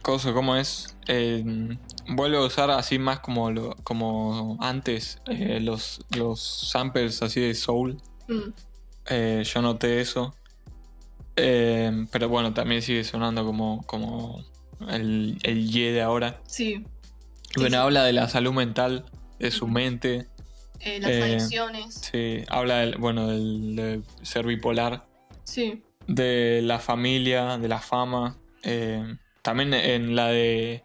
Mm, 0.08 0.10
cosa, 0.10 0.32
¿cómo 0.32 0.56
es? 0.56 0.96
Eh, 1.06 1.44
vuelvo 2.08 2.38
a 2.38 2.46
usar 2.46 2.70
así 2.70 2.98
más 2.98 3.20
como, 3.20 3.50
lo, 3.50 3.76
como 3.84 4.56
antes 4.58 5.20
eh, 5.26 5.60
los, 5.60 6.00
los 6.16 6.40
samples 6.40 7.22
así 7.22 7.40
de 7.40 7.54
soul. 7.54 8.00
Mm. 8.26 8.52
Eh, 9.10 9.42
yo 9.44 9.60
noté 9.60 10.00
eso. 10.00 10.34
Eh, 11.36 12.06
pero 12.10 12.30
bueno, 12.30 12.54
también 12.54 12.80
sigue 12.80 13.04
sonando 13.04 13.44
como, 13.44 13.84
como 13.86 14.42
el, 14.88 15.36
el 15.42 15.70
ye 15.70 15.92
de 15.92 16.00
ahora. 16.00 16.40
Sí. 16.46 16.86
Bueno, 17.56 17.78
habla 17.78 18.04
de 18.04 18.14
la 18.14 18.28
salud 18.28 18.54
mental, 18.54 19.04
de 19.38 19.50
su 19.50 19.68
mente. 19.68 20.26
las 21.00 21.10
adicciones. 21.10 21.94
Sí, 22.10 22.44
habla 22.48 22.78
del, 22.78 22.96
bueno, 22.96 23.28
del, 23.28 23.76
de 23.76 24.02
ser 24.22 24.46
bipolar. 24.46 25.06
Sí. 25.44 25.82
De 26.06 26.60
la 26.62 26.78
familia, 26.78 27.58
de 27.58 27.68
la 27.68 27.78
fama. 27.78 28.38
También 29.48 29.72
en 29.72 30.14
la 30.14 30.28
de 30.28 30.84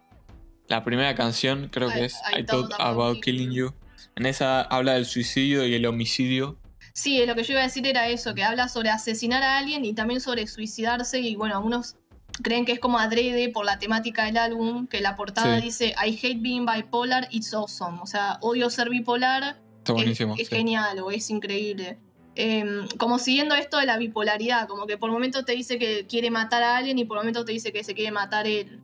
la 0.68 0.82
primera 0.84 1.14
canción 1.14 1.68
creo 1.70 1.90
que 1.90 2.06
es 2.06 2.16
I, 2.34 2.44
Thought 2.44 2.72
About 2.78 3.20
Killing 3.20 3.52
You. 3.52 3.74
En 4.16 4.24
esa 4.24 4.62
habla 4.62 4.94
del 4.94 5.04
suicidio 5.04 5.66
y 5.66 5.74
el 5.74 5.84
homicidio. 5.84 6.58
Sí, 6.94 7.22
lo 7.26 7.34
que 7.34 7.42
yo 7.42 7.52
iba 7.52 7.60
a 7.60 7.64
decir 7.64 7.86
era 7.86 8.08
eso, 8.08 8.34
que 8.34 8.42
habla 8.42 8.68
sobre 8.68 8.88
asesinar 8.88 9.42
a 9.42 9.58
alguien 9.58 9.84
y 9.84 9.92
también 9.92 10.22
sobre 10.22 10.46
suicidarse. 10.46 11.20
Y 11.20 11.36
bueno, 11.36 11.56
algunos 11.56 11.96
creen 12.42 12.64
que 12.64 12.72
es 12.72 12.78
como 12.80 12.98
adrede 12.98 13.50
por 13.50 13.66
la 13.66 13.78
temática 13.78 14.24
del 14.24 14.38
álbum, 14.38 14.86
que 14.86 15.02
la 15.02 15.14
portada 15.14 15.60
dice 15.60 15.94
I 16.02 16.18
hate 16.22 16.40
being 16.40 16.64
bipolar, 16.64 17.28
it's 17.30 17.52
awesome. 17.52 17.98
O 18.00 18.06
sea, 18.06 18.38
odio 18.40 18.70
ser 18.70 18.88
bipolar. 18.88 19.60
Está 19.80 19.92
buenísimo. 19.92 20.36
Es, 20.38 20.48
genial 20.48 21.00
o 21.00 21.10
es 21.10 21.28
increíble. 21.28 21.98
Em, 22.36 22.88
como 22.98 23.18
siguiendo 23.18 23.54
esto 23.54 23.78
de 23.78 23.86
la 23.86 23.96
bipolaridad, 23.96 24.66
como 24.66 24.86
que 24.86 24.98
por 24.98 25.10
momentos 25.10 25.44
te 25.44 25.52
dice 25.52 25.78
que 25.78 26.06
quiere 26.06 26.30
matar 26.30 26.62
a 26.62 26.76
alguien 26.76 26.98
y 26.98 27.04
por 27.04 27.16
momentos 27.18 27.44
te 27.44 27.52
dice 27.52 27.72
que 27.72 27.84
se 27.84 27.94
quiere 27.94 28.10
matar 28.10 28.46
él. 28.46 28.80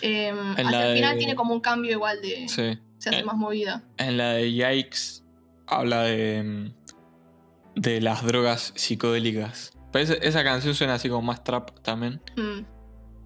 Em, 0.00 0.38
hasta 0.50 0.88
el 0.90 0.94
final 0.96 1.18
tiene 1.18 1.34
como 1.34 1.54
un 1.54 1.60
cambio 1.60 1.90
igual 1.92 2.20
de... 2.22 2.48
Sí. 2.48 2.78
Se 2.98 3.10
hace 3.10 3.18
Eh, 3.20 3.24
más 3.24 3.36
movida. 3.36 3.82
En 3.98 4.16
la 4.16 4.30
de 4.32 4.50
Yikes 4.52 5.22
habla 5.66 6.02
de, 6.02 6.72
de 7.74 8.00
las 8.00 8.24
drogas 8.24 8.72
psicodélicas. 8.76 9.72
Pero 9.92 10.02
esa, 10.04 10.14
esa 10.14 10.44
canción 10.44 10.74
suena 10.74 10.94
así 10.94 11.08
como 11.08 11.22
más 11.22 11.44
trap 11.44 11.78
también. 11.80 12.20
Mm. 12.36 12.64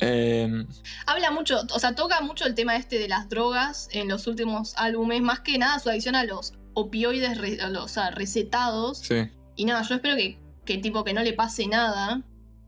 Eh, 0.01 0.65
Habla 1.07 1.31
mucho, 1.31 1.61
o 1.73 1.79
sea, 1.79 1.95
toca 1.95 2.21
mucho 2.23 2.47
el 2.47 2.55
tema 2.55 2.75
este 2.77 2.99
de 2.99 3.07
las 3.09 3.29
drogas 3.29 3.89
en 3.93 4.09
los 4.09 4.27
últimos 4.27 4.75
álbumes, 4.77 5.21
más 5.21 5.41
que 5.41 5.59
nada 5.59 5.79
su 5.79 5.91
adicción 5.91 6.15
a 6.17 6.25
los 6.25 6.55
opioides 6.75 7.37
re- 7.39 7.61
a 7.61 7.69
los, 7.69 7.85
o 7.85 7.89
sea, 7.89 8.11
recetados. 8.11 8.99
sí. 8.99 9.29
Y 9.61 9.67
nada, 9.67 9.83
yo 9.83 9.97
espero 9.97 10.17
que, 10.17 10.39
que 10.65 10.79
tipo 10.79 11.05
que 11.05 11.13
no 11.13 11.23
le 11.23 11.35
pase 11.35 11.67
nada. 11.67 12.23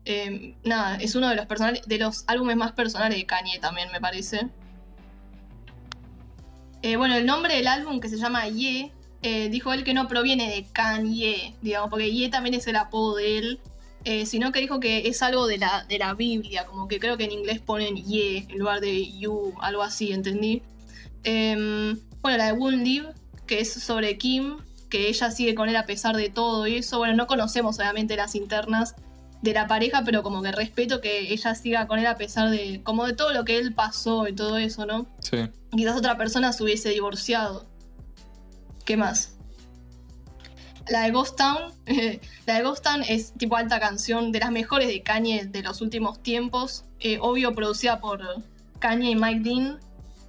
Eh, 0.05 0.53
nada, 0.63 0.97
es 0.97 1.15
uno 1.15 1.27
de 1.27 1.35
los 1.35 1.47
de 1.87 1.97
los 1.97 2.23
álbumes 2.27 2.55
más 2.55 2.73
personales 2.73 3.17
de 3.17 3.25
Kanye 3.25 3.57
también, 3.57 3.89
me 3.91 3.99
parece. 3.99 4.47
Eh, 6.83 6.95
bueno, 6.95 7.15
el 7.15 7.25
nombre 7.25 7.55
del 7.55 7.65
álbum 7.65 7.99
que 7.99 8.09
se 8.09 8.17
llama 8.17 8.47
Ye, 8.47 8.91
eh, 9.23 9.49
dijo 9.49 9.73
él 9.73 9.83
que 9.83 9.95
no 9.95 10.07
proviene 10.07 10.51
de 10.53 10.67
Kanye, 10.71 11.55
digamos, 11.63 11.89
porque 11.89 12.13
Ye 12.13 12.29
también 12.29 12.53
es 12.53 12.67
el 12.67 12.75
apodo 12.75 13.15
de 13.15 13.39
él, 13.39 13.59
eh, 14.03 14.27
sino 14.27 14.51
que 14.51 14.59
dijo 14.59 14.79
que 14.79 15.07
es 15.07 15.23
algo 15.23 15.47
de 15.47 15.57
la, 15.57 15.85
de 15.89 15.97
la 15.97 16.13
Biblia, 16.13 16.67
como 16.67 16.87
que 16.87 16.99
creo 16.99 17.17
que 17.17 17.23
en 17.23 17.31
inglés 17.31 17.59
ponen 17.59 17.95
Ye 17.95 18.45
en 18.49 18.59
lugar 18.59 18.81
de 18.81 19.11
You, 19.17 19.55
algo 19.61 19.81
así, 19.81 20.11
¿entendí? 20.11 20.61
Em, 21.23 21.99
bueno, 22.21 22.37
la 22.37 22.45
de 22.45 22.51
Won't 22.51 22.85
Live, 22.85 23.13
que 23.47 23.61
es 23.61 23.73
sobre 23.73 24.15
Kim, 24.19 24.57
que 24.93 25.09
ella 25.09 25.31
sigue 25.31 25.55
con 25.55 25.69
él 25.69 25.75
a 25.75 25.87
pesar 25.87 26.15
de 26.15 26.29
todo 26.29 26.67
y 26.67 26.75
eso. 26.75 26.99
Bueno, 26.99 27.15
no 27.15 27.25
conocemos 27.25 27.79
obviamente 27.79 28.15
las 28.15 28.35
internas 28.35 28.93
de 29.41 29.51
la 29.51 29.65
pareja, 29.65 30.03
pero 30.05 30.21
como 30.21 30.43
que 30.43 30.51
respeto 30.51 31.01
que 31.01 31.33
ella 31.33 31.55
siga 31.55 31.87
con 31.87 31.97
él 31.97 32.05
a 32.05 32.15
pesar 32.15 32.51
de 32.51 32.83
como 32.83 33.07
de 33.07 33.13
todo 33.13 33.33
lo 33.33 33.43
que 33.43 33.57
él 33.57 33.73
pasó 33.73 34.27
y 34.27 34.33
todo 34.33 34.59
eso, 34.59 34.85
¿no? 34.85 35.07
Sí. 35.17 35.49
Quizás 35.75 35.97
otra 35.97 36.15
persona 36.15 36.53
se 36.53 36.61
hubiese 36.61 36.89
divorciado. 36.89 37.65
¿Qué 38.85 38.95
más? 38.95 39.35
La 40.87 41.05
de 41.05 41.09
Ghost 41.09 41.39
Town. 41.39 41.73
la 42.45 42.53
de 42.53 42.61
Ghost 42.61 42.83
Town 42.83 43.01
es 43.01 43.33
tipo 43.33 43.55
alta 43.55 43.79
canción, 43.79 44.31
de 44.31 44.41
las 44.41 44.51
mejores 44.51 44.89
de 44.89 45.01
Kanye 45.01 45.45
de 45.45 45.63
los 45.63 45.81
últimos 45.81 46.21
tiempos. 46.21 46.85
Eh, 46.99 47.17
obvio, 47.19 47.55
producida 47.55 47.99
por 47.99 48.21
Kanye 48.77 49.09
y 49.09 49.15
Mike 49.15 49.41
Dean. 49.49 49.79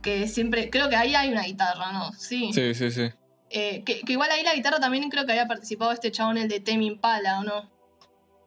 Que 0.01 0.27
siempre. 0.27 0.71
Creo 0.71 0.89
que 0.89 0.97
ahí 0.97 1.15
hay 1.15 1.31
una 1.31 1.43
guitarra, 1.43 1.93
¿no? 1.93 2.15
Sí. 2.15 2.51
Sí, 2.55 2.75
sí, 2.75 2.91
sí. 2.91 3.11
Eh, 3.57 3.85
que, 3.85 4.01
que 4.01 4.13
igual 4.15 4.31
ahí 4.33 4.43
la 4.43 4.53
guitarra 4.55 4.81
también 4.81 5.09
creo 5.11 5.25
que 5.25 5.31
había 5.33 5.47
participado 5.47 5.93
este 5.93 6.11
chabón, 6.11 6.39
el 6.39 6.49
de 6.49 6.59
Tame 6.59 6.85
Impala, 6.87 7.39
¿o 7.39 7.45
no? 7.45 7.71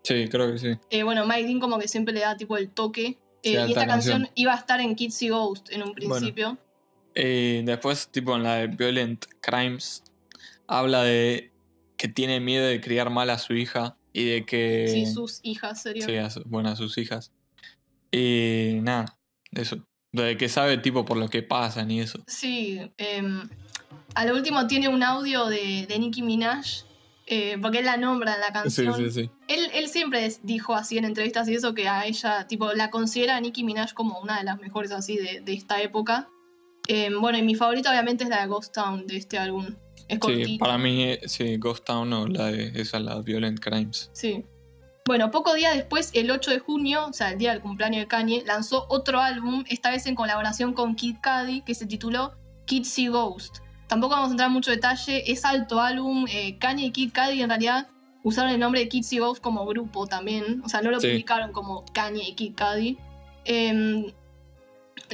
Sí, 0.03 0.27
creo 0.27 0.51
que 0.51 0.57
sí. 0.57 0.67
Eh, 0.89 1.03
bueno, 1.03 1.25
Mike 1.25 1.43
Dean 1.47 1.59
como 1.61 1.79
que 1.79 1.87
siempre 1.87 2.13
le 2.13 2.19
da 2.21 2.35
tipo 2.35 2.57
el 2.57 2.69
toque. 2.69 3.17
Sí, 3.41 3.55
Eh, 3.55 3.65
y 3.67 3.71
esta 3.71 3.87
canción. 3.87 4.23
canción. 4.23 4.29
iba 4.35 4.53
a 4.53 4.57
estar 4.57 4.81
en 4.81 4.95
Kids 4.95 5.13
See 5.15 5.29
Ghost 5.29 5.71
en 5.71 5.83
un 5.83 5.93
principio. 5.93 6.57
Eh, 7.15 7.61
después, 7.65 8.09
tipo 8.09 8.35
en 8.35 8.43
la 8.43 8.55
de 8.55 8.67
Violent 8.67 9.25
Crimes, 9.41 10.03
habla 10.67 11.03
de 11.03 11.51
que 11.95 12.07
tiene 12.09 12.39
miedo 12.41 12.65
de 12.67 12.81
criar 12.81 13.09
mal 13.09 13.29
a 13.29 13.37
su 13.37 13.53
hija 13.53 13.95
y 14.11 14.25
de 14.25 14.45
que. 14.45 14.87
Sí, 14.89 15.05
sus 15.05 15.39
hijas 15.43 15.81
sería. 15.81 16.05
Sí, 16.05 16.15
a 16.17 16.29
su- 16.29 16.43
bueno, 16.45 16.69
a 16.69 16.75
sus 16.75 16.97
hijas. 16.97 17.31
Y 18.11 18.79
nada, 18.81 19.17
eso. 19.51 19.77
De 20.11 20.37
que 20.37 20.47
sabe, 20.49 20.77
tipo, 20.77 21.05
por 21.05 21.17
lo 21.17 21.29
que 21.29 21.43
pasan 21.43 21.91
y 21.91 21.99
eso. 22.01 22.19
Sí, 22.27 22.79
em, 22.97 23.49
a 24.17 24.25
lo 24.25 24.35
último 24.35 24.67
tiene 24.67 24.87
un 24.87 25.03
audio 25.03 25.45
de, 25.47 25.85
de 25.87 25.99
Nicki 25.99 26.21
Minaj, 26.21 26.65
eh, 27.27 27.57
porque 27.61 27.79
él 27.79 27.85
la 27.85 27.97
nombra 27.97 28.33
en 28.35 28.39
la 28.39 28.47
Sí, 28.69 28.83
canción. 28.85 28.95
sí, 28.95 29.11
sí. 29.11 29.31
Él, 29.47 29.69
él 29.73 29.87
siempre 29.89 30.31
dijo 30.43 30.73
así 30.75 30.97
en 30.97 31.05
entrevistas 31.05 31.47
y 31.49 31.55
eso 31.55 31.73
que 31.73 31.87
a 31.87 32.05
ella, 32.05 32.47
tipo, 32.47 32.71
la 32.73 32.89
considera 32.89 33.35
a 33.35 33.39
Nicki 33.41 33.63
Minaj 33.63 33.93
como 33.93 34.19
una 34.19 34.37
de 34.37 34.43
las 34.45 34.59
mejores 34.59 34.91
así 34.91 35.17
de, 35.17 35.41
de 35.41 35.53
esta 35.53 35.81
época. 35.81 36.29
Em, 36.87 37.19
bueno, 37.19 37.37
y 37.37 37.41
mi 37.43 37.55
favorita 37.55 37.89
obviamente 37.89 38.23
es 38.23 38.29
la 38.29 38.41
de 38.41 38.47
Ghost 38.47 38.73
Town 38.73 39.05
de 39.07 39.17
este 39.17 39.37
álbum. 39.37 39.67
Es 40.07 40.19
Sí, 40.25 40.57
para 40.57 40.77
mí, 40.77 41.03
eh, 41.03 41.19
sí, 41.25 41.57
Ghost 41.57 41.83
Town 41.85 42.13
o 42.13 42.27
la 42.27 42.45
de 42.47 42.71
esa, 42.79 42.99
la 42.99 43.19
Violent 43.21 43.59
Crimes. 43.59 44.09
Sí. 44.13 44.45
Bueno, 45.05 45.31
poco 45.31 45.53
día 45.53 45.71
después, 45.73 46.11
el 46.13 46.31
8 46.31 46.51
de 46.51 46.59
junio, 46.59 47.07
o 47.07 47.13
sea, 47.13 47.31
el 47.31 47.37
día 47.37 47.51
del 47.51 47.61
cumpleaños 47.61 47.99
de 48.01 48.07
Kanye, 48.07 48.43
lanzó 48.45 48.85
otro 48.89 49.19
álbum, 49.21 49.63
esta 49.67 49.89
vez 49.91 50.05
en 50.05 50.15
colaboración 50.15 50.73
con 50.73 50.95
Kid 50.95 51.17
Cudi, 51.21 51.61
que 51.61 51.75
se 51.75 51.85
tituló 51.85 52.35
Kid 52.65 52.83
See 52.83 53.09
Ghost. 53.09 53.57
Tampoco 53.87 54.15
vamos 54.15 54.29
a 54.29 54.31
entrar 54.31 54.47
en 54.47 54.53
mucho 54.53 54.71
detalle, 54.71 55.31
es 55.31 55.45
alto 55.45 55.79
álbum. 55.79 56.25
eh, 56.29 56.57
Kanye 56.59 56.87
y 56.87 56.91
Kid 56.91 57.11
Cudi 57.13 57.41
en 57.41 57.49
realidad 57.49 57.87
usaron 58.23 58.51
el 58.51 58.59
nombre 58.59 58.81
de 58.81 58.89
Kid 58.89 59.03
See 59.03 59.19
Ghost 59.19 59.41
como 59.41 59.65
grupo 59.65 60.07
también, 60.07 60.61
o 60.65 60.69
sea, 60.69 60.81
no 60.81 60.91
lo 60.91 60.99
Sí. 60.99 61.07
publicaron 61.07 61.51
como 61.53 61.85
Kanye 61.93 62.27
y 62.29 62.33
Kid 62.35 62.53
Cudi. 62.57 62.97
Em, 63.45 64.11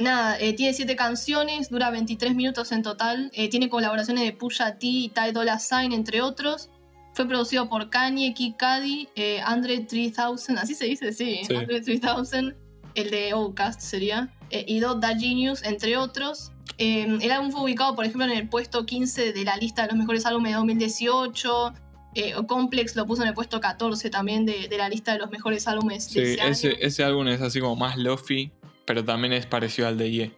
nada, 0.00 0.36
eh, 0.40 0.54
tiene 0.54 0.72
siete 0.72 0.96
canciones, 0.96 1.70
dura 1.70 1.90
23 1.90 2.34
minutos 2.34 2.72
en 2.72 2.82
total, 2.82 3.30
eh, 3.34 3.48
tiene 3.48 3.68
colaboraciones 3.68 4.24
de 4.24 4.32
Pusha 4.32 4.76
T 4.78 4.86
y 4.86 5.08
Ty 5.10 5.30
Dolla 5.32 5.58
Sign, 5.60 5.92
entre 5.92 6.20
otros. 6.22 6.70
Fue 7.14 7.28
producido 7.28 7.68
por 7.68 7.90
Kanye, 7.90 8.34
Kid 8.34 8.54
Cudi, 8.58 9.08
Andre 9.44 9.78
3000, 9.80 10.58
así 10.58 10.74
se 10.74 10.86
dice, 10.86 11.12
sí, 11.12 11.42
Sí. 11.46 11.54
Andre 11.54 11.80
3000, 11.80 12.56
el 12.96 13.10
de 13.10 13.30
Outcast 13.30 13.80
sería, 13.80 14.34
y 14.50 14.80
Dot 14.80 14.98
Da 15.00 15.16
Genius, 15.16 15.62
entre 15.62 15.96
otros. 15.96 16.50
Eh, 16.78 17.18
el 17.20 17.30
álbum 17.30 17.50
fue 17.50 17.62
ubicado, 17.62 17.94
por 17.94 18.04
ejemplo, 18.04 18.24
en 18.24 18.32
el 18.32 18.48
puesto 18.48 18.84
15 18.86 19.32
de 19.32 19.44
la 19.44 19.56
lista 19.56 19.82
de 19.82 19.88
los 19.88 19.96
mejores 19.96 20.26
álbumes 20.26 20.52
de 20.52 20.56
2018. 20.56 21.72
eh, 22.16 22.34
Complex 22.46 22.94
lo 22.96 23.06
puso 23.06 23.22
en 23.22 23.28
el 23.28 23.34
puesto 23.34 23.60
14 23.60 24.08
también 24.10 24.46
de, 24.46 24.68
de 24.68 24.78
la 24.78 24.88
lista 24.88 25.12
de 25.12 25.18
los 25.18 25.30
mejores 25.30 25.66
álbumes 25.68 26.04
Sí, 26.04 26.20
de 26.20 26.32
ese 26.34 26.40
año. 26.42 26.52
ese, 26.52 26.76
ese 26.80 27.04
álbum 27.04 27.26
es 27.28 27.40
así 27.42 27.60
como 27.60 27.74
más 27.76 27.96
lofi, 27.96 28.52
pero 28.86 29.04
también 29.04 29.32
es 29.32 29.46
parecido 29.46 29.88
al 29.88 29.98
de 29.98 30.10
Ye. 30.10 30.32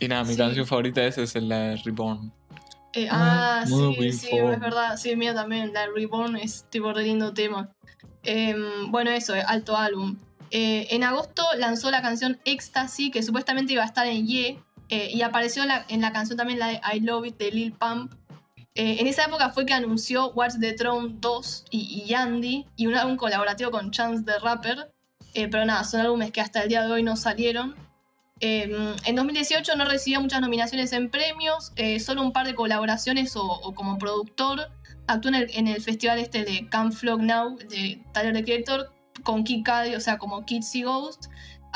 Y 0.00 0.08
nada, 0.08 0.24
mi 0.24 0.32
Sí. 0.32 0.38
canción 0.38 0.66
favorita 0.66 1.00
de 1.02 1.08
ese 1.08 1.22
es 1.24 1.34
la 1.36 1.58
de 1.58 1.76
Reborn. 1.84 2.32
Eh, 2.94 3.08
ah, 3.10 3.62
sí, 3.66 3.72
Moving 3.74 4.12
sí, 4.12 4.28
forward. 4.30 4.54
es 4.54 4.60
verdad. 4.60 4.96
Sí, 4.96 5.14
mía 5.16 5.34
también. 5.34 5.72
La 5.74 5.82
de 5.82 5.88
Reborn 5.94 6.36
es 6.36 6.64
tipo 6.70 6.92
re 6.92 7.02
lindo 7.04 7.34
tema. 7.34 7.70
Em, 8.24 8.90
bueno, 8.90 9.10
eso, 9.10 9.34
eh, 9.36 9.42
alto 9.46 9.76
álbum. 9.76 10.16
Eh, 10.50 10.86
en 10.90 11.04
agosto 11.04 11.42
lanzó 11.58 11.90
la 11.90 12.00
canción 12.00 12.38
Ecstasy, 12.46 13.10
que 13.10 13.22
supuestamente 13.22 13.74
iba 13.74 13.82
a 13.82 13.86
estar 13.86 14.06
en 14.06 14.26
Ye. 14.26 14.58
Eh, 14.88 15.10
y 15.12 15.22
apareció 15.22 15.62
en 15.62 16.00
la, 16.00 16.12
canción 16.12 16.36
también 16.36 16.58
la 16.58 16.68
de 16.68 16.80
I 16.94 17.00
Love 17.00 17.26
It 17.26 17.36
de 17.36 17.50
Lil 17.50 17.72
Pump. 17.72 18.14
Eh, 18.74 19.00
en 19.00 19.06
esa 19.08 19.24
época 19.24 19.50
fue 19.50 19.66
que 19.66 19.74
anunció 19.74 20.30
Watch 20.34 20.54
the 20.60 20.72
Throne 20.72 21.16
2 21.18 21.64
y, 21.70 21.78
y 21.78 22.06
Yandy, 22.06 22.64
y 22.76 22.86
un 22.86 22.94
álbum 22.94 23.16
colaborativo 23.16 23.70
con 23.70 23.90
Chance 23.90 24.24
the 24.24 24.38
Rapper. 24.38 24.92
Eh, 25.34 25.48
pero 25.48 25.64
nada, 25.64 25.84
son 25.84 26.00
álbumes 26.00 26.30
que 26.30 26.40
hasta 26.40 26.62
el 26.62 26.68
día 26.68 26.82
de 26.82 26.92
hoy 26.92 27.02
no 27.02 27.16
salieron. 27.16 27.74
Eh, 28.40 28.94
en 29.04 29.16
2018 29.16 29.74
no 29.74 29.84
recibió 29.84 30.20
muchas 30.20 30.40
nominaciones 30.40 30.92
en 30.92 31.10
premios, 31.10 31.72
solo 31.98 32.22
un 32.22 32.32
par 32.32 32.46
de 32.46 32.54
colaboraciones 32.54 33.32
o, 33.34 33.74
como 33.74 33.98
productor. 33.98 34.70
Actuó 35.08 35.32
en 35.34 35.66
el, 35.66 35.82
festival 35.82 36.18
este 36.18 36.44
de 36.44 36.68
Camp 36.68 36.92
Flock 36.92 37.20
Now 37.20 37.58
de 37.58 38.00
Tyler 38.12 38.32
the 38.32 38.44
Creator 38.44 38.92
con 39.24 39.42
Kid 39.42 39.64
Cudi, 39.64 39.96
o 39.96 40.00
sea, 40.00 40.18
como 40.18 40.44
Kid 40.44 40.62
See 40.62 40.82
Ghost. 40.82 41.26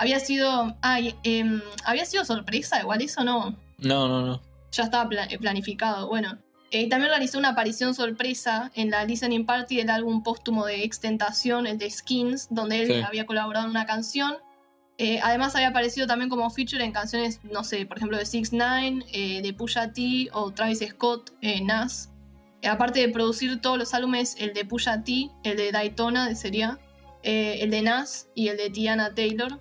Había 0.03 0.21
sido. 0.21 0.77
Ay, 0.83 1.15
em, 1.23 1.61
había 1.85 2.05
sido 2.05 2.25
sorpresa, 2.25 2.81
igual 2.81 3.01
eso 3.03 3.23
no. 3.25 3.57
No, 3.79 4.09
no, 4.09 4.27
no. 4.27 4.43
Ya 4.73 4.85
estaba 4.85 5.09
pla- 5.09 5.27
eh, 5.31 5.39
planificado. 5.39 6.09
Bueno. 6.09 6.39
Eh, 6.75 6.89
también 6.89 7.11
realizó 7.11 7.39
una 7.39 7.51
aparición 7.51 7.95
sorpresa 7.95 8.71
en 8.75 8.91
la 8.91 9.05
listening 9.05 9.45
party 9.45 9.77
del 9.77 9.91
álbum 9.91 10.23
póstumo 10.23 10.65
de 10.65 10.85
Extentación, 10.85 11.67
el 11.67 11.77
de 11.77 11.91
Skins, 11.91 12.49
donde 12.51 12.81
él 12.81 12.87
Sí. 12.87 12.95
había 13.07 13.27
colaborado 13.27 13.67
en 13.67 13.71
una 13.73 13.85
canción. 13.85 14.37
Eh, 14.97 15.21
además 15.23 15.55
había 15.55 15.69
aparecido 15.69 16.07
también 16.07 16.31
como 16.31 16.49
feature 16.49 16.83
en 16.83 16.93
canciones, 16.93 17.41
no 17.45 17.63
sé, 17.63 17.85
por 17.85 17.99
ejemplo 17.99 18.17
de 18.17 18.25
6 18.25 18.53
9 18.55 19.41
de 19.43 19.53
Pusha 19.53 19.93
T 19.93 20.29
o 20.33 20.51
Travis 20.53 20.79
Scott, 20.89 21.33
eh, 21.43 21.61
Nas. 21.63 22.11
Eh, 22.63 22.69
aparte 22.69 23.01
de 23.01 23.09
producir 23.11 23.61
todos 23.61 23.77
los 23.77 23.93
álbumes, 23.93 24.35
el 24.39 24.55
de 24.55 24.65
Pusha 24.65 25.05
T, 25.05 25.29
el 25.45 25.57
de 25.59 25.73
Daytona 25.73 26.35
sería, 26.35 26.79
eh, 27.23 27.59
el 27.61 27.71
de 27.71 27.83
Nas 27.83 28.29
y 28.35 28.49
el 28.49 28.57
de 28.57 28.71
Tiana 28.71 29.15
Taylor. 29.15 29.61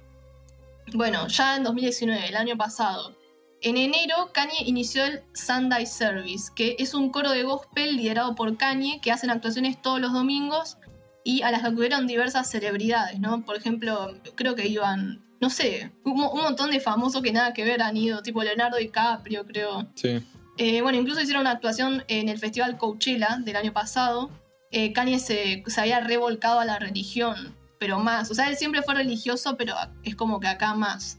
Bueno, 0.94 1.28
ya 1.28 1.56
en 1.56 1.64
2019, 1.64 2.28
el 2.28 2.36
año 2.36 2.58
pasado, 2.58 3.16
en 3.62 3.78
enero, 3.78 4.32
Kanye 4.34 4.64
inició 4.66 5.06
el 5.06 5.22
Sunday 5.34 5.86
Service, 5.86 6.52
que 6.56 6.76
es 6.80 6.94
un 6.94 7.12
coro 7.12 7.30
de 7.30 7.44
gospel 7.44 7.96
liderado 7.96 8.34
por 8.34 8.58
Kanye 8.58 9.00
que 9.02 9.12
hacen 9.12 9.30
actuaciones 9.30 9.82
todos 9.82 10.02
los 10.02 10.14
domingos 10.14 10.78
y 11.24 11.44
a 11.44 11.52
las 11.52 11.62
que 11.62 11.68
acudieron 11.68 12.08
diversas 12.08 12.50
celebridades, 12.50 13.20
¿no? 13.20 13.46
Por 13.46 13.56
ejemplo, 13.56 14.16
creo 14.36 14.56
que 14.56 14.68
iban, 14.68 15.24
no 15.40 15.52
sé, 15.52 15.92
un, 16.04 16.20
un 16.22 16.42
montón 16.42 16.72
de 16.72 16.80
famosos 16.80 17.22
que 17.22 17.32
nada 17.32 17.54
que 17.54 17.64
ver 17.64 17.84
han 17.84 17.96
ido, 17.96 18.24
tipo 18.24 18.42
Leonardo 18.42 18.78
DiCaprio, 18.78 19.46
creo. 19.46 19.88
Sí. 19.94 20.20
Eh, 20.58 20.82
bueno, 20.82 20.98
incluso 20.98 21.22
hicieron 21.22 21.42
una 21.42 21.52
actuación 21.52 22.04
en 22.08 22.30
el 22.30 22.40
Festival 22.40 22.78
Coachella 22.78 23.38
del 23.42 23.56
año 23.56 23.74
pasado. 23.74 24.32
Eh, 24.72 24.92
Kanye 24.92 25.20
se, 25.20 25.64
se 25.68 25.82
había 25.82 26.00
revolcado 26.00 26.60
a 26.60 26.66
la 26.66 26.80
religión, 26.80 27.56
pero 27.82 27.98
más. 27.98 28.30
O 28.30 28.36
sea, 28.36 28.48
él 28.48 28.58
siempre 28.58 28.84
fue 28.84 28.94
religioso, 28.94 29.58
pero 29.58 29.74
es 30.04 30.16
como 30.16 30.40
que 30.40 30.48
acá 30.48 30.76
más. 30.76 31.18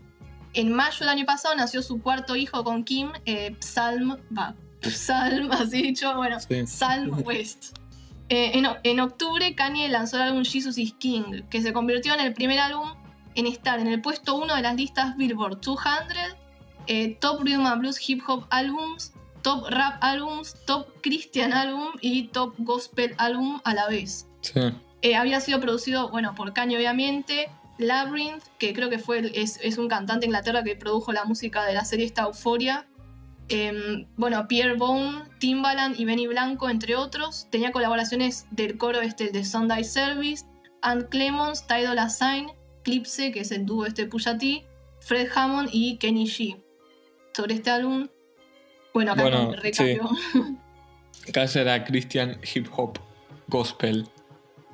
En 0.54 0.72
mayo 0.72 0.96
del 1.00 1.08
año 1.08 1.26
pasado 1.26 1.56
nació 1.56 1.82
su 1.82 2.00
cuarto 2.00 2.36
hijo 2.36 2.62
con 2.62 2.84
Kim, 2.84 3.10
eh, 3.26 3.56
Psalm, 3.58 4.16
va, 4.38 4.54
Psalm, 4.80 5.50
así 5.50 5.82
dicho, 5.82 6.14
bueno, 6.14 6.38
Sí. 6.38 6.64
Psalm 6.64 7.20
West. 7.24 7.76
Eh, 8.28 8.56
en, 8.56 8.68
en 8.84 9.00
octubre, 9.00 9.56
Kanye 9.56 9.88
lanzó 9.88 10.18
el 10.18 10.22
álbum 10.22 10.44
Jesus 10.44 10.78
is 10.78 10.92
King, 11.00 11.42
que 11.50 11.62
se 11.62 11.72
convirtió 11.72 12.14
en 12.14 12.20
el 12.20 12.32
primer 12.32 12.60
álbum 12.60 12.92
en 13.34 13.46
estar 13.48 13.80
en 13.80 13.88
el 13.88 14.00
puesto 14.00 14.36
1 14.36 14.54
de 14.54 14.62
las 14.62 14.76
listas 14.76 15.16
Billboard 15.16 15.60
200, 15.60 16.16
eh, 16.86 17.16
Top 17.20 17.42
Rhythm 17.42 17.66
and 17.66 17.80
Blues 17.80 18.08
Hip 18.08 18.22
Hop 18.28 18.46
Albums, 18.50 19.12
Top 19.42 19.66
Rap 19.68 19.96
Albums, 20.00 20.54
Top 20.64 20.86
Christian 21.02 21.52
Album 21.52 21.88
y 22.00 22.28
Top 22.28 22.54
Gospel 22.58 23.16
Album 23.18 23.60
a 23.64 23.74
la 23.74 23.88
vez. 23.88 24.28
Sí. 24.42 24.60
Eh, 25.02 25.16
había 25.16 25.40
sido 25.40 25.60
producido, 25.60 26.10
bueno, 26.10 26.34
por 26.34 26.52
Kanye 26.52 26.76
obviamente, 26.76 27.50
Labyrinth, 27.78 28.44
que 28.58 28.72
creo 28.72 28.88
que 28.88 28.98
fue 28.98 29.32
es, 29.34 29.58
es 29.62 29.78
un 29.78 29.88
cantante 29.88 30.20
de 30.20 30.26
Inglaterra 30.26 30.62
que 30.62 30.76
produjo 30.76 31.12
la 31.12 31.24
música 31.24 31.64
de 31.64 31.74
la 31.74 31.84
serie 31.84 32.06
esta 32.06 32.22
Euphoria. 32.22 32.86
Em, 33.48 34.06
bueno, 34.16 34.46
Pierre 34.46 34.76
Bone, 34.76 35.24
Timbaland 35.38 35.98
y 35.98 36.04
Benny 36.04 36.26
Blanco, 36.26 36.70
entre 36.70 36.94
otros. 36.96 37.48
Tenía 37.50 37.72
colaboraciones 37.72 38.46
del 38.50 38.78
coro 38.78 39.00
este 39.00 39.30
de 39.30 39.44
Sunday 39.44 39.84
Service, 39.84 40.44
Ann 40.80 41.08
Clemons, 41.10 41.66
Ty 41.66 41.82
Dolla 41.82 42.08
Sign, 42.08 42.52
Clipse, 42.84 43.32
que 43.32 43.40
es 43.40 43.50
el 43.50 43.66
dúo 43.66 43.86
este 43.86 44.06
T, 44.06 44.66
Fred 45.00 45.28
Hammond 45.34 45.68
y 45.72 45.96
Kenny 45.98 46.26
G. 46.26 46.62
Sobre 47.34 47.54
este 47.54 47.70
álbum, 47.70 48.08
bueno, 48.94 49.12
acá 49.12 49.22
Bueno, 49.22 49.50
me 49.50 49.56
recambió. 49.56 50.08
Casi 51.32 51.58
era 51.58 51.84
Christian 51.84 52.38
Hip 52.54 52.68
Hop 52.76 52.98
Gospel. 53.48 54.08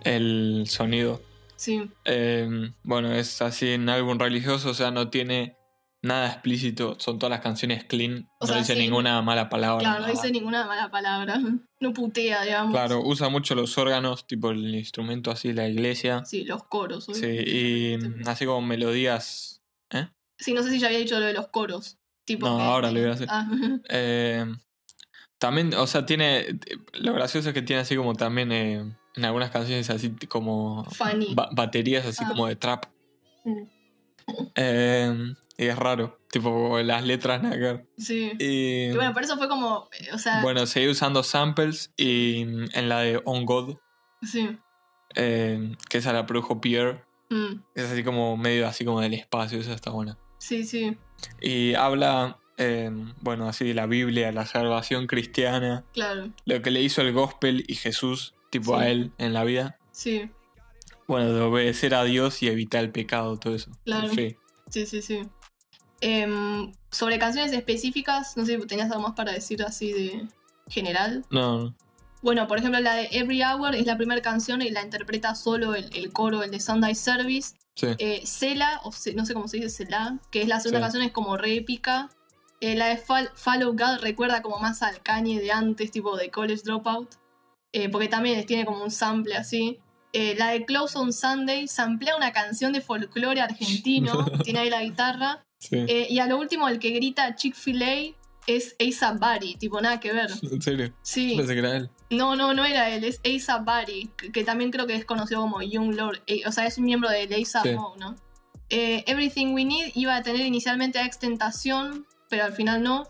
El 0.05 0.65
sonido. 0.69 1.23
Sí, 1.57 1.91
Eh, 2.05 2.49
bueno, 2.85 3.13
es 3.13 3.43
así 3.43 3.71
en 3.71 3.89
álbum 3.89 4.19
religioso, 4.19 4.71
o 4.71 4.75
sea, 4.75 4.91
no 4.93 5.11
tiene 5.11 5.57
nada 6.03 6.29
explícito. 6.29 6.95
Son 7.01 7.19
todas 7.19 7.31
las 7.33 7.41
canciones 7.41 7.83
clean. 7.85 8.29
O 8.39 8.47
no 8.47 8.47
sea, 8.47 8.59
dice 8.59 8.75
sí. 8.75 8.79
ninguna 8.81 9.21
mala 9.23 9.49
palabra. 9.49 9.81
claro, 9.81 10.07
no 10.07 10.13
dice 10.13 10.31
ninguna 10.31 10.67
mala 10.67 10.91
palabra. 10.91 11.39
No 11.81 11.93
putea, 11.93 12.43
digamos. 12.43 12.73
Claro, 12.73 13.03
usa 13.05 13.29
mucho 13.29 13.55
los 13.55 13.79
órganos, 13.79 14.27
tipo 14.27 14.51
el 14.51 14.75
instrumento 14.75 15.31
así, 15.31 15.53
la 15.53 15.69
iglesia. 15.69 16.25
Sí, 16.25 16.43
los 16.43 16.65
coros. 16.65 17.07
Sí, 17.13 17.25
y 17.25 17.97
mm, 17.99 18.27
así 18.27 18.47
como 18.47 18.63
melodías. 18.63 19.63
¿Eh? 19.93 20.09
Sí, 20.39 20.55
no 20.55 20.65
sé 20.65 20.71
si 20.73 20.81
ya 20.81 20.89
había 20.89 20.99
dicho 20.99 21.21
lo 21.21 21.27
de 21.27 21.35
los 21.35 21.47
coros. 21.49 21.99
Tipo 22.25 22.49
No, 22.49 22.57
que- 22.57 22.63
ahora 22.65 22.91
lo 22.91 22.99
voy 23.01 23.09
a 23.11 23.13
hacer. 23.13 23.29
Ah, 23.31 23.49
Eh, 23.91 24.45
también, 25.39 25.73
o 25.75 25.87
sea, 25.87 26.05
tiene. 26.05 26.59
Lo 26.95 27.13
gracioso 27.13 27.49
es 27.51 27.55
que 27.55 27.63
tiene 27.63 27.83
así 27.83 27.95
como 27.95 28.15
también 28.15 28.51
eh, 28.51 28.97
en 29.19 29.25
algunas 29.25 29.51
canciones 29.51 29.91
así 29.91 30.11
como. 30.29 30.85
Funny. 30.85 31.35
ba- 31.35 31.51
baterías 31.53 32.07
así 32.07 32.23
Ah. 32.25 32.29
como 32.29 32.47
de 32.47 32.57
trap. 32.57 32.87
Mm. 33.45 33.63
Eh, 34.55 35.35
y 35.57 35.65
es 35.67 35.77
raro, 35.77 36.19
tipo 36.31 36.79
las 36.81 37.05
letras 37.05 37.43
nada 37.43 37.83
sí. 37.97 38.33
Y, 38.39 38.91
Y 38.91 38.95
bueno, 38.95 39.13
por 39.13 39.23
eso 39.23 39.37
fue 39.37 39.49
como. 39.49 39.89
eh, 39.99 40.09
O 40.13 40.19
sea, 40.19 40.43
bueno, 40.43 40.67
seguí 40.67 40.89
usando 40.89 41.23
samples 41.23 41.93
y 41.97 42.43
en 42.43 42.89
la 42.89 43.01
de 43.01 43.21
On 43.25 43.45
God, 43.45 43.77
sí. 44.23 44.57
eh, 45.17 45.75
que 45.89 45.99
esa 45.99 46.13
la 46.13 46.27
produjo 46.27 46.61
Pierre, 46.61 47.05
Mm, 47.31 47.61
es 47.75 47.85
así 47.91 48.03
como 48.05 48.39
medio 48.39 48.67
así 48.67 48.87
como 48.87 49.01
del 49.03 49.13
espacio, 49.15 49.59
esa 49.61 49.75
está 49.75 49.91
buena. 49.91 50.17
sí, 50.39 50.65
sí. 50.65 50.97
Y 51.43 51.75
habla, 51.75 52.39
eh, 52.57 52.91
bueno, 53.21 53.49
así 53.49 53.67
de 53.67 53.75
la 53.75 53.87
Biblia, 53.87 54.31
la 54.33 54.47
salvación 54.47 55.07
cristiana, 55.07 55.85
Claro. 55.93 56.31
lo 56.47 56.63
que 56.63 56.71
le 56.71 56.81
hizo 56.81 57.03
el 57.03 57.13
gospel 57.13 57.65
y 57.69 57.75
Jesús, 57.75 58.35
tipo 58.51 58.77
Sí. 58.77 58.83
a 58.85 58.89
él 58.89 59.13
en 59.19 59.33
la 59.33 59.45
vida. 59.45 59.79
Sí, 59.93 60.31
Bueno, 61.07 61.33
de 61.33 61.41
obedecer 61.41 61.95
a 61.95 62.05
Dios 62.05 62.43
y 62.43 62.49
evitar 62.49 62.85
el 62.85 62.91
pecado, 62.91 63.39
todo 63.39 63.55
eso. 63.55 63.71
Claro. 63.85 64.09
Sí. 64.11 64.37
sí, 64.69 64.85
sí, 64.87 65.01
sí. 65.03 65.23
Em, 66.01 66.73
sobre 66.91 67.19
canciones 67.19 67.53
específicas, 67.53 68.37
no 68.37 68.45
sé 68.45 68.59
si 68.61 68.67
tenías 68.67 68.91
algo 68.91 69.03
más 69.05 69.15
para 69.15 69.33
decir 69.33 69.63
así 69.63 69.93
de 69.93 70.29
general. 70.69 71.25
No, 71.31 71.59
no. 71.65 71.75
Bueno, 72.23 72.47
por 72.47 72.59
ejemplo, 72.59 72.79
la 72.81 72.95
de 72.95 73.09
Every 73.13 73.43
Hour 73.43 73.75
es 73.75 73.87
la 73.87 73.97
primera 73.97 74.21
canción 74.23 74.61
y 74.63 74.71
la 74.71 74.83
interpreta 74.83 75.35
solo 75.35 75.75
el, 75.75 75.89
el 75.97 76.13
coro, 76.13 76.43
el 76.43 76.51
de 76.51 76.61
Sunday 76.61 76.95
Service. 76.95 77.57
Sí. 77.75 77.87
Eh, 77.99 78.23
Cela, 78.27 78.81
o 78.85 78.91
no 79.15 79.25
sé 79.25 79.35
cómo 79.35 79.49
se 79.49 79.59
dice 79.59 79.71
Cela, 79.71 80.19
que 80.31 80.43
es 80.43 80.49
la 80.49 80.61
segunda 80.61 80.79
Sí. 80.81 80.83
canción, 80.83 81.03
es 81.05 81.13
como 81.13 81.37
re 81.37 81.55
épica. 81.57 82.11
Eh, 82.61 82.75
la 82.75 82.89
de 82.89 82.99
Fal- 82.99 83.31
Follow 83.35 83.73
God 83.73 84.01
recuerda 84.03 84.43
como 84.43 84.59
más 84.59 84.83
al 84.83 85.01
Kanye 85.03 85.41
de 85.41 85.53
antes, 85.53 85.91
tipo 85.93 86.17
de 86.17 86.31
College 86.31 86.63
Dropout. 86.65 87.15
Eh, 87.79 87.89
porque 87.89 88.09
también 88.09 88.45
tiene 88.47 88.65
como 88.65 88.83
un 88.83 88.91
sample 88.91 89.37
así. 89.37 89.79
Eh, 90.13 90.35
la 90.37 90.51
de 90.51 90.65
Close 90.65 90.99
on 90.99 91.13
Sunday 91.13 91.69
samplea 91.69 92.17
una 92.17 92.33
canción 92.33 92.73
de 92.73 92.81
folclore 92.81 93.41
argentino, 93.41 94.25
tiene 94.45 94.61
ahí 94.61 94.71
la 94.71 94.83
guitarra. 94.83 95.45
Sí. 95.59 95.77
Eh, 95.77 96.07
y 96.11 96.19
a 96.19 96.27
lo 96.27 96.39
último, 96.39 96.69
el 96.69 96.79
que 96.79 96.91
grita 96.91 97.35
Chick-fil-A 97.35 98.15
es 98.47 98.75
A$AP 98.81 99.19
Bari, 99.19 99.57
tipo 99.57 99.81
nada 99.81 100.01
que 100.01 100.13
ver. 100.13 100.31
¿En 100.43 100.63
serio? 100.63 100.93
Sí. 101.03 101.35
Pensé 101.37 101.53
que 101.53 101.61
era 101.61 101.77
él. 101.77 101.91
No, 102.11 102.37
no, 102.37 102.55
no 102.55 102.65
era 102.65 102.89
él, 102.91 103.05
es 103.05 103.21
A$AP 103.49 103.65
Bari, 103.65 104.11
que, 104.17 104.33
que 104.33 104.45
también 104.45 104.71
creo 104.71 104.87
que 104.87 104.95
es 104.95 105.05
conocido 105.05 105.43
como 105.43 105.63
Young 105.63 105.95
Lord, 105.95 106.23
eh, 106.27 106.43
o 106.47 106.53
sea, 106.53 106.67
es 106.67 106.79
un 106.79 106.85
miembro 106.85 107.11
de 107.11 107.23
A$AP 107.23 107.69
Sí. 107.69 107.75
Mob, 107.77 107.99
¿no? 107.99 108.17
Eh, 108.71 109.05
Everything 109.07 109.55
We 109.55 109.65
Need 109.65 109.93
iba 109.95 110.17
a 110.17 110.23
tener 110.23 110.43
inicialmente 110.43 110.99
a 110.99 111.07
Extentación, 111.07 112.07
pero 112.29 112.45
al 112.45 112.53
final 112.53 112.83
no. 112.83 113.09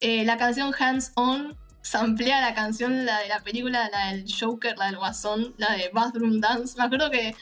Eh, 0.00 0.24
la 0.24 0.36
canción 0.36 0.72
Hands 0.78 1.12
On 1.16 1.56
samplea 1.88 2.42
la 2.42 2.52
canción, 2.54 3.06
la 3.06 3.20
de 3.20 3.28
la 3.28 3.40
película, 3.40 3.88
la 3.90 4.12
del 4.12 4.26
Joker, 4.28 4.76
la 4.76 4.86
del 4.86 4.98
Guasón, 4.98 5.54
la 5.56 5.72
de 5.72 5.88
Bathroom 5.90 6.38
Dance. 6.38 6.76
Me 6.76 6.84
acuerdo 6.84 7.10
que 7.10 7.34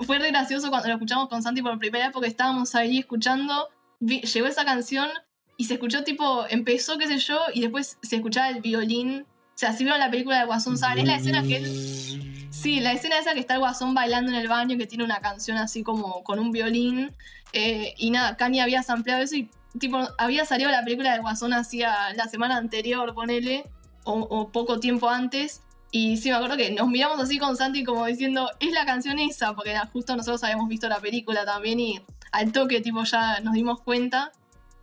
fue 0.00 0.18
re 0.18 0.30
gracioso 0.30 0.70
cuando 0.70 0.88
lo 0.88 0.94
escuchamos 0.94 1.28
con 1.28 1.40
Santi 1.40 1.62
por 1.62 1.78
primera 1.78 2.06
vez 2.06 2.12
porque 2.12 2.28
estábamos 2.28 2.74
ahí 2.74 2.98
escuchando, 2.98 3.68
llegó 4.00 4.46
esa 4.48 4.64
canción 4.64 5.08
y 5.56 5.66
se 5.66 5.74
escuchó 5.74 6.02
tipo, 6.02 6.44
empezó 6.50 6.98
qué 6.98 7.06
sé 7.06 7.18
yo, 7.18 7.38
y 7.54 7.60
después 7.60 7.98
se 8.02 8.16
escuchaba 8.16 8.48
el 8.48 8.60
violín. 8.60 9.24
O 9.54 9.58
sea, 9.62 9.72
si 9.72 9.84
vieron 9.84 10.00
la 10.00 10.10
película 10.10 10.40
de 10.40 10.46
Guasón, 10.46 10.76
¿saben? 10.76 11.00
Es 11.00 11.06
la 11.06 11.16
escena 11.16 11.42
que 11.44 11.56
él... 11.58 12.48
Sí, 12.50 12.80
la 12.80 12.92
escena 12.92 13.18
esa 13.18 13.34
que 13.34 13.40
está 13.40 13.54
el 13.54 13.60
Guasón 13.60 13.94
bailando 13.94 14.32
en 14.32 14.38
el 14.38 14.48
baño, 14.48 14.76
que 14.76 14.86
tiene 14.86 15.04
una 15.04 15.20
canción 15.20 15.58
así 15.58 15.84
como 15.84 16.24
con 16.24 16.40
un 16.40 16.50
violín. 16.50 17.12
eh, 17.52 17.94
y 17.98 18.10
nada, 18.10 18.36
Kanye 18.36 18.62
había 18.62 18.82
sampleado 18.82 19.22
eso 19.22 19.36
y 19.36 19.48
tipo, 19.78 20.00
había 20.18 20.44
salido 20.44 20.70
la 20.70 20.82
película 20.82 21.12
de 21.12 21.20
Guasón 21.20 21.52
hacía 21.52 22.12
la 22.14 22.26
semana 22.26 22.56
anterior, 22.56 23.14
ponele, 23.14 23.64
o, 24.04 24.12
o 24.20 24.50
poco 24.50 24.80
tiempo 24.80 25.08
antes. 25.08 25.62
Y 25.90 26.16
sí, 26.16 26.30
me 26.30 26.36
acuerdo 26.36 26.56
que 26.56 26.70
nos 26.70 26.88
miramos 26.88 27.20
así 27.20 27.38
con 27.38 27.56
Santi 27.56 27.84
como 27.84 28.06
diciendo, 28.06 28.48
es 28.60 28.72
la 28.72 28.86
canción 28.86 29.18
esa, 29.18 29.54
porque 29.54 29.76
justo 29.92 30.16
nosotros 30.16 30.42
habíamos 30.42 30.68
visto 30.68 30.88
la 30.88 31.00
película 31.00 31.44
también 31.44 31.78
y 31.80 32.00
al 32.32 32.50
toque 32.52 32.80
tipo 32.80 33.04
ya 33.04 33.40
nos 33.40 33.52
dimos 33.52 33.80
cuenta. 33.82 34.32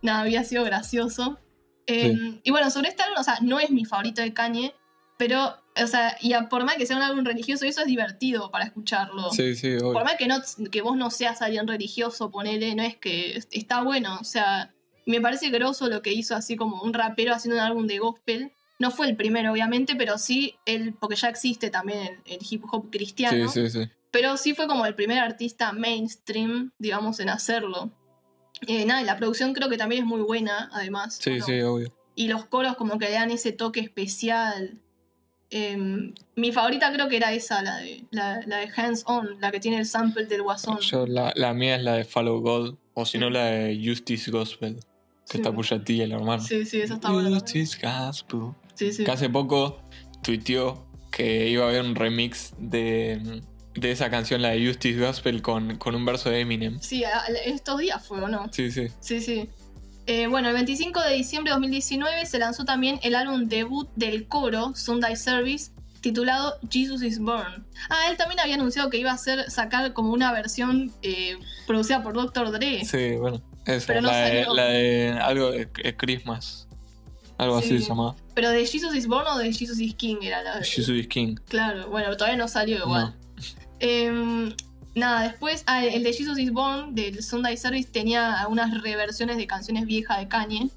Nada, 0.02 0.20
había 0.20 0.44
sido 0.44 0.62
gracioso. 0.64 1.38
Eh, 1.86 2.38
Y 2.44 2.50
bueno, 2.52 2.70
sobre 2.70 2.88
este 2.90 3.02
álbum, 3.02 3.18
o 3.18 3.24
sea, 3.24 3.38
no 3.42 3.58
es 3.58 3.70
mi 3.70 3.84
favorito 3.84 4.22
de 4.22 4.32
Kanye, 4.32 4.72
pero, 5.18 5.56
o 5.82 5.86
sea, 5.88 6.16
y 6.20 6.32
a- 6.34 6.48
por 6.48 6.64
más 6.64 6.76
que 6.76 6.86
sea 6.86 6.96
un 6.96 7.02
álbum 7.02 7.24
religioso, 7.24 7.64
eso 7.66 7.80
es 7.80 7.86
divertido 7.88 8.50
para 8.52 8.64
escucharlo. 8.64 9.30
Sí, 9.32 9.56
sí, 9.56 9.74
obvio. 9.74 9.92
Por 9.92 10.04
más 10.04 10.14
que, 10.16 10.28
no, 10.28 10.36
que 10.70 10.80
vos 10.80 10.96
no 10.96 11.10
seas 11.10 11.42
alguien 11.42 11.66
religioso, 11.66 12.30
ponele, 12.30 12.74
no 12.76 12.84
es 12.84 12.96
que 12.96 13.36
es- 13.36 13.48
está 13.50 13.82
bueno, 13.82 14.16
o 14.20 14.24
sea, 14.24 14.72
me 15.06 15.20
parece 15.20 15.50
groso 15.50 15.88
lo 15.88 16.00
que 16.02 16.12
hizo 16.12 16.36
así 16.36 16.54
como 16.56 16.80
un 16.82 16.94
rapero 16.94 17.34
haciendo 17.34 17.56
un 17.60 17.66
álbum 17.66 17.86
de 17.88 17.98
gospel. 17.98 18.52
No 18.80 18.90
fue 18.90 19.08
el 19.08 19.14
primero, 19.16 19.52
obviamente, 19.52 19.94
pero 19.94 20.18
sí, 20.18 20.56
él, 20.66 20.94
porque 20.98 21.14
ya 21.14 21.28
existe 21.28 21.70
también 21.70 22.00
el, 22.26 22.32
el 22.34 22.38
hip 22.50 22.64
hop 22.72 22.86
Sí, 22.86 22.90
cristiano, 22.98 23.48
sí, 23.48 23.70
sí. 23.70 23.88
pero 24.10 24.36
sí 24.36 24.54
fue 24.54 24.66
como 24.66 24.84
el 24.86 24.94
primer 24.96 25.18
artista 25.18 25.72
mainstream, 25.72 26.72
digamos, 26.78 27.20
en 27.20 27.28
hacerlo. 27.28 27.92
Eh, 28.66 28.84
nada, 28.86 29.00
y 29.02 29.04
la 29.04 29.16
producción 29.16 29.52
creo 29.54 29.68
que 29.68 29.76
también 29.76 30.02
es 30.02 30.08
muy 30.08 30.22
buena, 30.22 30.68
además. 30.72 31.18
Sí, 31.20 31.30
Bueno, 31.30 31.44
sí, 31.46 31.60
obvio. 31.60 31.94
y 32.16 32.28
los 32.28 32.44
coros 32.46 32.74
como 32.76 32.98
que 32.98 33.04
le 33.06 33.12
dan 33.12 33.30
ese 33.30 33.52
toque 33.52 33.80
especial. 33.80 34.80
Em, 35.52 36.14
mi 36.36 36.52
favorita 36.52 36.92
creo 36.92 37.08
que 37.08 37.16
era 37.16 37.32
esa, 37.32 37.60
la 37.62 37.78
de, 37.78 38.04
la, 38.12 38.40
la 38.46 38.58
de 38.58 38.70
Hands 38.76 39.02
On, 39.06 39.40
la 39.40 39.50
que 39.50 39.58
tiene 39.60 39.78
el 39.78 39.86
sample 39.86 40.26
del 40.26 40.42
guasón. 40.42 40.78
Yo, 40.80 41.06
la, 41.06 41.32
la 41.34 41.52
mía 41.54 41.74
es 41.76 41.82
la 41.82 41.94
de 41.94 42.04
Follow 42.04 42.40
God, 42.40 42.76
o 42.94 43.04
si 43.04 43.18
no, 43.18 43.30
la 43.30 43.46
de 43.46 43.82
Justice 43.84 44.30
Gospel, 44.30 44.76
que 44.76 44.80
Sí. 45.24 45.38
está 45.38 45.52
Pusha 45.52 45.82
T, 45.82 46.02
el 46.02 46.12
hermano. 46.12 46.42
Sí, 46.42 46.64
sí, 46.66 46.80
esa 46.80 46.94
está 46.94 47.10
buena. 47.10 47.30
Justice 47.30 47.78
Gospel. 47.82 48.52
Sí, 48.80 48.94
sí. 48.94 49.04
Que 49.04 49.10
hace 49.10 49.28
poco 49.28 49.82
tuiteó 50.22 50.86
que 51.12 51.50
iba 51.50 51.66
a 51.66 51.68
haber 51.68 51.82
un 51.82 51.94
remix 51.94 52.54
de, 52.56 53.42
de 53.74 53.90
esa 53.90 54.08
canción, 54.08 54.40
la 54.40 54.50
de 54.52 54.66
Justice 54.66 54.98
Gospel, 54.98 55.42
con, 55.42 55.76
con 55.76 55.94
un 55.94 56.06
verso 56.06 56.30
de 56.30 56.40
Eminem. 56.40 56.80
Sí, 56.80 57.04
estos 57.44 57.78
días 57.78 58.02
fue, 58.06 58.22
¿o 58.22 58.28
no? 58.28 58.50
Sí, 58.50 58.70
sí. 58.70 58.86
Sí, 59.00 59.20
sí. 59.20 59.50
Eh, 60.06 60.28
bueno, 60.28 60.48
el 60.48 60.54
25 60.54 60.98
de 61.02 61.12
diciembre 61.12 61.50
de 61.50 61.56
2019 61.56 62.24
se 62.24 62.38
lanzó 62.38 62.64
también 62.64 62.98
el 63.02 63.16
álbum 63.16 63.48
debut 63.48 63.86
del 63.96 64.26
coro, 64.26 64.72
Sunday 64.74 65.14
Service, 65.14 65.72
titulado 66.00 66.54
Jesus 66.70 67.02
is 67.02 67.18
Born. 67.18 67.66
Ah, 67.90 68.06
él 68.10 68.16
también 68.16 68.40
había 68.40 68.54
anunciado 68.54 68.88
que 68.88 68.96
iba 68.96 69.10
a 69.10 69.14
hacer, 69.14 69.50
sacar 69.50 69.92
como 69.92 70.14
una 70.14 70.32
versión 70.32 70.90
eh, 71.02 71.36
producida 71.66 72.02
por 72.02 72.14
Dr. 72.14 72.50
Dre. 72.50 72.82
Sí, 72.86 73.10
bueno. 73.18 73.42
Esa, 73.66 73.88
Pero 73.88 74.00
no 74.00 74.08
la, 74.08 74.16
de, 74.16 74.44
salió. 74.44 74.54
la 74.54 74.64
de 74.64 75.18
algo 75.20 75.50
de 75.50 75.68
Christmas. 75.98 76.66
Algo 77.40 77.58
Sí. 77.60 77.68
así 77.74 77.78
se 77.82 77.88
llama. 77.88 78.14
Pero 78.34 78.50
de 78.50 78.66
Jesus 78.66 78.94
is 78.94 79.06
Born 79.06 79.26
o 79.26 79.38
de 79.38 79.50
Jesus 79.50 79.80
is 79.80 79.94
King 79.94 80.16
era 80.20 80.42
la 80.42 80.62
Jesus 80.62 80.90
is 80.90 81.08
King. 81.08 81.36
Claro, 81.48 81.88
bueno, 81.88 82.14
todavía 82.14 82.36
no 82.36 82.46
salió 82.48 82.76
igual. 82.78 83.14
No. 83.14 83.14
Em, 83.78 84.52
nada, 84.94 85.22
después, 85.22 85.62
ah, 85.66 85.82
el 85.82 86.02
de 86.02 86.12
Jesus 86.12 86.38
is 86.38 86.52
Born 86.52 86.94
del 86.94 87.22
Sunday 87.22 87.56
Service 87.56 87.88
tenía 87.90 88.38
algunas 88.40 88.82
reversiones 88.82 89.38
de 89.38 89.46
canciones 89.46 89.86
viejas 89.86 90.18
de 90.18 90.28
Kanye. 90.28 90.68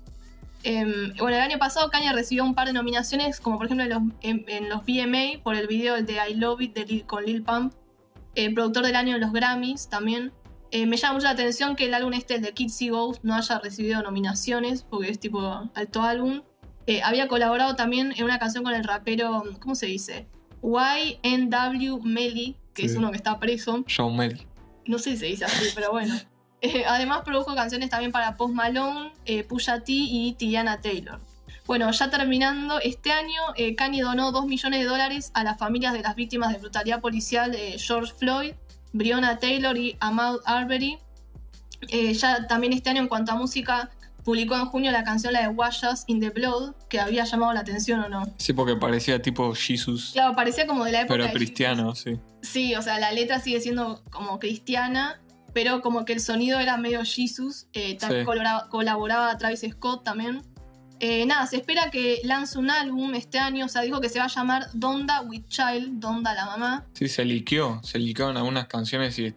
Em, 0.63 1.13
bueno, 1.17 1.35
el 1.35 1.41
año 1.41 1.59
pasado 1.59 1.89
Kanye 1.89 2.13
recibió 2.13 2.45
un 2.45 2.55
par 2.55 2.67
de 2.67 2.73
nominaciones, 2.73 3.41
como 3.41 3.57
por 3.57 3.65
ejemplo 3.65 3.83
en 3.83 3.89
los, 3.89 4.01
en, 4.21 4.69
los 4.69 4.83
VMA, 4.85 5.43
por 5.43 5.55
el 5.55 5.67
video 5.67 6.01
de 6.01 6.13
I 6.29 6.35
Love 6.35 6.61
It 6.61 6.73
de 6.75 7.01
con 7.05 7.25
Lil 7.25 7.43
Pump, 7.43 7.73
eh, 8.35 8.53
productor 8.53 8.85
del 8.85 8.95
año 8.95 9.15
en 9.15 9.21
los 9.21 9.33
Grammys 9.33 9.89
también. 9.89 10.31
Eh, 10.71 10.85
me 10.87 10.95
llama 10.95 11.15
mucho 11.15 11.25
la 11.25 11.31
atención 11.31 11.75
que 11.75 11.85
el 11.85 11.93
álbum 11.93 12.13
este, 12.13 12.35
el 12.35 12.41
de 12.41 12.53
Kids 12.53 12.79
Ghost, 12.89 13.23
no 13.23 13.35
haya 13.35 13.59
recibido 13.59 14.01
nominaciones, 14.01 14.83
porque 14.83 15.09
es 15.09 15.19
tipo 15.19 15.69
alto 15.75 16.01
álbum. 16.01 16.41
Eh, 16.85 17.01
había 17.03 17.27
colaborado 17.27 17.75
también 17.75 18.13
en 18.17 18.25
una 18.25 18.39
canción 18.39 18.63
con 18.63 18.73
el 18.73 18.83
rapero, 18.83 19.43
¿cómo 19.59 19.75
se 19.75 19.85
dice? 19.85 20.27
YNW 20.61 21.99
Melly, 22.03 22.55
que 22.73 22.85
es 22.85 22.95
uno 22.95 23.11
que 23.11 23.17
está 23.17 23.39
preso. 23.39 23.83
John 23.95 24.15
Melly. 24.15 24.47
No 24.85 24.97
sé 24.97 25.11
si 25.11 25.17
se 25.17 25.25
dice 25.27 25.45
así, 25.45 25.69
pero 25.75 25.91
bueno. 25.91 26.15
Eh, 26.65 26.85
además 26.87 27.23
produjo 27.25 27.53
canciones 27.55 27.89
también 27.89 28.13
para 28.13 28.37
Post 28.37 28.53
Malone, 28.53 29.11
eh, 29.25 29.43
Pusha 29.43 29.81
T 29.81 29.91
y 29.91 30.31
Tiana 30.37 30.79
Taylor. 30.79 31.19
Bueno, 31.65 31.91
ya 31.91 32.09
terminando, 32.09 32.79
este 32.79 33.11
año 33.11 33.41
eh, 33.57 33.75
Kanye 33.75 34.01
donó 34.01 34.31
2 34.31 34.45
millones 34.45 34.79
de 34.79 34.85
dólares 34.85 35.31
a 35.33 35.43
las 35.43 35.59
familias 35.59 35.91
de 35.91 35.99
las 35.99 36.15
víctimas 36.15 36.53
de 36.53 36.59
brutalidad 36.59 37.01
policial 37.01 37.53
George 37.75 38.13
Floyd, 38.17 38.53
Breonna 38.93 39.39
Taylor 39.39 39.77
y 39.77 39.97
Ahmaud 39.99 40.39
Arbery. 40.45 40.99
ya 42.13 42.47
también 42.47 42.71
este 42.71 42.91
año 42.91 43.01
en 43.01 43.09
cuanto 43.09 43.33
a 43.33 43.35
música 43.35 43.91
publicó 44.23 44.55
en 44.55 44.65
junio 44.65 44.91
la 44.91 45.03
canción 45.03 45.33
la 45.33 45.41
de 45.41 45.47
Wash 45.49 45.83
Us 45.91 46.03
in 46.07 46.19
the 46.19 46.29
Blood, 46.29 46.75
que 46.89 46.99
había 46.99 47.25
llamado 47.25 47.53
la 47.53 47.61
atención 47.61 47.99
o 48.01 48.09
no. 48.09 48.23
Sí, 48.37 48.53
porque 48.53 48.75
parecía 48.75 49.21
tipo 49.21 49.53
Jesus. 49.53 50.11
Claro, 50.13 50.35
parecía 50.35 50.65
como 50.67 50.85
de 50.85 50.91
la 50.91 51.01
época. 51.01 51.19
Pero 51.19 51.33
cristiano, 51.33 51.95
sí. 51.95 52.19
Sí, 52.41 52.75
o 52.75 52.81
sea, 52.81 52.99
la 52.99 53.11
letra 53.11 53.39
sigue 53.39 53.59
siendo 53.61 54.03
como 54.09 54.39
cristiana 54.39 55.19
pero 55.53 55.81
como 55.81 56.03
que 56.03 56.13
el 56.13 56.19
sonido 56.19 56.59
era 56.59 56.77
medio 56.77 57.01
Jesus, 57.05 57.67
eh, 57.73 57.95
también 57.97 58.25
colaboraba, 58.69 59.37
Travis 59.37 59.65
Scott 59.69 60.03
también. 60.03 60.41
Eh, 60.99 61.25
nada, 61.25 61.45
se 61.47 61.57
espera 61.57 61.91
que 61.91 62.21
lance 62.23 62.57
un 62.57 62.69
álbum 62.69 63.13
este 63.13 63.37
año, 63.37 63.65
o 63.65 63.67
sea, 63.67 63.81
dijo 63.81 63.99
que 63.99 64.09
se 64.09 64.19
va 64.19 64.25
a 64.25 64.29
llamar 64.29 64.67
Donda 64.73 65.21
with 65.21 65.43
Child, 65.47 65.99
Donda 65.99 66.33
la 66.33 66.45
mamá. 66.45 66.85
Sí, 66.93 67.07
se 67.07 67.25
liqueó, 67.25 67.81
se 67.83 67.99
liquearon 67.99 68.37
algunas 68.37 68.67
canciones 68.67 69.17
y 69.19 69.33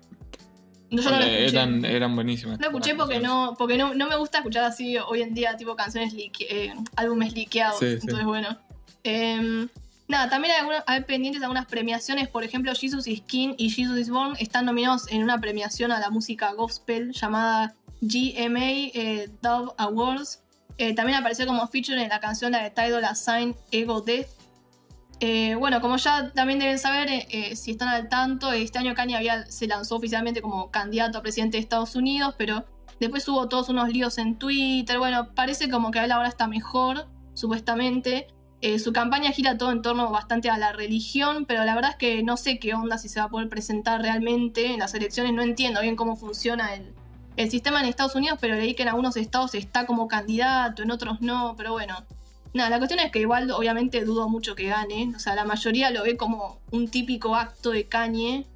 eran, 0.91 1.85
eran 1.85 2.15
buenísimas. 2.15 2.59
No 2.59 2.67
escuché 2.67 2.95
porque, 2.95 3.21
no, 3.21 3.55
porque 3.59 3.77
no, 3.77 3.95
no, 3.95 4.09
me 4.09 4.17
gusta 4.17 4.39
escuchar 4.39 4.65
así 4.65 4.97
hoy 4.99 5.23
en 5.23 5.35
día, 5.35 5.57
tipo 5.57 5.77
canciones, 5.77 6.15
eh, 6.17 6.73
álbumes 6.97 7.35
liqueados, 7.35 7.83
entonces 7.83 8.25
bueno. 8.25 8.57
Em, 9.03 9.69
Nada, 10.09 10.29
también 10.29 10.55
hay, 10.55 10.61
algunos, 10.61 10.83
hay 10.87 11.03
pendientes 11.03 11.43
algunas 11.43 11.67
premiaciones, 11.67 12.29
por 12.29 12.45
ejemplo, 12.45 12.73
Jesus 12.75 13.09
is 13.09 13.23
King 13.23 13.55
y 13.57 13.71
Jesus 13.71 13.99
is 13.99 14.09
Born 14.09 14.37
están 14.39 14.65
nominados 14.65 15.11
en 15.11 15.23
una 15.23 15.41
premiación 15.41 15.91
a 15.91 15.99
la 15.99 16.11
música 16.11 16.53
gospel 16.53 17.13
llamada 17.13 17.75
GMA 18.01 18.61
eh, 18.95 19.29
Dove 19.43 19.73
Awards. 19.79 20.43
Eh, 20.79 20.95
también 20.95 21.19
apareció 21.19 21.47
como 21.47 21.67
feature 21.67 22.01
en 22.01 22.09
la 22.09 22.21
canción 22.21 22.53
la 22.53 22.63
de 22.63 22.71
Tidal 22.71 23.05
Assign 23.05 23.57
Ego 23.73 24.01
Death. 24.01 24.29
Eh, 25.21 25.55
bueno, 25.55 25.81
como 25.81 25.97
ya 25.97 26.31
también 26.33 26.59
deben 26.59 26.79
saber, 26.79 27.09
si 27.55 27.71
están 27.71 27.89
al 27.89 28.09
tanto, 28.09 28.53
este 28.53 28.79
año 28.79 28.95
Kanye 28.95 29.19
se 29.49 29.67
lanzó 29.67 29.97
oficialmente 29.97 30.43
como 30.43 30.71
candidato 30.71 31.19
a 31.19 31.23
presidente 31.23 31.57
de 31.57 31.63
Estados 31.63 31.97
Unidos, 31.97 32.35
pero 32.37 32.67
después 33.01 33.27
hubo 33.29 33.49
todos 33.49 33.69
unos 33.69 33.89
líos 33.89 34.19
en 34.19 34.37
Twitter. 34.37 34.99
Bueno, 34.99 35.35
parece 35.35 35.71
como 35.71 35.91
que 35.91 36.01
él 36.01 36.13
ahora 36.13 36.29
está 36.29 36.47
mejor, 36.49 37.07
supuestamente. 37.35 38.29
Eh, 38.63 38.79
su 38.79 38.93
campaña 38.93 39.31
gira 39.33 39.59
todo 39.59 39.71
en 39.71 39.83
torno 39.83 40.11
bastante 40.11 40.49
a 40.49 40.59
la 40.59 40.73
religión, 40.73 41.45
pero 41.47 41.65
la 41.65 41.75
verdad 41.75 41.91
es 41.93 41.97
que 41.97 42.23
no 42.23 42.37
sé 42.37 42.59
qué 42.59 42.75
onda 42.75 42.99
si 42.99 43.09
se 43.09 43.21
va 43.21 43.27
a 43.27 43.29
poder 43.29 43.49
presentar 43.49 44.01
realmente 44.01 44.73
en 44.73 44.81
las 44.81 44.95
elecciones. 44.95 45.33
No 45.33 45.43
entiendo 45.43 45.81
bien 45.83 45.97
cómo 45.97 46.17
funciona 46.17 46.75
el, 46.75 46.95
el 47.37 47.51
sistema 47.51 47.81
en 47.81 47.87
Estados 47.87 48.15
Unidos, 48.15 48.39
pero 48.41 48.55
leí 48.55 48.75
que 48.75 48.83
en 48.83 48.89
algunos 48.89 49.17
estados 49.17 49.55
está 49.55 49.87
como 49.87 50.09
candidato, 50.09 50.83
en 50.83 50.91
otros 50.91 51.21
no, 51.21 51.55
pero 51.57 51.73
bueno. 51.73 51.97
Nada, 52.57 52.71
la 52.71 52.79
cuestión 52.79 53.01
es 53.01 53.13
que 53.13 53.21
igual 53.21 53.51
obviamente 53.51 54.03
dudo 54.05 54.29
mucho 54.31 54.55
que 54.55 54.69
gane. 54.69 55.13
O 55.15 55.19
sea, 55.19 55.35
la 55.35 55.45
mayoría 55.45 55.91
lo 55.91 56.03
ve 56.05 56.17
como 56.17 56.61
un 56.71 56.89
típico 56.89 57.37
acto 57.37 57.71
de 57.71 57.87
cañe. 57.87 58.47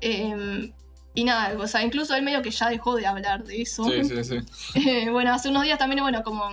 Em, 0.00 0.72
y 1.14 1.24
nada, 1.24 1.58
o 1.58 1.66
sea, 1.66 1.82
incluso 1.82 2.14
él 2.14 2.22
medio 2.22 2.42
que 2.42 2.52
ya 2.52 2.68
dejó 2.68 2.94
de 2.94 3.06
hablar 3.06 3.42
de 3.42 3.62
eso. 3.62 3.84
Sí, 3.84 4.04
sí, 4.04 4.24
sí. 4.24 4.38
Eh, 4.76 5.10
bueno, 5.10 5.34
hace 5.34 5.48
unos 5.48 5.64
días 5.64 5.80
también, 5.80 6.00
bueno, 6.02 6.22
como 6.22 6.44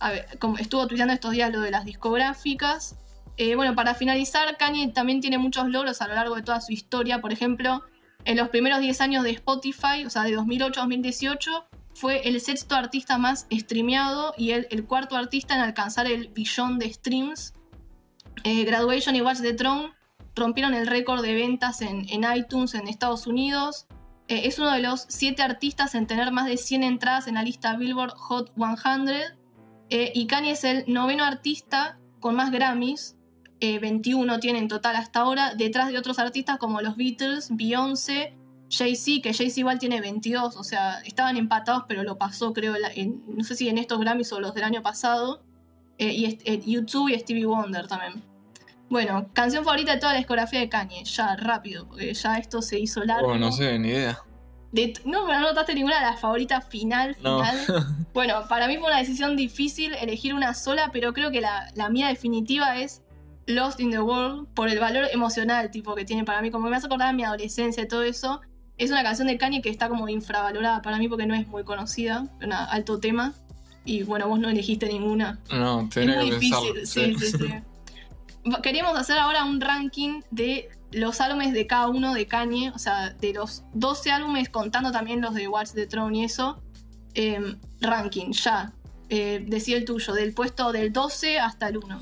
a 0.00 0.10
ver, 0.10 0.26
como 0.38 0.58
estuvo 0.58 0.86
tuiteando 0.86 1.14
estos 1.14 1.32
días 1.32 1.50
lo 1.50 1.62
de 1.62 1.70
las 1.70 1.86
discográficas. 1.86 2.96
Eh, 3.38 3.54
bueno, 3.54 3.74
para 3.74 3.94
finalizar, 3.94 4.58
Kanye 4.58 4.88
también 4.88 5.22
tiene 5.22 5.38
muchos 5.38 5.66
logros 5.68 6.02
a 6.02 6.08
lo 6.08 6.14
largo 6.14 6.36
de 6.36 6.42
toda 6.42 6.60
su 6.60 6.72
historia. 6.72 7.22
Por 7.22 7.32
ejemplo, 7.32 7.82
en 8.26 8.36
los 8.36 8.50
primeros 8.50 8.80
10 8.80 9.00
años 9.00 9.24
de 9.24 9.30
Spotify, 9.30 10.04
o 10.06 10.10
sea, 10.10 10.24
de 10.24 10.32
2008 10.32 10.78
a 10.78 10.82
2018, 10.82 11.64
fue 11.94 12.28
el 12.28 12.40
sexto 12.40 12.74
artista 12.74 13.18
más 13.18 13.46
streameado 13.50 14.34
y 14.36 14.50
el, 14.50 14.84
cuarto 14.86 15.16
artista 15.16 15.54
en 15.54 15.60
alcanzar 15.60 16.06
el 16.06 16.28
billón 16.28 16.78
de 16.78 16.92
streams. 16.92 17.54
Eh, 18.42 18.64
Graduation 18.64 19.14
y 19.16 19.22
Watch 19.22 19.40
the 19.40 19.54
Throne 19.54 19.92
rompieron 20.34 20.74
el 20.74 20.86
récord 20.86 21.22
de 21.22 21.34
ventas 21.34 21.80
en, 21.80 22.06
iTunes 22.36 22.74
en 22.74 22.88
Estados 22.88 23.26
Unidos. 23.26 23.86
Eh, 24.28 24.42
es 24.44 24.58
uno 24.58 24.72
de 24.72 24.80
los 24.80 25.06
siete 25.08 25.42
artistas 25.42 25.94
en 25.94 26.06
tener 26.06 26.32
más 26.32 26.46
de 26.46 26.56
100 26.56 26.82
entradas 26.82 27.28
en 27.28 27.34
la 27.34 27.42
lista 27.42 27.76
Billboard 27.76 28.14
Hot 28.16 28.52
100 28.56 29.08
eh, 29.90 30.12
y 30.14 30.26
Kanye 30.26 30.52
es 30.52 30.64
el 30.64 30.84
noveno 30.86 31.24
artista 31.24 31.98
con 32.20 32.34
más 32.34 32.50
Grammys, 32.50 33.16
21 33.60 34.34
eh, 34.34 34.38
tiene 34.38 34.58
en 34.58 34.68
total 34.68 34.96
hasta 34.96 35.20
ahora, 35.20 35.54
detrás 35.54 35.88
de 35.88 35.98
otros 35.98 36.18
artistas 36.18 36.58
como 36.58 36.80
los 36.80 36.96
Beatles, 36.96 37.48
Beyoncé, 37.50 38.34
Jay-Z, 38.76 39.22
que 39.22 39.32
Jay-Z 39.32 39.60
igual 39.60 39.78
tiene 39.78 40.00
22, 40.00 40.56
o 40.56 40.64
sea, 40.64 41.00
estaban 41.00 41.36
empatados, 41.36 41.84
pero 41.88 42.02
lo 42.02 42.18
pasó, 42.18 42.52
creo, 42.52 42.74
no 43.26 43.44
sé 43.44 43.54
si 43.54 43.68
en 43.68 43.78
estos 43.78 44.00
Grammys 44.00 44.32
o 44.32 44.40
los 44.40 44.54
del 44.54 44.64
año 44.64 44.82
pasado. 44.82 45.42
Eh, 45.98 46.12
y 46.12 46.72
YouTube 46.72 47.10
y 47.10 47.18
Stevie 47.18 47.46
Wonder 47.46 47.86
también. 47.86 48.24
Bueno, 48.90 49.28
canción 49.32 49.64
favorita 49.64 49.92
de 49.92 50.00
toda 50.00 50.12
la 50.12 50.18
discografía 50.18 50.60
de 50.60 50.68
Kanye, 50.68 51.04
ya 51.04 51.36
rápido, 51.36 51.86
porque 51.86 52.12
ya 52.12 52.36
esto 52.38 52.62
se 52.62 52.78
hizo 52.80 53.04
largo. 53.04 53.28
Oh, 53.28 53.38
no 53.38 53.52
sé, 53.52 53.78
ni 53.78 53.88
idea 53.88 54.18
no, 55.04 55.26
no 55.26 55.40
notaste 55.40 55.74
ninguna 55.74 55.96
de 55.96 56.06
las 56.06 56.20
favoritas 56.20 56.66
final, 56.66 57.14
final. 57.14 57.56
bueno, 58.14 58.42
para 58.48 58.66
mí 58.66 58.76
fue 58.76 58.88
una 58.88 58.98
decisión 58.98 59.36
difícil 59.36 59.94
elegir 59.94 60.34
una 60.34 60.54
sola, 60.54 60.90
pero 60.92 61.12
creo 61.12 61.30
que 61.30 61.40
la, 61.40 61.88
mía 61.90 62.08
definitiva 62.08 62.78
es 62.78 63.02
Lost 63.46 63.78
in 63.80 63.90
the 63.90 64.00
World 64.00 64.48
por 64.54 64.68
el 64.68 64.80
valor 64.80 65.06
emocional 65.12 65.70
tipo 65.70 65.94
que 65.94 66.04
tiene 66.04 66.24
para 66.24 66.42
mí. 66.42 66.50
Como 66.50 66.68
me 66.68 66.76
hace 66.76 66.86
acordar 66.86 67.08
a 67.08 67.12
mi 67.12 67.24
adolescencia 67.24 67.84
y 67.84 67.88
todo 67.88 68.02
eso. 68.02 68.40
Es 68.76 68.90
una 68.90 69.02
canción 69.02 69.28
de 69.28 69.38
Kanye 69.38 69.62
que 69.62 69.70
está 69.70 69.88
como 69.88 70.08
infravalorada 70.08 70.82
para 70.82 70.98
mí 70.98 71.08
porque 71.08 71.26
no 71.26 71.34
es 71.34 71.46
muy 71.46 71.64
conocida, 71.64 72.26
un 72.42 72.52
alto 72.52 72.98
tema. 72.98 73.34
Y 73.84 74.02
bueno, 74.02 74.28
vos 74.28 74.40
no 74.40 74.48
elegiste 74.48 74.86
ninguna. 74.86 75.38
No, 75.50 75.88
tenía 75.92 76.20
es 76.20 76.26
muy 76.26 76.30
difícil. 76.30 76.86
sí, 76.86 77.14
sí. 77.18 77.38
sí. 77.38 77.54
Queríamos 78.62 78.98
hacer 78.98 79.18
ahora 79.18 79.44
un 79.44 79.60
ranking 79.60 80.20
de 80.30 80.68
los 80.94 81.20
álbumes 81.20 81.52
de 81.52 81.66
cada 81.66 81.88
uno 81.88 82.14
de 82.14 82.26
Kanye, 82.26 82.70
o 82.70 82.78
sea, 82.78 83.10
de 83.10 83.32
los 83.32 83.64
12 83.74 84.10
álbumes, 84.12 84.48
contando 84.48 84.92
también 84.92 85.20
los 85.20 85.34
de 85.34 85.48
Watch 85.48 85.72
the 85.72 85.86
Throne 85.86 86.18
y 86.18 86.24
eso, 86.24 86.62
em, 87.14 87.58
ranking, 87.80 88.32
ya. 88.32 88.72
Eh, 89.08 89.44
decía 89.46 89.76
el 89.76 89.84
tuyo, 89.84 90.14
del 90.14 90.32
puesto 90.32 90.72
del 90.72 90.92
12 90.92 91.38
hasta 91.38 91.68
el 91.68 91.78
1. 91.78 92.00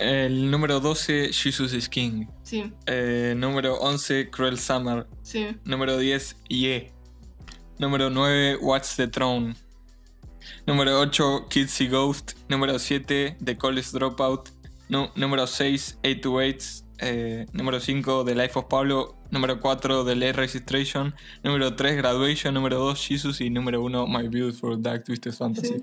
El 0.00 0.50
número 0.50 0.80
12, 0.80 1.30
Jesus 1.30 1.74
is 1.74 1.86
King. 1.86 2.26
Sí. 2.42 2.72
Eh, 2.86 3.34
número 3.36 3.74
11, 3.80 4.30
Cruel 4.30 4.58
Summer. 4.58 5.06
Sí. 5.22 5.48
Número 5.64 5.98
10, 5.98 6.36
Ye. 6.48 6.90
Número 7.78 8.08
9, 8.08 8.56
Watch 8.62 8.96
the 8.96 9.08
Throne. 9.08 9.54
Número 10.66 10.98
8, 11.00 11.48
Kids 11.50 11.82
y 11.82 11.88
Ghost. 11.88 12.32
Número 12.48 12.78
7, 12.78 13.36
The 13.44 13.58
College 13.58 13.88
Dropout. 13.92 14.48
número 14.88 15.46
6, 15.46 15.98
828. 16.02 16.86
Eh, 17.02 17.46
número 17.52 17.78
5 17.80 18.24
The 18.24 18.34
Life 18.34 18.58
of 18.58 18.66
Pablo, 18.66 19.16
número 19.30 19.58
4 19.58 20.04
The 20.04 20.16
Late 20.16 20.32
Registration, 20.34 21.14
número 21.42 21.74
3 21.74 21.96
Graduation, 21.96 22.52
número 22.52 22.78
2 22.78 22.98
Jesus 22.98 23.40
y 23.40 23.48
número 23.48 23.82
1 23.82 24.06
My 24.06 24.28
Beautiful 24.28 24.82
Dark 24.82 25.04
Twisted 25.04 25.32
Fantasy. 25.32 25.82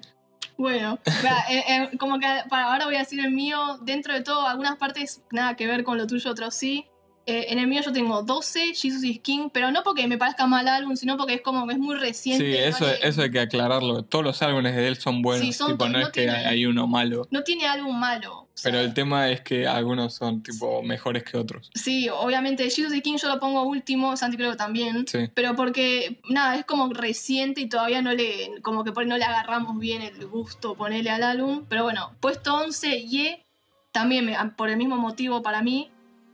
Bueno, 0.58 1.00
eh, 1.50 1.64
eh, 1.68 1.98
como 1.98 2.20
que 2.20 2.28
para 2.50 2.72
ahora 2.72 2.86
voy 2.86 2.96
a 2.96 3.00
decir 3.00 3.20
el 3.20 3.32
mío, 3.32 3.78
dentro 3.82 4.14
de 4.14 4.22
todo, 4.22 4.48
algunas 4.48 4.78
partes 4.78 5.24
nada 5.32 5.56
que 5.56 5.68
ver 5.68 5.84
con 5.84 5.98
lo 5.98 6.08
tuyo, 6.08 6.32
otros 6.32 6.56
sí. 6.56 6.88
Eh, 7.30 7.48
en 7.50 7.60
el 7.60 7.68
mío 7.68 7.82
yo 7.84 7.92
tengo 7.92 8.24
12, 8.24 8.74
Jesus 8.74 9.04
is 9.04 9.20
King, 9.20 9.50
pero 9.52 9.70
no 9.70 9.84
porque 9.84 10.08
me 10.08 10.18
parezca 10.18 10.48
mal 10.48 10.66
álbum, 10.66 10.96
sino 10.96 11.18
porque 11.18 11.34
es 11.34 11.42
como 11.42 11.68
que 11.68 11.74
es 11.74 11.80
muy 11.80 11.98
reciente. 11.98 12.46
Sí, 12.46 12.58
eso, 12.58 12.88
eso 13.04 13.22
hay 13.22 13.30
que 13.30 13.42
aclararlo. 13.42 14.04
Todos 14.04 14.24
los 14.24 14.42
álbumes 14.42 14.74
de 14.74 14.88
él 14.88 14.96
son 14.96 15.22
buenos. 15.22 15.46
Sí, 15.46 15.52
son 15.52 15.72
tipo, 15.74 15.90
no, 15.90 16.00
es 16.00 16.10
que 16.10 16.30
hay 16.30 16.66
uno 16.66 16.88
malo. 16.88 17.28
No 17.30 17.44
tiene 17.44 17.68
álbum 17.68 18.00
malo. 18.00 18.48
pero 18.64 18.80
el 18.80 18.94
tema 18.94 19.30
es 19.30 19.42
que 19.42 19.68
algunos 19.68 20.14
son 20.14 20.42
tipo 20.42 20.82
mejores 20.84 21.26
que 21.26 21.36
otros. 21.36 21.70
Sí, 21.76 22.08
obviamente 22.08 22.64
Jesus 22.64 22.94
is 22.94 23.04
King 23.04 23.18
yo 23.22 23.28
lo 23.28 23.42
pongo 23.42 23.64
último, 23.64 24.16
Santi 24.16 24.38
creo 24.38 24.52
que 24.52 24.58
también. 24.58 25.06
Sí. 25.06 25.30
Pero 25.34 25.54
porque, 25.58 26.22
nada, 26.30 26.56
es 26.56 26.64
como 26.64 26.88
reciente 26.94 27.60
y 27.60 27.68
todavía 27.68 28.02
no 28.02 28.14
le, 28.14 28.62
como 28.62 28.86
que 28.86 28.92
no 29.06 29.18
le 29.18 29.26
agarramos 29.26 29.78
bien 29.80 30.02
el 30.02 30.26
gusto 30.28 30.76
ponerle 30.76 31.10
al 31.10 31.24
álbum. 31.24 31.66
Pero 31.68 31.84
bueno, 31.84 32.14
puesto 32.22 32.56
11, 32.56 33.06
Ye, 33.06 33.44
también 33.92 34.34
por 34.56 34.70
el 34.70 34.78
mismo 34.78 34.96
motivo 34.96 35.42
para 35.42 35.62
mí. 35.62 35.92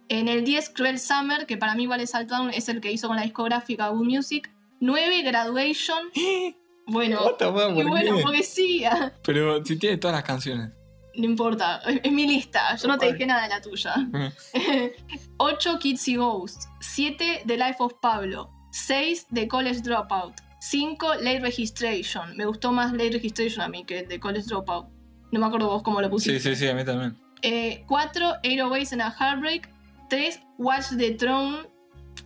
En 0.10 0.28
el 0.28 0.44
10, 0.44 0.70
Cruel 0.72 1.00
Summer, 1.00 1.46
que 1.46 1.58
para 1.58 1.76
mí 1.76 1.84
igual 1.84 2.02
es 2.02 2.14
es 2.54 2.70
el 2.70 2.82
que 2.82 2.92
hizo 2.92 3.08
con 3.08 3.16
la 3.18 3.24
discográfica 3.24 3.90
Good 3.90 4.06
Music. 4.06 4.52
9, 4.80 5.22
Graduation. 5.24 6.10
Bueno, 6.86 7.24
What 7.24 7.36
the 7.38 7.46
fuck, 7.46 7.72
y 7.78 7.82
¿por 7.82 7.88
bueno, 7.92 8.18
qué? 8.18 8.22
porque 8.24 8.44
sí, 8.44 8.84
Pero 9.26 9.64
si 9.64 9.78
tiene 9.80 9.96
todas 9.96 10.16
las 10.18 10.26
canciones. 10.26 10.70
no 11.16 11.24
importa, 11.24 11.78
es, 11.88 12.02
es 12.04 12.12
mi 12.12 12.28
lista, 12.28 12.76
yo 12.76 12.90
no 12.90 12.98
te 12.98 13.14
dije 13.14 13.26
nada 13.26 13.44
de 13.44 13.48
la 13.48 13.62
tuya. 13.62 13.96
8 15.38 15.80
Kids 15.80 16.08
y 16.10 16.16
Ghosts, 16.18 16.68
7 16.82 17.44
The 17.46 17.58
Life 17.58 17.78
of 17.80 17.94
Pablo, 18.02 18.50
6 18.72 19.28
The 19.34 19.48
College 19.48 19.80
Dropout, 19.82 20.34
5 20.60 21.16
Late 21.22 21.40
Registration. 21.40 22.36
Me 22.36 22.46
gustó 22.46 22.72
más 22.74 22.92
Late 22.92 23.12
Registration 23.12 23.62
a 23.62 23.70
mí 23.70 23.86
que 23.86 24.04
The 24.04 24.20
College 24.20 24.46
Dropout. 24.48 24.88
No 25.32 25.40
me 25.40 25.46
acuerdo 25.46 25.68
vos 25.68 25.84
cómo 25.84 26.02
lo 26.02 26.08
Sí, 26.08 26.12
pusiste. 26.12 26.40
sí, 26.42 26.56
sí, 26.56 26.68
a 26.68 26.74
mí 26.76 26.84
también. 26.84 27.18
Eh, 27.42 27.84
4 27.88 28.34
Eight 28.44 28.62
Ways 28.70 28.94
and 28.94 29.02
a 29.02 29.10
Heartbreak, 29.12 29.70
3 30.14 30.40
Watch 30.60 30.90
the 30.98 31.12
Throne, 31.16 31.68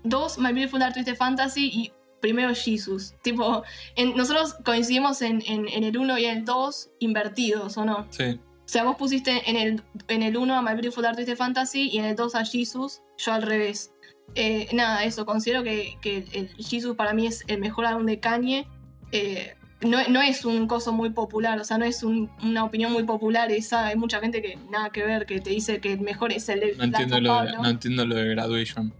2 0.03 0.37
My 0.39 0.51
Beautiful 0.53 0.79
Dark 0.79 0.93
Twisted 0.93 1.15
Fantasy 1.15 1.69
y 1.73 1.91
primero 2.21 2.53
Jesus. 2.53 3.15
Tipo, 3.21 3.63
en- 3.95 4.15
nosotros 4.17 4.55
coincidimos 4.65 5.21
en, 5.21 5.41
en- 5.47 5.67
en 5.67 5.83
el 5.83 5.97
1 5.97 6.17
y 6.17 6.25
en 6.25 6.37
el 6.39 6.45
2 6.45 6.89
invertidos, 6.99 7.77
¿o 7.77 7.85
no? 7.85 8.07
Sí. 8.09 8.39
O 8.41 8.69
sea, 8.69 8.83
vos 8.83 8.97
pusiste 8.97 9.49
en 9.49 9.55
el, 9.55 9.83
en 10.09 10.23
el 10.23 10.35
1 10.35 10.53
a 10.55 10.61
My 10.61 10.73
Beautiful 10.73 11.03
Dark 11.03 11.15
Twisted 11.15 11.37
Fantasy 11.37 11.89
y 11.89 11.99
en 11.99 12.05
el 12.05 12.15
2 12.15 12.35
a 12.35 12.43
Jesus, 12.45 13.01
yo 13.17 13.31
al 13.33 13.41
revés. 13.43 13.91
Eh, 14.35 14.67
nada, 14.73 15.05
eso, 15.05 15.25
considero 15.25 15.63
que, 15.63 15.97
que 16.01 16.25
el 16.33 16.49
Jesus 16.57 16.95
para 16.97 17.13
mí 17.13 17.27
es 17.27 17.45
el 17.47 17.59
mejor 17.59 17.85
álbum 17.85 18.05
de 18.05 18.19
Kanye. 18.19 18.67
Eh, 19.13 19.55
no, 19.81 19.97
no 20.09 20.21
es 20.21 20.43
un 20.45 20.67
coso 20.67 20.91
muy 20.91 21.11
popular, 21.11 21.59
o 21.59 21.63
sea, 21.63 21.77
no 21.77 21.85
es 21.85 22.03
un- 22.03 22.29
una 22.41 22.63
opinión 22.63 22.91
muy 22.91 23.03
popular 23.03 23.51
esa. 23.51 23.87
Hay 23.87 23.95
mucha 23.95 24.19
gente 24.19 24.41
que 24.41 24.57
nada 24.69 24.89
que 24.89 25.03
ver, 25.03 25.25
que 25.25 25.39
te 25.39 25.51
dice 25.51 25.79
que 25.79 25.93
el 25.93 25.99
mejor 26.01 26.31
es 26.31 26.49
el 26.49 26.59
de 26.61 26.75
No 26.75 26.83
entiendo, 26.85 27.19
lo 27.21 27.41
de, 27.43 27.51
no 27.53 27.69
entiendo 27.69 28.05
lo 28.05 28.15
de 28.15 28.27
Graduation. 28.29 28.93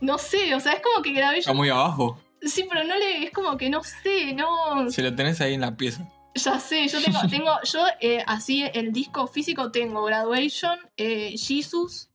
No 0.00 0.18
sé, 0.18 0.54
o 0.54 0.60
sea, 0.60 0.72
es 0.74 0.80
como 0.82 1.02
que 1.02 1.10
Está 1.10 1.20
Graduation. 1.22 1.56
muy 1.56 1.68
abajo. 1.70 2.20
Sí, 2.42 2.66
pero 2.70 2.84
no 2.84 2.96
le. 2.96 3.24
Es 3.24 3.30
como 3.32 3.56
que 3.56 3.68
no 3.70 3.82
sé, 3.82 4.34
no. 4.34 4.90
Si 4.90 5.02
lo 5.02 5.14
tenés 5.16 5.40
ahí 5.40 5.54
en 5.54 5.62
la 5.62 5.76
pieza. 5.76 6.06
Ya 6.34 6.60
sé, 6.60 6.86
yo 6.86 7.02
tengo, 7.02 7.18
tengo 7.30 7.50
yo 7.64 7.80
eh, 8.00 8.22
así 8.26 8.62
el 8.74 8.92
disco 8.92 9.26
físico 9.26 9.72
tengo 9.72 10.04
Graduation, 10.04 10.78
eh, 10.98 11.34
Jesus, 11.38 12.10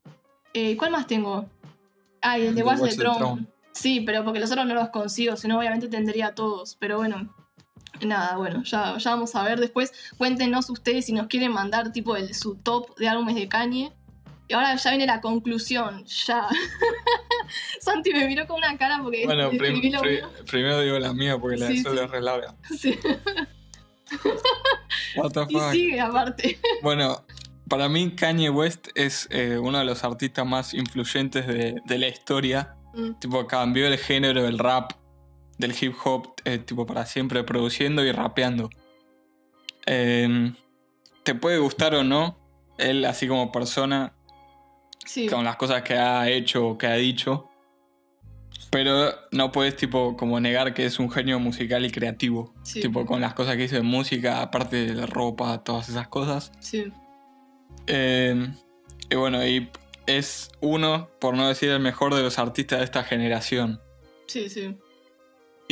eh, 0.53 0.77
¿cuál 0.77 0.91
más 0.91 1.07
tengo? 1.07 1.49
Ah, 2.21 2.37
y 2.37 2.45
el 2.45 2.55
de 2.55 2.61
Watch 2.63 2.81
the. 2.81 2.95
Throne. 2.95 3.47
Sí, 3.73 4.01
pero 4.01 4.23
porque 4.23 4.39
los 4.39 4.51
otros 4.51 4.67
no 4.67 4.75
los 4.75 4.89
consigo, 4.89 5.35
sino 5.37 5.57
obviamente 5.57 5.87
tendría 5.87 6.35
todos, 6.35 6.75
pero 6.79 6.97
bueno. 6.97 7.33
Nada, 8.05 8.37
bueno, 8.37 8.63
ya, 8.63 8.97
ya 8.97 9.11
vamos 9.11 9.35
a 9.35 9.43
ver 9.43 9.59
después. 9.59 9.93
Cuéntenos 10.17 10.69
ustedes 10.69 11.05
si 11.05 11.13
nos 11.13 11.27
quieren 11.27 11.51
mandar 11.51 11.91
tipo 11.91 12.15
el, 12.15 12.33
su 12.33 12.55
top 12.55 12.95
de 12.97 13.07
álbumes 13.07 13.35
de 13.35 13.47
Kanye. 13.47 13.91
Y 14.47 14.53
ahora 14.53 14.75
ya 14.75 14.89
viene 14.89 15.05
la 15.05 15.21
conclusión, 15.21 16.03
ya. 16.05 16.47
Santi 17.79 18.11
me 18.13 18.27
miró 18.27 18.45
con 18.47 18.57
una 18.57 18.77
cara 18.77 18.99
porque 19.01 19.25
Bueno, 19.25 19.49
prim- 19.57 19.81
primero 20.49 20.81
digo 20.81 20.99
la 20.99 21.13
mía 21.13 21.37
porque 21.37 21.57
la 21.57 21.67
de 21.67 21.75
Sí, 21.77 21.83
Sol 21.83 21.97
sí. 21.97 22.03
es 22.03 22.11
re 22.11 22.21
larga. 22.21 22.55
Sí. 22.77 22.99
What 25.15 25.31
the 25.31 25.45
Y 25.49 25.59
sigue 25.71 25.99
aparte. 26.01 26.59
Bueno, 26.81 27.23
para 27.69 27.87
mí 27.87 28.11
Kanye 28.15 28.49
West 28.49 28.89
es 28.95 29.27
eh, 29.31 29.57
uno 29.57 29.79
de 29.79 29.85
los 29.85 30.03
artistas 30.03 30.45
más 30.45 30.73
influyentes 30.73 31.47
de, 31.47 31.81
de 31.85 31.97
la 31.97 32.07
historia. 32.07 32.75
Mm. 32.93 33.13
Tipo, 33.19 33.47
cambió 33.47 33.87
el 33.87 33.97
género 33.97 34.43
del 34.43 34.59
rap, 34.59 34.91
del 35.61 35.73
hip 35.79 35.95
hop, 36.03 36.33
eh, 36.43 36.57
tipo, 36.57 36.85
para 36.85 37.05
siempre 37.05 37.43
produciendo 37.45 38.03
y 38.03 38.11
rapeando. 38.11 38.69
Eh, 39.85 40.53
te 41.23 41.35
puede 41.35 41.57
gustar 41.59 41.95
o 41.95 42.03
no, 42.03 42.37
él 42.77 43.05
así 43.05 43.27
como 43.27 43.51
persona, 43.51 44.13
Sí. 45.05 45.27
con 45.27 45.43
las 45.43 45.55
cosas 45.55 45.81
que 45.81 45.95
ha 45.95 46.29
hecho 46.29 46.67
o 46.67 46.77
que 46.77 46.87
ha 46.87 46.93
dicho. 46.95 47.47
Pero 48.69 49.11
no 49.31 49.51
puedes, 49.51 49.75
tipo, 49.75 50.15
como 50.15 50.39
negar 50.39 50.73
que 50.73 50.85
es 50.85 50.99
un 50.99 51.11
genio 51.11 51.39
musical 51.39 51.85
y 51.85 51.91
creativo. 51.91 52.53
sí. 52.63 52.79
Tipo, 52.81 53.05
con 53.05 53.19
las 53.19 53.33
cosas 53.33 53.57
que 53.57 53.63
hizo 53.65 53.77
en 53.77 53.85
música, 53.85 54.41
aparte 54.41 54.85
de 54.85 54.93
la 54.93 55.05
ropa, 55.07 55.63
todas 55.63 55.89
esas 55.89 56.07
cosas. 56.07 56.51
Sí. 56.59 56.85
Eh, 57.87 58.47
y 59.09 59.15
bueno, 59.15 59.45
y 59.45 59.69
es 60.05 60.51
uno, 60.61 61.09
por 61.19 61.35
no 61.35 61.47
decir 61.47 61.69
el 61.71 61.79
mejor 61.79 62.13
de 62.15 62.21
los 62.21 62.39
artistas 62.39 62.79
de 62.79 62.85
esta 62.85 63.03
generación. 63.03 63.81
Sí, 64.27 64.47
sí. 64.49 64.77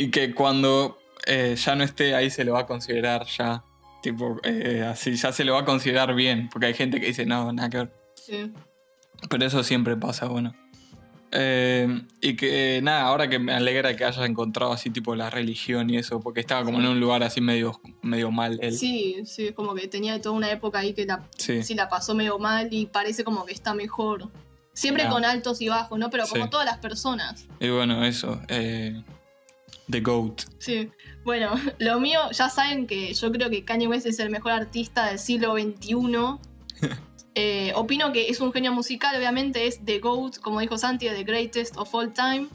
Y 0.00 0.10
que 0.10 0.34
cuando 0.34 0.98
eh, 1.26 1.56
ya 1.56 1.74
no 1.74 1.84
esté 1.84 2.14
ahí 2.14 2.30
se 2.30 2.44
lo 2.44 2.54
va 2.54 2.60
a 2.60 2.66
considerar 2.66 3.26
ya. 3.26 3.62
Tipo, 4.02 4.38
eh, 4.44 4.86
así, 4.90 5.14
ya 5.16 5.30
se 5.32 5.44
lo 5.44 5.52
va 5.54 5.60
a 5.60 5.64
considerar 5.64 6.14
bien. 6.14 6.48
Porque 6.50 6.66
hay 6.66 6.74
gente 6.74 7.00
que 7.00 7.06
dice, 7.06 7.26
no, 7.26 7.52
nada 7.52 7.68
que 7.68 7.76
ver. 7.78 7.92
sí. 8.14 8.52
Pero 9.28 9.44
eso 9.44 9.62
siempre 9.62 9.96
pasa, 9.98 10.26
bueno. 10.28 10.54
Eh, 11.32 12.02
y 12.22 12.34
que 12.36 12.80
nada, 12.82 13.02
ahora 13.02 13.28
que 13.28 13.38
me 13.38 13.52
alegra 13.52 13.94
que 13.94 14.04
hayas 14.06 14.26
encontrado 14.28 14.72
así 14.72 14.88
tipo 14.90 15.14
la 15.14 15.28
religión 15.28 15.90
y 15.90 15.98
eso, 15.98 16.20
porque 16.20 16.40
estaba 16.40 16.64
como 16.64 16.78
en 16.80 16.86
un 16.86 16.98
lugar 16.98 17.22
así 17.22 17.40
medio, 17.42 17.80
medio 18.02 18.30
mal 18.30 18.58
él. 18.62 18.72
Sí, 18.76 19.16
sí, 19.26 19.48
es 19.48 19.52
como 19.52 19.74
que 19.74 19.86
tenía 19.88 20.20
toda 20.22 20.34
una 20.34 20.50
época 20.50 20.78
ahí 20.80 20.94
que 20.94 21.04
la, 21.06 21.28
Sí. 21.36 21.62
sí 21.62 21.74
la 21.74 21.88
pasó 21.90 22.14
medio 22.14 22.38
mal 22.38 22.68
y 22.72 22.86
parece 22.86 23.22
como 23.22 23.44
que 23.44 23.52
está 23.52 23.74
mejor. 23.74 24.28
Siempre 24.72 25.06
con 25.08 25.24
altos 25.26 25.60
y 25.60 25.68
bajos, 25.68 25.98
¿no? 25.98 26.08
Pero 26.10 26.24
como 26.26 26.44
Sí. 26.44 26.50
todas 26.50 26.64
las 26.64 26.78
personas. 26.78 27.46
Y 27.60 27.68
bueno, 27.68 28.02
eso. 28.04 28.40
eh, 28.48 29.02
The 29.90 30.00
Goat. 30.00 30.42
Sí. 30.58 30.90
Bueno, 31.24 31.52
lo 31.78 32.00
mío, 32.00 32.20
ya 32.32 32.48
saben 32.48 32.86
que 32.86 33.12
yo 33.12 33.32
creo 33.32 33.50
que 33.50 33.64
Kanye 33.64 33.88
West 33.88 34.06
es 34.06 34.18
el 34.18 34.30
mejor 34.30 34.52
artista 34.52 35.06
del 35.06 35.18
siglo 35.18 35.54
XXI. 35.54 35.96
Eh, 37.36 37.72
opino 37.76 38.12
que 38.12 38.28
es 38.28 38.40
un 38.40 38.52
genio 38.52 38.72
musical, 38.72 39.16
obviamente 39.16 39.68
es 39.68 39.84
The 39.84 40.00
GOAT, 40.00 40.38
como 40.38 40.58
dijo 40.58 40.76
Santi, 40.76 41.08
The 41.08 41.22
Greatest 41.22 41.76
of 41.76 41.94
All 41.94 42.12
Time. 42.12 42.48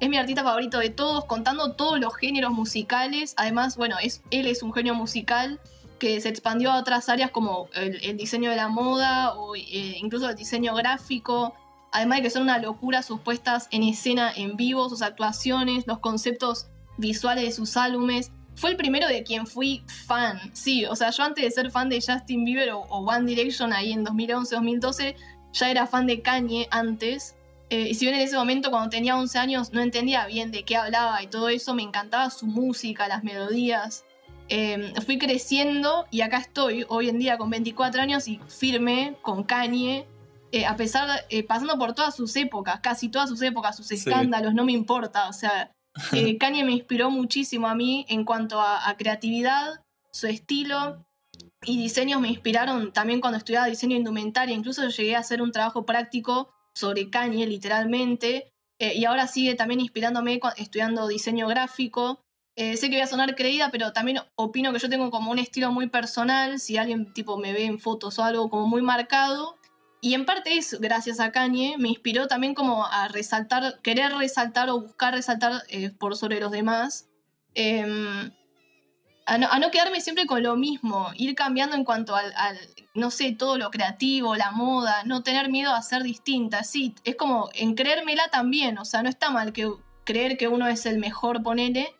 Es 0.00 0.08
mi 0.08 0.16
artista 0.16 0.42
favorito 0.42 0.78
de 0.78 0.88
todos, 0.88 1.26
contando 1.26 1.74
todos 1.74 2.00
los 2.00 2.16
géneros 2.16 2.50
musicales. 2.50 3.34
Además, 3.36 3.76
bueno, 3.76 3.96
es, 4.02 4.22
él 4.30 4.46
es 4.46 4.62
un 4.62 4.72
genio 4.72 4.94
musical 4.94 5.60
que 5.98 6.20
se 6.20 6.30
expandió 6.30 6.72
a 6.72 6.78
otras 6.78 7.10
áreas 7.10 7.30
como 7.30 7.68
el, 7.74 8.02
el 8.02 8.16
diseño 8.16 8.50
de 8.50 8.56
la 8.56 8.68
moda 8.68 9.34
o 9.34 9.54
eh, 9.54 9.60
incluso 10.00 10.28
el 10.28 10.34
diseño 10.34 10.74
gráfico. 10.74 11.54
Además 11.92 12.18
de 12.18 12.22
que 12.24 12.30
son 12.30 12.42
una 12.42 12.58
locura 12.58 13.02
sus 13.02 13.20
puestas 13.20 13.68
en 13.70 13.82
escena 13.82 14.32
en 14.34 14.56
vivo, 14.56 14.88
sus 14.88 15.02
actuaciones, 15.02 15.86
los 15.86 15.98
conceptos 15.98 16.66
visuales 16.98 17.44
de 17.44 17.52
sus 17.52 17.76
álbumes. 17.76 18.32
Fue 18.54 18.70
el 18.70 18.76
primero 18.76 19.06
de 19.06 19.22
quien 19.22 19.46
fui 19.46 19.82
fan. 20.06 20.38
Sí, 20.54 20.84
o 20.86 20.96
sea, 20.96 21.10
yo 21.10 21.22
antes 21.22 21.44
de 21.44 21.50
ser 21.50 21.70
fan 21.70 21.88
de 21.88 22.00
Justin 22.00 22.44
Bieber 22.44 22.70
o, 22.72 22.80
o 22.80 22.98
One 23.06 23.26
Direction 23.26 23.72
ahí 23.72 23.92
en 23.92 24.04
2011-2012, 24.04 25.14
ya 25.52 25.70
era 25.70 25.86
fan 25.86 26.06
de 26.06 26.22
Kanye 26.22 26.68
antes. 26.70 27.36
Eh, 27.70 27.88
y 27.88 27.94
si 27.94 28.04
bien 28.04 28.16
en 28.16 28.22
ese 28.22 28.36
momento, 28.36 28.70
cuando 28.70 28.90
tenía 28.90 29.16
11 29.16 29.38
años, 29.38 29.72
no 29.72 29.80
entendía 29.80 30.26
bien 30.26 30.50
de 30.50 30.62
qué 30.62 30.76
hablaba 30.76 31.22
y 31.22 31.26
todo 31.26 31.48
eso, 31.48 31.74
me 31.74 31.82
encantaba 31.82 32.28
su 32.28 32.46
música, 32.46 33.08
las 33.08 33.24
melodías. 33.24 34.04
Eh, 34.48 34.92
fui 35.06 35.18
creciendo 35.18 36.04
y 36.10 36.20
acá 36.20 36.36
estoy 36.36 36.84
hoy 36.88 37.08
en 37.08 37.18
día 37.18 37.38
con 37.38 37.48
24 37.48 38.02
años 38.02 38.28
y 38.28 38.40
firme 38.48 39.16
con 39.22 39.44
Kanye. 39.44 40.06
Eh, 40.52 40.66
a 40.66 40.76
pesar, 40.76 41.24
eh, 41.30 41.42
pasando 41.44 41.78
por 41.78 41.94
todas 41.94 42.14
sus 42.14 42.36
épocas, 42.36 42.80
casi 42.80 43.08
todas 43.08 43.28
sus 43.28 43.42
épocas, 43.42 43.76
sus 43.76 43.90
escándalos, 43.90 44.54
no 44.54 44.64
me 44.64 44.72
importa. 44.72 45.28
O 45.28 45.32
sea, 45.32 45.72
eh, 46.12 46.36
Kanye 46.38 46.64
me 46.64 46.72
inspiró 46.72 47.10
muchísimo 47.10 47.66
a 47.66 47.74
mí 47.74 48.06
en 48.08 48.24
cuanto 48.24 48.60
a, 48.60 48.88
a 48.88 48.96
creatividad, 48.96 49.82
su 50.12 50.26
estilo 50.26 51.04
y 51.64 51.78
diseños 51.78 52.20
me 52.20 52.28
inspiraron 52.28 52.92
también 52.92 53.20
cuando 53.20 53.38
estudiaba 53.38 53.66
diseño 53.66 53.96
indumentaria. 53.96 54.54
Incluso 54.54 54.86
llegué 54.88 55.16
a 55.16 55.20
hacer 55.20 55.40
un 55.42 55.52
trabajo 55.52 55.86
práctico 55.86 56.52
sobre 56.74 57.10
Kanye, 57.10 57.46
literalmente. 57.46 58.52
eh, 58.78 58.94
y 58.96 59.04
ahora 59.04 59.26
sigue 59.28 59.54
también 59.54 59.80
inspirándome 59.80 60.40
estudiando 60.56 61.06
diseño 61.06 61.46
gráfico. 61.46 62.20
Eh, 62.56 62.76
sé 62.76 62.90
que 62.90 62.96
voy 62.96 63.02
a 63.02 63.06
sonar 63.06 63.34
creída, 63.34 63.70
pero 63.70 63.92
también 63.92 64.18
opino 64.34 64.72
que 64.72 64.78
yo 64.78 64.88
tengo 64.90 65.10
como 65.10 65.30
un 65.30 65.38
estilo 65.38 65.70
muy 65.72 65.88
personal. 65.88 66.58
Si 66.58 66.76
alguien 66.76 67.12
tipo 67.14 67.38
me 67.38 67.52
ve 67.52 67.64
en 67.64 67.78
fotos 67.78 68.18
o 68.18 68.24
algo 68.24 68.50
como 68.50 68.66
muy 68.66 68.82
marcado. 68.82 69.56
Y 70.04 70.14
en 70.14 70.24
parte 70.24 70.58
es 70.58 70.80
gracias 70.80 71.20
a 71.20 71.30
Kanye, 71.30 71.76
me 71.78 71.88
inspiró 71.88 72.26
también 72.26 72.54
como 72.54 72.84
a 72.84 73.06
resaltar, 73.06 73.78
querer 73.82 74.12
resaltar 74.12 74.68
o 74.68 74.80
buscar 74.80 75.14
resaltar 75.14 75.62
eh, 75.68 75.90
por 75.90 76.16
sobre 76.16 76.40
los 76.40 76.50
demás. 76.50 77.08
Em, 77.54 78.32
a, 79.26 79.38
no, 79.38 79.46
a 79.48 79.60
no 79.60 79.70
quedarme 79.70 80.00
siempre 80.00 80.26
con 80.26 80.42
lo 80.42 80.56
mismo, 80.56 81.12
ir 81.14 81.36
cambiando 81.36 81.76
en 81.76 81.84
cuanto 81.84 82.16
al, 82.16 82.32
al, 82.36 82.58
no 82.94 83.12
sé, 83.12 83.30
todo 83.30 83.56
lo 83.58 83.70
creativo, 83.70 84.34
la 84.34 84.50
moda, 84.50 85.04
no 85.04 85.22
tener 85.22 85.48
miedo 85.48 85.72
a 85.72 85.80
ser 85.82 86.02
distinta. 86.02 86.64
Sí, 86.64 86.96
es 87.04 87.14
como 87.14 87.50
en 87.54 87.76
creérmela 87.76 88.24
también, 88.32 88.78
o 88.78 88.84
sea, 88.84 89.04
no 89.04 89.08
está 89.08 89.30
mal 89.30 89.52
que 89.52 89.70
creer 90.02 90.36
que 90.36 90.48
uno 90.48 90.66
es 90.66 90.84
el 90.84 90.98
mejor, 90.98 91.44
ponele. 91.44 91.94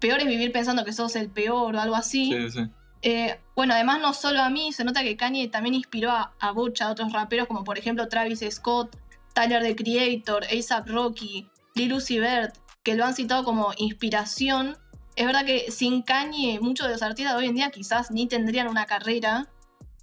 Peor 0.00 0.20
es 0.20 0.26
vivir 0.26 0.50
pensando 0.50 0.82
que 0.82 0.94
sos 0.94 1.14
el 1.14 1.28
peor 1.28 1.76
o 1.76 1.80
algo 1.80 1.94
así. 1.94 2.32
Sí, 2.32 2.50
sí. 2.50 2.70
Eh, 3.02 3.38
bueno, 3.56 3.74
además 3.74 4.00
no 4.00 4.12
solo 4.14 4.42
a 4.42 4.50
mí, 4.50 4.72
se 4.72 4.84
nota 4.84 5.02
que 5.02 5.16
Kanye 5.16 5.48
también 5.48 5.74
inspiró 5.74 6.10
a, 6.10 6.32
a 6.40 6.50
bocha 6.52 6.86
a 6.86 6.90
otros 6.90 7.12
raperos 7.12 7.46
como 7.46 7.64
por 7.64 7.78
ejemplo 7.78 8.08
Travis 8.08 8.40
Scott, 8.50 8.96
Tyler 9.32 9.62
the 9.62 9.76
Creator, 9.76 10.44
ASAP 10.44 10.88
Rocky, 10.88 11.48
Lil 11.74 11.92
Uzi 11.92 12.18
Vert, 12.18 12.56
que 12.82 12.94
lo 12.94 13.04
han 13.04 13.14
citado 13.14 13.44
como 13.44 13.72
inspiración. 13.76 14.76
Es 15.16 15.26
verdad 15.26 15.44
que 15.44 15.70
sin 15.70 16.02
Kanye 16.02 16.58
muchos 16.60 16.86
de 16.86 16.92
los 16.94 17.02
artistas 17.02 17.34
de 17.34 17.38
hoy 17.38 17.46
en 17.46 17.54
día 17.54 17.70
quizás 17.70 18.10
ni 18.10 18.26
tendrían 18.26 18.68
una 18.68 18.86
carrera. 18.86 19.48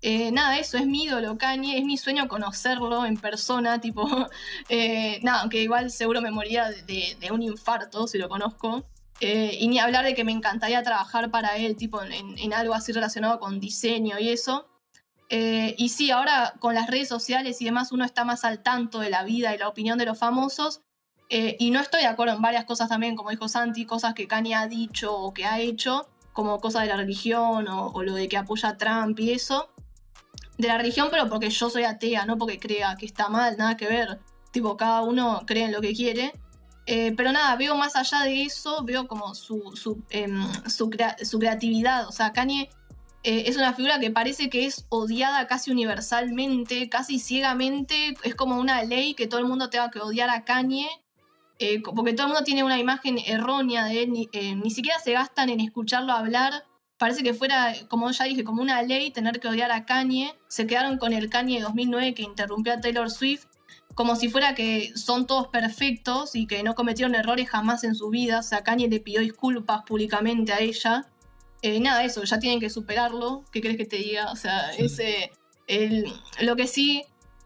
Eh, 0.02 0.32
nada, 0.32 0.58
eso 0.58 0.78
es 0.78 0.88
mi 0.88 1.04
ídolo 1.04 1.38
Kanye, 1.38 1.78
es 1.78 1.86
mi 1.86 1.96
sueño 1.98 2.28
conocerlo 2.28 3.06
en 3.06 3.18
persona, 3.18 3.80
tipo, 3.80 4.08
eh, 4.70 5.20
nada, 5.22 5.42
aunque 5.42 5.62
igual 5.62 5.92
seguro 5.92 6.22
me 6.22 6.32
de- 6.88 7.16
de 7.20 7.32
un 7.32 7.42
infarto 7.44 8.08
si 8.08 8.18
lo 8.18 8.28
conozco. 8.28 8.84
Eh, 9.24 9.56
y 9.60 9.68
ni 9.68 9.78
hablar 9.78 10.04
de 10.04 10.16
que 10.16 10.24
me 10.24 10.32
encantaría 10.32 10.82
trabajar 10.82 11.30
para 11.30 11.56
él, 11.56 11.76
tipo 11.78 12.02
en, 12.02 12.54
algo 12.54 12.74
así 12.74 12.92
relacionado 12.92 13.40
con 13.40 13.60
diseño 13.60 14.18
y 14.20 14.30
eso. 14.30 14.68
Eh, 15.30 15.76
y 15.78 15.90
sí, 15.90 16.10
ahora 16.10 16.56
con 16.60 16.74
las 16.74 16.88
redes 16.88 17.08
sociales 17.08 17.62
y 17.62 17.66
demás 17.66 17.92
uno 17.92 18.04
está 18.04 18.26
más 18.26 18.44
al 18.44 18.64
tanto 18.64 19.00
de 19.00 19.12
la 19.12 19.24
vida 19.24 19.54
y 19.54 19.60
la 19.60 19.70
opinión 19.70 20.00
de 20.00 20.06
los 20.06 20.18
famosos. 20.18 20.82
Eh, 21.30 21.56
y 21.60 21.70
no 21.70 21.80
estoy 21.80 22.02
de 22.02 22.08
acuerdo 22.08 22.34
en 22.34 22.42
varias 22.42 22.66
cosas 22.66 22.90
también, 22.90 23.16
como 23.16 23.30
dijo 23.30 23.48
Santi, 23.48 23.86
cosas 23.86 24.16
que 24.16 24.28
Kanye 24.28 24.56
ha 24.56 24.68
dicho 24.68 25.16
o 25.16 25.34
que 25.34 25.46
ha 25.46 25.60
hecho, 25.60 26.10
como 26.34 26.60
cosas 26.60 26.82
de 26.82 26.88
la 26.90 26.98
religión 26.98 27.68
o, 27.68 27.88
o 27.90 28.04
lo 28.04 28.16
de 28.16 28.28
que 28.28 28.38
apoya 28.38 28.70
a 28.70 28.78
Trump 28.78 29.20
y 29.20 29.34
eso. 29.34 29.70
De 30.58 30.68
la 30.68 30.80
religión, 30.80 31.10
pero 31.12 31.30
porque 31.30 31.52
yo 31.52 31.70
soy 31.70 31.84
atea, 31.84 32.26
no 32.26 32.40
porque 32.40 32.60
crea 32.60 32.96
que 32.98 33.06
está 33.06 33.30
mal, 33.30 33.56
nada 33.56 33.78
que 33.78 33.88
ver. 33.88 34.20
Tipo, 34.50 34.76
cada 34.78 35.04
uno 35.04 35.44
cree 35.46 35.66
en 35.66 35.72
lo 35.72 35.80
que 35.80 35.94
quiere. 35.94 36.34
Eh, 36.86 37.14
pero 37.16 37.32
nada, 37.32 37.56
veo 37.56 37.76
más 37.76 37.96
allá 37.96 38.22
de 38.22 38.44
eso, 38.44 38.84
veo 38.84 39.08
como 39.08 39.36
su, 39.36 39.74
su, 39.76 40.04
em, 40.10 40.44
su, 40.68 40.90
creatividad. 40.90 42.08
O 42.08 42.12
sea, 42.12 42.34
Kanye 42.34 42.70
eh, 43.24 43.44
es 43.46 43.58
una 43.58 43.74
figura 43.74 44.00
que 44.00 44.10
parece 44.10 44.50
que 44.50 44.66
es 44.66 44.86
odiada 44.90 45.48
casi 45.48 45.72
universalmente, 45.72 46.90
casi 46.90 47.20
ciegamente. 47.20 48.16
Es 48.24 48.36
como 48.36 48.60
una 48.60 48.84
ley 48.84 49.14
que 49.14 49.28
todo 49.28 49.40
el 49.40 49.46
mundo 49.46 49.70
tenga 49.70 49.92
que 49.92 50.00
odiar 50.00 50.30
a 50.30 50.44
Kanye. 50.44 50.90
Eh, 51.60 51.82
porque 51.84 52.14
todo 52.14 52.26
el 52.26 52.34
mundo 52.34 52.44
tiene 52.44 52.64
una 52.64 52.80
imagen 52.80 53.20
errónea 53.20 53.86
de 53.86 54.04
él, 54.04 54.12
ni, 54.12 54.28
ni 54.34 54.72
siquiera 54.72 54.98
se 54.98 55.14
gastan 55.14 55.50
en 55.50 55.60
escucharlo 55.60 56.12
hablar. 56.12 56.66
Parece 56.98 57.22
que 57.22 57.36
fuera, 57.36 57.74
como 57.88 58.10
ya 58.10 58.26
dije, 58.26 58.44
como 58.44 58.64
una 58.64 58.82
ley 58.82 59.12
tener 59.12 59.40
que 59.40 59.48
odiar 59.48 59.72
a 59.72 59.86
Kanye. 59.86 60.34
Se 60.48 60.66
quedaron 60.66 60.98
con 60.98 61.14
el 61.14 61.30
Kanye 61.30 61.58
de 61.58 61.64
2009 61.64 62.16
que 62.16 62.24
interrumpió 62.24 62.74
a 62.74 62.82
Taylor 62.82 63.12
Swift 63.12 63.46
como 63.96 64.16
si 64.16 64.30
fuera 64.30 64.56
que 64.56 64.92
son 64.96 65.28
todos 65.28 65.48
perfectos 65.48 66.36
y 66.36 66.48
que 66.48 66.64
no 66.64 66.76
cometieron 66.76 67.16
errores 67.16 67.50
jamás 67.50 67.84
en 67.84 67.96
su 67.96 68.10
vida. 68.10 68.40
O 68.40 68.44
sea, 68.44 68.64
Kanye 68.64 68.88
le 68.88 69.00
pidió 69.00 69.22
disculpas 69.22 69.84
públicamente 69.84 70.54
a 70.54 70.60
ella. 70.60 71.08
Eh, 71.62 71.80
nada, 71.80 72.04
eso, 72.04 72.24
ya 72.24 72.40
tienen 72.40 72.60
que 72.60 72.70
superarlo. 72.70 73.44
¿Qué 73.52 73.62
crees 73.62 73.78
que 73.78 73.86
te 73.86 73.98
diga? 73.98 74.32
O 74.32 74.36
sea, 74.36 74.72
ese. 74.74 75.32
El, 75.68 76.12
lo 76.42 76.56
que 76.56 76.68
sí. 76.68 77.04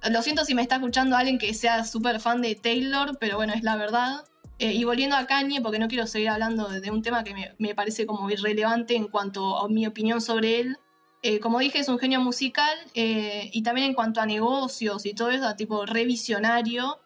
Lo 0.10 0.22
siento 0.22 0.46
si 0.46 0.54
me 0.54 0.62
está 0.62 0.76
escuchando 0.76 1.18
alguien 1.18 1.40
que 1.40 1.54
sea 1.56 1.84
súper 1.84 2.20
fan 2.20 2.42
de 2.42 2.54
Taylor, 2.54 3.18
pero 3.20 3.38
bueno, 3.38 3.54
es 3.54 3.64
la 3.64 3.76
verdad. 3.76 4.24
Eh, 4.60 4.72
y 4.74 4.84
volviendo 4.84 5.16
a 5.16 5.26
Kanye, 5.26 5.62
porque 5.62 5.80
no 5.80 5.88
quiero 5.88 6.06
seguir 6.06 6.30
hablando 6.30 6.70
de, 6.70 6.92
un 6.92 7.02
tema 7.02 7.24
que 7.24 7.34
me, 7.34 7.56
me, 7.58 7.74
parece 7.74 8.06
como 8.06 8.30
irrelevante 8.30 8.96
en 8.96 9.08
cuanto 9.08 9.58
a 9.58 9.68
mi 9.68 9.88
opinión 9.88 10.22
sobre 10.22 10.60
él. 10.60 10.78
Eh, 11.28 11.40
como 11.40 11.58
dije, 11.58 11.80
es 11.80 11.90
un 11.90 11.98
genio 11.98 12.22
musical 12.22 12.78
eh, 12.94 13.50
y 13.52 13.64
también 13.64 13.88
en 13.88 13.94
cuanto 13.96 14.22
a 14.22 14.28
negocios 14.28 15.08
y 15.08 15.16
todo 15.16 15.32
eso, 15.32 15.56
tipo 15.56 15.84
revisionario. 15.84 17.00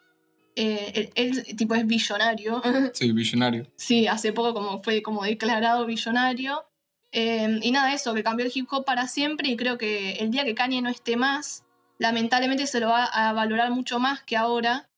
Eh, 0.57 1.09
él, 1.15 1.55
tipo 1.55 1.73
es 1.73 1.87
billonario. 1.87 2.61
Sí, 2.93 3.13
billonario. 3.13 3.67
sí, 3.77 4.07
hace 4.07 4.33
poco 4.33 4.53
como 4.53 4.83
fue 4.83 5.01
como 5.01 5.23
declarado 5.23 5.85
billonario. 5.85 6.65
y 7.13 7.71
nada, 7.71 7.93
eso, 7.93 8.13
que 8.13 8.21
cambió 8.21 8.45
el 8.45 8.51
hip 8.53 8.67
hop 8.69 8.83
para 8.83 9.07
siempre 9.07 9.47
y 9.47 9.55
creo 9.55 9.77
que 9.77 10.11
el 10.19 10.31
día 10.31 10.43
que 10.43 10.53
Kanye 10.53 10.81
no 10.81 10.89
esté 10.89 11.15
más, 11.15 11.63
lamentablemente 11.97 12.67
se 12.67 12.81
lo 12.81 12.89
va 12.89 13.05
a 13.05 13.31
valorar 13.31 13.71
mucho 13.71 13.99
más 13.99 14.21
que 14.23 14.35
ahora. 14.35 14.89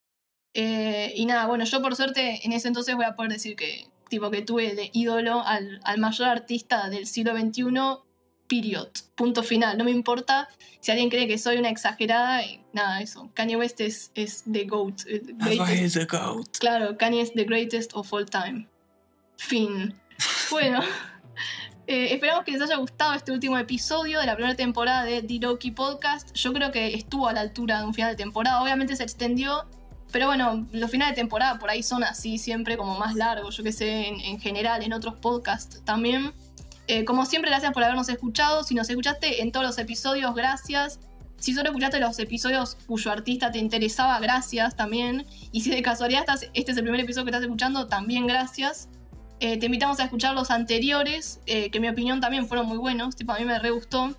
y 0.56 1.26
nada, 1.27 1.45
bueno, 1.45 1.64
yo 1.65 1.80
por 1.80 1.95
suerte 1.95 2.39
en 2.43 2.53
ese 2.53 2.69
entonces 2.69 2.95
voy 2.95 3.06
a 3.06 3.15
poder 3.15 3.34
decir 3.34 3.56
que, 3.56 3.85
tipo, 4.10 4.31
que 4.31 4.41
tuve 4.41 4.73
de 4.73 4.89
ídolo 4.93 5.43
al, 5.45 5.80
al 5.84 5.99
mayor 5.99 6.27
artista 6.27 6.89
del 6.89 7.06
siglo 7.06 7.38
XXI 7.38 8.10
period. 8.52 8.90
Punto 9.15 9.44
final. 9.44 9.78
No 9.78 9.86
me 9.86 9.91
importa 9.91 10.49
si 10.82 10.91
alguien 10.91 11.10
cree 11.10 11.26
que 11.26 11.38
soy 11.38 11.57
una 11.57 11.69
exagerada. 11.69 12.44
Y 12.44 12.61
nada, 12.73 13.02
eso. 13.02 13.30
Kanye 13.34 13.56
West 13.56 13.80
es, 13.80 14.11
es 14.14 14.44
the 14.52 14.65
GOAT. 14.65 15.06
Es 15.07 15.94
the 15.94 16.06
GOAT. 16.06 16.57
Claro, 16.60 16.98
Kanye 16.98 17.22
es 17.22 17.34
the 17.34 17.45
greatest 17.45 17.91
of 17.94 18.11
all 18.14 18.26
time. 18.26 18.68
Fin. 19.38 19.94
Bueno. 20.52 20.82
Eh, 21.88 22.14
esperamos 22.14 22.45
que 22.45 22.52
les 22.52 22.61
haya 22.61 22.78
gustado 22.78 23.15
este 23.15 23.34
último 23.34 23.57
episodio 23.57 24.22
de 24.22 24.26
la 24.26 24.36
primera 24.36 24.56
temporada 24.56 25.03
de 25.03 25.23
The 25.23 25.72
Podcast. 25.72 26.32
Yo 26.34 26.53
creo 26.53 26.72
que 26.72 26.94
estuvo 26.94 27.28
a 27.28 27.34
la 27.34 27.41
altura 27.41 27.80
de 27.80 27.88
un 27.88 27.94
final 27.94 28.11
de 28.11 28.15
temporada. 28.15 28.61
Obviamente 28.61 28.95
se 28.95 29.03
extendió, 29.03 29.65
pero 30.10 30.28
bueno, 30.28 30.68
los 30.72 30.90
finales 30.90 31.15
de 31.15 31.22
temporada 31.22 31.60
por 31.60 31.69
ahí 31.69 31.84
son 31.84 32.06
así, 32.06 32.38
siempre 32.38 32.78
como 32.78 32.98
más 32.98 33.15
largos, 33.15 33.57
yo 33.57 33.64
que 33.64 33.73
sé, 33.73 34.07
en 34.07 34.40
general, 34.40 34.84
en 34.84 34.94
otros 34.94 35.15
podcasts 35.15 35.82
también. 35.84 36.32
Eh, 36.88 37.06
como 37.06 37.26
siempre, 37.26 37.49
gracias 37.49 37.72
por 37.74 37.84
habernos 37.84 38.10
escuchado. 38.10 38.64
Si 38.64 38.76
nos 38.76 38.90
escuchaste 38.90 39.41
en 39.41 39.52
todos 39.52 39.66
los 39.66 39.78
episodios, 39.78 40.34
gracias. 40.36 40.99
Si 41.38 41.53
solo 41.53 41.70
escuchaste 41.70 41.99
los 41.99 42.20
episodios 42.20 42.78
cuyo 42.86 43.12
artista 43.12 43.52
te 43.52 43.60
interesaba, 43.60 44.20
gracias 44.20 44.76
también. 44.76 45.26
Y 45.52 45.62
si 45.62 45.72
de 45.72 45.82
casualidad 45.82 46.22
estás, 46.22 46.49
este 46.53 46.72
es 46.72 46.78
el 46.78 46.84
primer 46.84 47.02
episodio 47.02 47.26
que 47.26 47.32
estás 47.32 47.44
escuchando, 47.44 47.88
también 47.88 48.28
gracias. 48.28 48.90
Eh, 49.40 49.58
te 49.58 49.66
invitamos 49.66 49.99
a 49.99 50.03
escuchar 50.03 50.36
los 50.36 50.52
anteriores, 50.52 51.40
eh, 51.48 51.72
que 51.72 51.80
en 51.80 51.82
mi 51.82 51.90
opinión 51.90 52.22
también 52.22 52.48
fueron 52.48 52.68
muy 52.68 52.78
buenos, 52.78 53.16
tipo 53.16 53.32
a 53.32 53.40
mí 53.40 53.45
me 53.45 53.58
re 53.58 53.72
gustó. 53.72 54.16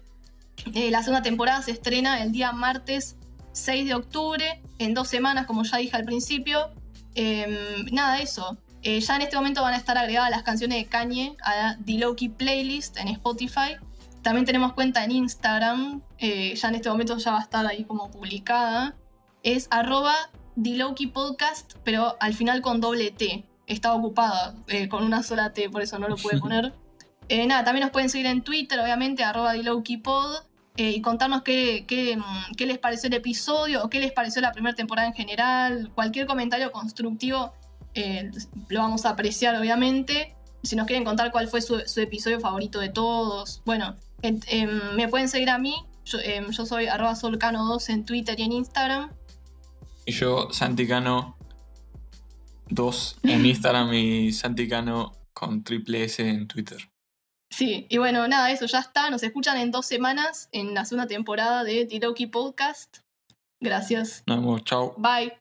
la 0.74 1.02
segunda 1.02 1.22
temporada 1.22 1.62
se 1.62 1.70
estrena 1.70 2.22
el 2.22 2.32
día 2.32 2.52
martes 2.52 3.16
6 3.52 3.86
de 3.86 3.94
octubre, 3.94 4.60
en 4.78 4.94
dos 4.94 5.08
semanas, 5.08 5.46
como 5.46 5.62
ya 5.62 5.78
dije 5.78 5.96
al 5.96 6.04
principio. 6.04 6.70
Em, 7.14 7.86
nada, 7.92 8.20
eso. 8.20 8.56
Eh, 8.82 9.00
ya 9.00 9.14
en 9.14 9.22
este 9.22 9.36
momento 9.36 9.62
van 9.62 9.74
a 9.74 9.76
estar 9.76 9.96
agregadas 9.96 10.30
las 10.30 10.42
canciones 10.42 10.78
de 10.78 10.86
Kanye 10.86 11.36
a 11.44 11.76
The 11.84 11.98
Loki 11.98 12.28
Playlist 12.28 12.96
en 12.96 13.08
Spotify. 13.08 13.76
También 14.22 14.44
tenemos 14.44 14.72
cuenta 14.72 15.04
en 15.04 15.12
Instagram, 15.12 16.02
eh, 16.18 16.54
ya 16.54 16.68
en 16.68 16.74
este 16.74 16.88
momento 16.88 17.16
ya 17.16 17.32
va 17.32 17.38
a 17.38 17.42
estar 17.42 17.64
ahí 17.66 17.84
como 17.84 18.10
publicada. 18.10 18.96
Es 19.44 19.68
arroba 19.70 20.14
The 20.60 21.08
Podcast, 21.12 21.74
pero 21.84 22.16
al 22.20 22.34
final 22.34 22.60
con 22.60 22.80
doble 22.80 23.12
T. 23.12 23.44
Está 23.66 23.94
ocupada 23.94 24.56
eh, 24.66 24.88
con 24.88 25.04
una 25.04 25.22
sola 25.22 25.52
T, 25.52 25.70
por 25.70 25.82
eso 25.82 25.98
no 25.98 26.08
lo 26.08 26.16
pude 26.16 26.38
poner. 26.40 26.74
nada, 27.46 27.64
también 27.64 27.82
nos 27.82 27.92
pueden 27.92 28.10
seguir 28.10 28.26
en 28.26 28.42
Twitter, 28.42 28.80
obviamente, 28.80 29.22
arroba 29.22 29.52
Pod. 30.02 30.44
y 30.76 31.00
contarnos 31.02 31.42
qué, 31.42 31.84
qué, 31.86 32.18
qué 32.56 32.66
les 32.66 32.78
pareció 32.78 33.06
el 33.08 33.14
episodio 33.14 33.84
o 33.84 33.88
qué 33.88 34.00
les 34.00 34.12
pareció 34.12 34.42
la 34.42 34.50
primera 34.50 34.74
temporada 34.74 35.06
en 35.06 35.14
general. 35.14 35.92
Cualquier 35.94 36.26
comentario 36.26 36.72
constructivo 36.72 37.52
eh, 37.94 38.30
lo 38.68 38.80
vamos 38.80 39.04
a 39.04 39.10
apreciar 39.10 39.56
obviamente. 39.56 40.34
Si 40.62 40.76
nos 40.76 40.86
quieren 40.86 41.04
contar 41.04 41.32
cuál 41.32 41.48
fue 41.48 41.60
su, 41.60 41.82
episodio 41.96 42.40
favorito 42.40 42.78
de 42.78 42.88
todos, 42.88 43.62
bueno, 43.64 43.96
em, 44.22 44.94
me 44.94 45.08
pueden 45.08 45.28
seguir 45.28 45.50
a 45.50 45.58
mí. 45.58 45.74
Yo, 46.04 46.18
em, 46.20 46.52
soy 46.52 46.86
arroba 46.86 47.14
solcano2 47.14 47.90
en 47.90 48.04
Twitter 48.04 48.38
y 48.38 48.44
en 48.44 48.52
Instagram. 48.52 49.10
Y 50.06 50.12
yo, 50.12 50.48
Santicano2 50.50 53.16
en 53.24 53.46
Instagram 53.46 53.92
y 53.92 54.32
Santicano 54.32 55.12
con 55.32 55.64
triple 55.64 56.04
S 56.04 56.28
en 56.28 56.46
Twitter. 56.46 56.78
Sí, 57.50 57.86
y 57.90 57.98
bueno, 57.98 58.26
nada, 58.28 58.50
eso 58.50 58.66
ya 58.66 58.78
está. 58.78 59.10
Nos 59.10 59.22
escuchan 59.22 59.58
en 59.58 59.70
dos 59.70 59.84
semanas 59.84 60.48
en 60.52 60.72
la 60.72 60.86
segunda 60.86 61.06
temporada 61.06 61.64
de 61.64 61.84
Tiroki 61.84 62.26
Podcast. 62.26 62.98
Gracias. 63.60 64.22
Nos 64.26 64.38
vemos, 64.38 64.64
chao. 64.64 64.94
Bye. 64.96 65.34